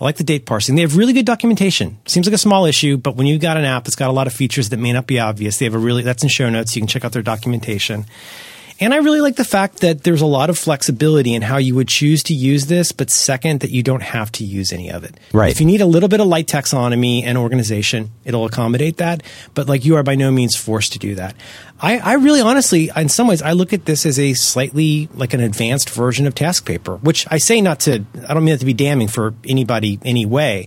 I 0.00 0.04
like 0.04 0.16
the 0.16 0.24
date 0.24 0.46
parsing. 0.46 0.76
They 0.76 0.82
have 0.82 0.96
really 0.96 1.12
good 1.12 1.26
documentation. 1.26 1.98
Seems 2.06 2.26
like 2.26 2.34
a 2.34 2.38
small 2.38 2.66
issue, 2.66 2.96
but 2.96 3.16
when 3.16 3.26
you've 3.26 3.40
got 3.40 3.56
an 3.56 3.64
app 3.64 3.82
that's 3.82 3.96
got 3.96 4.10
a 4.10 4.12
lot 4.12 4.28
of 4.28 4.32
features 4.32 4.68
that 4.68 4.76
may 4.76 4.92
not 4.92 5.08
be 5.08 5.18
obvious, 5.18 5.58
they 5.58 5.64
have 5.64 5.74
a 5.74 5.78
really 5.78 6.02
that's 6.02 6.22
in 6.22 6.28
show 6.28 6.48
notes. 6.48 6.76
You 6.76 6.82
can 6.82 6.86
check 6.86 7.04
out 7.04 7.12
their 7.12 7.22
documentation. 7.22 8.06
And 8.80 8.94
I 8.94 8.98
really 8.98 9.20
like 9.20 9.36
the 9.36 9.44
fact 9.44 9.78
that 9.78 10.04
there's 10.04 10.20
a 10.20 10.26
lot 10.26 10.50
of 10.50 10.58
flexibility 10.58 11.34
in 11.34 11.42
how 11.42 11.56
you 11.56 11.74
would 11.74 11.88
choose 11.88 12.22
to 12.24 12.34
use 12.34 12.66
this, 12.66 12.92
but 12.92 13.10
second, 13.10 13.60
that 13.60 13.70
you 13.70 13.82
don't 13.82 14.02
have 14.02 14.30
to 14.32 14.44
use 14.44 14.72
any 14.72 14.90
of 14.90 15.02
it. 15.04 15.18
Right. 15.32 15.50
If 15.50 15.60
you 15.60 15.66
need 15.66 15.80
a 15.80 15.86
little 15.86 16.08
bit 16.08 16.20
of 16.20 16.28
light 16.28 16.46
taxonomy 16.46 17.24
and 17.24 17.36
organization, 17.36 18.12
it'll 18.24 18.44
accommodate 18.44 18.98
that. 18.98 19.22
But 19.54 19.68
like 19.68 19.84
you 19.84 19.96
are 19.96 20.02
by 20.04 20.14
no 20.14 20.30
means 20.30 20.56
forced 20.56 20.92
to 20.92 20.98
do 20.98 21.16
that. 21.16 21.34
I, 21.80 21.98
I 21.98 22.14
really 22.14 22.40
honestly, 22.40 22.90
in 22.94 23.08
some 23.08 23.28
ways, 23.28 23.40
I 23.42 23.52
look 23.52 23.72
at 23.72 23.84
this 23.84 24.04
as 24.04 24.18
a 24.18 24.34
slightly 24.34 25.08
like 25.14 25.34
an 25.34 25.40
advanced 25.40 25.90
version 25.90 26.26
of 26.26 26.34
TaskPaper, 26.34 27.02
which 27.02 27.26
I 27.30 27.38
say 27.38 27.60
not 27.60 27.80
to, 27.80 28.04
I 28.28 28.34
don't 28.34 28.44
mean 28.44 28.54
it 28.54 28.58
to 28.58 28.66
be 28.66 28.74
damning 28.74 29.08
for 29.08 29.34
anybody 29.46 29.98
anyway, 30.04 30.66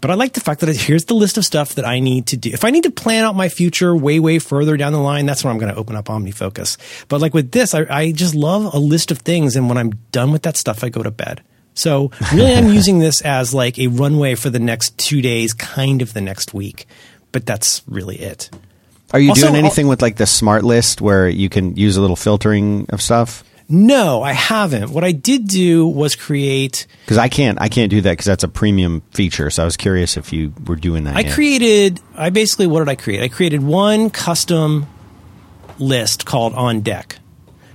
but 0.00 0.10
I 0.10 0.14
like 0.14 0.32
the 0.32 0.40
fact 0.40 0.60
that 0.60 0.74
here's 0.76 1.04
the 1.06 1.14
list 1.14 1.36
of 1.36 1.44
stuff 1.44 1.76
that 1.76 1.84
I 1.84 2.00
need 2.00 2.26
to 2.28 2.36
do. 2.36 2.50
If 2.50 2.64
I 2.64 2.70
need 2.70 2.84
to 2.84 2.90
plan 2.90 3.24
out 3.24 3.34
my 3.34 3.48
future 3.48 3.94
way, 3.94 4.20
way 4.20 4.38
further 4.38 4.76
down 4.76 4.92
the 4.92 5.00
line, 5.00 5.26
that's 5.26 5.44
when 5.44 5.52
I'm 5.52 5.58
going 5.58 5.72
to 5.72 5.78
open 5.78 5.96
up 5.96 6.06
OmniFocus. 6.06 7.06
But 7.08 7.20
like 7.20 7.34
with 7.34 7.51
this, 7.52 7.74
I, 7.74 7.86
I 7.88 8.12
just 8.12 8.34
love 8.34 8.74
a 8.74 8.78
list 8.78 9.10
of 9.10 9.18
things. 9.18 9.56
And 9.56 9.68
when 9.68 9.78
I'm 9.78 9.90
done 10.10 10.32
with 10.32 10.42
that 10.42 10.56
stuff, 10.56 10.82
I 10.82 10.88
go 10.88 11.02
to 11.02 11.10
bed. 11.10 11.42
So 11.74 12.10
really, 12.34 12.54
I'm 12.54 12.68
using 12.72 12.98
this 12.98 13.22
as 13.22 13.54
like 13.54 13.78
a 13.78 13.86
runway 13.86 14.34
for 14.34 14.50
the 14.50 14.58
next 14.58 14.98
two 14.98 15.22
days, 15.22 15.52
kind 15.52 16.02
of 16.02 16.12
the 16.12 16.20
next 16.20 16.52
week. 16.52 16.86
But 17.30 17.46
that's 17.46 17.82
really 17.86 18.16
it. 18.16 18.50
Are 19.12 19.20
you 19.20 19.30
Also, 19.30 19.46
doing 19.46 19.56
anything 19.56 19.88
with 19.88 20.02
like 20.02 20.16
the 20.16 20.26
smart 20.26 20.64
list 20.64 21.00
where 21.00 21.28
you 21.28 21.48
can 21.48 21.76
use 21.76 21.96
a 21.96 22.00
little 22.00 22.16
filtering 22.16 22.86
of 22.90 23.00
stuff? 23.00 23.44
No, 23.68 24.22
I 24.22 24.32
haven't. 24.32 24.90
What 24.90 25.04
I 25.04 25.12
did 25.12 25.48
do 25.48 25.86
was 25.86 26.14
create. 26.14 26.86
Because 27.04 27.16
I 27.16 27.28
can't, 27.28 27.58
I 27.60 27.68
can't 27.68 27.90
do 27.90 28.00
that 28.02 28.10
because 28.10 28.26
that's 28.26 28.44
a 28.44 28.48
premium 28.48 29.00
feature. 29.12 29.48
So 29.50 29.62
I 29.62 29.64
was 29.64 29.76
curious 29.78 30.16
if 30.16 30.32
you 30.32 30.52
were 30.66 30.76
doing 30.76 31.04
that. 31.04 31.16
I 31.16 31.20
yet. 31.20 31.32
created. 31.32 32.00
I 32.14 32.30
basically 32.30 32.66
what 32.66 32.80
did 32.80 32.88
I 32.88 32.96
create? 32.96 33.22
I 33.22 33.28
created 33.28 33.62
one 33.62 34.10
custom 34.10 34.86
list 35.78 36.26
called 36.26 36.54
On 36.54 36.80
Deck, 36.82 37.18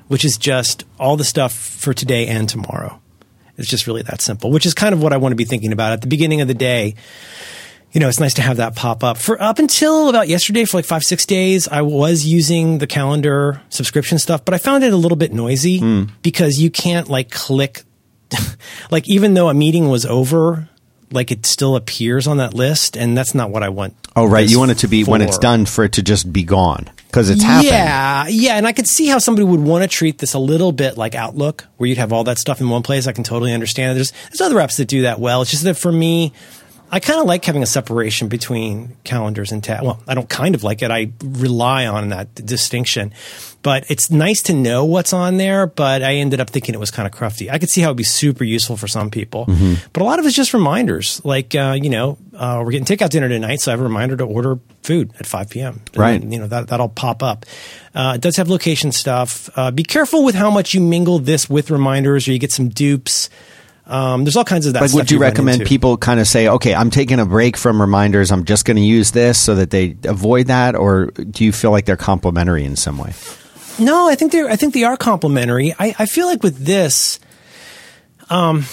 which 0.08 0.26
is 0.26 0.38
just 0.38 0.86
all 1.00 1.18
the 1.18 1.24
stuff 1.24 1.54
for 1.54 1.94
today 1.94 2.28
and 2.28 2.48
tomorrow. 2.48 3.00
It's 3.58 3.70
just 3.70 3.88
really 3.88 4.04
that 4.04 4.22
simple, 4.22 4.52
which 4.52 4.66
is 4.66 4.74
kind 4.74 4.94
of 4.94 5.02
what 5.02 5.14
I 5.14 5.18
want 5.18 5.32
to 5.32 5.36
be 5.36 5.46
thinking 5.46 5.74
about 5.74 5.92
at 5.92 6.02
the 6.02 6.08
beginning 6.08 6.42
of 6.42 6.48
the 6.48 6.54
day. 6.54 6.96
You 7.92 8.00
know, 8.00 8.10
it's 8.10 8.20
nice 8.20 8.36
to 8.36 8.42
have 8.42 8.58
that 8.58 8.76
pop 8.76 9.04
up. 9.04 9.18
For 9.18 9.42
up 9.42 9.60
until 9.60 10.10
about 10.10 10.28
yesterday, 10.28 10.66
for 10.66 10.78
like 10.78 10.86
five, 10.86 11.04
six 11.04 11.26
days, 11.26 11.68
I 11.68 11.82
was 11.82 12.26
using 12.26 12.78
the 12.78 12.86
calendar 12.86 13.62
subscription 13.70 14.20
stuff, 14.20 14.46
but 14.46 14.54
I 14.54 14.58
found 14.60 14.84
it 14.84 14.94
a 14.94 14.98
little 14.98 15.16
bit 15.16 15.34
noisy 15.34 15.80
hmm. 15.80 16.04
because 16.22 16.62
you 16.62 16.70
can't 16.70 17.10
like 17.10 17.32
click, 17.32 17.84
like 18.92 19.08
even 19.10 19.34
though 19.34 19.50
a 19.50 19.54
meeting 19.54 19.90
was 19.90 20.06
over, 20.06 20.70
like 21.12 21.32
it 21.32 21.46
still 21.46 21.76
appears 21.76 22.28
on 22.28 22.38
that 22.38 22.54
list, 22.54 22.96
and 22.96 23.18
that's 23.18 23.34
not 23.34 23.50
what 23.50 23.64
I 23.64 23.70
want. 23.70 23.96
Oh, 24.16 24.26
right. 24.26 24.48
You 24.48 24.60
want 24.60 24.72
it 24.72 24.80
to 24.80 24.88
be 24.88 25.04
when 25.04 25.22
it's 25.22 25.38
done 25.38 25.66
for 25.66 25.84
it 25.84 25.94
to 25.94 26.04
just 26.04 26.32
be 26.32 26.44
gone 26.44 26.90
because 27.08 27.30
it's 27.30 27.44
happened. 27.44 27.68
Yeah, 27.68 28.28
yeah, 28.28 28.58
and 28.58 28.68
I 28.68 28.72
could 28.72 28.88
see 28.88 29.08
how 29.08 29.18
somebody 29.18 29.46
would 29.46 29.60
want 29.60 29.84
to 29.84 29.88
treat 29.88 30.20
this 30.20 30.34
a 30.34 30.40
little 30.40 30.72
bit 30.72 30.98
like 30.98 31.16
Outlook, 31.16 31.66
where 31.78 31.88
you'd 31.88 31.98
have 31.98 32.14
all 32.14 32.24
that 32.26 32.38
stuff 32.38 32.62
in 32.62 32.70
one 32.70 32.84
place. 32.84 33.08
I 33.08 33.12
can 33.12 33.24
totally 33.24 33.54
understand. 33.54 33.98
There's 33.98 34.12
there's 34.30 34.42
other 34.42 34.58
apps 34.58 34.78
that 34.78 34.88
do 34.88 35.04
that 35.04 35.20
well. 35.20 35.42
It's 35.42 35.52
just 35.52 35.64
that 35.64 35.76
for 35.76 35.92
me, 35.92 36.34
I 36.90 37.00
kind 37.02 37.20
of 37.20 37.26
like 37.26 37.44
having 37.44 37.64
a 37.64 37.66
separation 37.68 38.30
between 38.30 38.96
calendars 39.04 39.52
and 39.52 39.62
tab. 39.64 39.84
Well, 39.84 40.02
I 40.08 40.14
don't 40.14 40.30
kind 40.30 40.56
of 40.56 40.64
like 40.64 40.82
it. 40.82 40.90
I 40.90 41.12
rely 41.22 41.86
on 41.86 42.10
that 42.10 42.34
distinction. 42.36 43.14
But 43.64 43.90
it's 43.92 44.10
nice 44.10 44.42
to 44.44 44.54
know 44.54 44.86
what's 44.86 45.12
on 45.12 45.36
there, 45.38 45.68
but 45.68 46.02
I 46.02 46.16
ended 46.16 46.40
up 46.40 46.50
thinking 46.50 46.74
it 46.74 46.80
was 46.80 46.92
kind 46.92 47.06
of 47.06 47.12
crufty. 47.12 47.50
I 47.52 47.58
could 47.60 47.70
see 47.70 47.82
how 47.82 47.88
it'd 47.90 47.98
be 47.98 48.04
super 48.04 48.46
useful 48.46 48.78
for 48.78 48.88
some 48.88 49.10
people. 49.10 49.46
But 49.92 50.02
a 50.02 50.06
lot 50.06 50.20
of 50.20 50.26
it's 50.26 50.36
just 50.36 50.54
reminders. 50.54 51.20
Like, 51.26 51.54
uh, 51.56 51.76
you 51.82 51.90
know, 51.90 52.18
uh, 52.34 52.62
we're 52.64 52.72
getting 52.72 52.86
takeout 52.86 53.10
dinner 53.10 53.28
tonight, 53.28 53.60
so 53.60 53.72
I 53.72 53.74
have 53.74 53.82
a 53.82 53.84
reminder 53.84 54.16
to 54.18 54.24
order 54.24 54.58
food 54.84 55.12
at 55.20 55.26
5 55.26 55.50
p.m. 55.50 55.82
And 55.88 55.98
Right. 55.98 56.22
then, 56.22 56.32
you 56.32 56.40
know, 56.40 56.48
that, 56.48 56.68
that'll 56.70 56.88
pop 56.88 57.22
up. 57.22 57.46
Uh, 57.94 58.14
it 58.16 58.22
does 58.22 58.38
have 58.38 58.48
location 58.48 58.94
stuff. 58.94 59.50
Uh, 59.58 59.72
be 59.72 59.84
careful 59.84 60.24
with 60.24 60.36
how 60.36 60.50
much 60.50 60.74
you 60.74 60.80
mingle 60.80 61.20
this 61.20 61.50
with 61.50 61.70
reminders 61.70 62.28
or 62.30 62.32
you 62.32 62.40
get 62.40 62.54
some 62.54 62.70
dupes. 62.70 63.30
Um, 63.88 64.26
there's 64.26 64.36
all 64.36 64.44
kinds 64.44 64.66
of 64.66 64.74
that 64.74 64.80
stuff 64.90 64.94
would 64.94 65.12
you 65.12 65.18
run 65.18 65.30
recommend 65.30 65.66
people 65.66 65.98
kind 65.98 66.20
of 66.20 66.28
say, 66.28 66.50
okay, 66.50 66.76
I'm 66.76 66.90
taking 66.90 67.20
a 67.20 67.26
break 67.26 67.56
from 67.56 67.80
reminders. 67.80 68.32
I'm 68.32 68.44
just 68.44 68.66
going 68.66 68.76
to 68.76 68.84
use 68.84 69.12
this 69.12 69.40
so 69.40 69.56
that 69.56 69.70
they 69.70 69.96
avoid 70.04 70.48
that? 70.48 70.76
Or 70.76 71.06
do 71.08 71.46
you 71.46 71.54
feel 71.54 71.72
like 71.72 71.86
they're 71.86 71.96
complementary 71.96 72.66
in 72.66 72.76
some 72.76 72.98
way? 72.98 73.14
No, 73.80 74.10
I 74.10 74.16
think 74.16 74.32
they're. 74.32 74.50
I 74.50 74.56
think 74.56 74.74
they 74.74 74.84
are 74.84 74.98
complementary. 74.98 75.74
I, 75.80 75.96
I 76.00 76.06
feel 76.06 76.26
like 76.26 76.44
with 76.44 76.58
this, 76.58 77.20
um, 78.30 78.66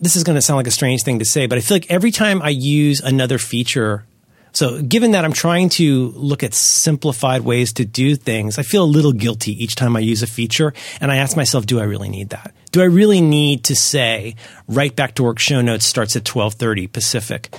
this 0.00 0.16
is 0.16 0.24
going 0.24 0.36
to 0.36 0.42
sound 0.42 0.56
like 0.56 0.66
a 0.66 0.72
strange 0.72 1.02
thing 1.02 1.18
to 1.18 1.24
say, 1.24 1.46
but 1.46 1.58
I 1.58 1.60
feel 1.60 1.76
like 1.76 1.90
every 1.90 2.10
time 2.10 2.42
I 2.42 2.48
use 2.48 3.00
another 3.00 3.38
feature, 3.38 4.04
so 4.52 4.82
given 4.82 5.12
that 5.12 5.24
I'm 5.24 5.32
trying 5.32 5.68
to 5.70 6.08
look 6.16 6.42
at 6.42 6.54
simplified 6.54 7.42
ways 7.42 7.72
to 7.74 7.84
do 7.84 8.16
things, 8.16 8.58
I 8.58 8.62
feel 8.62 8.84
a 8.84 8.86
little 8.86 9.12
guilty 9.12 9.52
each 9.62 9.74
time 9.74 9.96
I 9.96 10.00
use 10.00 10.22
a 10.22 10.26
feature. 10.26 10.72
And 11.00 11.10
I 11.10 11.16
ask 11.16 11.36
myself, 11.36 11.66
do 11.66 11.80
I 11.80 11.84
really 11.84 12.08
need 12.08 12.30
that? 12.30 12.54
Do 12.72 12.80
I 12.80 12.86
really 12.86 13.20
need 13.20 13.64
to 13.64 13.76
say 13.76 14.36
right 14.68 14.94
back 14.94 15.14
to 15.16 15.22
work 15.22 15.38
show 15.38 15.60
notes 15.60 15.86
starts 15.86 16.16
at 16.16 16.28
1230 16.28 16.86
Pacific? 16.88 17.54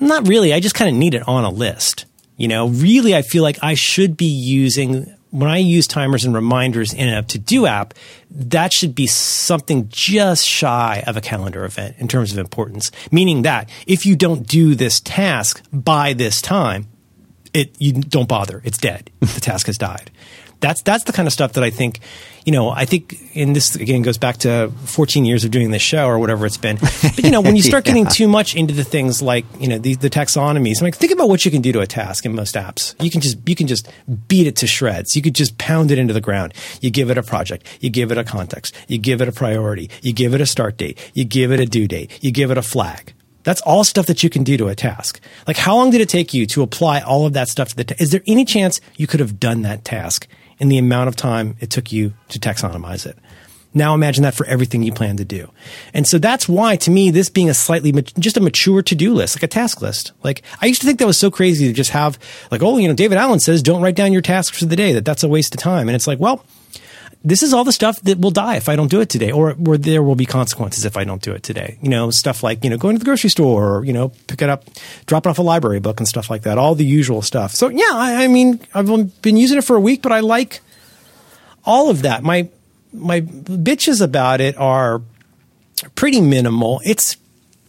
Not 0.00 0.26
really. 0.28 0.52
I 0.52 0.60
just 0.60 0.74
kind 0.74 0.90
of 0.90 0.96
need 0.96 1.14
it 1.14 1.26
on 1.28 1.44
a 1.44 1.50
list. 1.50 2.06
You 2.36 2.48
know, 2.48 2.68
really, 2.68 3.14
I 3.14 3.22
feel 3.22 3.42
like 3.42 3.58
I 3.62 3.74
should 3.74 4.16
be 4.16 4.26
using 4.26 5.14
when 5.34 5.50
I 5.50 5.56
use 5.56 5.88
timers 5.88 6.24
and 6.24 6.32
reminders 6.32 6.94
in 6.94 7.08
a 7.08 7.24
to 7.24 7.38
do 7.40 7.66
app, 7.66 7.92
that 8.30 8.72
should 8.72 8.94
be 8.94 9.08
something 9.08 9.88
just 9.88 10.46
shy 10.46 11.02
of 11.08 11.16
a 11.16 11.20
calendar 11.20 11.64
event 11.64 11.96
in 11.98 12.06
terms 12.06 12.30
of 12.30 12.38
importance. 12.38 12.92
Meaning 13.10 13.42
that 13.42 13.68
if 13.84 14.06
you 14.06 14.14
don't 14.14 14.46
do 14.46 14.76
this 14.76 15.00
task 15.00 15.60
by 15.72 16.12
this 16.12 16.40
time, 16.40 16.86
it 17.52 17.74
you 17.80 17.94
don't 17.94 18.28
bother. 18.28 18.62
It's 18.64 18.78
dead. 18.78 19.10
the 19.20 19.40
task 19.40 19.66
has 19.66 19.76
died. 19.76 20.12
That's 20.64 20.80
that's 20.80 21.04
the 21.04 21.12
kind 21.12 21.26
of 21.28 21.32
stuff 21.34 21.52
that 21.52 21.62
I 21.62 21.68
think, 21.68 22.00
you 22.46 22.52
know, 22.52 22.70
I 22.70 22.86
think 22.86 23.14
and 23.34 23.54
this 23.54 23.74
again 23.76 24.00
goes 24.00 24.16
back 24.16 24.38
to 24.38 24.72
14 24.86 25.26
years 25.26 25.44
of 25.44 25.50
doing 25.50 25.70
this 25.72 25.82
show 25.82 26.06
or 26.06 26.18
whatever 26.18 26.46
it's 26.46 26.56
been. 26.56 26.78
But 26.80 27.22
you 27.22 27.30
know, 27.30 27.42
when 27.42 27.54
you 27.54 27.62
start 27.70 27.84
getting 27.84 28.06
too 28.06 28.28
much 28.28 28.56
into 28.56 28.72
the 28.72 28.82
things 28.82 29.20
like, 29.20 29.44
you 29.60 29.68
know, 29.68 29.76
the, 29.76 29.94
the 29.96 30.08
taxonomies, 30.08 30.80
I'm 30.80 30.86
like 30.86 30.96
think 30.96 31.12
about 31.12 31.28
what 31.28 31.44
you 31.44 31.50
can 31.50 31.60
do 31.60 31.70
to 31.72 31.80
a 31.80 31.86
task 31.86 32.24
in 32.24 32.34
most 32.34 32.54
apps. 32.54 32.94
You 33.02 33.10
can 33.10 33.20
just 33.20 33.46
you 33.46 33.54
can 33.54 33.66
just 33.66 33.90
beat 34.26 34.46
it 34.46 34.56
to 34.56 34.66
shreds. 34.66 35.14
You 35.14 35.20
could 35.20 35.34
just 35.34 35.58
pound 35.58 35.90
it 35.90 35.98
into 35.98 36.14
the 36.14 36.22
ground. 36.22 36.54
You 36.80 36.90
give 36.90 37.10
it 37.10 37.18
a 37.18 37.22
project, 37.22 37.66
you 37.82 37.90
give 37.90 38.10
it 38.10 38.16
a 38.16 38.24
context, 38.24 38.74
you 38.88 38.96
give 38.96 39.20
it 39.20 39.28
a 39.28 39.32
priority, 39.32 39.90
you 40.00 40.14
give 40.14 40.32
it 40.32 40.40
a 40.40 40.46
start 40.46 40.78
date, 40.78 40.98
you 41.12 41.24
give 41.26 41.52
it 41.52 41.60
a 41.60 41.66
due 41.66 41.86
date, 41.86 42.18
you 42.22 42.32
give 42.32 42.50
it 42.50 42.56
a 42.56 42.62
flag. 42.62 43.12
That's 43.42 43.60
all 43.60 43.84
stuff 43.84 44.06
that 44.06 44.22
you 44.22 44.30
can 44.30 44.42
do 44.42 44.56
to 44.56 44.68
a 44.68 44.74
task. 44.74 45.20
Like, 45.46 45.58
how 45.58 45.76
long 45.76 45.90
did 45.90 46.00
it 46.00 46.08
take 46.08 46.32
you 46.32 46.46
to 46.46 46.62
apply 46.62 47.00
all 47.02 47.26
of 47.26 47.34
that 47.34 47.48
stuff 47.48 47.68
to 47.68 47.76
the? 47.76 47.84
Ta- 47.84 47.94
Is 47.98 48.10
there 48.10 48.22
any 48.26 48.46
chance 48.46 48.80
you 48.96 49.06
could 49.06 49.20
have 49.20 49.38
done 49.38 49.60
that 49.62 49.84
task 49.84 50.26
in 50.58 50.68
the 50.68 50.78
amount 50.78 51.08
of 51.08 51.16
time 51.16 51.56
it 51.60 51.70
took 51.70 51.92
you 51.92 52.14
to 52.28 52.38
taxonomize 52.38 53.06
it? 53.06 53.16
Now 53.76 53.92
imagine 53.92 54.22
that 54.22 54.34
for 54.34 54.46
everything 54.46 54.84
you 54.84 54.92
plan 54.92 55.16
to 55.16 55.24
do. 55.24 55.50
And 55.92 56.06
so 56.06 56.18
that's 56.18 56.48
why, 56.48 56.76
to 56.76 56.92
me, 56.92 57.10
this 57.10 57.28
being 57.28 57.50
a 57.50 57.54
slightly, 57.54 57.90
just 57.92 58.36
a 58.36 58.40
mature 58.40 58.82
to-do 58.82 59.12
list, 59.12 59.34
like 59.34 59.42
a 59.42 59.48
task 59.48 59.82
list. 59.82 60.12
Like, 60.22 60.42
I 60.60 60.66
used 60.66 60.80
to 60.82 60.86
think 60.86 61.00
that 61.00 61.06
was 61.06 61.18
so 61.18 61.28
crazy 61.28 61.66
to 61.66 61.72
just 61.72 61.90
have, 61.90 62.16
like, 62.52 62.62
oh, 62.62 62.78
you 62.78 62.86
know, 62.86 62.94
David 62.94 63.18
Allen 63.18 63.40
says 63.40 63.62
don't 63.62 63.82
write 63.82 63.96
down 63.96 64.12
your 64.12 64.22
tasks 64.22 64.60
for 64.60 64.66
the 64.66 64.76
day, 64.76 64.92
that 64.92 65.04
that's 65.04 65.24
a 65.24 65.28
waste 65.28 65.56
of 65.56 65.60
time. 65.60 65.88
And 65.88 65.96
it's 65.96 66.06
like, 66.06 66.20
well, 66.20 66.44
this 67.24 67.42
is 67.42 67.54
all 67.54 67.64
the 67.64 67.72
stuff 67.72 68.00
that 68.02 68.18
will 68.18 68.30
die 68.30 68.56
if 68.56 68.68
I 68.68 68.76
don't 68.76 68.90
do 68.90 69.00
it 69.00 69.08
today, 69.08 69.32
or 69.32 69.52
where 69.52 69.78
there 69.78 70.02
will 70.02 70.14
be 70.14 70.26
consequences 70.26 70.84
if 70.84 70.96
I 70.96 71.04
don't 71.04 71.22
do 71.22 71.32
it 71.32 71.42
today. 71.42 71.78
You 71.80 71.88
know, 71.88 72.10
stuff 72.10 72.42
like, 72.42 72.62
you 72.62 72.68
know, 72.68 72.76
going 72.76 72.96
to 72.96 72.98
the 72.98 73.04
grocery 73.04 73.30
store, 73.30 73.78
or, 73.78 73.84
you 73.84 73.94
know, 73.94 74.10
pick 74.26 74.42
it 74.42 74.50
up, 74.50 74.64
drop 75.06 75.24
it 75.26 75.30
off 75.30 75.38
a 75.38 75.42
library 75.42 75.80
book 75.80 76.00
and 76.00 76.06
stuff 76.06 76.28
like 76.28 76.42
that, 76.42 76.58
all 76.58 76.74
the 76.74 76.84
usual 76.84 77.22
stuff. 77.22 77.52
So 77.54 77.70
yeah, 77.70 77.90
I, 77.92 78.24
I 78.24 78.28
mean, 78.28 78.60
I've 78.74 78.86
been 79.22 79.38
using 79.38 79.56
it 79.56 79.64
for 79.64 79.74
a 79.74 79.80
week, 79.80 80.02
but 80.02 80.12
I 80.12 80.20
like 80.20 80.60
all 81.64 81.88
of 81.88 82.02
that. 82.02 82.22
My, 82.22 82.50
my 82.92 83.22
bitches 83.22 84.02
about 84.02 84.42
it 84.42 84.58
are 84.58 85.00
pretty 85.94 86.20
minimal. 86.20 86.82
It's 86.84 87.16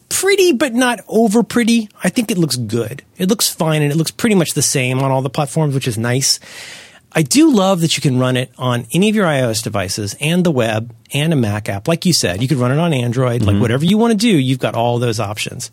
pretty, 0.09 0.51
but 0.51 0.73
not 0.73 0.99
over 1.07 1.43
pretty. 1.43 1.89
I 2.03 2.09
think 2.09 2.29
it 2.29 2.37
looks 2.37 2.57
good. 2.57 3.03
It 3.17 3.29
looks 3.29 3.49
fine 3.49 3.81
and 3.81 3.91
it 3.91 3.95
looks 3.95 4.11
pretty 4.11 4.35
much 4.35 4.51
the 4.51 4.61
same 4.61 4.99
on 4.99 5.11
all 5.11 5.21
the 5.21 5.29
platforms, 5.29 5.73
which 5.73 5.87
is 5.87 5.97
nice. 5.97 6.39
I 7.17 7.21
do 7.21 7.49
love 7.49 7.79
that 7.81 7.95
you 7.95 8.01
can 8.01 8.19
run 8.19 8.35
it 8.35 8.51
on 8.57 8.85
any 8.93 9.07
of 9.07 9.15
your 9.15 9.25
iOS 9.25 9.63
devices 9.63 10.17
and 10.19 10.45
the 10.45 10.51
web 10.51 10.93
and 11.13 11.31
a 11.31 11.37
Mac 11.37 11.69
app. 11.69 11.87
Like 11.87 12.05
you 12.05 12.11
said, 12.11 12.41
you 12.41 12.49
could 12.49 12.57
run 12.57 12.73
it 12.73 12.77
on 12.77 12.91
Android, 12.91 13.41
like 13.41 13.53
mm-hmm. 13.53 13.61
whatever 13.61 13.85
you 13.85 13.97
want 13.97 14.11
to 14.11 14.17
do, 14.17 14.27
you've 14.27 14.59
got 14.59 14.75
all 14.75 14.99
those 14.99 15.21
options. 15.21 15.71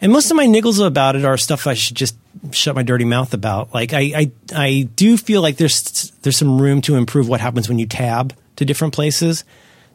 And 0.00 0.10
most 0.10 0.32
of 0.32 0.36
my 0.36 0.46
niggles 0.46 0.84
about 0.84 1.14
it 1.14 1.24
are 1.24 1.36
stuff 1.36 1.68
I 1.68 1.74
should 1.74 1.96
just 1.96 2.16
shut 2.50 2.74
my 2.74 2.82
dirty 2.82 3.04
mouth 3.04 3.32
about. 3.32 3.72
Like 3.72 3.92
I, 3.92 4.00
I, 4.00 4.30
I 4.52 4.88
do 4.96 5.16
feel 5.16 5.40
like 5.40 5.56
there's 5.56 6.10
there's 6.22 6.36
some 6.36 6.60
room 6.60 6.80
to 6.82 6.96
improve 6.96 7.28
what 7.28 7.40
happens 7.40 7.68
when 7.68 7.78
you 7.78 7.86
tab 7.86 8.34
to 8.56 8.64
different 8.64 8.92
places. 8.92 9.44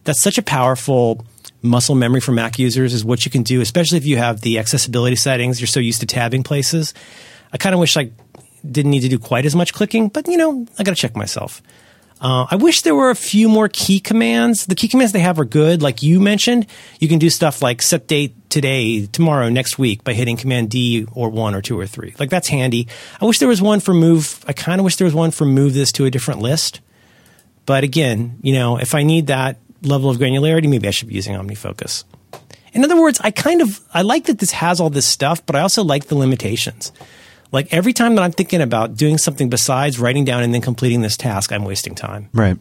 That's 0.05 0.21
such 0.21 0.37
a 0.37 0.41
powerful 0.41 1.25
muscle 1.61 1.95
memory 1.95 2.21
for 2.21 2.31
Mac 2.31 2.57
users 2.57 2.93
is 2.93 3.03
what 3.03 3.25
you 3.25 3.31
can 3.31 3.43
do, 3.43 3.59
especially 3.59 3.97
if 3.97 4.05
you 4.05 4.15
have 4.15 4.39
the 4.39 4.59
accessibility 4.59 5.17
settings. 5.17 5.59
You're 5.59 5.67
so 5.67 5.81
used 5.81 5.99
to 5.99 6.05
tabbing 6.05 6.43
places. 6.43 6.93
I 7.51 7.57
kind 7.57 7.73
of 7.73 7.79
wish 7.79 7.97
I 7.97 8.11
didn't 8.69 8.91
need 8.91 9.01
to 9.01 9.09
do 9.09 9.19
quite 9.19 9.45
as 9.45 9.55
much 9.55 9.73
clicking, 9.73 10.09
but 10.09 10.27
you 10.27 10.37
know, 10.37 10.65
I 10.77 10.83
got 10.83 10.95
to 10.95 11.01
check 11.01 11.15
myself. 11.15 11.61
Uh, 12.19 12.47
I 12.49 12.55
wish 12.55 12.81
there 12.81 12.95
were 12.95 13.11
a 13.11 13.15
few 13.15 13.47
more 13.47 13.69
key 13.69 13.99
commands. 13.99 14.65
The 14.65 14.73
key 14.73 14.87
commands 14.87 15.13
they 15.13 15.19
have 15.19 15.39
are 15.39 15.45
good. 15.45 15.83
Like 15.83 16.01
you 16.01 16.19
mentioned, 16.19 16.65
you 16.99 17.07
can 17.07 17.19
do 17.19 17.29
stuff 17.29 17.61
like 17.61 17.81
set 17.81 18.07
date 18.07 18.33
today, 18.49 19.05
tomorrow, 19.05 19.49
next 19.49 19.77
week 19.77 20.03
by 20.03 20.13
hitting 20.13 20.35
Command 20.35 20.71
D 20.71 21.05
or 21.13 21.29
one 21.29 21.53
or 21.53 21.61
two 21.61 21.79
or 21.79 21.85
three. 21.85 22.15
Like 22.17 22.31
that's 22.31 22.47
handy. 22.47 22.87
I 23.21 23.25
wish 23.25 23.37
there 23.37 23.47
was 23.47 23.61
one 23.61 23.79
for 23.79 23.93
move. 23.93 24.43
I 24.47 24.53
kind 24.53 24.79
of 24.79 24.85
wish 24.85 24.95
there 24.95 25.05
was 25.05 25.13
one 25.13 25.29
for 25.29 25.45
move 25.45 25.75
this 25.75 25.91
to 25.93 26.05
a 26.05 26.11
different 26.11 26.41
list. 26.41 26.81
But 27.67 27.83
again, 27.83 28.39
you 28.41 28.53
know, 28.53 28.77
if 28.77 28.95
I 28.95 29.03
need 29.03 29.27
that 29.27 29.57
level 29.83 30.09
of 30.09 30.17
granularity, 30.17 30.67
maybe 30.67 30.87
I 30.87 30.91
should 30.91 31.09
be 31.09 31.15
using 31.15 31.35
OmniFocus. 31.35 32.03
In 32.73 32.83
other 32.83 32.99
words, 32.99 33.19
I 33.21 33.29
kind 33.29 33.61
of 33.61 33.79
I 33.93 34.01
like 34.01 34.25
that 34.25 34.39
this 34.39 34.51
has 34.51 34.79
all 34.79 34.89
this 34.89 35.05
stuff, 35.05 35.45
but 35.45 35.55
I 35.55 35.61
also 35.61 35.83
like 35.83 36.05
the 36.05 36.15
limitations. 36.15 36.91
Like 37.51 37.73
every 37.73 37.93
time 37.93 38.15
that 38.15 38.23
I'm 38.23 38.31
thinking 38.31 38.61
about 38.61 38.95
doing 38.95 39.17
something 39.17 39.49
besides 39.49 39.99
writing 39.99 40.25
down 40.25 40.43
and 40.43 40.53
then 40.53 40.61
completing 40.61 41.01
this 41.01 41.17
task, 41.17 41.51
I'm 41.51 41.63
wasting 41.63 41.95
time. 41.95 42.29
Right. 42.33 42.57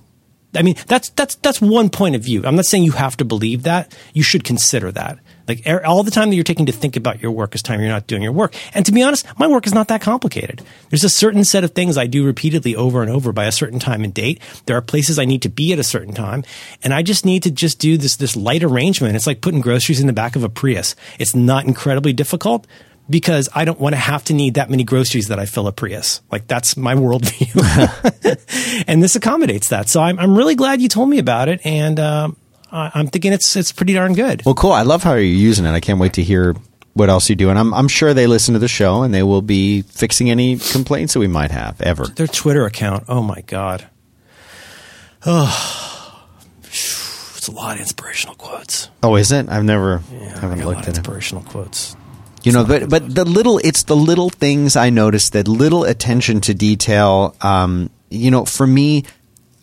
I 0.57 0.62
mean, 0.62 0.76
that's 0.87 1.11
that's 1.11 1.34
that's 1.37 1.61
one 1.61 1.91
point 1.91 2.16
of 2.16 2.22
view. 2.22 2.45
I'm 2.45 2.57
not 2.57 2.64
saying 2.64 2.84
you 2.84 2.93
have 2.93 3.16
to 3.18 3.24
believe 3.24 3.64
that. 3.64 3.97
You 4.14 4.22
should 4.22 4.45
consider 4.45 4.91
that. 4.93 5.18
Like 5.47 5.66
er, 5.66 5.84
all 5.84 6.03
the 6.03 6.11
time 6.11 6.30
that 6.30 6.34
you're 6.34 6.45
taking 6.45 6.66
to 6.66 6.72
think 6.72 6.97
about 6.97 7.22
your 7.22 7.30
work 7.30 7.55
is 7.55 7.62
time 7.62 7.80
you're 7.80 7.89
not 7.89 8.07
doing 8.07 8.22
your 8.22 8.32
work. 8.32 8.55
And 8.74 8.84
to 8.87 8.93
be 8.93 9.03
honest, 9.03 9.26
my 9.39 9.47
work 9.47 9.66
is 9.66 9.74
not 9.74 9.89
that 9.89 10.01
complicated. 10.01 10.62
There's 10.91 11.05
a 11.05 11.09
certain 11.09 11.45
set 11.45 11.62
of 11.62 11.72
things 11.72 11.97
I 11.97 12.07
do 12.07 12.24
repeatedly 12.24 12.74
over 12.74 13.03
and 13.03 13.11
over 13.11 13.32
by 13.32 13.45
a 13.45 13.53
certain 13.53 13.78
time 13.78 14.03
and 14.03 14.12
date. 14.12 14.41
There 14.66 14.76
are 14.76 14.82
places 14.82 15.18
I 15.18 15.24
need 15.24 15.43
to 15.43 15.49
be 15.49 15.72
at 15.72 15.78
a 15.78 15.84
certain 15.84 16.14
time, 16.14 16.43
and 16.82 16.93
I 16.95 17.03
just 17.03 17.24
need 17.24 17.43
to 17.45 17.51
just 17.51 17.78
do 17.78 17.97
this 17.97 18.16
this 18.16 18.37
light 18.37 18.62
arrangement. 18.62 19.16
It's 19.16 19.26
like 19.26 19.41
putting 19.41 19.61
groceries 19.61 20.01
in 20.01 20.07
the 20.07 20.12
back 20.12 20.37
of 20.37 20.45
a 20.45 20.49
Prius. 20.49 20.97
It's 21.18 21.34
not 21.34 21.64
incredibly 21.64 22.12
difficult, 22.12 22.66
because 23.09 23.48
I 23.54 23.64
don't 23.64 23.78
want 23.80 23.94
to 23.94 23.98
have 24.00 24.24
to 24.24 24.34
need 24.34 24.54
that 24.54 24.68
many 24.70 24.84
groceries 24.84 25.28
that 25.28 25.38
I 25.38 25.46
fill 25.46 25.66
a 25.66 25.72
Prius. 25.72 26.20
Like 26.30 26.46
that's 26.48 26.76
my 26.76 26.94
worldview, 26.94 28.84
and 28.88 29.02
this 29.02 29.16
accommodates 29.16 29.68
that. 29.68 29.88
So 29.88 30.00
I'm 30.00 30.18
I'm 30.18 30.36
really 30.36 30.54
glad 30.54 30.80
you 30.80 30.88
told 30.88 31.09
me 31.09 31.18
about 31.18 31.48
it, 31.48 31.61
and 31.64 31.98
um, 32.00 32.36
I'm 32.70 33.07
thinking 33.09 33.32
it's 33.32 33.54
it's 33.57 33.72
pretty 33.72 33.92
darn 33.94 34.14
good. 34.14 34.42
Well, 34.44 34.54
cool. 34.54 34.72
I 34.72 34.82
love 34.82 35.02
how 35.02 35.12
you're 35.12 35.22
using 35.22 35.64
it. 35.66 35.70
I 35.70 35.80
can't 35.80 36.00
wait 36.00 36.14
to 36.14 36.22
hear 36.22 36.54
what 36.94 37.11
else 37.11 37.28
you 37.28 37.36
do. 37.36 37.50
And 37.50 37.59
I'm, 37.59 37.74
I'm 37.74 37.88
sure 37.88 38.14
they 38.14 38.26
listen 38.26 38.54
to 38.54 38.59
the 38.59 38.68
show 38.68 39.02
and 39.02 39.12
they 39.12 39.22
will 39.22 39.42
be 39.42 39.82
fixing 39.82 40.30
any 40.30 40.57
complaints 40.57 41.12
that 41.12 41.20
we 41.20 41.26
might 41.26 41.50
have 41.50 41.78
ever. 41.82 42.07
Their 42.07 42.26
Twitter 42.26 42.64
account, 42.64 43.04
oh 43.07 43.22
my 43.22 43.42
god, 43.42 43.86
oh, 45.26 46.26
it's 46.64 47.48
a 47.48 47.52
lot 47.52 47.74
of 47.76 47.80
inspirational 47.80 48.34
quotes. 48.36 48.88
Oh, 49.02 49.16
is 49.16 49.30
it? 49.32 49.48
I've 49.48 49.64
never 49.64 50.02
Yeah, 50.11 50.18
I 50.18 50.22
haven't 50.40 50.59
got 50.59 50.64
a 50.64 50.66
lot 50.66 50.66
looked 50.66 50.80
of 50.80 50.88
at 50.88 50.94
it. 50.94 50.96
inspirational 50.98 51.42
quotes. 51.44 51.96
You 52.47 52.53
know, 52.53 52.64
but 52.64 52.88
but 52.88 53.12
the 53.12 53.24
little 53.24 53.59
it's 53.59 53.82
the 53.82 53.97
little 53.97 54.30
things 54.30 54.76
I 54.76 54.90
notice 54.90 55.30
that 55.30 55.49
little 55.49 55.82
attention 55.82 56.40
to 56.42 56.55
detail. 56.55 57.34
Um, 57.40 57.90
you 58.09 58.30
know, 58.30 58.44
for 58.44 58.66
me, 58.66 59.05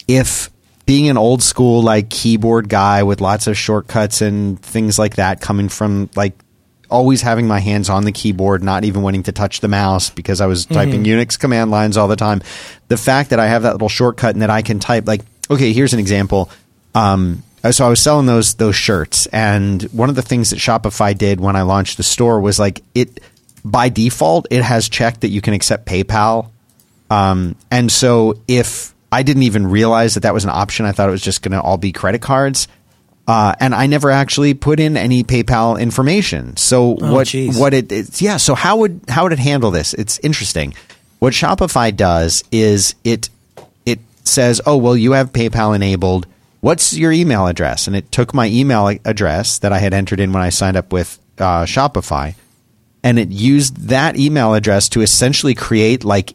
if 0.08 0.50
being 0.86 1.08
an 1.08 1.18
old 1.18 1.42
school 1.42 1.82
like 1.82 2.10
keyboard 2.10 2.68
guy 2.68 3.04
with 3.04 3.22
lots 3.22 3.48
of 3.48 3.58
shortcuts 3.58 4.22
and 4.22 4.62
things 4.62 5.00
like 5.00 5.16
that, 5.16 5.40
coming 5.40 5.70
from 5.70 6.10
like 6.16 6.34
always 6.90 7.22
having 7.22 7.48
my 7.48 7.60
hands 7.60 7.90
on 7.90 8.04
the 8.04 8.12
keyboard, 8.12 8.62
not 8.62 8.84
even 8.84 9.02
wanting 9.02 9.24
to 9.24 9.32
touch 9.32 9.62
the 9.62 9.70
mouse 9.70 10.10
because 10.10 10.42
I 10.42 10.46
was 10.46 10.66
typing 10.66 11.06
Unix 11.06 11.40
command 11.40 11.72
lines 11.72 11.96
all 11.96 12.10
the 12.10 12.18
time. 12.18 12.42
The 12.90 12.98
fact 12.98 13.30
that 13.30 13.40
I 13.40 13.48
have 13.48 13.64
that 13.64 13.72
little 13.72 13.90
shortcut 13.90 14.36
and 14.36 14.42
that 14.42 14.50
I 14.50 14.62
can 14.62 14.80
type 14.80 15.08
like, 15.08 15.22
okay, 15.50 15.74
here's 15.74 15.94
an 15.94 16.00
example. 16.00 16.52
Um, 16.94 17.44
so 17.72 17.86
I 17.86 17.90
was 17.90 18.00
selling 18.00 18.26
those 18.26 18.56
those 18.56 18.76
shirts, 18.76 19.26
and 19.28 19.84
one 19.84 20.10
of 20.10 20.16
the 20.16 20.22
things 20.22 20.50
that 20.50 20.60
Shopify 20.60 21.18
did 21.18 21.40
when 21.40 21.56
I 21.56 21.62
launched 21.62 21.98
the 21.98 22.04
store 22.04 22.42
was 22.42 22.60
like 22.60 22.82
it 22.94 23.20
by 23.64 23.90
default 23.90 24.48
it 24.52 24.64
has 24.64 24.90
checked 24.90 25.22
that 25.22 25.30
you 25.30 25.42
can 25.42 25.54
accept 25.54 25.86
PayPal, 25.86 26.50
um, 27.10 27.56
and 27.72 27.92
so 27.92 28.36
if 28.48 28.94
I 29.12 29.22
didn't 29.22 29.44
even 29.44 29.68
realize 29.68 30.16
that 30.16 30.22
that 30.22 30.34
was 30.34 30.44
an 30.44 30.50
option, 30.50 30.86
I 30.86 30.92
thought 30.92 31.08
it 31.08 31.12
was 31.12 31.22
just 31.22 31.44
going 31.44 31.52
to 31.52 31.62
all 31.62 31.78
be 31.78 31.92
credit 31.92 32.22
cards. 32.22 32.68
Uh, 33.26 33.54
and 33.60 33.74
I 33.74 33.86
never 33.86 34.10
actually 34.10 34.54
put 34.54 34.80
in 34.80 34.98
any 34.98 35.24
PayPal 35.24 35.80
information. 35.80 36.58
So 36.58 36.96
what 36.96 37.28
geez. 37.28 37.58
what 37.58 37.74
it 37.74 37.92
it's, 37.92 38.22
yeah. 38.22 38.38
So 38.38 38.54
how 38.54 38.78
would 38.78 39.02
how 39.08 39.24
would 39.24 39.32
it 39.32 39.40
handle 39.40 39.72
this? 39.72 39.94
It's 39.94 40.20
interesting. 40.20 40.74
What 41.20 41.32
Shopify 41.32 41.96
does 41.96 42.44
is 42.52 42.96
it 43.06 43.30
it 43.86 44.00
says, 44.26 44.60
oh 44.66 44.76
well, 44.76 44.98
you 44.98 45.14
have 45.14 45.32
PayPal 45.32 45.74
enabled. 45.74 46.28
What's 46.64 46.94
your 46.96 47.12
email 47.12 47.46
address? 47.48 47.88
And 47.88 47.96
it 47.96 48.10
took 48.10 48.34
my 48.34 48.48
email 48.48 48.88
address 49.04 49.60
that 49.60 49.74
I 49.74 49.80
had 49.80 49.94
entered 49.94 50.22
in 50.22 50.32
when 50.32 50.42
I 50.42 50.48
signed 50.48 50.78
up 50.78 50.94
with 50.94 51.20
uh, 51.38 51.66
Shopify, 51.66 52.36
and 53.04 53.20
it 53.20 53.32
used 53.32 53.90
that 53.90 54.16
email 54.18 54.54
address 54.54 54.88
to 54.96 55.02
essentially 55.02 55.56
create 55.56 56.06
like 56.06 56.32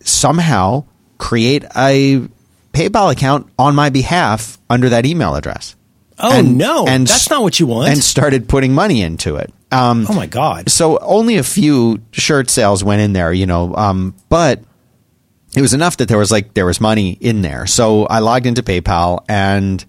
somehow 0.00 0.84
create 1.16 1.64
a 1.74 2.28
PayPal 2.74 3.10
account 3.12 3.48
on 3.58 3.74
my 3.74 3.88
behalf 3.88 4.58
under 4.68 4.90
that 4.90 5.06
email 5.06 5.34
address. 5.36 5.74
Oh 6.18 6.38
And- 6.38 6.58
no, 6.58 6.86
and 6.86 7.06
that's 7.06 7.30
not 7.30 7.42
what 7.42 7.58
you 7.58 7.66
want. 7.66 7.88
and 7.92 8.04
started 8.04 8.48
putting 8.50 8.74
money 8.74 9.00
into 9.00 9.36
it. 9.36 9.52
Um, 9.70 10.04
oh 10.06 10.12
my 10.14 10.26
god. 10.26 10.70
so 10.70 10.98
only 10.98 11.38
a 11.38 11.42
few 11.42 12.02
shirt 12.10 12.50
sales 12.50 12.84
went 12.84 13.00
in 13.00 13.14
there, 13.14 13.32
you 13.32 13.46
know, 13.46 13.74
um, 13.74 14.14
but 14.28 14.60
it 15.54 15.60
was 15.60 15.74
enough 15.74 15.98
that 15.98 16.08
there 16.08 16.18
was 16.18 16.30
like 16.30 16.54
there 16.54 16.66
was 16.66 16.80
money 16.80 17.12
in 17.20 17.42
there. 17.42 17.66
So 17.66 18.06
I 18.06 18.20
logged 18.20 18.46
into 18.46 18.62
PayPal 18.62 19.24
and 19.28 19.84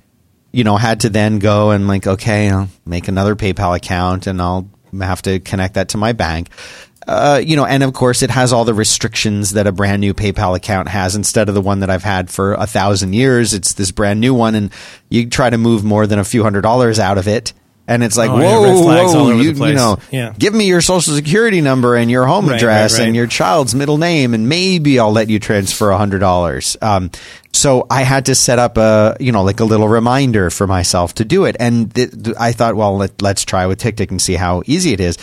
you 0.51 0.64
know 0.64 0.78
had 0.78 1.01
to 1.01 1.09
then 1.09 1.39
go 1.39 1.72
and 1.72 1.88
like 1.88 2.07
okay, 2.07 2.49
I'll 2.49 2.70
make 2.86 3.07
another 3.07 3.36
PayPal 3.36 3.76
account 3.76 4.28
and 4.28 4.41
I'll 4.41 4.70
have 4.99 5.22
to 5.24 5.39
connect 5.39 5.76
that 5.76 5.89
to 5.89 5.97
my 5.97 6.14
bank. 6.14 6.49
Uh, 7.05 7.41
you 7.43 7.57
know, 7.57 7.66
and 7.66 7.84
of 7.84 7.93
course, 7.93 8.22
it 8.22 8.30
has 8.30 8.53
all 8.53 8.64
the 8.64 8.74
restrictions 8.74 9.51
that 9.51 9.68
a 9.68 9.72
brand 9.74 9.99
new 9.99 10.14
PayPal 10.14 10.55
account 10.55 10.88
has 10.88 11.16
instead 11.16 11.49
of 11.49 11.55
the 11.55 11.61
one 11.61 11.82
that 11.82 11.89
I've 11.89 12.03
had 12.03 12.30
for 12.30 12.53
a 12.53 12.66
thousand 12.66 13.14
years. 13.14 13.53
It's 13.53 13.74
this 13.74 13.91
brand 13.91 14.22
new 14.22 14.34
one, 14.34 14.55
and 14.55 14.72
you 15.09 15.30
try 15.30 15.49
to 15.49 15.57
move 15.57 15.84
more 15.84 16.07
than 16.07 16.20
a 16.20 16.24
few 16.24 16.43
hundred 16.43 16.61
dollars 16.61 16.99
out 16.99 17.18
of 17.18 17.28
it, 17.28 17.51
and 17.88 18.01
it's 18.03 18.15
like, 18.17 18.29
Oh, 18.29 18.38
yeah, 18.39 18.43
whoa, 18.59 18.61
red 18.89 19.05
whoa, 19.05 19.19
all 19.19 19.27
over 19.27 19.38
the 19.38 19.43
you, 19.43 19.65
you 19.67 19.73
know, 19.73 19.97
Yeah. 20.11 20.34
give 20.38 20.53
me 20.53 20.65
your 20.67 20.81
social 20.81 21.13
security 21.13 21.59
number 21.61 21.95
and 21.95 22.09
your 22.09 22.25
home 22.25 22.47
Right, 22.47 22.55
address 22.55 22.93
right, 22.93 22.99
right. 22.99 23.07
and 23.07 23.15
your 23.15 23.27
child's 23.27 23.75
middle 23.75 23.97
name, 23.97 24.34
and 24.34 24.47
maybe 24.47 24.99
I'll 24.99 25.11
let 25.11 25.29
you 25.29 25.39
transfer 25.39 25.89
a 25.91 25.97
hundred 25.97 26.19
dollars. 26.19 26.77
Um, 26.81 27.11
so 27.51 27.86
I 27.91 28.03
had 28.03 28.25
to 28.27 28.36
set 28.36 28.57
up 28.57 28.77
a, 28.77 29.15
you 29.19 29.31
know, 29.31 29.43
like 29.43 29.59
a 29.59 29.65
little 29.65 29.88
reminder 29.88 30.49
for 30.49 30.65
myself 30.65 31.13
to 31.15 31.25
do 31.25 31.45
it. 31.45 31.55
And 31.59 31.93
th- 31.93 32.11
th- 32.23 32.36
I 32.39 32.51
thought, 32.51 32.75
well, 32.75 32.97
let, 32.97 33.21
let's 33.21 33.43
try 33.43 33.65
with 33.67 33.79
TickTick 33.79 34.09
and 34.11 34.21
see 34.21 34.36
how 34.36 34.63
easy 34.65 34.93
it 34.93 34.99
is. 34.99 35.17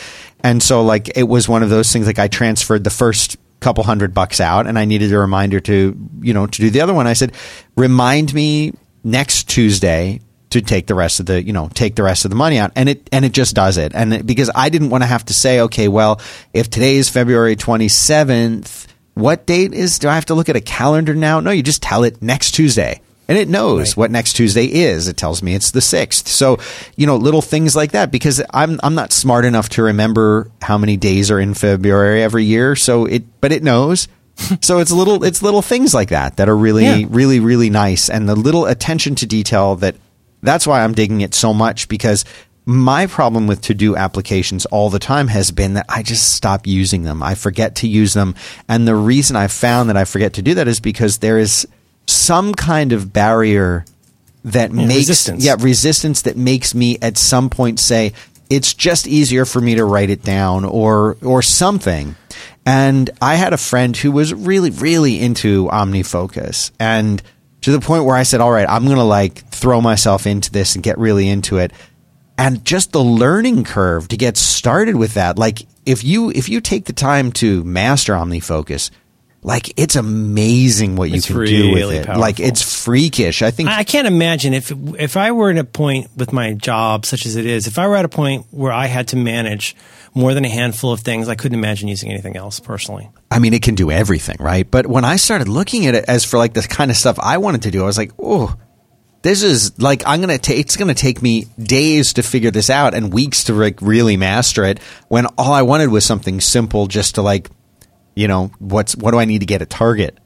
And 0.45 0.63
so 0.63 0.83
like 0.83 1.17
it 1.17 1.25
was 1.25 1.49
one 1.49 1.63
of 1.63 1.71
those 1.71 1.93
things. 1.93 2.07
Like 2.07 2.19
I 2.19 2.29
transferred 2.29 2.85
the 2.85 2.91
first 2.91 3.37
couple 3.61 3.85
hundred 3.85 4.15
bucks 4.15 4.41
out, 4.41 4.67
and 4.67 4.79
I 4.79 4.85
needed 4.87 5.13
a 5.13 5.19
reminder 5.19 5.61
to, 5.61 5.97
you 6.23 6.33
know, 6.33 6.47
to 6.47 6.61
do 6.63 6.71
the 6.71 6.81
other 6.83 6.95
one. 6.95 7.07
I 7.07 7.13
said, 7.15 7.33
remind 7.77 8.33
me 8.33 8.73
next 9.05 9.49
Tuesday 9.51 10.21
to 10.51 10.61
take 10.61 10.87
the 10.87 10.95
rest 10.95 11.21
of 11.21 11.27
the 11.27 11.43
you 11.43 11.53
know 11.53 11.69
take 11.75 11.95
the 11.95 12.03
rest 12.03 12.25
of 12.25 12.31
the 12.31 12.37
money 12.37 12.59
out. 12.59 12.73
And 12.77 12.89
it 12.89 13.09
and 13.13 13.25
it 13.25 13.33
just 13.33 13.55
does 13.55 13.77
it. 13.79 13.93
And 13.95 14.13
it, 14.15 14.27
because 14.27 14.51
I 14.55 14.69
didn't 14.69 14.91
want 14.91 15.03
to 15.03 15.07
have 15.07 15.25
to 15.27 15.35
say 15.35 15.61
okay 15.61 15.89
well 15.89 16.21
if 16.53 16.69
today 16.71 16.97
is 16.97 17.09
February 17.09 17.57
27th 17.57 18.87
what 19.15 19.45
date 19.45 19.75
is 19.75 19.99
do 19.99 20.09
I 20.09 20.15
have 20.15 20.27
to 20.27 20.35
look 20.35 20.49
at 20.49 20.57
a 20.57 20.61
calendar 20.61 21.15
now? 21.15 21.41
No 21.41 21.51
you 21.51 21.63
just 21.63 21.83
tell 21.83 22.05
it 22.05 22.23
next 22.23 22.53
Tuesday. 22.53 23.01
And 23.29 23.39
it 23.39 23.49
knows 23.49 23.91
Right. 23.91 23.97
what 23.97 24.11
next 24.11 24.33
Tuesday 24.33 24.65
is. 24.67 25.07
It 25.07 25.17
tells 25.17 25.41
me 25.43 25.55
it's 25.55 25.71
the 25.71 25.79
6th 25.81 26.27
so 26.27 26.59
you 26.97 27.07
know 27.07 27.17
little 27.17 27.43
things 27.43 27.77
like 27.77 27.93
that 27.93 28.11
because 28.11 28.43
I'm 28.51 28.81
I'm 28.83 28.95
not 28.97 29.13
smart 29.13 29.45
enough 29.45 29.69
to 29.71 29.83
remember 29.85 30.51
how 30.63 30.79
many 30.79 30.97
days 30.97 31.31
are 31.31 31.39
in 31.39 31.55
February 31.55 32.23
every 32.23 32.45
year. 32.45 32.75
So 32.77 33.05
it 33.05 33.23
but 33.41 33.53
it 33.53 33.63
knows. 33.63 34.09
So 34.63 34.79
it's 34.79 34.91
little 34.91 35.23
it's 35.23 35.43
little 35.43 35.61
things 35.63 35.93
like 35.93 36.09
that 36.09 36.39
that 36.39 36.49
are 36.49 36.57
really 36.57 36.85
Yeah. 36.85 37.07
really 37.11 37.39
really 37.41 37.69
nice. 37.71 38.09
And 38.09 38.29
the 38.29 38.35
little 38.35 38.65
attention 38.67 39.15
to 39.17 39.27
detail 39.27 39.77
that 39.77 39.95
that's 40.43 40.67
why 40.67 40.83
I'm 40.83 40.95
digging 40.95 41.21
it 41.21 41.35
so 41.35 41.53
much 41.55 41.89
because 41.89 42.25
my 42.67 43.07
problem 43.07 43.47
with 43.47 43.63
to 43.63 43.75
do 43.75 43.97
applications 43.97 44.67
all 44.67 44.91
the 44.91 44.99
time 44.99 45.29
has 45.29 45.51
been 45.51 45.75
that 45.75 45.87
I 45.89 46.03
just 46.03 46.35
stop 46.35 46.67
using 46.67 47.03
them. 47.03 47.23
I 47.23 47.35
forget 47.35 47.77
to 47.77 47.89
use 47.89 48.15
them. 48.15 48.35
And 48.69 48.87
the 48.87 48.95
reason 48.95 49.35
I 49.35 49.49
found 49.49 49.89
that 49.89 49.97
I 49.97 50.05
forget 50.05 50.35
to 50.35 50.43
do 50.43 50.55
that 50.55 50.69
is 50.69 50.79
because 50.79 51.19
there 51.19 51.39
is 51.39 51.67
some 52.07 52.55
kind 52.55 52.93
of 52.93 53.13
barrier 53.13 53.85
that 54.45 54.73
makes 54.73 54.95
resistance. 54.95 55.45
yeah 55.45 55.57
resistance 55.59 56.23
that 56.23 56.37
makes 56.37 56.75
me 56.75 56.99
at 57.03 57.19
some 57.19 57.51
point 57.51 57.79
say 57.79 58.13
it's 58.49 58.73
just 58.75 59.07
easier 59.07 59.45
for 59.45 59.61
me 59.61 59.75
to 59.75 59.85
write 59.85 60.11
it 60.11 60.23
down 60.23 60.65
or 60.65 61.17
or 61.23 61.43
something 61.43 62.17
and 62.65 63.11
i 63.21 63.35
had 63.35 63.53
a 63.53 63.59
friend 63.59 63.99
who 63.99 64.11
was 64.11 64.33
really 64.33 64.71
really 64.71 65.21
into 65.21 65.67
omnifocus 65.67 66.71
and 66.81 67.23
to 67.63 67.73
the 67.73 67.81
point 67.81 68.05
where 68.05 68.17
i 68.17 68.23
said 68.23 68.41
all 68.41 68.51
right 68.51 68.69
i'm 68.69 68.85
going 68.85 68.97
to 68.97 69.03
like 69.03 69.45
throw 69.61 69.81
myself 69.81 70.27
into 70.27 70.51
this 70.51 70.75
and 70.75 70.83
get 70.83 70.99
really 70.99 71.29
into 71.29 71.59
it. 71.59 71.73
And 72.39 72.65
just 72.65 72.93
the 72.93 73.05
learning 73.05 73.65
curve 73.65 74.09
to 74.09 74.17
get 74.17 74.39
started 74.39 74.97
with 74.97 75.15
that 75.15 75.39
like 75.39 75.67
if 75.85 76.03
you 76.03 76.31
if 76.31 76.49
you 76.49 76.63
take 76.63 76.87
the 76.87 76.95
time 76.95 77.33
to 77.33 77.63
master 77.65 78.15
omnifocus 78.15 78.91
like 79.43 79.79
it's 79.79 79.97
amazing 79.97 80.97
what 80.97 81.11
you 81.11 81.17
It's 81.17 81.27
can 81.27 81.45
do 81.45 81.73
with 81.73 81.93
it. 81.93 82.09
Like 82.09 82.41
it's 82.41 82.63
freakish. 82.85 83.41
I 83.41 83.51
think 83.51 83.71
I 83.71 83.79
I 83.79 83.85
can't 83.85 84.07
imagine 84.07 84.53
if 84.53 84.71
if 84.99 85.17
I 85.17 85.33
were 85.33 85.51
at 85.51 85.57
a 85.57 85.65
point 85.65 86.09
with 86.17 86.33
my 86.33 86.53
job, 86.53 87.07
such 87.07 87.25
as 87.25 87.37
it 87.37 87.47
is, 87.47 87.67
if 87.67 87.79
I 87.79 87.89
were 87.89 87.97
at 87.97 88.05
a 88.05 88.09
point 88.11 88.47
where 88.51 88.73
I 88.73 88.87
had 88.87 89.09
to 89.09 89.17
manage 89.17 89.75
more 90.15 90.35
than 90.35 90.45
a 90.45 90.49
handful 90.49 90.93
of 90.93 91.01
things, 91.01 91.29
I 91.29 91.35
couldn't 91.35 91.59
imagine 91.59 91.89
using 91.89 92.11
anything 92.11 92.37
else 92.37 92.61
personally. 92.61 93.11
I 93.31 93.39
mean, 93.39 93.55
it 93.55 93.63
can 93.63 93.75
do 93.75 93.91
everything, 93.91 94.37
right? 94.41 94.69
But 94.69 94.87
when 94.87 95.05
I 95.05 95.17
started 95.17 95.49
looking 95.49 95.87
at 95.87 95.95
it 95.95 96.05
as 96.09 96.25
for 96.25 96.39
like 96.39 96.55
the 96.55 96.63
kind 96.63 96.91
of 96.91 96.97
stuff 96.97 97.19
I 97.21 97.39
wanted 97.39 97.63
to 97.63 97.71
do, 97.71 97.83
I 97.83 97.87
was 97.87 97.99
like, 97.99 98.13
oh, 98.19 98.57
this 99.23 99.43
is 99.43 99.79
like 99.79 100.03
I'm 100.07 100.21
gonna 100.21 100.39
take. 100.39 100.59
It's 100.61 100.77
gonna 100.77 100.95
take 100.95 101.23
me 101.23 101.47
days 101.59 102.15
to 102.15 102.23
figure 102.23 102.51
this 102.51 102.71
out 102.71 102.95
and 102.95 103.13
weeks 103.13 103.45
to 103.45 103.53
like 103.53 103.81
really 103.83 104.17
master 104.17 104.65
it. 104.65 104.79
When 105.09 105.27
all 105.39 105.53
I 105.53 105.63
wanted 105.63 105.91
was 105.91 106.05
something 106.05 106.41
simple, 106.41 106.87
just 106.87 107.17
to 107.17 107.23
like, 107.23 107.51
you 108.15 108.29
know, 108.29 108.51
what's 108.59 108.97
what 108.97 109.11
do 109.11 109.19
I 109.19 109.27
need 109.27 109.41
to 109.41 109.47
get 109.47 109.63
at 109.63 109.71
Target? 109.71 110.19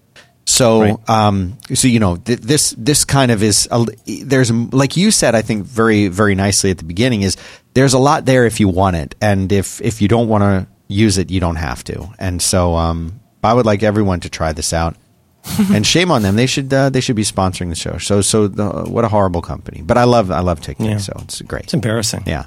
So, 0.46 0.80
Right. 0.82 1.10
um, 1.10 1.56
so 1.72 1.88
you 1.88 1.98
know, 2.00 2.16
th- 2.16 2.40
this 2.40 2.74
this 2.76 3.04
kind 3.04 3.30
of 3.30 3.42
is 3.42 3.66
a, 3.70 3.84
there's 4.24 4.50
like 4.50 4.96
you 4.96 5.10
said, 5.10 5.34
I 5.34 5.42
think 5.42 5.64
very 5.64 6.08
very 6.08 6.34
nicely 6.34 6.70
at 6.70 6.78
the 6.78 6.84
beginning 6.84 7.22
is 7.22 7.36
there's 7.72 7.94
a 7.94 7.98
lot 7.98 8.24
there 8.26 8.44
if 8.44 8.60
you 8.60 8.68
want 8.68 8.96
it, 8.96 9.14
and 9.20 9.50
if 9.50 9.80
if 9.80 10.02
you 10.02 10.08
don't 10.08 10.28
want 10.28 10.42
to 10.42 10.66
use 10.88 11.16
it, 11.18 11.30
you 11.30 11.40
don't 11.40 11.56
have 11.56 11.82
to. 11.84 12.08
And 12.18 12.42
so, 12.42 12.74
um, 12.76 13.20
I 13.42 13.54
would 13.54 13.64
like 13.66 13.82
everyone 13.82 14.20
to 14.20 14.28
try 14.28 14.52
this 14.52 14.72
out. 14.72 14.96
and 15.72 15.86
shame 15.86 16.10
on 16.10 16.22
them; 16.22 16.36
they 16.36 16.46
should 16.46 16.72
uh, 16.72 16.88
they 16.90 17.00
should 17.00 17.16
be 17.16 17.22
sponsoring 17.24 17.68
the 17.68 17.74
show. 17.74 17.98
So 17.98 18.20
so 18.22 18.48
the, 18.48 18.84
what 18.88 19.04
a 19.04 19.08
horrible 19.08 19.42
company. 19.42 19.82
But 19.82 19.98
I 19.98 20.04
love 20.04 20.30
I 20.30 20.40
love 20.40 20.60
TickTick, 20.60 20.86
Yeah. 20.88 20.96
so 20.98 21.12
it's 21.22 21.42
great. 21.42 21.64
It's 21.64 21.74
embarrassing. 21.74 22.22
Yeah, 22.26 22.46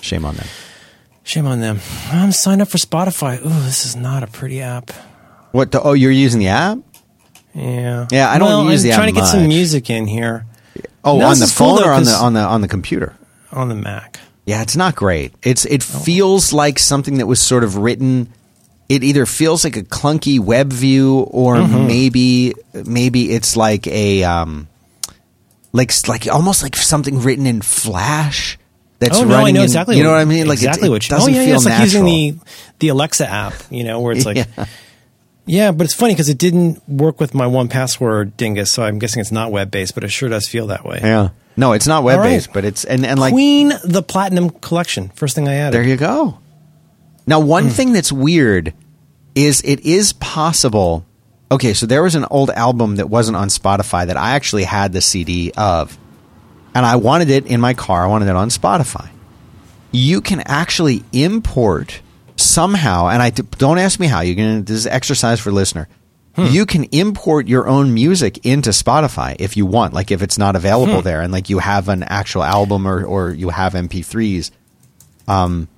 shame 0.00 0.24
on 0.24 0.36
them. 0.36 0.46
Shame 1.24 1.46
on 1.46 1.58
them. 1.60 1.80
I'm 2.12 2.30
signed 2.32 2.62
up 2.62 2.68
for 2.68 2.78
Spotify. 2.78 3.40
Ooh, 3.44 3.48
this 3.64 3.84
is 3.84 3.96
not 3.96 4.22
a 4.22 4.26
pretty 4.28 4.60
app. 4.62 4.90
What? 5.50 5.72
The, 5.72 5.82
oh, 5.82 5.94
you're 5.94 6.12
using 6.12 6.38
the 6.40 6.48
app? 6.48 6.78
Yeah. 7.54 8.06
Yeah, 8.10 8.30
I 8.30 8.38
don't 8.38 8.48
well, 8.48 8.70
use 8.70 8.82
I'm 8.82 8.88
the 8.88 8.92
app 8.92 8.96
trying 8.98 9.14
to 9.14 9.20
get 9.20 9.26
some 9.26 9.48
music 9.48 9.90
in 9.90 10.06
here 10.06 10.44
Oh, 11.04 11.20
on 11.22 11.38
the 11.38 11.46
cool, 11.46 11.76
phone 11.76 11.76
though, 11.76 11.88
or 11.88 11.92
on 11.92 12.04
the 12.04 12.12
on 12.12 12.32
the 12.34 12.40
on 12.40 12.60
the 12.60 12.68
computer? 12.68 13.14
on 13.52 13.68
the 13.68 13.74
Mac. 13.74 14.18
Yeah, 14.44 14.62
it's 14.62 14.76
not 14.76 14.94
great. 14.94 15.32
It's 15.42 15.64
it 15.64 15.82
Oh. 15.82 15.98
feels 16.00 16.52
like 16.52 16.78
something 16.78 17.18
that 17.18 17.26
was 17.26 17.40
sort 17.40 17.64
of 17.64 17.76
written. 17.76 18.28
It 18.88 19.04
either 19.04 19.26
feels 19.26 19.64
like 19.64 19.76
a 19.76 19.82
clunky 19.82 20.38
web 20.40 20.72
view, 20.72 21.20
or 21.30 21.56
Mm-hmm. 21.56 21.86
maybe 21.86 22.54
maybe 22.84 23.32
it's 23.32 23.56
like 23.56 23.86
a 23.86 24.24
um, 24.24 24.68
like 25.72 25.92
like 26.08 26.26
almost 26.28 26.62
like 26.62 26.76
something 26.76 27.20
written 27.22 27.46
in 27.46 27.60
Flash. 27.62 28.58
That's 29.00 29.18
oh 29.18 29.24
no, 29.24 29.30
running 29.36 29.46
I 29.46 29.50
know 29.52 29.60
in- 29.60 29.64
exactly. 29.64 29.96
You 29.96 30.02
know 30.02 30.10
what 30.10 30.18
I 30.20 30.24
mean? 30.24 30.46
Like 30.48 30.58
exactly 30.58 30.88
it, 30.88 30.90
what 30.90 31.08
you. 31.08 31.14
Oh 31.14 31.18
doesn't 31.18 31.34
yeah, 31.34 31.40
yeah. 31.40 31.46
feel 31.46 31.56
It's 31.56 31.64
like 31.66 31.80
using 31.80 32.04
the 32.04 32.34
the 32.80 32.88
Alexa 32.88 33.28
app. 33.28 33.54
You 33.70 33.84
know, 33.84 34.00
where 34.00 34.12
it's 34.12 34.24
like. 34.30 34.36
Yeah. 34.38 34.66
Yeah, 35.48 35.72
but 35.72 35.84
it's 35.84 35.94
funny 35.94 36.12
because 36.14 36.28
it 36.28 36.38
didn't 36.38 36.86
work 36.88 37.18
with 37.18 37.34
my 37.34 37.46
1Password 37.46 38.36
dingus, 38.36 38.70
so 38.70 38.82
I'm 38.82 38.98
guessing 38.98 39.20
it's 39.20 39.32
not 39.32 39.50
web 39.50 39.70
based, 39.70 39.94
but 39.94 40.04
it 40.04 40.10
sure 40.10 40.28
does 40.28 40.46
feel 40.46 40.66
that 40.68 40.84
way. 40.84 41.00
yeah. 41.02 41.30
No, 41.56 41.72
it's 41.72 41.88
not 41.88 42.04
web 42.04 42.22
based, 42.22 42.46
right. 42.48 42.54
but 42.54 42.64
it's 42.64 42.84
and 42.84 43.04
and 43.04 43.18
like 43.18 43.32
Queen 43.32 43.72
the 43.82 44.00
Platinum 44.02 44.50
Collection. 44.50 45.08
First 45.16 45.34
thing 45.34 45.48
I 45.48 45.54
added. 45.54 45.74
There 45.74 45.82
you 45.82 45.96
go. 45.96 46.38
Now, 47.26 47.40
one 47.40 47.64
Hmm. 47.64 47.70
thing 47.70 47.92
that's 47.92 48.12
weird 48.12 48.74
is 49.34 49.60
it 49.64 49.80
is 49.80 50.12
possible. 50.12 51.04
Okay, 51.50 51.72
so 51.74 51.84
there 51.86 52.02
was 52.02 52.14
an 52.14 52.26
old 52.30 52.50
album 52.50 52.96
that 52.96 53.08
wasn't 53.10 53.36
on 53.36 53.48
Spotify 53.48 54.06
that 54.06 54.16
I 54.16 54.32
actually 54.36 54.64
had 54.64 54.92
the 54.92 55.00
CD 55.00 55.50
of, 55.56 55.98
and 56.76 56.86
I 56.86 56.94
wanted 56.96 57.30
it 57.30 57.46
in 57.46 57.60
my 57.60 57.74
car. 57.74 58.04
I 58.04 58.06
wanted 58.06 58.28
it 58.28 58.36
on 58.36 58.50
Spotify. 58.50 59.08
You 59.90 60.20
can 60.20 60.40
actually 60.46 61.02
import 61.12 62.02
somehow, 62.40 63.08
and 63.08 63.22
I 63.22 63.30
don't 63.30 63.78
ask 63.78 63.98
me 64.00 64.06
how. 64.06 64.20
You 64.20 64.34
can. 64.34 64.64
This 64.64 64.76
is 64.78 64.86
exercise 64.86 65.40
for 65.40 65.50
listener. 65.52 65.88
Hmm. 66.36 66.46
You 66.50 66.66
can 66.66 66.84
import 66.92 67.48
your 67.48 67.66
own 67.68 67.92
music 67.94 68.44
into 68.46 68.70
Spotify 68.70 69.36
if 69.38 69.56
you 69.56 69.66
want, 69.66 69.92
like 69.92 70.10
if 70.10 70.22
it's 70.22 70.38
not 70.38 70.54
Hmm. 70.54 70.58
available 70.58 71.02
there, 71.02 71.20
and 71.22 71.32
like 71.32 71.50
you 71.50 71.58
have 71.58 71.88
an 71.88 72.02
actual 72.04 72.44
album 72.44 72.86
or 72.86 73.04
or 73.04 73.30
you 73.32 73.50
have 73.50 73.74
MP3s 73.74 74.50
Um, 75.26 75.68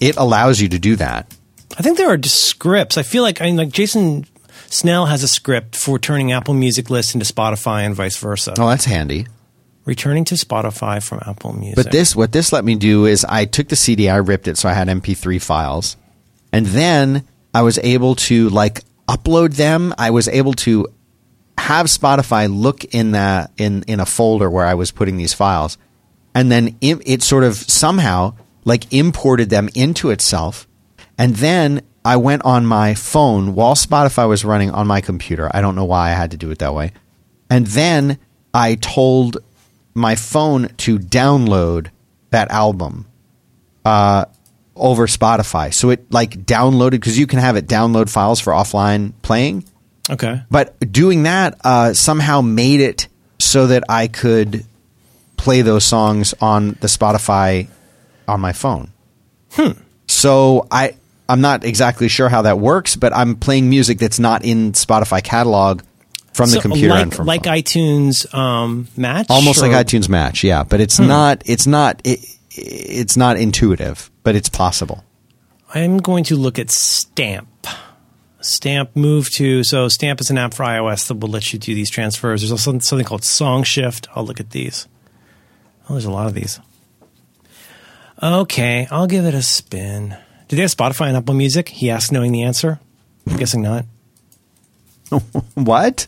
it 0.00 0.16
allows 0.16 0.60
you 0.60 0.68
to 0.68 0.78
do 0.78 0.96
that. 0.96 1.34
I 1.78 1.82
think 1.82 1.98
there 1.98 2.08
are 2.08 2.16
just 2.16 2.44
scripts. 2.44 2.96
I 2.98 3.02
feel 3.02 3.22
like 3.22 3.40
I 3.40 3.46
mean, 3.46 3.56
like 3.56 3.72
Jason 3.72 4.26
Snell 4.68 5.06
has 5.06 5.22
a 5.22 5.28
script 5.28 5.74
for 5.76 5.98
turning 5.98 6.30
Apple 6.32 6.54
Music 6.54 6.90
lists 6.90 7.14
into 7.14 7.26
Spotify 7.26 7.84
and 7.86 7.94
vice 7.94 8.16
versa. 8.16 8.54
Oh, 8.58 8.68
that's 8.68 8.84
handy. 8.84 9.26
Returning 9.84 10.24
to 10.26 10.34
Spotify 10.34 11.02
from 11.02 11.20
Apple 11.26 11.52
Music. 11.52 11.76
But 11.76 11.92
this, 11.92 12.16
what 12.16 12.32
this 12.32 12.52
let 12.52 12.64
me 12.64 12.74
do 12.74 13.04
is 13.04 13.24
I 13.24 13.44
took 13.44 13.68
the 13.68 13.76
CD, 13.76 14.08
I 14.08 14.16
ripped 14.16 14.48
it, 14.48 14.56
so 14.56 14.68
I 14.68 14.72
had 14.72 14.88
MP3 14.88 15.42
files, 15.42 15.96
and 16.52 16.64
then 16.66 17.26
I 17.52 17.62
was 17.62 17.78
able 17.78 18.14
to 18.16 18.48
like 18.48 18.82
upload 19.08 19.56
them. 19.56 19.94
I 19.98 20.10
was 20.10 20.26
able 20.28 20.54
to 20.54 20.88
have 21.58 21.86
Spotify 21.86 22.54
look 22.54 22.84
in 22.94 23.12
that 23.12 23.50
in 23.56 23.82
in 23.84 24.00
a 24.00 24.06
folder 24.06 24.50
where 24.50 24.66
I 24.66 24.74
was 24.74 24.90
putting 24.90 25.16
these 25.16 25.34
files, 25.34 25.78
and 26.34 26.50
then 26.50 26.76
it, 26.80 27.02
it 27.06 27.22
sort 27.22 27.44
of 27.44 27.54
somehow 27.54 28.34
like 28.64 28.92
imported 28.92 29.50
them 29.50 29.68
into 29.74 30.10
itself, 30.10 30.66
and 31.18 31.36
then 31.36 31.82
I 32.04 32.16
went 32.16 32.42
on 32.44 32.66
my 32.66 32.94
phone 32.94 33.54
while 33.54 33.74
Spotify 33.74 34.28
was 34.28 34.44
running 34.44 34.70
on 34.70 34.86
my 34.86 35.00
computer. 35.00 35.50
I 35.54 35.60
don't 35.60 35.76
know 35.76 35.84
why 35.84 36.08
I 36.08 36.14
had 36.14 36.30
to 36.32 36.36
do 36.36 36.50
it 36.50 36.58
that 36.58 36.74
way, 36.74 36.92
and 37.50 37.66
then 37.66 38.18
I 38.52 38.76
told 38.76 39.38
my 39.94 40.16
phone 40.16 40.68
to 40.78 40.98
download 40.98 41.88
that 42.30 42.50
album 42.50 43.06
uh, 43.84 44.24
over 44.74 45.06
Spotify. 45.06 45.72
So 45.72 45.90
it 45.90 46.10
like 46.12 46.44
downloaded 46.44 46.92
because 46.92 47.18
you 47.18 47.26
can 47.26 47.38
have 47.38 47.56
it 47.56 47.66
download 47.66 48.10
files 48.10 48.40
for 48.40 48.52
offline 48.52 49.12
playing. 49.22 49.64
Okay. 50.10 50.42
But 50.50 50.78
doing 50.92 51.22
that 51.22 51.58
uh, 51.64 51.94
somehow 51.94 52.40
made 52.40 52.80
it 52.80 53.08
so 53.38 53.68
that 53.68 53.84
I 53.88 54.08
could 54.08 54.64
play 55.36 55.62
those 55.62 55.84
songs 55.84 56.34
on 56.40 56.70
the 56.80 56.88
Spotify 56.88 57.68
on 58.26 58.40
my 58.40 58.52
phone. 58.52 58.90
Hmm. 59.52 59.72
So 60.06 60.66
I 60.70 60.96
I'm 61.28 61.40
not 61.40 61.64
exactly 61.64 62.08
sure 62.08 62.28
how 62.28 62.42
that 62.42 62.58
works, 62.58 62.96
but 62.96 63.14
I'm 63.14 63.36
playing 63.36 63.70
music 63.70 63.98
that's 63.98 64.18
not 64.18 64.44
in 64.44 64.72
Spotify 64.72 65.22
catalog 65.22 65.82
from 66.34 66.50
the 66.50 66.60
computer 66.60 66.88
like, 66.94 67.02
and 67.02 67.14
from 67.14 67.26
like 67.26 67.44
phone. 67.44 67.54
iTunes 67.54 68.34
um, 68.34 68.88
Match, 68.96 69.26
almost 69.30 69.62
or- 69.62 69.68
like 69.68 69.86
iTunes 69.86 70.08
Match, 70.08 70.44
yeah. 70.44 70.64
But 70.64 70.80
it's 70.80 70.98
not 70.98 71.42
it's 71.46 71.66
not 71.66 72.00
it, 72.04 72.20
it's 72.50 73.16
not 73.16 73.36
intuitive, 73.38 74.10
but 74.22 74.34
it's 74.36 74.48
possible. 74.48 75.02
I'm 75.74 75.98
going 75.98 76.24
to 76.24 76.36
look 76.36 76.58
at 76.58 76.70
Stamp. 76.70 77.48
Stamp 78.40 78.94
move 78.94 79.30
to 79.30 79.64
so 79.64 79.88
Stamp 79.88 80.20
is 80.20 80.30
an 80.30 80.36
app 80.38 80.52
for 80.54 80.64
iOS 80.64 81.08
that 81.08 81.14
will 81.16 81.30
let 81.30 81.52
you 81.52 81.58
do 81.58 81.74
these 81.74 81.88
transfers. 81.90 82.42
There's 82.42 82.52
also 82.52 82.78
something 82.80 83.06
called 83.06 83.22
SongShift. 83.22 84.06
I'll 84.14 84.24
look 84.26 84.38
at 84.40 84.50
these. 84.50 84.86
Oh, 85.88 85.94
there's 85.94 86.04
a 86.04 86.10
lot 86.10 86.26
of 86.26 86.34
these. 86.34 86.60
Okay, 88.22 88.86
I'll 88.90 89.06
give 89.06 89.24
it 89.24 89.34
a 89.34 89.42
spin. 89.42 90.16
Do 90.48 90.56
they 90.56 90.62
have 90.62 90.70
Spotify 90.70 91.08
and 91.08 91.16
Apple 91.16 91.34
Music? 91.34 91.68
He 91.68 91.90
asked, 91.90 92.12
knowing 92.12 92.32
the 92.32 92.42
answer. 92.42 92.78
I'm 93.28 93.36
guessing 93.36 93.62
not. 93.62 93.84
What? 95.54 96.06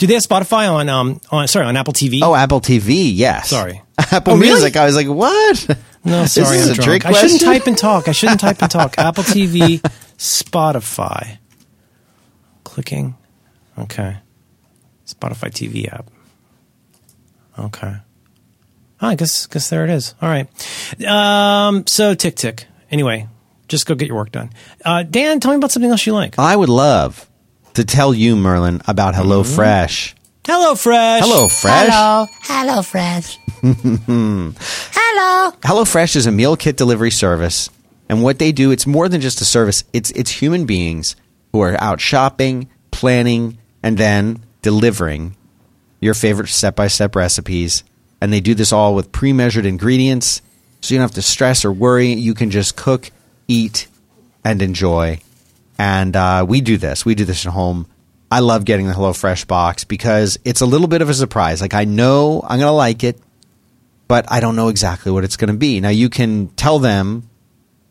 Do 0.00 0.06
they 0.06 0.14
have 0.14 0.22
Spotify 0.22 0.72
on 0.72 0.88
um 0.88 1.20
on 1.30 1.46
sorry 1.46 1.66
on 1.66 1.76
Apple 1.76 1.92
TV? 1.92 2.20
Oh, 2.22 2.34
Apple 2.34 2.62
TV, 2.62 3.10
yes. 3.14 3.50
Sorry. 3.50 3.82
Apple 3.98 4.32
Oh, 4.32 4.36
really? 4.38 4.52
Music. 4.54 4.74
I 4.78 4.86
was 4.86 4.96
like, 4.96 5.08
what? 5.08 5.68
no, 6.04 6.24
sorry, 6.24 6.56
this 6.56 6.66
I'm 6.68 6.72
a 6.72 6.74
drunk. 6.74 7.02
trick 7.02 7.04
I 7.06 7.12
shouldn't 7.12 7.42
type 7.42 7.66
and 7.66 7.76
talk. 7.76 8.08
I 8.08 8.12
shouldn't 8.12 8.40
type 8.40 8.62
and 8.62 8.70
talk. 8.70 8.94
Apple 8.98 9.24
TV, 9.24 9.78
Spotify. 10.16 11.36
Clicking. 12.64 13.14
Okay. 13.78 14.16
Spotify 15.06 15.50
TV 15.50 15.92
app. 15.92 16.10
Okay. 17.58 17.94
Oh, 19.02 19.06
I 19.06 19.16
guess 19.16 19.44
guess 19.48 19.68
there 19.68 19.84
it 19.84 19.90
is. 19.90 20.14
All 20.22 20.30
right. 20.30 20.46
Um, 21.06 21.86
so 21.86 22.14
TickTick. 22.14 22.64
Anyway, 22.90 23.28
just 23.68 23.84
go 23.84 23.94
get 23.94 24.08
your 24.08 24.16
work 24.16 24.32
done. 24.32 24.48
Uh, 24.82 25.02
Dan, 25.02 25.40
tell 25.40 25.50
me 25.50 25.58
about 25.58 25.72
something 25.72 25.90
else 25.90 26.06
you 26.06 26.14
like. 26.14 26.38
I 26.38 26.56
would 26.56 26.70
love 26.70 27.29
to 27.74 27.84
tell 27.84 28.12
you, 28.14 28.36
Merlin, 28.36 28.80
about 28.86 29.14
HelloFresh. 29.14 30.14
Mm-hmm. 30.14 30.52
Hello, 30.52 30.74
Fresh. 30.74 31.22
Hello, 31.22 31.48
Fresh. 31.48 31.92
Hello. 31.92 32.26
Hello, 32.42 32.82
Fresh. 32.82 33.38
Hello. 33.62 35.52
HelloFresh 35.60 36.16
is 36.16 36.26
a 36.26 36.32
meal 36.32 36.56
kit 36.56 36.76
delivery 36.76 37.10
service, 37.10 37.68
and 38.08 38.22
what 38.22 38.38
they 38.38 38.52
do, 38.52 38.70
it's 38.70 38.86
more 38.86 39.08
than 39.08 39.20
just 39.20 39.40
a 39.40 39.44
service. 39.44 39.84
It's 39.92 40.10
it's 40.12 40.30
human 40.30 40.64
beings 40.66 41.14
who 41.52 41.60
are 41.60 41.80
out 41.80 42.00
shopping, 42.00 42.68
planning, 42.90 43.58
and 43.82 43.98
then 43.98 44.42
delivering 44.62 45.36
your 46.00 46.14
favorite 46.14 46.48
step-by-step 46.48 47.14
recipes, 47.14 47.84
and 48.20 48.32
they 48.32 48.40
do 48.40 48.54
this 48.54 48.72
all 48.72 48.94
with 48.94 49.12
pre-measured 49.12 49.66
ingredients, 49.66 50.40
so 50.80 50.94
you 50.94 50.98
don't 50.98 51.04
have 51.04 51.14
to 51.14 51.22
stress 51.22 51.64
or 51.64 51.72
worry. 51.72 52.12
You 52.12 52.32
can 52.32 52.50
just 52.50 52.76
cook, 52.76 53.10
eat, 53.46 53.86
and 54.42 54.62
enjoy. 54.62 55.20
And 55.80 56.14
uh, 56.14 56.44
we 56.46 56.60
do 56.60 56.76
this. 56.76 57.06
We 57.06 57.14
do 57.14 57.24
this 57.24 57.46
at 57.46 57.52
home. 57.54 57.86
I 58.30 58.40
love 58.40 58.66
getting 58.66 58.86
the 58.86 58.92
HelloFresh 58.92 59.46
box 59.46 59.84
because 59.84 60.38
it's 60.44 60.60
a 60.60 60.66
little 60.66 60.88
bit 60.88 61.00
of 61.00 61.08
a 61.08 61.14
surprise. 61.14 61.62
Like 61.62 61.72
I 61.72 61.84
know 61.84 62.42
I'm 62.46 62.58
gonna 62.58 62.70
like 62.70 63.02
it, 63.02 63.18
but 64.06 64.30
I 64.30 64.40
don't 64.40 64.56
know 64.56 64.68
exactly 64.68 65.10
what 65.10 65.24
it's 65.24 65.38
going 65.38 65.48
to 65.48 65.56
be. 65.56 65.80
Now 65.80 65.88
you 65.88 66.10
can 66.10 66.48
tell 66.48 66.80
them 66.80 67.30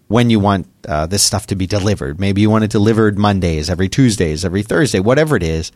when 0.08 0.30
you 0.30 0.40
want 0.40 0.68
uh, 0.88 1.08
this 1.08 1.24
stuff 1.24 1.48
to 1.48 1.56
be 1.56 1.66
delivered. 1.66 2.20
Maybe 2.20 2.42
you 2.42 2.52
want 2.52 2.64
it 2.64 2.70
delivered 2.70 3.18
Mondays, 3.18 3.72
every 3.72 3.90
Tuesdays, 3.90 4.46
every 4.46 4.62
Thursday, 4.62 5.00
whatever 5.00 5.36
it 5.36 5.44
is. 5.44 5.72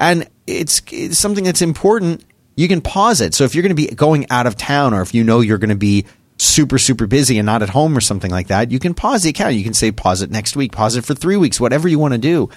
And 0.00 0.26
it's, 0.46 0.80
it's 0.90 1.18
something 1.18 1.44
that's 1.44 1.60
important. 1.60 2.24
You 2.56 2.66
can 2.66 2.80
pause 2.80 3.20
it. 3.20 3.34
So 3.34 3.44
if 3.44 3.54
you're 3.54 3.62
going 3.62 3.76
to 3.76 3.82
be 3.82 3.88
going 3.88 4.26
out 4.30 4.46
of 4.46 4.56
town 4.56 4.94
or 4.94 5.02
if 5.02 5.14
you 5.14 5.22
know 5.22 5.40
you're 5.40 5.58
going 5.58 5.68
to 5.68 5.76
be 5.76 6.06
super, 6.38 6.78
super 6.78 7.06
busy 7.06 7.38
and 7.38 7.46
not 7.46 7.62
at 7.62 7.70
home 7.70 7.96
or 7.96 8.00
something 8.00 8.30
like 8.30 8.48
that, 8.48 8.70
you 8.70 8.78
can 8.78 8.94
pause 8.94 9.22
the 9.22 9.30
account. 9.30 9.54
You 9.54 9.64
can 9.64 9.74
say 9.74 9.90
pause 9.90 10.22
it 10.22 10.30
next 10.30 10.56
week, 10.56 10.72
pause 10.72 10.96
it 10.96 11.04
for 11.04 11.14
three 11.14 11.36
weeks, 11.36 11.60
whatever 11.60 11.88
you 11.88 11.98
want 11.98 12.14
to 12.14 12.18
do. 12.18 12.48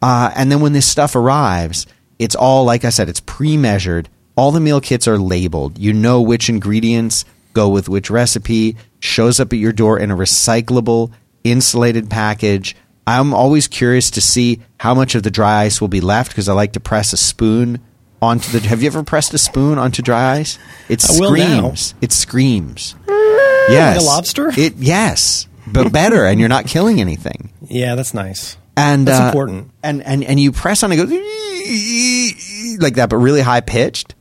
Uh, 0.00 0.30
and 0.34 0.50
then 0.50 0.60
when 0.60 0.72
this 0.72 0.86
stuff 0.86 1.16
arrives, 1.16 1.86
it's 2.18 2.34
all, 2.34 2.64
like 2.64 2.84
I 2.84 2.90
said, 2.90 3.08
it's 3.08 3.20
pre 3.20 3.56
measured. 3.56 4.08
All 4.36 4.50
the 4.50 4.60
meal 4.60 4.80
kits 4.80 5.06
are 5.08 5.18
labeled. 5.18 5.78
You 5.78 5.92
know 5.92 6.20
which 6.20 6.48
ingredients 6.48 7.24
go 7.54 7.68
with 7.68 7.88
which 7.88 8.10
recipe, 8.10 8.76
shows 8.98 9.40
up 9.40 9.52
at 9.52 9.58
your 9.58 9.72
door 9.72 9.98
in 9.98 10.10
a 10.10 10.16
recyclable, 10.16 11.12
insulated 11.44 12.10
package. 12.10 12.76
I'm 13.06 13.32
always 13.32 13.68
curious 13.68 14.10
to 14.12 14.20
see 14.20 14.60
how 14.78 14.94
much 14.94 15.14
of 15.14 15.22
the 15.22 15.30
dry 15.30 15.62
ice 15.62 15.80
will 15.80 15.88
be 15.88 16.00
left 16.00 16.32
because 16.32 16.48
I 16.48 16.52
like 16.52 16.72
to 16.72 16.80
press 16.80 17.12
a 17.12 17.16
spoon 17.16 17.80
onto 18.24 18.58
the. 18.58 18.66
Have 18.66 18.82
you 18.82 18.88
ever 18.88 19.02
pressed 19.02 19.32
a 19.34 19.38
spoon 19.38 19.78
onto 19.78 20.02
dry 20.02 20.36
ice? 20.38 20.58
It 20.88 21.04
I 21.08 21.20
will 21.20 21.36
now. 21.36 21.46
screams. 21.74 21.94
It 22.00 22.12
screams. 22.12 22.94
Yes. 23.08 23.96
Like 23.96 24.02
a 24.02 24.06
lobster? 24.06 24.52
It 24.58 24.74
yes, 24.76 25.46
but 25.66 25.92
better, 25.92 26.24
and 26.26 26.38
you're 26.40 26.48
not 26.50 26.66
killing 26.66 27.00
anything 27.00 27.50
Yeah, 27.68 27.94
that's 27.94 28.12
nice. 28.12 28.56
and 28.76 29.06
That's 29.08 29.20
uh, 29.20 29.26
important. 29.26 29.70
And 29.82 30.02
and 30.02 30.22
and 30.24 30.38
you 30.38 30.52
press 30.52 30.82
on 30.82 30.92
it, 30.92 30.98
it 30.98 31.06
goes 31.06 32.80
like 32.82 32.94
that, 32.96 33.08
but 33.10 33.16
really 33.18 33.40
high 33.40 33.60
pitched. 33.60 34.14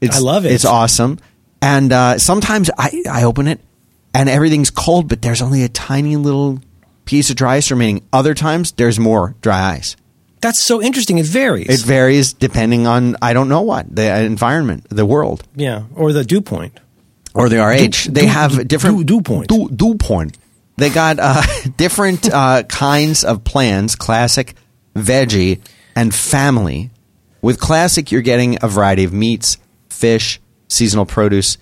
It's, 0.00 0.16
I 0.16 0.20
love 0.20 0.44
it. 0.46 0.52
It's 0.52 0.64
awesome. 0.64 1.18
And 1.62 1.92
uh, 1.92 2.18
sometimes 2.18 2.70
I 2.78 3.02
I 3.10 3.24
open 3.24 3.48
it 3.48 3.60
and 4.14 4.28
everything's 4.28 4.70
cold, 4.70 5.08
but 5.08 5.22
there's 5.22 5.42
only 5.42 5.62
a 5.64 5.68
tiny 5.68 6.16
little 6.16 6.60
piece 7.06 7.30
of 7.30 7.36
dry 7.36 7.56
ice 7.56 7.70
remaining. 7.70 8.06
Other 8.12 8.34
times 8.34 8.72
there's 8.72 8.98
more 9.00 9.34
dry 9.40 9.72
ice. 9.74 9.96
That's 10.40 10.62
so 10.64 10.82
interesting. 10.82 11.18
It 11.18 11.26
varies. 11.26 11.68
It 11.68 11.80
varies 11.86 12.32
depending 12.32 12.86
on 12.86 13.16
I 13.22 13.32
don't 13.32 13.48
know 13.48 13.62
what 13.62 13.94
the 13.94 14.22
environment, 14.22 14.86
the 14.90 15.06
world, 15.06 15.42
yeah, 15.56 15.84
or 15.94 16.12
the 16.12 16.24
dew 16.24 16.40
point. 16.40 16.78
or 17.34 17.48
the 17.48 17.58
RH. 17.58 18.10
they 18.12 18.22
dew- 18.22 18.26
have 18.28 18.52
dew- 18.56 18.64
different 18.64 19.06
dew 19.06 19.20
point. 19.22 19.48
Dew, 19.48 19.68
dew 19.70 19.94
point. 19.96 20.36
They 20.76 20.90
got 20.90 21.18
uh, 21.18 21.42
different 21.76 22.30
uh, 22.32 22.62
kinds 22.64 23.24
of 23.24 23.44
plans: 23.44 23.96
classic, 23.96 24.54
veggie, 24.94 25.60
and 25.94 26.14
family. 26.14 26.90
With 27.42 27.58
classic, 27.60 28.10
you're 28.12 28.22
getting 28.22 28.58
a 28.62 28.68
variety 28.68 29.04
of 29.04 29.12
meats, 29.12 29.56
fish, 29.90 30.40
seasonal 30.68 31.06
produce. 31.06 31.58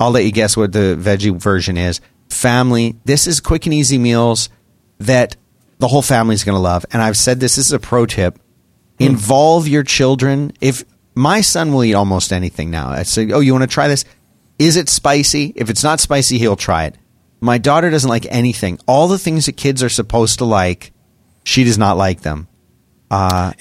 I'll 0.00 0.10
let 0.10 0.24
you 0.24 0.32
guess 0.32 0.56
what 0.56 0.72
the 0.72 0.96
veggie 1.00 1.34
version 1.34 1.76
is. 1.76 2.00
Family. 2.28 2.96
This 3.04 3.26
is 3.26 3.40
quick 3.40 3.64
and 3.66 3.74
easy 3.74 3.98
meals 3.98 4.48
that 4.98 5.36
the 5.78 5.88
whole 5.88 6.02
family's 6.02 6.44
going 6.44 6.56
to 6.56 6.60
love. 6.60 6.84
And 6.92 7.00
I've 7.02 7.16
said 7.16 7.40
this, 7.40 7.56
this 7.56 7.66
is 7.66 7.72
a 7.72 7.78
pro 7.78 8.06
tip. 8.06 8.38
Involve 8.98 9.68
your 9.68 9.84
children. 9.84 10.52
If 10.60 10.84
my 11.14 11.40
son 11.40 11.72
will 11.72 11.84
eat 11.84 11.94
almost 11.94 12.32
anything 12.32 12.70
now, 12.70 12.88
I 12.88 13.04
say, 13.04 13.30
"Oh, 13.30 13.40
you 13.40 13.52
want 13.52 13.62
to 13.62 13.68
try 13.68 13.86
this? 13.86 14.04
Is 14.58 14.76
it 14.76 14.88
spicy? 14.88 15.52
If 15.54 15.70
it's 15.70 15.84
not 15.84 16.00
spicy, 16.00 16.38
he'll 16.38 16.56
try 16.56 16.84
it." 16.86 16.96
My 17.40 17.58
daughter 17.58 17.90
doesn't 17.90 18.10
like 18.10 18.26
anything. 18.28 18.80
All 18.86 19.06
the 19.06 19.18
things 19.18 19.46
that 19.46 19.52
kids 19.56 19.82
are 19.84 19.88
supposed 19.88 20.38
to 20.38 20.44
like, 20.44 20.90
she 21.44 21.62
does 21.62 21.78
not 21.78 21.96
like 21.96 22.22
them. 22.22 22.48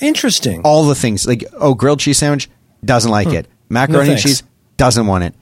Interesting. 0.02 0.62
All 0.64 0.86
the 0.86 0.96
things 0.96 1.28
like 1.28 1.46
oh, 1.54 1.76
grilled 1.76 2.00
cheese 2.00 2.18
sandwich 2.18 2.50
doesn't 2.84 3.12
like 3.12 3.28
it. 3.32 3.48
Macaroni 3.70 4.12
and 4.12 4.20
Hmm. 4.20 4.28
cheese 4.28 4.44
doesn't 4.78 5.06
want 5.06 5.24
it. 5.24 5.36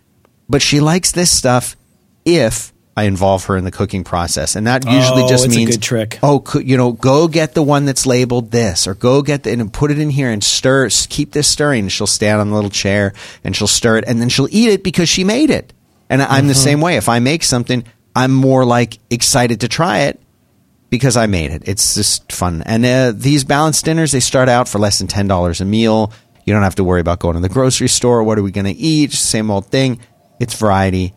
But 0.50 0.62
she 0.62 0.80
likes 0.80 1.12
this 1.14 1.32
stuff 1.32 1.78
if 2.26 2.74
I 2.98 3.04
involve 3.04 3.44
her 3.46 3.58
in 3.58 3.66
the 3.66 3.72
cooking 3.72 4.04
process, 4.06 4.56
and 4.56 4.68
that 4.68 4.86
usually 4.86 5.24
Oh, 5.24 5.28
just 5.28 5.50
means 5.50 5.72
good 5.72 5.82
trick. 5.82 6.20
Oh, 6.24 6.42
you 6.64 6.78
know, 6.78 6.94
go 6.94 7.28
get 7.28 7.54
the 7.54 7.62
one 7.64 7.84
that's 7.86 8.06
labeled 8.06 8.52
this, 8.52 8.88
or 8.88 8.94
go 8.96 9.22
get 9.22 9.44
the 9.44 9.52
and 9.52 9.72
put 9.74 9.92
it 9.92 10.00
in 10.00 10.10
here 10.10 10.30
and 10.32 10.42
stir. 10.44 10.88
Keep 11.10 11.34
this 11.34 11.48
stirring. 11.48 11.90
She'll 11.90 12.08
stand 12.08 12.40
on 12.40 12.50
the 12.50 12.56
little 12.56 12.70
chair 12.70 13.14
and 13.44 13.54
she'll 13.56 13.68
stir 13.68 13.98
it, 13.98 14.06
and 14.08 14.22
then 14.22 14.30
she'll 14.30 14.48
eat 14.50 14.70
it 14.70 14.84
because 14.84 15.10
she 15.10 15.24
made 15.26 15.50
it. 15.50 15.74
And 16.10 16.22
I- 16.22 16.26
Mm-hmm. 16.26 16.34
I'm 16.36 16.48
the 16.48 16.56
same 16.56 16.80
way. 16.82 16.96
If 16.96 17.10
I 17.10 17.20
make 17.20 17.44
something, 17.44 17.84
I'm 18.16 18.34
more 18.34 18.64
like 18.64 19.00
excited 19.10 19.60
to 19.62 19.68
try 19.68 20.00
it 20.04 20.22
because 20.90 21.18
I 21.18 21.26
made 21.26 21.52
it. 21.52 21.64
It's 21.68 21.96
just 21.96 22.32
fun. 22.32 22.62
And 22.66 22.86
uh, 22.86 23.12
these 23.14 23.44
balanced 23.44 23.84
dinners, 23.84 24.14
they 24.14 24.22
start 24.22 24.48
out 24.48 24.70
for 24.70 24.80
less 24.80 25.00
than 25.00 25.08
ten 25.08 25.28
dollars 25.28 25.60
a 25.60 25.66
meal. 25.66 26.14
You 26.46 26.54
don't 26.54 26.64
have 26.64 26.76
to 26.76 26.84
worry 26.86 27.02
about 27.02 27.20
going 27.20 27.34
to 27.36 27.42
the 27.42 27.50
grocery 27.50 27.90
store. 27.90 28.24
What 28.24 28.38
are 28.40 28.44
we 28.44 28.52
going 28.52 28.68
to 28.68 28.72
eat? 28.72 29.12
Same 29.12 29.52
old 29.52 29.66
thing. 29.66 30.00
It's 30.40 30.54
variety, 30.58 31.14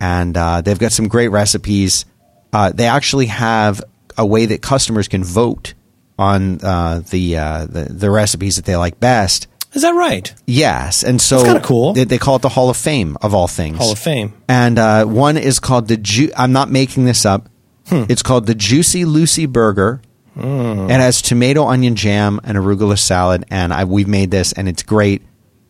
and 0.00 0.36
uh, 0.36 0.60
they've 0.62 0.78
got 0.78 0.92
some 0.92 1.08
great 1.08 1.28
recipes. 1.28 2.04
Uh, 2.52 2.72
they 2.72 2.86
actually 2.86 3.26
have 3.26 3.82
a 4.18 4.26
way 4.26 4.46
that 4.46 4.62
customers 4.62 5.06
can 5.08 5.22
vote 5.22 5.74
on 6.18 6.60
uh, 6.62 7.00
the, 7.10 7.36
uh, 7.36 7.66
the 7.66 7.84
the 7.84 8.10
recipes 8.10 8.56
that 8.56 8.64
they 8.64 8.76
like 8.76 8.98
best. 9.00 9.46
Is 9.72 9.82
that 9.82 9.92
right? 9.92 10.34
Yes, 10.46 11.04
and 11.04 11.20
so 11.20 11.44
kinda 11.44 11.60
cool. 11.60 11.92
They, 11.92 12.04
they 12.04 12.18
call 12.18 12.36
it 12.36 12.42
the 12.42 12.48
Hall 12.48 12.70
of 12.70 12.76
Fame 12.76 13.16
of 13.22 13.34
all 13.34 13.46
things. 13.46 13.78
Hall 13.78 13.92
of 13.92 13.98
Fame. 13.98 14.32
And 14.48 14.78
uh, 14.78 15.04
one 15.04 15.36
is 15.36 15.60
called 15.60 15.86
the. 15.88 15.96
Ju- 15.96 16.32
I'm 16.36 16.52
not 16.52 16.70
making 16.70 17.04
this 17.04 17.24
up. 17.24 17.48
Hmm. 17.86 18.04
It's 18.08 18.22
called 18.22 18.46
the 18.46 18.54
Juicy 18.54 19.04
Lucy 19.04 19.46
Burger. 19.46 20.02
It 20.36 20.90
has 21.00 21.20
tomato, 21.20 21.66
onion 21.66 21.96
jam, 21.96 22.40
and 22.44 22.56
arugula 22.56 22.98
salad, 22.98 23.44
and 23.50 23.72
I, 23.74 23.84
we've 23.84 24.08
made 24.08 24.30
this, 24.30 24.52
and 24.52 24.68
it's 24.68 24.82
great. 24.82 25.22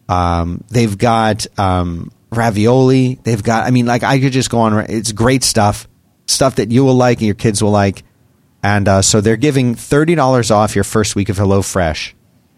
Um, 0.09 0.63
they've 0.69 0.97
got 0.97 1.47
um, 1.59 2.13
ravioli. 2.31 3.19
They've 3.23 3.43
got. 3.43 3.67
I 3.67 3.71
mean, 3.71 3.87
like 3.87 4.03
I 4.03 4.21
could 4.21 4.33
just 4.33 4.51
go 4.51 4.59
on. 4.61 4.87
It's 4.89 5.13
great 5.13 5.45
stuff. 5.45 5.89
Stuff 6.27 6.57
that 6.57 6.71
you 6.71 6.85
will 6.85 6.95
like 6.95 7.19
and 7.19 7.27
your 7.27 7.35
kids 7.35 7.63
will 7.63 7.71
like. 7.73 8.05
And 8.63 8.87
uh, 8.89 9.03
so 9.03 9.21
they're 9.21 9.37
giving 9.37 9.75
thirty 9.75 10.15
dollars 10.15 10.51
off 10.51 10.75
your 10.75 10.85
first 10.85 11.17
week 11.17 11.29
of 11.29 11.37
HelloFresh 11.39 12.13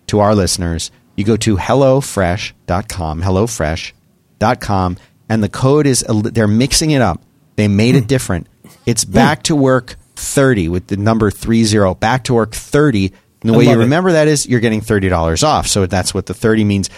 to 0.09 0.20
our 0.20 0.35
listeners. 0.35 0.90
You 1.16 1.24
go 1.24 1.36
to 1.36 1.57
hellofresh.com, 1.57 3.23
hellofresh.com, 3.23 4.97
and 5.28 5.43
the 5.43 5.49
code 5.49 5.86
is 5.86 6.05
they're 6.09 6.49
mixing 6.49 6.90
it 6.90 7.03
up. 7.03 7.23
They 7.57 7.69
made 7.69 7.94
it 7.94 8.07
different. 8.09 8.47
It's 8.86 9.05
back 9.05 9.43
to 9.44 9.55
work 9.57 9.97
30 10.16 10.69
with 10.69 10.86
the 10.89 10.97
number 10.97 11.31
30. 11.31 11.94
Back 11.94 12.24
to 12.24 12.35
work 12.35 12.53
30. 12.55 13.12
And 13.43 13.51
the 13.51 13.55
I 13.55 13.57
way 13.59 13.65
you 13.65 13.70
love 13.70 13.78
it. 13.78 13.85
remember 13.85 14.12
that 14.12 14.28
is 14.28 14.47
you're 14.47 14.61
getting 14.61 14.81
$30 14.81 15.44
off. 15.44 15.66
So 15.66 15.86
that's 15.86 16.15
what 16.15 16.27
the 16.27 16.35
30 16.35 16.65
means. 16.65 16.90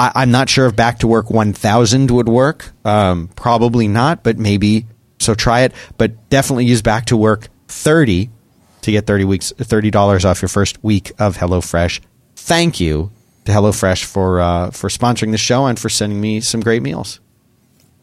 I, 0.00 0.12
I'm 0.14 0.30
not 0.30 0.48
sure 0.48 0.66
if 0.66 0.74
back 0.74 1.00
to 1.00 1.06
work 1.06 1.30
1000 1.30 2.10
would 2.10 2.28
work. 2.28 2.72
Um, 2.86 3.28
probably 3.36 3.86
not, 3.86 4.22
but 4.22 4.38
maybe. 4.38 4.86
So 5.18 5.34
try 5.34 5.60
it. 5.60 5.74
But 5.98 6.30
definitely 6.30 6.64
use 6.64 6.80
back 6.80 7.04
to 7.06 7.18
work 7.18 7.48
30 7.68 8.30
to 8.80 8.90
get 8.90 9.06
30 9.06 9.24
weeks, 9.24 9.52
$30 9.58 10.24
off 10.24 10.40
your 10.40 10.48
first 10.48 10.82
week 10.82 11.12
of 11.18 11.36
HelloFresh. 11.36 12.00
Thank 12.34 12.80
you 12.80 13.10
to 13.44 13.52
HelloFresh 13.52 14.04
for, 14.04 14.40
uh, 14.40 14.70
for 14.70 14.88
sponsoring 14.88 15.32
the 15.32 15.38
show 15.38 15.66
and 15.66 15.78
for 15.78 15.90
sending 15.90 16.18
me 16.18 16.40
some 16.40 16.62
great 16.62 16.80
meals. 16.82 17.20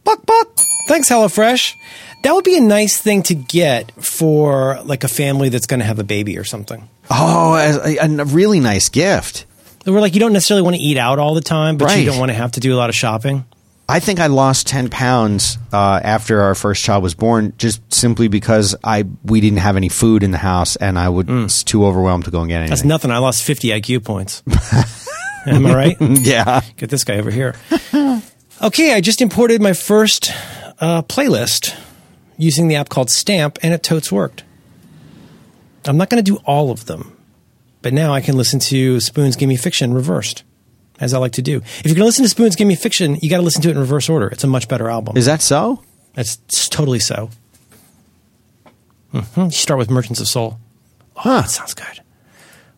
Buck 0.03 0.23
buck. 0.23 0.59
Thanks, 0.87 1.09
HelloFresh. 1.09 1.73
That 2.21 2.33
would 2.33 2.43
be 2.45 2.57
a 2.57 2.61
nice 2.61 3.01
thing 3.01 3.23
to 3.23 3.33
get 3.33 3.91
for 4.03 4.79
like 4.83 5.03
a 5.03 5.07
family 5.07 5.49
that's 5.49 5.65
going 5.65 5.79
to 5.79 5.85
have 5.85 5.97
a 5.97 6.03
baby 6.03 6.37
or 6.37 6.43
something. 6.43 6.87
Oh, 7.09 7.55
a, 7.55 7.97
a 7.97 8.25
really 8.25 8.59
nice 8.59 8.87
gift. 8.89 9.46
Where 9.91 10.01
like 10.01 10.13
you 10.13 10.19
don't 10.19 10.33
necessarily 10.33 10.63
want 10.63 10.75
to 10.75 10.81
eat 10.81 10.97
out 10.97 11.17
all 11.19 11.33
the 11.33 11.41
time, 11.41 11.77
but 11.77 11.85
Right. 11.85 11.99
you 11.99 12.05
don't 12.05 12.19
want 12.19 12.29
to 12.29 12.35
have 12.35 12.51
to 12.53 12.59
do 12.59 12.73
a 12.73 12.77
lot 12.77 12.89
of 12.89 12.95
shopping. 12.95 13.45
I 13.89 14.01
think 14.01 14.19
I 14.19 14.27
lost 14.27 14.67
ten 14.67 14.89
pounds 14.89 15.57
uh, 15.71 16.01
after 16.03 16.41
our 16.41 16.55
first 16.55 16.83
child 16.83 17.03
was 17.03 17.15
born, 17.15 17.53
just 17.57 17.81
simply 17.93 18.27
because 18.27 18.75
I 18.83 19.05
we 19.23 19.39
didn't 19.39 19.59
have 19.59 19.77
any 19.77 19.87
food 19.87 20.23
in 20.23 20.31
the 20.31 20.37
house, 20.37 20.75
and 20.75 20.99
I 20.99 21.07
was 21.07 21.63
too 21.63 21.85
overwhelmed 21.85 22.25
to 22.25 22.31
go 22.31 22.41
and 22.41 22.49
get 22.49 22.57
anything. 22.57 22.71
That's 22.71 22.83
nothing. 22.83 23.11
I 23.11 23.19
lost 23.19 23.43
50 23.43 23.69
IQ 23.69 24.03
points. 24.03 24.43
Am 25.45 25.65
I 25.65 25.73
right? 25.73 25.97
yeah, 26.01 26.59
Get 26.75 26.89
this 26.89 27.05
guy 27.05 27.15
over 27.17 27.31
here. 27.31 27.55
Okay, 28.61 28.93
I 28.93 28.99
just 28.99 29.21
imported 29.21 29.61
my 29.61 29.71
first 29.71 30.31
uh, 30.81 31.03
playlist 31.03 31.73
using 32.37 32.67
the 32.67 32.75
app 32.75 32.89
called 32.89 33.09
Stamp, 33.09 33.57
and 33.63 33.73
it 33.73 33.83
totes 33.83 34.11
worked. 34.11 34.43
I'm 35.85 35.95
not 35.95 36.09
going 36.09 36.21
to 36.21 36.29
do 36.31 36.37
all 36.45 36.71
of 36.71 36.85
them, 36.87 37.16
but 37.87 37.93
now 37.93 38.13
I 38.13 38.19
can 38.19 38.35
listen 38.35 38.59
to 38.59 38.99
Spoon's 38.99 39.37
Gimme 39.37 39.55
Fiction 39.55 39.93
reversed, 39.93 40.43
as 40.99 41.13
I 41.13 41.19
like 41.19 41.31
to 41.33 41.41
do. 41.41 41.59
If 41.59 41.85
you're 41.85 41.95
going 41.95 42.01
to 42.01 42.05
listen 42.07 42.25
to 42.25 42.29
Spoon's 42.29 42.57
Gimme 42.57 42.75
Fiction, 42.75 43.15
you 43.21 43.29
got 43.29 43.37
to 43.37 43.43
listen 43.43 43.61
to 43.61 43.69
it 43.69 43.71
in 43.71 43.79
reverse 43.79 44.09
order. 44.09 44.27
It's 44.27 44.43
a 44.43 44.47
much 44.47 44.67
better 44.67 44.89
album. 44.89 45.15
is 45.15 45.25
that 45.25 45.41
so? 45.41 45.81
That's 46.13 46.37
it's 46.49 46.67
totally 46.67 46.99
so. 46.99 47.29
hmm 49.13 49.43
You 49.45 49.51
start 49.51 49.77
with 49.77 49.89
Merchants 49.89 50.19
of 50.19 50.27
Soul. 50.27 50.59
Oh, 51.15 51.21
Huh. 51.21 51.41
that 51.43 51.49
sounds 51.49 51.73
good. 51.73 52.01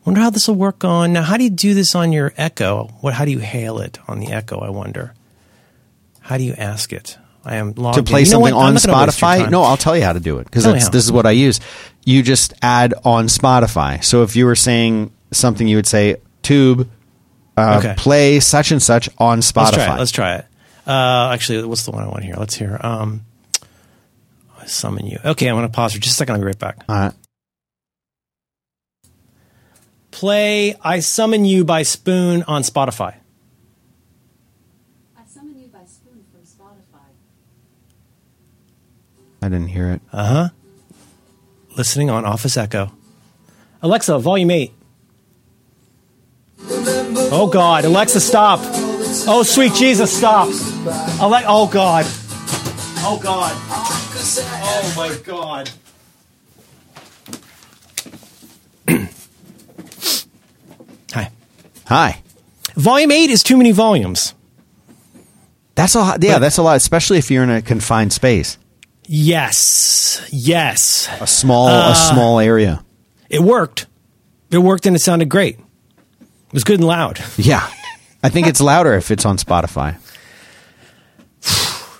Wonder 0.05 0.21
how 0.21 0.29
this 0.29 0.47
will 0.47 0.53
work 0.53 0.83
on 0.83 1.11
now. 1.11 1.23
How 1.23 1.37
do 1.37 1.43
you 1.43 1.49
do 1.49 1.73
this 1.73 1.95
on 1.95 2.13
your 2.13 2.31
Echo? 2.37 2.89
What? 3.01 3.15
How 3.15 3.25
do 3.25 3.31
you 3.31 3.39
hail 3.39 3.79
it 3.79 3.97
on 4.07 4.19
the 4.19 4.27
Echo? 4.27 4.59
I 4.59 4.69
wonder. 4.69 5.15
How 6.19 6.37
do 6.37 6.43
you 6.43 6.53
ask 6.53 6.93
it? 6.93 7.17
I 7.43 7.55
am 7.55 7.73
logged 7.75 7.95
to 7.95 7.99
in. 8.01 8.05
play 8.05 8.19
You 8.19 8.25
know 8.25 8.31
something 8.31 8.53
on 8.53 8.73
not 8.75 8.83
gonna 8.85 9.05
waste 9.07 9.21
your 9.21 9.29
Spotify? 9.31 9.49
No, 9.49 9.63
I'll 9.63 9.75
tell 9.77 9.97
you 9.97 10.03
how 10.03 10.13
to 10.13 10.19
do 10.19 10.37
it 10.37 10.43
because 10.43 10.65
Tell 10.65 10.73
me 10.73 10.79
how. 10.81 10.89
this 10.89 11.03
is 11.03 11.11
what 11.11 11.25
I 11.25 11.31
use. 11.31 11.59
You 12.05 12.23
just 12.23 12.53
add 12.61 12.93
on 13.05 13.25
Spotify. 13.27 14.03
So 14.03 14.23
if 14.23 14.35
you 14.35 14.45
were 14.45 14.55
saying 14.55 15.11
something, 15.31 15.67
you 15.67 15.75
would 15.75 15.87
say 15.87 16.17
tube 16.41 16.89
uh, 17.57 17.75
Okay. 17.79 17.93
play 17.97 18.39
such 18.39 18.71
and 18.71 18.81
such 18.81 19.09
on 19.17 19.39
Spotify. 19.41 19.63
Let's 19.63 19.75
try 19.75 19.85
it. 19.95 19.99
Let's 19.99 20.11
try 20.11 20.35
it. 20.35 20.45
Uh, 20.87 21.29
actually, 21.33 21.63
what's 21.65 21.83
the 21.85 21.91
one 21.91 22.03
I 22.03 22.07
want 22.07 22.23
here? 22.23 22.35
Let's 22.37 22.55
hear. 22.55 22.79
Um, 22.81 23.25
I 24.59 24.65
summon 24.65 25.05
you. 25.05 25.19
Okay, 25.23 25.47
I'm 25.47 25.55
going 25.55 25.67
to 25.67 25.71
pause 25.73 25.93
for 25.93 25.99
just 25.99 26.13
a 26.15 26.17
second. 26.17 26.35
I'll 26.35 26.41
be 26.41 26.45
right 26.47 26.57
back. 26.57 26.83
Uh, 26.87 27.11
Play 30.11 30.75
"I 30.81 31.01
Summon 31.01 31.45
You" 31.45 31.63
by 31.63 31.83
Spoon 31.83 32.43
on 32.47 32.63
Spotify. 32.63 33.15
I 35.17 35.21
summon 35.27 35.59
you 35.59 35.67
by 35.67 35.85
spoon 35.85 36.23
from 36.31 36.41
Spotify. 36.41 37.05
I 39.43 39.49
didn't 39.49 39.67
hear 39.67 39.89
it. 39.91 40.01
Uh 40.11 40.25
huh. 40.25 40.49
Listening 41.79 42.09
on 42.09 42.25
Office 42.25 42.57
Echo. 42.57 42.91
Alexa, 43.81 44.19
volume 44.19 44.51
8. 44.51 44.73
Oh 47.31 47.49
God, 47.49 47.85
Alexa, 47.85 48.19
stop. 48.19 48.59
Oh 49.29 49.43
sweet 49.43 49.71
Jesus, 49.75 50.11
stop. 50.11 50.49
Ale- 50.49 51.45
oh 51.47 51.69
God. 51.71 52.03
Oh 53.01 53.17
God. 53.23 53.53
Oh 53.55 54.93
my 54.97 55.15
God. 55.23 55.69
Hi. 61.13 61.31
Hi. 61.87 62.21
Volume 62.75 63.11
8 63.11 63.29
is 63.29 63.41
too 63.41 63.55
many 63.55 63.71
volumes. 63.71 64.33
That's 65.75 65.95
a 65.95 65.99
lot. 65.99 66.21
Yeah, 66.21 66.33
But- 66.35 66.39
that's 66.39 66.57
a 66.57 66.61
lot, 66.61 66.75
especially 66.75 67.19
if 67.19 67.31
you're 67.31 67.43
in 67.45 67.49
a 67.49 67.61
confined 67.61 68.11
space, 68.11 68.57
Yes. 69.11 70.21
Yes. 70.31 71.09
a 71.19 71.25
small 71.25 71.67
Uh, 71.67 71.91
a 71.93 71.95
small 71.95 72.39
area. 72.39 72.83
It 73.27 73.41
worked. 73.41 73.87
It 74.51 74.59
worked 74.59 74.85
and 74.85 74.95
it 74.95 74.99
sounded 74.99 75.29
great. 75.29 75.57
It 75.57 76.53
was 76.53 76.63
good 76.63 76.79
and 76.79 76.87
loud. 76.87 77.19
Yeah, 77.35 77.67
I 78.23 78.29
think 78.29 78.45
it's 78.45 78.61
louder 78.61 78.93
if 78.93 79.09
it's 79.09 79.25
on 79.25 79.37
Spotify. 79.37 79.95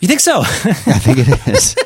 You 0.01 0.07
think 0.07 0.19
so? 0.19 0.41
I 0.45 0.99
think 0.99 1.17
it 1.19 1.47
is. 1.47 1.75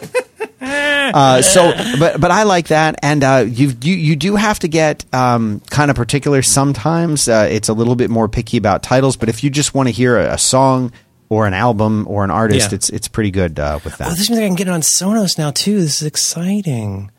Uh, 0.66 1.41
so, 1.41 1.74
but 2.00 2.20
but 2.22 2.32
I 2.32 2.44
like 2.44 2.70
that, 2.70 2.95
and 3.04 3.22
uh, 3.22 3.45
you 3.45 3.74
you 3.82 3.94
you 3.95 4.16
do 4.16 4.38
have 4.38 4.60
to 4.60 4.70
get 4.70 5.04
um, 5.14 5.60
kind 5.70 5.91
of 5.91 5.98
particular. 5.98 6.41
Sometimes 6.41 7.28
uh, 7.28 7.48
it's 7.52 7.68
a 7.68 7.74
little 7.74 7.95
bit 7.95 8.10
more 8.10 8.30
picky 8.30 8.56
about 8.56 8.82
titles, 8.82 9.18
but 9.18 9.28
if 9.28 9.44
you 9.44 9.50
just 9.50 9.74
want 9.76 9.90
to 9.90 9.91
hear 9.91 10.18
a, 10.18 10.34
a 10.36 10.38
song 10.38 10.94
or 11.30 11.48
an 11.48 11.54
album 11.54 12.06
or 12.08 12.24
an 12.24 12.32
artist, 12.32 12.72
Yeah. 12.72 12.76
it's 12.76 12.90
it's 12.90 13.08
pretty 13.08 13.32
good 13.32 13.60
uh, 13.60 13.80
with 13.84 13.98
that. 13.98 14.08
Oh, 14.12 14.14
this 14.14 14.30
means 14.30 14.40
I 14.41 14.45
can 14.48 14.56
get 14.56 14.68
it 14.68 14.72
on 14.72 14.82
Sonos 14.82 15.38
now 15.38 15.52
too. 15.52 15.80
This 15.80 16.02
is 16.02 16.08
exciting. 16.08 17.12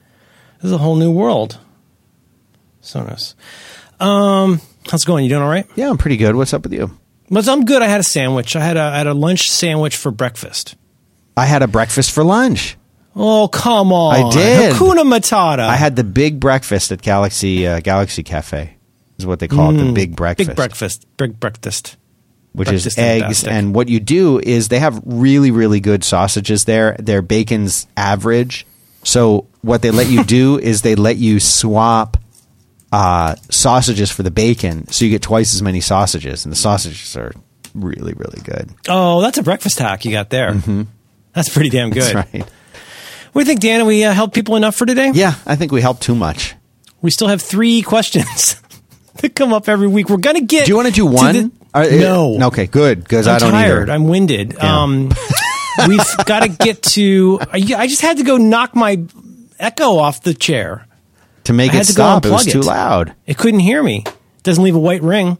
This 0.56 0.66
is 0.66 0.72
a 0.72 0.78
whole 0.78 0.96
new 0.96 1.10
world. 1.10 1.58
Sonos. 2.82 3.34
Um, 4.00 4.60
how's 4.90 5.04
it 5.04 5.06
going? 5.06 5.24
You 5.24 5.30
doing 5.30 5.42
all 5.42 5.48
right? 5.48 5.66
yeah, 5.76 5.88
I'm 5.88 5.98
pretty 5.98 6.16
good. 6.16 6.34
What's 6.36 6.52
up 6.52 6.62
with 6.64 6.72
you? 6.72 6.90
But 7.30 7.48
I'm 7.48 7.64
good. 7.64 7.80
I 7.82 7.86
had 7.88 8.00
a 8.00 8.04
sandwich. 8.04 8.54
I 8.56 8.60
had 8.60 8.76
a 8.76 8.82
I 8.82 8.98
had 8.98 9.06
a 9.06 9.14
lunch 9.14 9.50
sandwich 9.50 9.96
for 9.96 10.10
breakfast. 10.10 10.76
I 11.36 11.46
had 11.46 11.62
a 11.62 11.66
breakfast 11.68 12.12
for 12.12 12.22
lunch. 12.22 12.76
Oh 13.16 13.48
come 13.48 13.92
on! 13.92 14.14
I 14.14 14.30
did. 14.30 14.74
Hakuna 14.74 15.02
Matata. 15.04 15.60
I 15.60 15.76
had 15.76 15.96
the 15.96 16.04
big 16.04 16.38
breakfast 16.40 16.92
at 16.92 17.00
Galaxy 17.00 17.66
uh, 17.66 17.80
Galaxy 17.80 18.22
Cafe. 18.22 18.76
Is 19.18 19.26
what 19.26 19.38
they 19.38 19.46
call 19.48 19.70
it, 19.70 19.82
the 19.82 19.92
big 19.92 20.16
breakfast. 20.16 20.48
Mm, 20.48 20.52
big 20.52 20.56
breakfast. 20.56 21.06
Big 21.16 21.40
breakfast. 21.40 21.96
Which 22.54 22.70
is 22.70 22.96
eggs. 22.96 23.44
And 23.44 23.74
what 23.74 23.88
you 23.88 24.00
do 24.00 24.38
is 24.38 24.68
they 24.68 24.78
have 24.78 25.00
really, 25.04 25.50
really 25.50 25.80
good 25.80 26.04
sausages 26.04 26.64
there. 26.64 26.96
Their 26.98 27.20
bacon's 27.20 27.86
average. 27.96 28.66
So 29.02 29.46
what 29.60 29.82
they 29.82 29.90
let 29.90 30.08
you 30.08 30.24
do 30.38 30.58
is 30.58 30.82
they 30.82 30.94
let 30.94 31.16
you 31.16 31.40
swap 31.40 32.16
uh, 32.92 33.34
sausages 33.50 34.10
for 34.10 34.22
the 34.22 34.30
bacon, 34.30 34.86
so 34.86 35.04
you 35.04 35.10
get 35.10 35.20
twice 35.20 35.52
as 35.52 35.60
many 35.62 35.80
sausages, 35.80 36.44
and 36.44 36.52
the 36.52 36.56
sausages 36.56 37.16
are 37.16 37.32
really, 37.74 38.12
really 38.12 38.40
good. 38.44 38.70
Oh, 38.88 39.20
that's 39.20 39.36
a 39.36 39.42
breakfast 39.42 39.80
hack 39.80 40.04
you 40.04 40.12
got 40.12 40.30
there. 40.30 40.54
That's 41.32 41.48
pretty 41.48 41.70
damn 41.70 41.90
good. 41.90 42.04
Mm-hmm. 42.04 42.14
That's 42.14 42.34
right. 42.34 42.52
What 43.32 43.42
do 43.42 43.50
you 43.50 43.56
think, 43.56 43.60
Dan? 43.62 43.84
We 43.86 44.04
uh, 44.04 44.12
helped 44.12 44.32
people 44.32 44.54
enough 44.54 44.76
for 44.76 44.86
today? 44.86 45.10
Yeah, 45.12 45.34
I 45.44 45.56
think 45.56 45.72
we 45.72 45.80
helped 45.80 46.02
too 46.02 46.14
much. 46.14 46.54
We 47.02 47.10
still 47.10 47.26
have 47.26 47.42
three 47.42 47.82
questions 47.92 48.62
that 49.16 49.34
come 49.34 49.52
up 49.52 49.68
every 49.68 49.88
week. 49.88 50.08
We're 50.08 50.18
gonna 50.18 50.40
get. 50.40 50.66
Do 50.66 50.70
you 50.70 50.76
want 50.76 50.86
to 50.86 50.94
do 50.94 51.04
one? 51.04 51.50
Are- 51.74 51.90
no. 51.90 52.38
Okay, 52.48 52.66
good. 52.66 53.02
Because 53.02 53.26
I'm 53.26 53.40
don't 53.40 53.50
tired. 53.50 53.82
either. 53.84 53.92
I'm 53.92 54.08
winded. 54.08 54.54
Yeah. 54.54 54.82
Um, 54.82 55.10
we've 55.88 56.00
got 56.24 56.40
to 56.44 56.48
get 56.48 56.82
to. 56.94 57.40
I 57.52 57.58
I 57.76 57.86
just 57.88 58.00
had 58.02 58.18
to 58.18 58.22
go 58.24 58.36
knock 58.36 58.74
my 58.76 59.02
echo 59.58 59.98
off 59.98 60.22
the 60.22 60.34
chair. 60.34 60.86
to 61.44 61.52
make 61.52 61.72
I 61.74 61.78
it 61.78 61.84
to 61.84 61.92
stop, 61.92 62.24
it 62.24 62.30
was 62.30 62.46
too 62.46 62.60
it. 62.60 62.64
loud. 62.64 63.14
It 63.26 63.36
couldn't 63.36 63.60
hear 63.60 63.82
me. 63.82 64.04
Doesn't 64.44 64.62
leave 64.62 64.76
a 64.76 64.78
white 64.80 65.02
ring. 65.02 65.36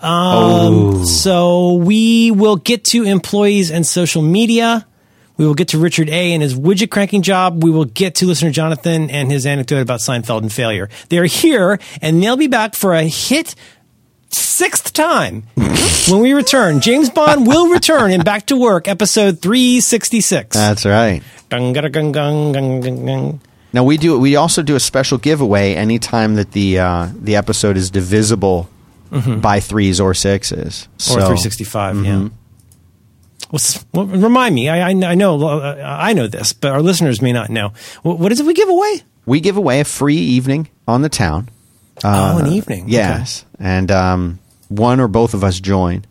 Um, 0.00 1.04
So 1.04 1.74
we 1.74 2.30
will 2.30 2.56
get 2.56 2.84
to 2.86 3.04
employees 3.04 3.70
and 3.70 3.86
social 3.86 4.22
media. 4.22 4.86
We 5.36 5.46
will 5.46 5.54
get 5.54 5.68
to 5.68 5.78
Richard 5.78 6.08
A. 6.10 6.32
and 6.32 6.42
his 6.42 6.54
widget 6.54 6.90
cranking 6.90 7.22
job. 7.22 7.64
We 7.64 7.70
will 7.70 7.86
get 7.86 8.16
to 8.16 8.26
listener 8.26 8.50
Jonathan 8.50 9.10
and 9.10 9.32
his 9.32 9.46
anecdote 9.46 9.80
about 9.80 9.98
Seinfeld 10.00 10.42
and 10.42 10.52
failure. 10.52 10.88
They're 11.08 11.24
here, 11.24 11.80
and 12.00 12.22
they'll 12.22 12.36
be 12.36 12.46
back 12.46 12.74
for 12.76 12.94
a 12.94 13.02
hit 13.02 13.54
sixth 14.34 14.92
time 14.92 15.42
when 16.08 16.20
we 16.20 16.32
return. 16.32 16.80
James 16.80 17.10
Bond 17.10 17.46
will 17.46 17.68
return 17.68 18.10
in 18.10 18.22
Back 18.22 18.46
to 18.46 18.56
Work, 18.56 18.88
episode 18.88 19.40
366. 19.40 20.54
That's 20.56 20.84
right. 20.84 21.22
Now 23.72 23.84
we 23.84 23.96
do. 23.96 24.18
We 24.18 24.36
also 24.36 24.62
do 24.62 24.76
a 24.76 24.80
special 24.80 25.18
giveaway 25.18 25.74
anytime 25.74 26.36
that 26.36 26.52
the 26.52 26.78
uh, 26.78 27.08
the 27.14 27.36
episode 27.36 27.76
is 27.76 27.90
divisible 27.90 28.68
by 29.10 29.60
threes 29.60 30.00
or 30.00 30.14
sixes. 30.14 30.88
Mm-hmm. 30.98 31.12
Or 31.12 31.20
So- 31.20 31.26
365, 31.26 32.04
yeah. 32.04 32.28
What's, 33.50 33.84
well, 33.92 34.06
remind 34.06 34.54
me. 34.54 34.68
I, 34.68 34.88
I, 34.88 34.90
I 34.90 35.14
know 35.14 35.40
uh, 35.46 35.80
I 35.84 36.12
know 36.12 36.26
this, 36.26 36.52
but 36.52 36.72
our 36.72 36.82
listeners 36.82 37.20
may 37.22 37.32
not 37.32 37.50
know. 37.50 37.72
What, 38.02 38.18
what 38.18 38.32
is 38.32 38.40
it 38.40 38.46
we 38.46 38.54
give 38.54 38.68
away? 38.68 39.02
We 39.26 39.40
give 39.40 39.56
away 39.56 39.80
a 39.80 39.84
free 39.84 40.16
evening 40.16 40.68
on 40.88 41.02
the 41.02 41.08
town. 41.08 41.48
Oh, 42.04 42.38
an 42.38 42.46
evening. 42.46 42.88
Yes, 42.88 43.44
and 43.58 43.90
um, 43.90 44.38
one 44.68 45.00
or 45.00 45.08
both 45.08 45.34
of 45.34 45.42
us 45.44 45.58
join, 45.60 46.04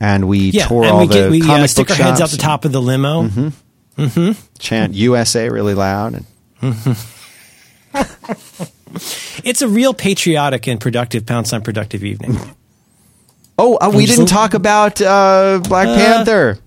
and 0.00 0.28
we 0.28 0.50
Yeah, 0.50 0.66
tour 0.66 0.84
and 0.84 0.92
all 0.92 1.00
we 1.00 1.06
the 1.06 1.14
get 1.14 1.30
we 1.30 1.40
comic 1.40 1.64
uh, 1.64 1.66
stick 1.66 1.88
book 1.88 1.98
our 1.98 2.06
heads 2.06 2.20
out 2.20 2.30
the 2.30 2.36
top 2.36 2.64
of 2.64 2.72
the 2.72 2.80
limo. 2.80 3.28
and 3.96 4.36
chant 4.58 4.94
USA 4.94 5.48
really 5.48 5.74
loud. 5.74 6.24
And 6.62 6.86
It's 9.44 9.62
a 9.62 9.68
real 9.68 9.94
patriotic 9.94 10.66
and 10.66 10.80
productive 10.80 11.24
pounce 11.24 11.52
on 11.52 11.62
productive 11.62 12.02
evening. 12.04 12.36
oh, 13.58 13.78
uh, 13.80 13.92
we 13.94 14.06
didn't 14.06 14.26
talk 14.26 14.54
about 14.54 15.00
uh, 15.00 15.60
Black 15.62 15.86
Panther. 15.86 16.58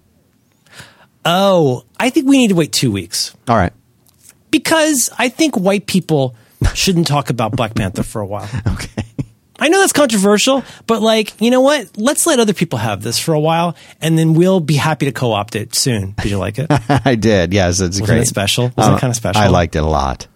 oh, 1.25 1.83
I 1.99 2.09
think 2.09 2.27
we 2.27 2.37
need 2.37 2.49
to 2.49 2.55
wait 2.55 2.71
two 2.71 2.91
weeks 2.91 3.35
All 3.47 3.57
right, 3.57 3.73
because 4.51 5.09
I 5.17 5.29
think 5.29 5.55
white 5.55 5.85
people 5.85 6.35
shouldn't 6.73 7.07
talk 7.07 7.29
about 7.29 7.51
Black 7.55 7.75
Panther 7.75 8.03
for 8.03 8.21
a 8.21 8.25
while. 8.25 8.49
okay. 8.67 9.03
I 9.59 9.69
know 9.69 9.79
that's 9.79 9.93
controversial, 9.93 10.63
but 10.87 11.01
like, 11.01 11.39
you 11.39 11.51
know 11.51 11.61
what? 11.61 11.97
Let's 11.97 12.25
let 12.25 12.39
other 12.39 12.53
people 12.53 12.79
have 12.79 13.01
this 13.01 13.19
for 13.19 13.33
a 13.33 13.39
while, 13.39 13.75
and 14.01 14.17
then 14.17 14.33
we'll 14.33 14.59
be 14.59 14.75
happy 14.75 15.05
to 15.05 15.11
co-opt 15.11 15.55
it 15.55 15.75
soon. 15.75 16.15
Did 16.21 16.31
you 16.31 16.37
like 16.37 16.57
it? 16.59 16.67
I 17.05 17.15
did. 17.15 17.53
Yes, 17.53 17.79
it's 17.79 17.99
Wasn't 18.01 18.07
great. 18.07 18.21
it 18.23 18.27
special? 18.27 18.71
Wasn't 18.75 18.97
it 18.97 18.99
kinda 18.99 19.13
special? 19.13 19.41
I 19.41 19.47
liked 19.47 19.75
it 19.75 19.83
a 19.83 19.87
lot. 19.87 20.27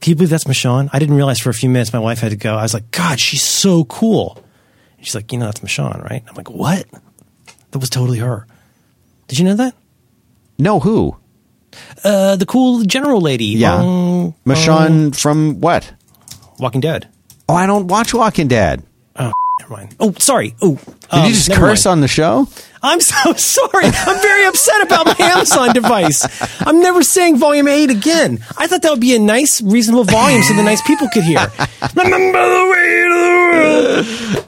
Can 0.00 0.10
you 0.10 0.16
believe 0.16 0.30
that's 0.30 0.44
Michonne? 0.44 0.88
I 0.92 0.98
didn't 0.98 1.16
realize 1.16 1.40
for 1.40 1.50
a 1.50 1.54
few 1.54 1.68
minutes 1.70 1.92
my 1.92 1.98
wife 1.98 2.20
had 2.20 2.30
to 2.30 2.36
go. 2.36 2.54
I 2.54 2.62
was 2.62 2.72
like, 2.74 2.90
God, 2.90 3.18
she's 3.20 3.42
so 3.42 3.84
cool. 3.84 4.42
And 4.96 5.04
she's 5.06 5.14
like, 5.14 5.32
you 5.32 5.38
know, 5.38 5.46
that's 5.46 5.60
Michonne, 5.60 6.02
right? 6.08 6.22
I'm 6.28 6.34
like, 6.34 6.50
what? 6.50 6.86
That 7.72 7.78
was 7.78 7.90
totally 7.90 8.18
her. 8.18 8.46
Did 9.28 9.38
you 9.38 9.44
know 9.44 9.56
that? 9.56 9.74
No, 10.58 10.80
who? 10.80 11.16
Uh, 12.04 12.36
the 12.36 12.46
cool 12.46 12.82
general 12.84 13.20
lady. 13.20 13.46
Yeah, 13.46 13.76
Um, 13.76 14.34
Michonne 14.46 15.14
from 15.16 15.60
what? 15.60 15.92
Walking 16.58 16.80
Dead. 16.80 17.08
Oh, 17.48 17.54
I 17.54 17.66
don't 17.66 17.86
watch 17.88 18.12
Walking 18.14 18.48
Dead. 18.48 18.82
Oh, 19.16 19.32
never 19.60 19.72
mind. 19.72 19.96
Oh, 20.00 20.12
sorry. 20.18 20.54
Oh, 20.62 20.78
Did 21.12 21.24
you 21.28 21.34
just 21.34 21.52
curse 21.52 21.86
on 21.86 22.00
the 22.00 22.08
show? 22.08 22.48
I'm 22.82 23.00
so 23.00 23.32
sorry. 23.36 23.86
I'm 23.86 24.20
very 24.22 24.46
upset 24.46 24.82
about 24.82 25.06
my 25.06 25.16
Amazon 25.26 25.72
device. 25.74 26.24
I'm 26.66 26.80
never 26.80 27.02
saying 27.02 27.36
volume 27.38 27.68
8 27.68 27.90
again. 27.90 28.38
I 28.56 28.66
thought 28.66 28.82
that 28.82 28.90
would 28.90 29.00
be 29.00 29.14
a 29.14 29.18
nice, 29.18 29.60
reasonable 29.60 30.04
volume 30.04 30.42
so 30.42 30.54
the 30.54 30.62
nice 30.62 30.80
people 30.82 31.08
could 31.12 31.24
hear. 31.24 31.38
Remember 31.94 32.40
the 32.40 32.70
way 32.72 33.02
to 33.02 33.16
the 33.20 34.34
world. 34.36 34.39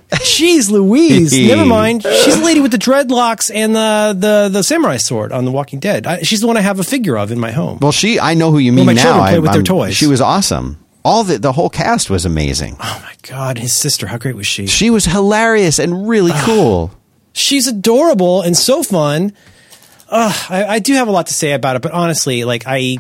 Jeez 0.69 0.71
Louise. 0.71 1.33
Never 1.49 1.65
mind. 1.67 2.03
She's 2.03 2.39
the 2.39 2.45
lady 2.45 2.61
with 2.61 2.71
the 2.73 2.79
dreadlocks 2.79 3.51
and 3.55 3.75
the, 3.75 4.15
the, 4.19 4.49
the 4.53 4.63
samurai 4.63 4.97
sword 4.97 5.33
on 5.33 5.45
The 5.45 5.51
Walking 5.53 5.79
Dead. 5.81 6.07
I, 6.07 6.23
she's 6.23 6.41
the 6.41 6.47
one 6.47 6.57
I 6.57 6.61
have 6.61 6.79
a 6.81 6.85
figure 6.85 7.17
of 7.19 7.31
in 7.33 7.39
my 7.41 7.51
home. 7.53 7.79
Well, 7.81 7.93
she. 7.93 8.19
I 8.21 8.35
know 8.35 8.51
who 8.51 8.59
you 8.59 8.73
mean 8.73 8.87
my 8.87 8.93
now. 8.93 9.03
children 9.03 9.25
play 9.25 9.35
I- 9.37 9.39
with 9.39 9.51
their 9.53 9.59
I'm- 9.61 9.65
toys. 9.65 9.97
She 9.97 10.07
was 10.07 10.21
awesome. 10.21 10.79
All 11.05 11.25
the 11.25 11.37
the 11.39 11.51
whole 11.51 11.69
cast 11.69 12.11
was 12.11 12.25
amazing. 12.25 12.77
Oh 12.79 13.03
my 13.05 13.15
God. 13.23 13.59
His 13.59 13.73
sister. 13.75 14.07
How 14.07 14.19
great 14.19 14.37
was 14.37 14.47
she? 14.47 14.69
She 14.69 14.89
was 14.89 15.05
hilarious 15.05 15.81
and 15.81 16.07
really 16.09 16.31
cool. 16.45 16.93
she's 17.33 17.67
adorable 17.67 18.43
and 18.43 18.57
so 18.57 18.85
fun. 18.85 19.33
Ugh, 20.09 20.47
I, 20.49 20.65
I 20.65 20.79
do 20.79 20.93
have 20.95 21.09
a 21.09 21.11
lot 21.11 21.27
to 21.27 21.35
say 21.35 21.55
about 21.55 21.75
it, 21.75 21.83
but 21.83 21.91
honestly, 21.91 22.45
like 22.45 22.65
I, 22.69 22.99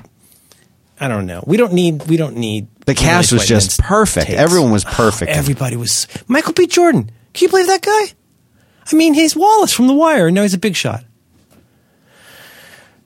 I 0.98 1.06
don't 1.06 1.26
know. 1.26 1.44
We 1.46 1.56
don't 1.56 1.74
need. 1.74 2.08
We 2.08 2.16
don't 2.16 2.36
need. 2.38 2.66
The 2.86 2.94
cast 2.96 3.32
was 3.32 3.46
just 3.46 3.78
perfect. 3.78 4.26
takes. 4.26 4.38
Everyone 4.40 4.72
was 4.72 4.84
perfect. 4.84 5.30
Everybody 5.30 5.76
was. 5.76 6.08
Michael 6.26 6.54
B. 6.54 6.66
Jordan. 6.66 7.08
Can 7.32 7.46
you 7.46 7.50
believe 7.50 7.66
that 7.66 7.82
guy? 7.82 8.14
I 8.90 8.96
mean, 8.96 9.14
he's 9.14 9.34
Wallace 9.36 9.72
from 9.72 9.86
The 9.86 9.94
Wire, 9.94 10.26
and 10.26 10.34
now 10.34 10.42
he's 10.42 10.54
a 10.54 10.58
big 10.58 10.76
shot. 10.76 11.04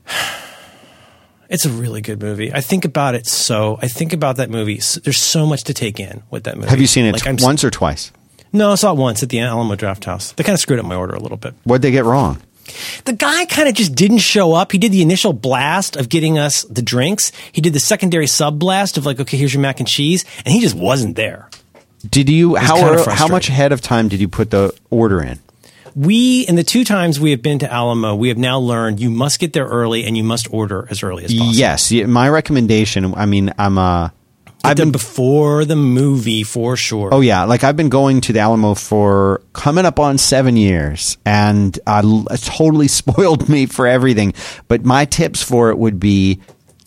It's 1.48 1.65
a 1.65 1.70
really 1.70 2.01
good 2.01 2.20
movie. 2.20 2.53
I 2.53 2.61
think 2.61 2.85
about 2.85 3.15
it 3.15 3.24
so. 3.24 3.78
I 3.81 3.86
think 3.86 4.12
about 4.12 4.39
that 4.39 4.51
movie. 4.51 4.81
There's 5.05 5.19
so 5.19 5.47
much 5.47 5.62
to 5.65 5.74
take 5.74 6.01
in 6.01 6.24
with 6.28 6.43
that 6.43 6.57
movie. 6.57 6.69
Have 6.69 6.81
you 6.81 6.89
seen 6.89 7.05
it 7.05 7.12
Like, 7.12 7.24
I'm, 7.24 7.36
once 7.40 7.62
or 7.62 7.70
twice? 7.70 8.11
No, 8.53 8.73
I 8.73 8.74
saw 8.74 8.90
it 8.93 8.97
once 8.98 9.23
at 9.23 9.28
the 9.28 9.39
Alamo 9.39 9.77
Drafthouse. 9.77 10.35
They 10.35 10.43
kind 10.43 10.55
of 10.55 10.61
screwed 10.61 10.81
up 10.81 10.86
my 10.86 10.97
order 10.97 11.15
a 11.15 11.20
little 11.20 11.36
bit. 11.36 11.55
What'd 11.62 11.82
they 11.82 11.93
get 11.93 12.05
wrong? 12.05 12.43
The 13.05 13.12
guy 13.12 13.47
kind 13.47 13.69
of 13.69 13.74
just 13.77 13.94
didn't 13.94 14.19
show 14.19 14.55
up. 14.55 14.73
He 14.73 14.78
did 14.78 14.90
the 14.90 15.03
initial 15.03 15.32
blast 15.32 15.94
of 15.94 16.09
getting 16.09 16.36
us 16.36 16.65
the 16.65 16.82
drinks. 16.82 17.31
He 17.53 17.61
did 17.61 17.74
the 17.74 17.81
secondary 17.81 18.27
sub 18.27 18.59
blast 18.59 18.98
of 18.98 19.07
like, 19.07 19.20
okay, 19.20 19.36
here's 19.36 19.55
your 19.55 19.61
mac 19.62 19.78
and 19.78 19.89
cheese, 19.89 20.24
and 20.44 20.53
he 20.53 20.61
just 20.61 20.74
wasn't 20.74 21.15
there. 21.15 21.48
Did 22.11 22.28
you 22.28 22.57
how 22.57 22.77
kinda 22.77 23.15
how 23.15 23.28
much 23.28 23.49
ahead 23.49 23.73
of 23.73 23.81
time 23.81 24.09
did 24.09 24.20
you 24.20 24.28
put 24.28 24.51
the 24.51 24.74
order 24.91 25.23
in? 25.23 25.39
We, 25.95 26.43
in 26.43 26.57
the 26.57 26.62
two 26.62 26.85
times 26.85 27.19
we 27.19 27.31
have 27.31 27.41
been 27.41 27.59
to 27.61 27.73
Alamo, 27.73 28.15
we 28.15 28.28
have 28.28 28.37
now 28.37 28.59
learned 28.59 29.01
you 29.01 29.09
must 29.09 29.39
get 29.39 29.55
there 29.55 29.65
early 29.65 30.05
and 30.05 30.15
you 30.15 30.24
must 30.24 30.53
order 30.53 30.87
as 30.91 31.03
early 31.03 31.24
as 31.24 31.33
possible. 31.33 31.55
Yes, 31.55 31.91
my 31.91 32.28
recommendation. 32.28 33.15
I 33.15 33.24
mean, 33.24 33.51
I'm 33.57 33.78
uh, 33.78 34.11
I've 34.62 34.77
been 34.77 34.91
before 34.91 35.65
the 35.65 35.77
movie 35.77 36.43
for 36.43 36.77
sure. 36.77 37.15
Oh 37.15 37.20
yeah, 37.20 37.45
like 37.45 37.65
I've 37.65 37.77
been 37.77 37.89
going 37.89 38.20
to 38.23 38.33
the 38.33 38.41
Alamo 38.41 38.74
for 38.74 39.41
coming 39.53 39.87
up 39.87 40.01
on 40.01 40.19
seven 40.19 40.57
years, 40.57 41.19
and 41.24 41.78
uh, 41.87 42.03
it 42.31 42.43
totally 42.43 42.89
spoiled 43.03 43.49
me 43.49 43.66
for 43.66 43.87
everything. 43.87 44.35
But 44.69 44.85
my 44.85 45.05
tips 45.05 45.43
for 45.43 45.70
it 45.70 45.78
would 45.78 46.01
be 46.01 46.41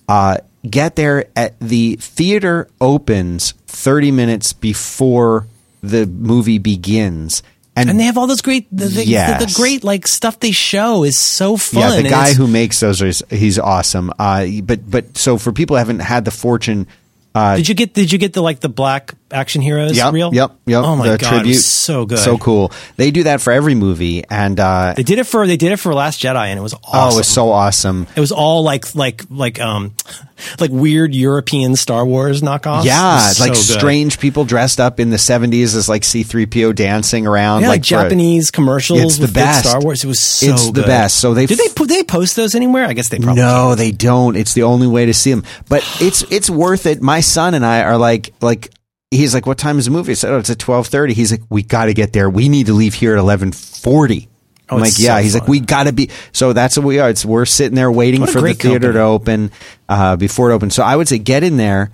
uh, 0.07 0.37
get 0.67 0.95
there 0.95 1.25
at 1.35 1.59
the 1.59 1.95
theater 1.97 2.67
opens 2.81 3.53
thirty 3.67 4.11
minutes 4.11 4.53
before 4.53 5.47
the 5.81 6.05
movie 6.05 6.57
begins, 6.59 7.43
and, 7.75 7.89
and 7.89 7.99
they 7.99 8.03
have 8.03 8.17
all 8.17 8.27
those 8.27 8.41
great, 8.41 8.67
the, 8.71 8.85
the, 8.85 9.05
the, 9.05 9.45
the 9.45 9.53
great 9.55 9.83
like 9.83 10.07
stuff 10.07 10.39
they 10.39 10.51
show 10.51 11.03
is 11.03 11.17
so 11.17 11.55
fun. 11.55 11.81
yeah, 11.81 12.01
the 12.01 12.09
guy 12.09 12.33
who 12.33 12.47
makes 12.47 12.79
those 12.81 13.01
is 13.01 13.23
he's 13.29 13.57
awesome. 13.57 14.11
Uh, 14.19 14.45
but 14.63 14.89
but 14.89 15.17
so 15.17 15.37
for 15.37 15.53
people 15.53 15.75
who 15.75 15.79
haven't 15.79 15.99
had 15.99 16.25
the 16.25 16.31
fortune. 16.31 16.87
Uh, 17.33 17.57
Did 17.57 17.69
you 17.69 17.75
get? 17.75 17.93
Did 17.93 18.11
you 18.11 18.17
get 18.17 18.33
the 18.33 18.41
like 18.41 18.59
the 18.59 18.69
black 18.69 19.13
action 19.31 19.61
heroes 19.61 19.95
Yep, 19.95 20.13
reel? 20.13 20.33
yep, 20.33 20.51
yep. 20.65 20.83
Oh 20.83 20.95
my 20.95 21.09
the 21.09 21.17
god, 21.17 21.29
tribute, 21.29 21.47
was 21.55 21.65
so 21.65 22.05
good, 22.05 22.19
so 22.19 22.37
cool. 22.37 22.71
They 22.97 23.11
do 23.11 23.23
that 23.23 23.41
for 23.41 23.51
every 23.53 23.75
movie, 23.75 24.23
and 24.29 24.59
uh, 24.59 24.93
They 24.95 25.03
did 25.03 25.19
it 25.19 25.25
for 25.25 25.45
they 25.47 25.57
did 25.57 25.71
it 25.71 25.77
for 25.77 25.93
Last 25.93 26.21
Jedi, 26.21 26.47
and 26.47 26.57
it 26.59 26.61
was 26.61 26.73
awesome. 26.73 26.89
oh, 26.93 27.13
it 27.13 27.17
was 27.17 27.27
so 27.27 27.51
awesome. 27.51 28.07
It 28.15 28.19
was 28.19 28.31
all 28.31 28.63
like 28.63 28.95
like 28.95 29.23
like 29.29 29.59
um 29.59 29.93
like 30.59 30.71
weird 30.71 31.13
European 31.13 31.75
Star 31.75 32.05
Wars 32.05 32.41
knockoffs. 32.41 32.85
Yeah, 32.85 33.29
it's 33.29 33.39
like 33.39 33.55
so 33.55 33.73
good. 33.73 33.79
strange 33.79 34.19
people 34.19 34.45
dressed 34.45 34.79
up 34.79 34.99
in 34.99 35.09
the 35.09 35.17
70s 35.17 35.75
as 35.75 35.89
like 35.89 36.03
C3PO 36.03 36.75
dancing 36.75 37.27
around. 37.27 37.61
Yeah, 37.61 37.69
like, 37.69 37.79
like 37.81 37.85
for 37.87 37.95
a- 37.95 38.03
Japanese 38.03 38.51
commercials 38.51 39.01
It's 39.01 39.17
the 39.17 39.27
best. 39.33 39.67
Star 39.69 39.81
Wars. 39.81 40.03
It 40.03 40.07
was 40.07 40.19
so 40.21 40.47
It's 40.53 40.65
the 40.67 40.71
good. 40.73 40.85
best. 40.85 41.17
So 41.19 41.33
they 41.33 41.45
did 41.45 41.57
they 41.57 41.67
put 41.69 41.89
they 41.89 42.03
post 42.03 42.35
those 42.35 42.55
anywhere? 42.55 42.85
I 42.85 42.93
guess 42.93 43.09
they 43.09 43.19
probably 43.19 43.41
No, 43.41 43.75
they 43.75 43.91
don't. 43.91 44.35
It's 44.35 44.53
the 44.53 44.63
only 44.63 44.87
way 44.87 45.05
to 45.07 45.13
see 45.13 45.31
them. 45.31 45.43
But 45.67 45.83
it's 46.01 46.23
it's 46.31 46.49
worth 46.49 46.85
it. 46.85 47.01
My 47.01 47.19
son 47.19 47.53
and 47.53 47.65
I 47.65 47.83
are 47.83 47.97
like 47.97 48.33
like 48.41 48.71
he's 49.11 49.33
like, 49.33 49.45
"What 49.45 49.57
time 49.57 49.79
is 49.79 49.85
the 49.85 49.91
movie?" 49.91 50.11
I 50.11 50.15
said, 50.15 50.31
"Oh, 50.31 50.37
it's 50.39 50.49
at 50.49 50.59
twelve 50.59 50.87
30. 50.87 51.13
He's 51.13 51.31
like, 51.31 51.41
"We 51.49 51.63
got 51.63 51.85
to 51.85 51.93
get 51.93 52.13
there. 52.13 52.29
We 52.29 52.49
need 52.49 52.67
to 52.67 52.73
leave 52.73 52.93
here 52.93 53.13
at 53.13 53.19
eleven 53.19 53.51
40. 53.51 54.29
Oh, 54.69 54.75
I'm 54.75 54.81
like, 54.81 54.99
"Yeah." 54.99 55.17
so 55.17 55.23
he's 55.23 55.33
like, 55.33 55.47
"We 55.47 55.59
got 55.59 55.83
to 55.85 55.93
be." 55.93 56.09
So 56.31 56.53
that's 56.53 56.77
what 56.77 56.85
we 56.85 56.99
are. 56.99 57.09
It's 57.09 57.25
we're 57.25 57.45
sitting 57.45 57.75
there 57.75 57.91
waiting 57.91 58.25
for 58.25 58.41
the 58.41 58.53
theater 58.53 58.93
to 58.93 59.01
open 59.01 59.51
uh, 59.87 60.15
before 60.15 60.51
it 60.51 60.53
opens. 60.53 60.75
So 60.75 60.83
I 60.83 60.95
would 60.95 61.07
say 61.07 61.17
get 61.17 61.43
in 61.43 61.57
there. 61.57 61.91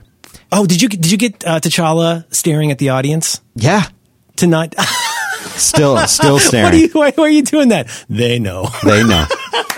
Oh, 0.52 0.66
did 0.66 0.82
you 0.82 0.90
did 0.90 1.12
you 1.12 1.18
get 1.18 1.46
uh, 1.46 1.60
T'Challa 1.60 2.26
staring 2.34 2.72
at 2.72 2.78
the 2.78 2.90
audience 2.90 3.42
Yeah, 3.56 3.84
to 4.38 4.48
not? 4.48 4.76
still 5.58 5.98
still 6.08 6.40
staring. 6.40 6.66
what 6.66 6.74
are 6.74 6.78
you? 6.78 6.90
Why, 6.94 7.12
why 7.12 7.24
are 7.26 7.30
you 7.30 7.44
doing 7.44 7.70
that? 7.70 7.88
They 8.10 8.40
know. 8.40 8.68
they 8.84 9.04
know. 9.04 9.26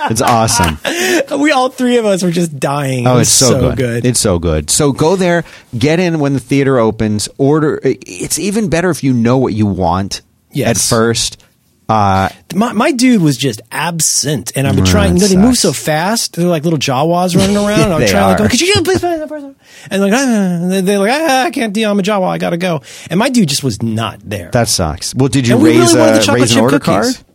It's 0.10 0.22
awesome. 0.22 0.78
we 1.41 1.52
all 1.52 1.70
three 1.70 1.98
of 1.98 2.06
us 2.06 2.24
were 2.24 2.32
just 2.32 2.60
dying. 2.60 3.08
Oh, 3.08 3.16
was 3.16 3.28
it's 3.28 3.38
so, 3.38 3.76
good. 3.76 4.06
It's 4.06 4.20
so 4.20 4.40
good. 4.40 4.70
So 4.70 4.91
go 4.91 5.16
there, 5.16 5.44
get 5.78 5.99
in 5.99 6.20
when 6.20 6.34
the 6.34 6.40
theater 6.40 6.78
opens. 6.78 7.28
Order. 7.38 7.80
It's 7.84 8.40
even 8.40 8.70
better 8.70 8.90
if 8.90 9.04
you 9.04 9.14
know 9.14 9.38
what 9.38 9.54
you 9.54 9.66
want 9.66 10.22
Yes. 10.52 10.70
at 10.70 10.78
first. 10.95 11.44
Uh, 11.89 12.27
my, 12.53 12.73
my 12.73 12.91
dude 12.91 13.22
was 13.22 13.38
just 13.38 13.61
absent, 13.72 14.51
and 14.55 14.68
I've 14.68 14.76
been 14.76 14.84
trying. 14.85 15.15
You 15.15 15.22
know, 15.22 15.27
they 15.27 15.38
move 15.38 15.57
so 15.57 15.72
fast; 15.72 16.35
they're 16.35 16.47
like 16.47 16.64
little 16.64 16.80
Jawas 16.80 17.35
running 17.35 17.55
around. 17.65 17.80
and 17.80 17.93
I'm 17.93 18.07
trying 18.07 18.35
to 18.38 18.43
are. 18.43 18.47
go. 18.47 18.49
Could 18.49 18.59
you 18.59 18.73
please 18.84 18.99
find 18.99 19.22
that 19.22 19.30
person? 19.30 19.55
And 19.89 20.01
like, 20.01 20.11
ah, 20.14 20.81
they're 20.81 20.99
like, 20.99 21.11
ah, 21.14 21.45
I 21.45 21.51
can't 21.51 21.73
deal. 21.73 21.89
I'm 21.89 21.97
a 21.99 22.03
Jawa. 22.03 22.27
I 22.27 22.38
gotta 22.39 22.57
go. 22.57 22.81
And 23.09 23.18
my 23.18 23.30
dude 23.30 23.47
just 23.47 23.64
was 23.64 23.81
not 23.81 24.19
there. 24.22 24.49
that 24.51 24.68
sucks. 24.68 25.15
Well, 25.15 25.30
did 25.30 25.47
you 25.47 25.55
And 25.55 25.64
raise 25.64 25.93
really 25.95 26.09
a 26.09 26.34
raise 26.34 26.55
an 26.55 26.61
order 26.61 26.80
cookies. 26.80 27.18
card? 27.18 27.26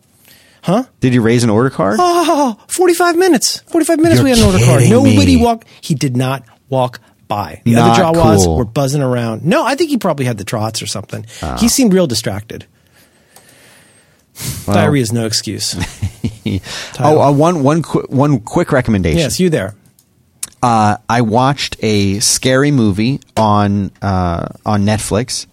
Huh? 0.65 0.85
Did 1.01 1.15
you 1.15 1.23
raise 1.23 1.43
an 1.45 1.51
order 1.51 1.71
card? 1.71 1.97
Oh, 1.99 2.57
45 2.69 3.17
minutes. 3.17 3.61
45 3.69 3.99
minutes 3.99 4.17
You're 4.17 4.25
we 4.25 4.31
had 4.31 4.39
an 4.39 4.45
order 4.45 4.65
card. 4.65 4.83
Nobody 4.89 5.37
me. 5.37 5.43
walked. 5.43 5.67
He 5.81 5.95
did 5.95 6.17
not 6.17 6.45
walk 6.69 7.01
by. 7.27 7.63
The 7.65 7.73
Not 7.73 7.99
other 7.99 8.19
Jawas 8.19 8.45
cool. 8.45 8.59
were 8.59 8.65
buzzing 8.65 9.03
around. 9.03 9.45
No, 9.45 9.65
I 9.65 9.75
think 9.75 9.91
he 9.91 9.97
probably 9.97 10.25
had 10.27 10.39
the 10.39 10.45
trots 10.45 10.81
or 10.83 10.87
something. 10.87 11.27
Ah. 11.43 11.57
He 11.59 11.69
seemed 11.69 11.93
real 11.95 12.07
distracted. 12.07 12.67
Diarrhea 14.67 15.03
is 15.03 15.13
no 15.13 15.27
excuse. 15.27 15.75
oh, 16.99 17.21
uh, 17.21 17.33
one 17.33 17.63
one 17.63 17.83
qu- 17.83 18.07
one 18.09 18.41
quick 18.41 18.73
recommendation. 18.73 19.19
yes, 19.19 19.39
you 19.41 19.51
there. 19.51 19.75
uh, 20.63 20.97
I 21.09 21.21
watched 21.21 21.77
a 21.81 22.19
scary 22.21 22.71
movie 22.71 23.21
on 23.37 23.91
uh, 24.01 24.49
on 24.65 24.85
Netflix. 24.85 25.47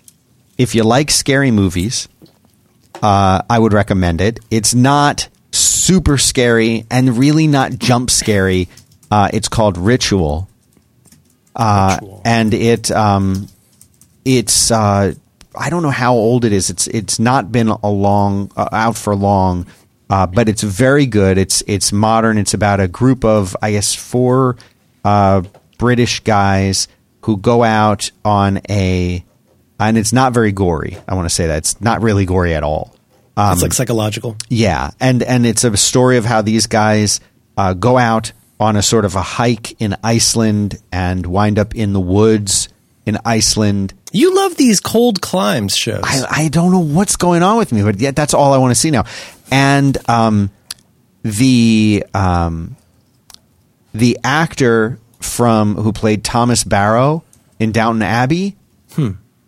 If 0.57 0.75
you 0.75 0.83
like 0.83 1.09
scary 1.11 1.51
movies, 1.51 2.07
uh, 3.01 3.41
I 3.49 3.59
would 3.59 3.73
recommend 3.73 4.21
it. 4.21 4.39
It's 4.51 4.73
not 4.73 5.27
super 5.51 6.17
scary 6.17 6.85
and 6.91 7.17
really 7.17 7.47
not 7.47 7.77
jump 7.79 8.09
scary. 8.09 8.67
Uh, 9.11 9.29
it's 9.33 9.47
called 9.49 9.77
Ritual, 9.77 10.47
uh, 11.55 11.97
Ritual. 11.99 12.21
and 12.25 12.53
it 12.53 12.91
um, 12.91 13.47
it's 14.25 14.69
uh, 14.71 15.13
I 15.59 15.69
don't 15.69 15.83
know 15.83 15.91
how 15.91 16.13
old 16.13 16.45
it 16.45 16.53
is. 16.53 16.69
It's 16.69 16.87
it's 16.87 17.19
not 17.19 17.51
been 17.51 17.67
a 17.67 17.89
long 17.89 18.49
uh, 18.55 18.69
out 18.71 18.97
for 18.97 19.15
long, 19.15 19.67
uh, 20.09 20.25
but 20.25 20.47
it's 20.47 20.63
very 20.63 21.05
good. 21.05 21.37
It's 21.37 21.61
it's 21.67 21.91
modern. 21.91 22.37
It's 22.37 22.53
about 22.53 22.79
a 22.79 22.87
group 22.87 23.25
of 23.25 23.57
I 23.61 23.71
guess 23.71 23.93
four 23.93 24.55
uh, 25.03 25.43
British 25.77 26.21
guys 26.21 26.87
who 27.23 27.37
go 27.37 27.63
out 27.63 28.09
on 28.23 28.61
a 28.69 29.23
and 29.79 29.97
it's 29.97 30.13
not 30.13 30.33
very 30.33 30.53
gory. 30.53 30.97
I 31.07 31.15
want 31.15 31.27
to 31.27 31.33
say 31.33 31.47
that 31.47 31.57
it's 31.57 31.81
not 31.81 32.01
really 32.01 32.25
gory 32.25 32.55
at 32.55 32.63
all. 32.63 32.95
Um, 33.35 33.53
it's 33.53 33.61
like 33.61 33.73
psychological. 33.73 34.37
Yeah, 34.49 34.91
and 34.99 35.21
and 35.23 35.45
it's 35.45 35.65
a 35.65 35.75
story 35.75 36.17
of 36.17 36.25
how 36.25 36.41
these 36.41 36.67
guys 36.67 37.19
uh, 37.57 37.73
go 37.73 37.97
out 37.97 38.31
on 38.59 38.77
a 38.77 38.81
sort 38.81 39.05
of 39.05 39.15
a 39.15 39.21
hike 39.21 39.81
in 39.81 39.95
Iceland 40.03 40.77
and 40.91 41.25
wind 41.25 41.59
up 41.59 41.75
in 41.75 41.93
the 41.93 41.99
woods 41.99 42.69
in 43.05 43.17
Iceland. 43.25 43.93
You 44.11 44.35
love 44.35 44.55
these 44.55 44.79
cold 44.79 45.21
climbs 45.21 45.75
shows. 45.75 46.01
I, 46.03 46.25
I 46.29 46.47
don't 46.49 46.71
know 46.71 46.79
what's 46.79 47.15
going 47.15 47.43
on 47.43 47.57
with 47.57 47.71
me, 47.71 47.83
but 47.83 47.99
yet 47.99 48.15
that's 48.15 48.33
all 48.33 48.53
I 48.53 48.57
want 48.57 48.71
to 48.71 48.75
see 48.75 48.91
now. 48.91 49.05
And 49.51 49.97
um, 50.09 50.51
the 51.23 52.05
um, 52.13 52.75
the 53.93 54.19
actor 54.23 54.99
from 55.19 55.75
who 55.75 55.91
played 55.91 56.23
Thomas 56.23 56.63
Barrow 56.63 57.23
in 57.59 57.71
Downton 57.71 58.01
Abbey, 58.03 58.55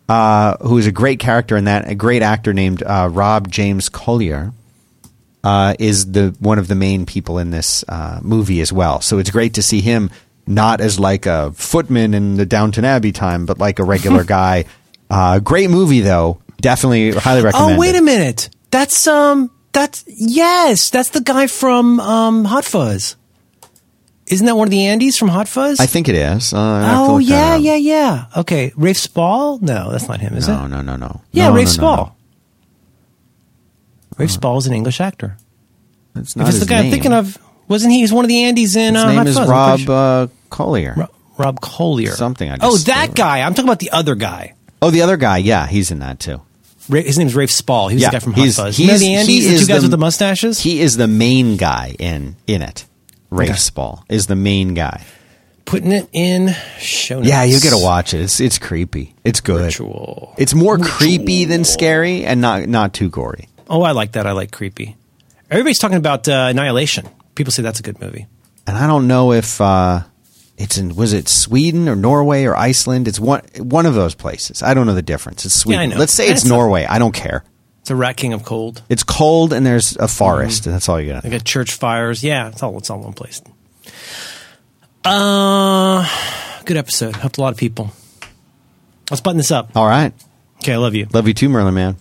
uh, 0.08 0.56
who 0.58 0.78
is 0.78 0.86
a 0.86 0.92
great 0.92 1.18
character 1.18 1.56
in 1.56 1.64
that, 1.64 1.88
a 1.88 1.94
great 1.94 2.22
actor 2.22 2.52
named 2.52 2.82
uh, 2.82 3.08
Rob 3.10 3.50
James 3.50 3.88
Collier, 3.88 4.52
uh, 5.44 5.74
is 5.78 6.12
the 6.12 6.34
one 6.38 6.58
of 6.58 6.68
the 6.68 6.74
main 6.74 7.06
people 7.06 7.38
in 7.38 7.50
this 7.50 7.84
uh, 7.88 8.20
movie 8.22 8.60
as 8.60 8.72
well. 8.72 9.00
So 9.00 9.18
it's 9.18 9.30
great 9.30 9.54
to 9.54 9.62
see 9.62 9.80
him 9.80 10.10
not 10.46 10.80
as 10.80 10.98
like 10.98 11.26
a 11.26 11.52
footman 11.52 12.14
in 12.14 12.36
the 12.36 12.46
Downton 12.46 12.84
Abbey 12.84 13.12
time, 13.12 13.46
but 13.46 13.58
like 13.58 13.78
a 13.78 13.84
regular 13.84 14.24
guy. 14.38 14.64
Uh, 15.10 15.38
great 15.40 15.70
movie 15.70 16.00
though, 16.00 16.40
definitely 16.60 17.12
highly 17.12 17.42
recommend. 17.42 17.76
oh, 17.76 17.78
wait 17.78 17.94
a 17.94 18.02
minute. 18.02 18.48
That's 18.70 19.06
um. 19.06 19.50
That's 19.72 20.04
yes. 20.06 20.90
That's 20.90 21.10
the 21.10 21.20
guy 21.22 21.46
from 21.46 21.98
um 22.00 22.44
Hot 22.44 22.64
Fuzz. 22.64 23.16
Isn't 24.26 24.46
that 24.46 24.56
one 24.56 24.66
of 24.68 24.70
the 24.70 24.78
Andys 24.78 25.18
from 25.18 25.28
Hot 25.28 25.48
Fuzz? 25.48 25.80
I 25.80 25.86
think 25.86 26.08
it 26.08 26.14
is. 26.14 26.52
Uh, 26.54 26.58
I 26.60 26.80
have 26.84 27.06
to 27.06 27.12
oh 27.12 27.18
yeah, 27.18 27.56
yeah, 27.56 27.74
yeah. 27.74 28.26
Okay, 28.36 28.72
Rafe 28.76 28.96
Spall. 28.98 29.58
No, 29.60 29.90
that's 29.90 30.08
not 30.08 30.20
him, 30.20 30.34
is 30.34 30.46
No, 30.48 30.64
it? 30.64 30.68
no, 30.68 30.80
no, 30.82 30.96
no. 30.96 31.06
No. 31.08 31.20
Yeah, 31.32 31.48
no, 31.48 31.54
Rafe 31.54 31.66
no, 31.66 31.72
Spall. 31.72 31.96
no. 32.06 32.12
Rafe 34.18 34.30
Spall 34.30 34.58
is 34.58 34.66
an 34.66 34.74
English 34.74 35.00
actor. 35.00 35.36
That's 36.14 36.36
not 36.36 36.48
If 36.48 36.54
it's 36.54 36.60
the 36.60 36.66
guy 36.66 36.80
I'm 36.80 36.90
thinking 36.90 37.12
of, 37.12 37.38
wasn't 37.72 37.92
he? 37.92 38.00
He's 38.00 38.12
one 38.12 38.24
of 38.24 38.28
the 38.28 38.36
Andys 38.36 38.76
in 38.76 38.94
His 38.94 39.02
uh, 39.04 39.12
name 39.12 39.26
is 39.26 39.36
Fuzz. 39.36 39.48
Rob 39.48 39.80
sure- 39.80 39.94
uh, 39.94 40.26
Collier. 40.50 40.94
Ro- 40.96 41.08
Rob 41.38 41.60
Collier. 41.60 42.12
Something 42.12 42.50
I 42.50 42.58
oh, 42.60 42.76
that 42.76 43.14
guy. 43.14 43.40
I'm 43.40 43.54
talking 43.54 43.68
about 43.68 43.80
the 43.80 43.90
other 43.90 44.14
guy. 44.14 44.54
oh, 44.80 44.90
the 44.90 45.02
other 45.02 45.16
guy. 45.16 45.38
Yeah, 45.38 45.66
he's 45.66 45.90
in 45.90 45.98
that 45.98 46.20
too. 46.20 46.40
Ra- 46.88 47.00
His 47.02 47.18
name's 47.18 47.34
Rafe 47.34 47.50
Spall. 47.50 47.88
He 47.88 47.96
was 47.96 48.02
yeah, 48.02 48.10
the 48.10 48.12
guy 48.12 48.18
from 48.20 48.32
Hot 48.34 48.44
he's, 48.44 48.56
Fuzz. 48.56 48.76
he's, 48.76 48.86
you 48.86 48.92
know 48.92 48.98
the 48.98 49.22
Andys, 49.24 49.26
he 49.42 49.48
the 49.48 49.58
two 49.58 49.66
guys 49.66 49.82
with 49.82 49.90
the 49.90 49.98
mustaches. 49.98 50.60
He 50.60 50.80
is 50.80 50.96
the 50.96 51.08
main 51.08 51.56
guy 51.56 51.96
in 51.98 52.36
in 52.46 52.62
it. 52.62 52.84
Rafe 53.30 53.48
Okay. 53.50 53.58
Spall 53.58 54.04
is 54.08 54.26
the 54.26 54.36
main 54.36 54.74
guy. 54.74 55.02
Putting 55.64 55.92
it 55.92 56.08
in 56.12 56.54
show 56.78 57.16
notes. 57.16 57.28
Yeah, 57.28 57.44
you 57.44 57.60
got 57.60 57.70
to 57.70 57.82
watch 57.82 58.12
it. 58.14 58.20
It's 58.20 58.40
it's 58.40 58.58
creepy. 58.58 59.14
It's 59.24 59.40
good. 59.40 59.64
Ritual. 59.64 60.34
It's 60.36 60.54
more 60.54 60.76
creepy 60.76 61.44
than 61.46 61.64
scary, 61.64 62.24
and 62.26 62.40
not 62.40 62.68
not 62.68 62.92
too 62.92 63.08
gory. 63.08 63.48
Oh, 63.70 63.80
I 63.82 63.92
like 63.92 64.12
that. 64.12 64.26
I 64.26 64.32
like 64.32 64.50
creepy. 64.52 64.96
Everybody's 65.50 65.78
talking 65.78 65.96
about 65.98 66.28
uh, 66.28 66.48
Annihilation. 66.50 67.08
People 67.34 67.52
say 67.52 67.62
that's 67.62 67.80
a 67.80 67.82
good 67.82 68.00
movie. 68.00 68.26
And 68.66 68.76
I 68.76 68.86
don't 68.86 69.06
know 69.08 69.32
if 69.32 69.60
uh, 69.60 70.02
it's 70.58 70.78
in 70.78 70.94
was 70.94 71.12
it 71.12 71.28
Sweden 71.28 71.88
or 71.88 71.96
Norway 71.96 72.44
or 72.44 72.56
Iceland. 72.56 73.08
It's 73.08 73.18
one 73.18 73.42
one 73.58 73.86
of 73.86 73.94
those 73.94 74.14
places. 74.14 74.62
I 74.62 74.74
don't 74.74 74.86
know 74.86 74.94
the 74.94 75.02
difference. 75.02 75.44
It's 75.44 75.54
Sweden. 75.54 75.90
Know. 75.90 75.96
Let's 75.96 76.12
say 76.12 76.28
it's 76.28 76.44
not- 76.44 76.54
Norway. 76.56 76.84
I 76.84 76.98
don't 76.98 77.14
care. 77.14 77.44
It's 77.80 77.90
a 77.90 77.96
Rat 77.96 78.16
King 78.16 78.32
of 78.32 78.44
Cold. 78.44 78.82
It's 78.88 79.02
cold 79.02 79.52
and 79.52 79.66
there's 79.66 79.96
a 79.96 80.06
forest. 80.06 80.66
and 80.66 80.74
That's 80.74 80.88
all 80.88 81.00
you 81.00 81.12
got. 81.12 81.24
They 81.24 81.30
got 81.30 81.42
church 81.44 81.72
fires. 81.74 82.22
Yeah, 82.22 82.48
it's 82.48 82.62
all 82.62 82.78
it's 82.78 82.90
all 82.90 83.00
one 83.00 83.12
place. 83.12 83.42
Uh, 85.04 86.06
good 86.64 86.76
episode. 86.76 87.16
Helped 87.16 87.38
a 87.38 87.40
lot 87.40 87.52
of 87.52 87.58
people. 87.58 87.90
Let's 89.10 89.20
button 89.20 89.36
this 89.36 89.50
up. 89.50 89.70
All 89.76 89.88
right. 89.88 90.12
Okay, 90.58 90.74
I 90.74 90.76
love 90.76 90.94
you. 90.94 91.08
Love 91.12 91.26
you 91.26 91.34
too, 91.34 91.48
Merlin 91.48 91.74
Mann. 91.74 91.96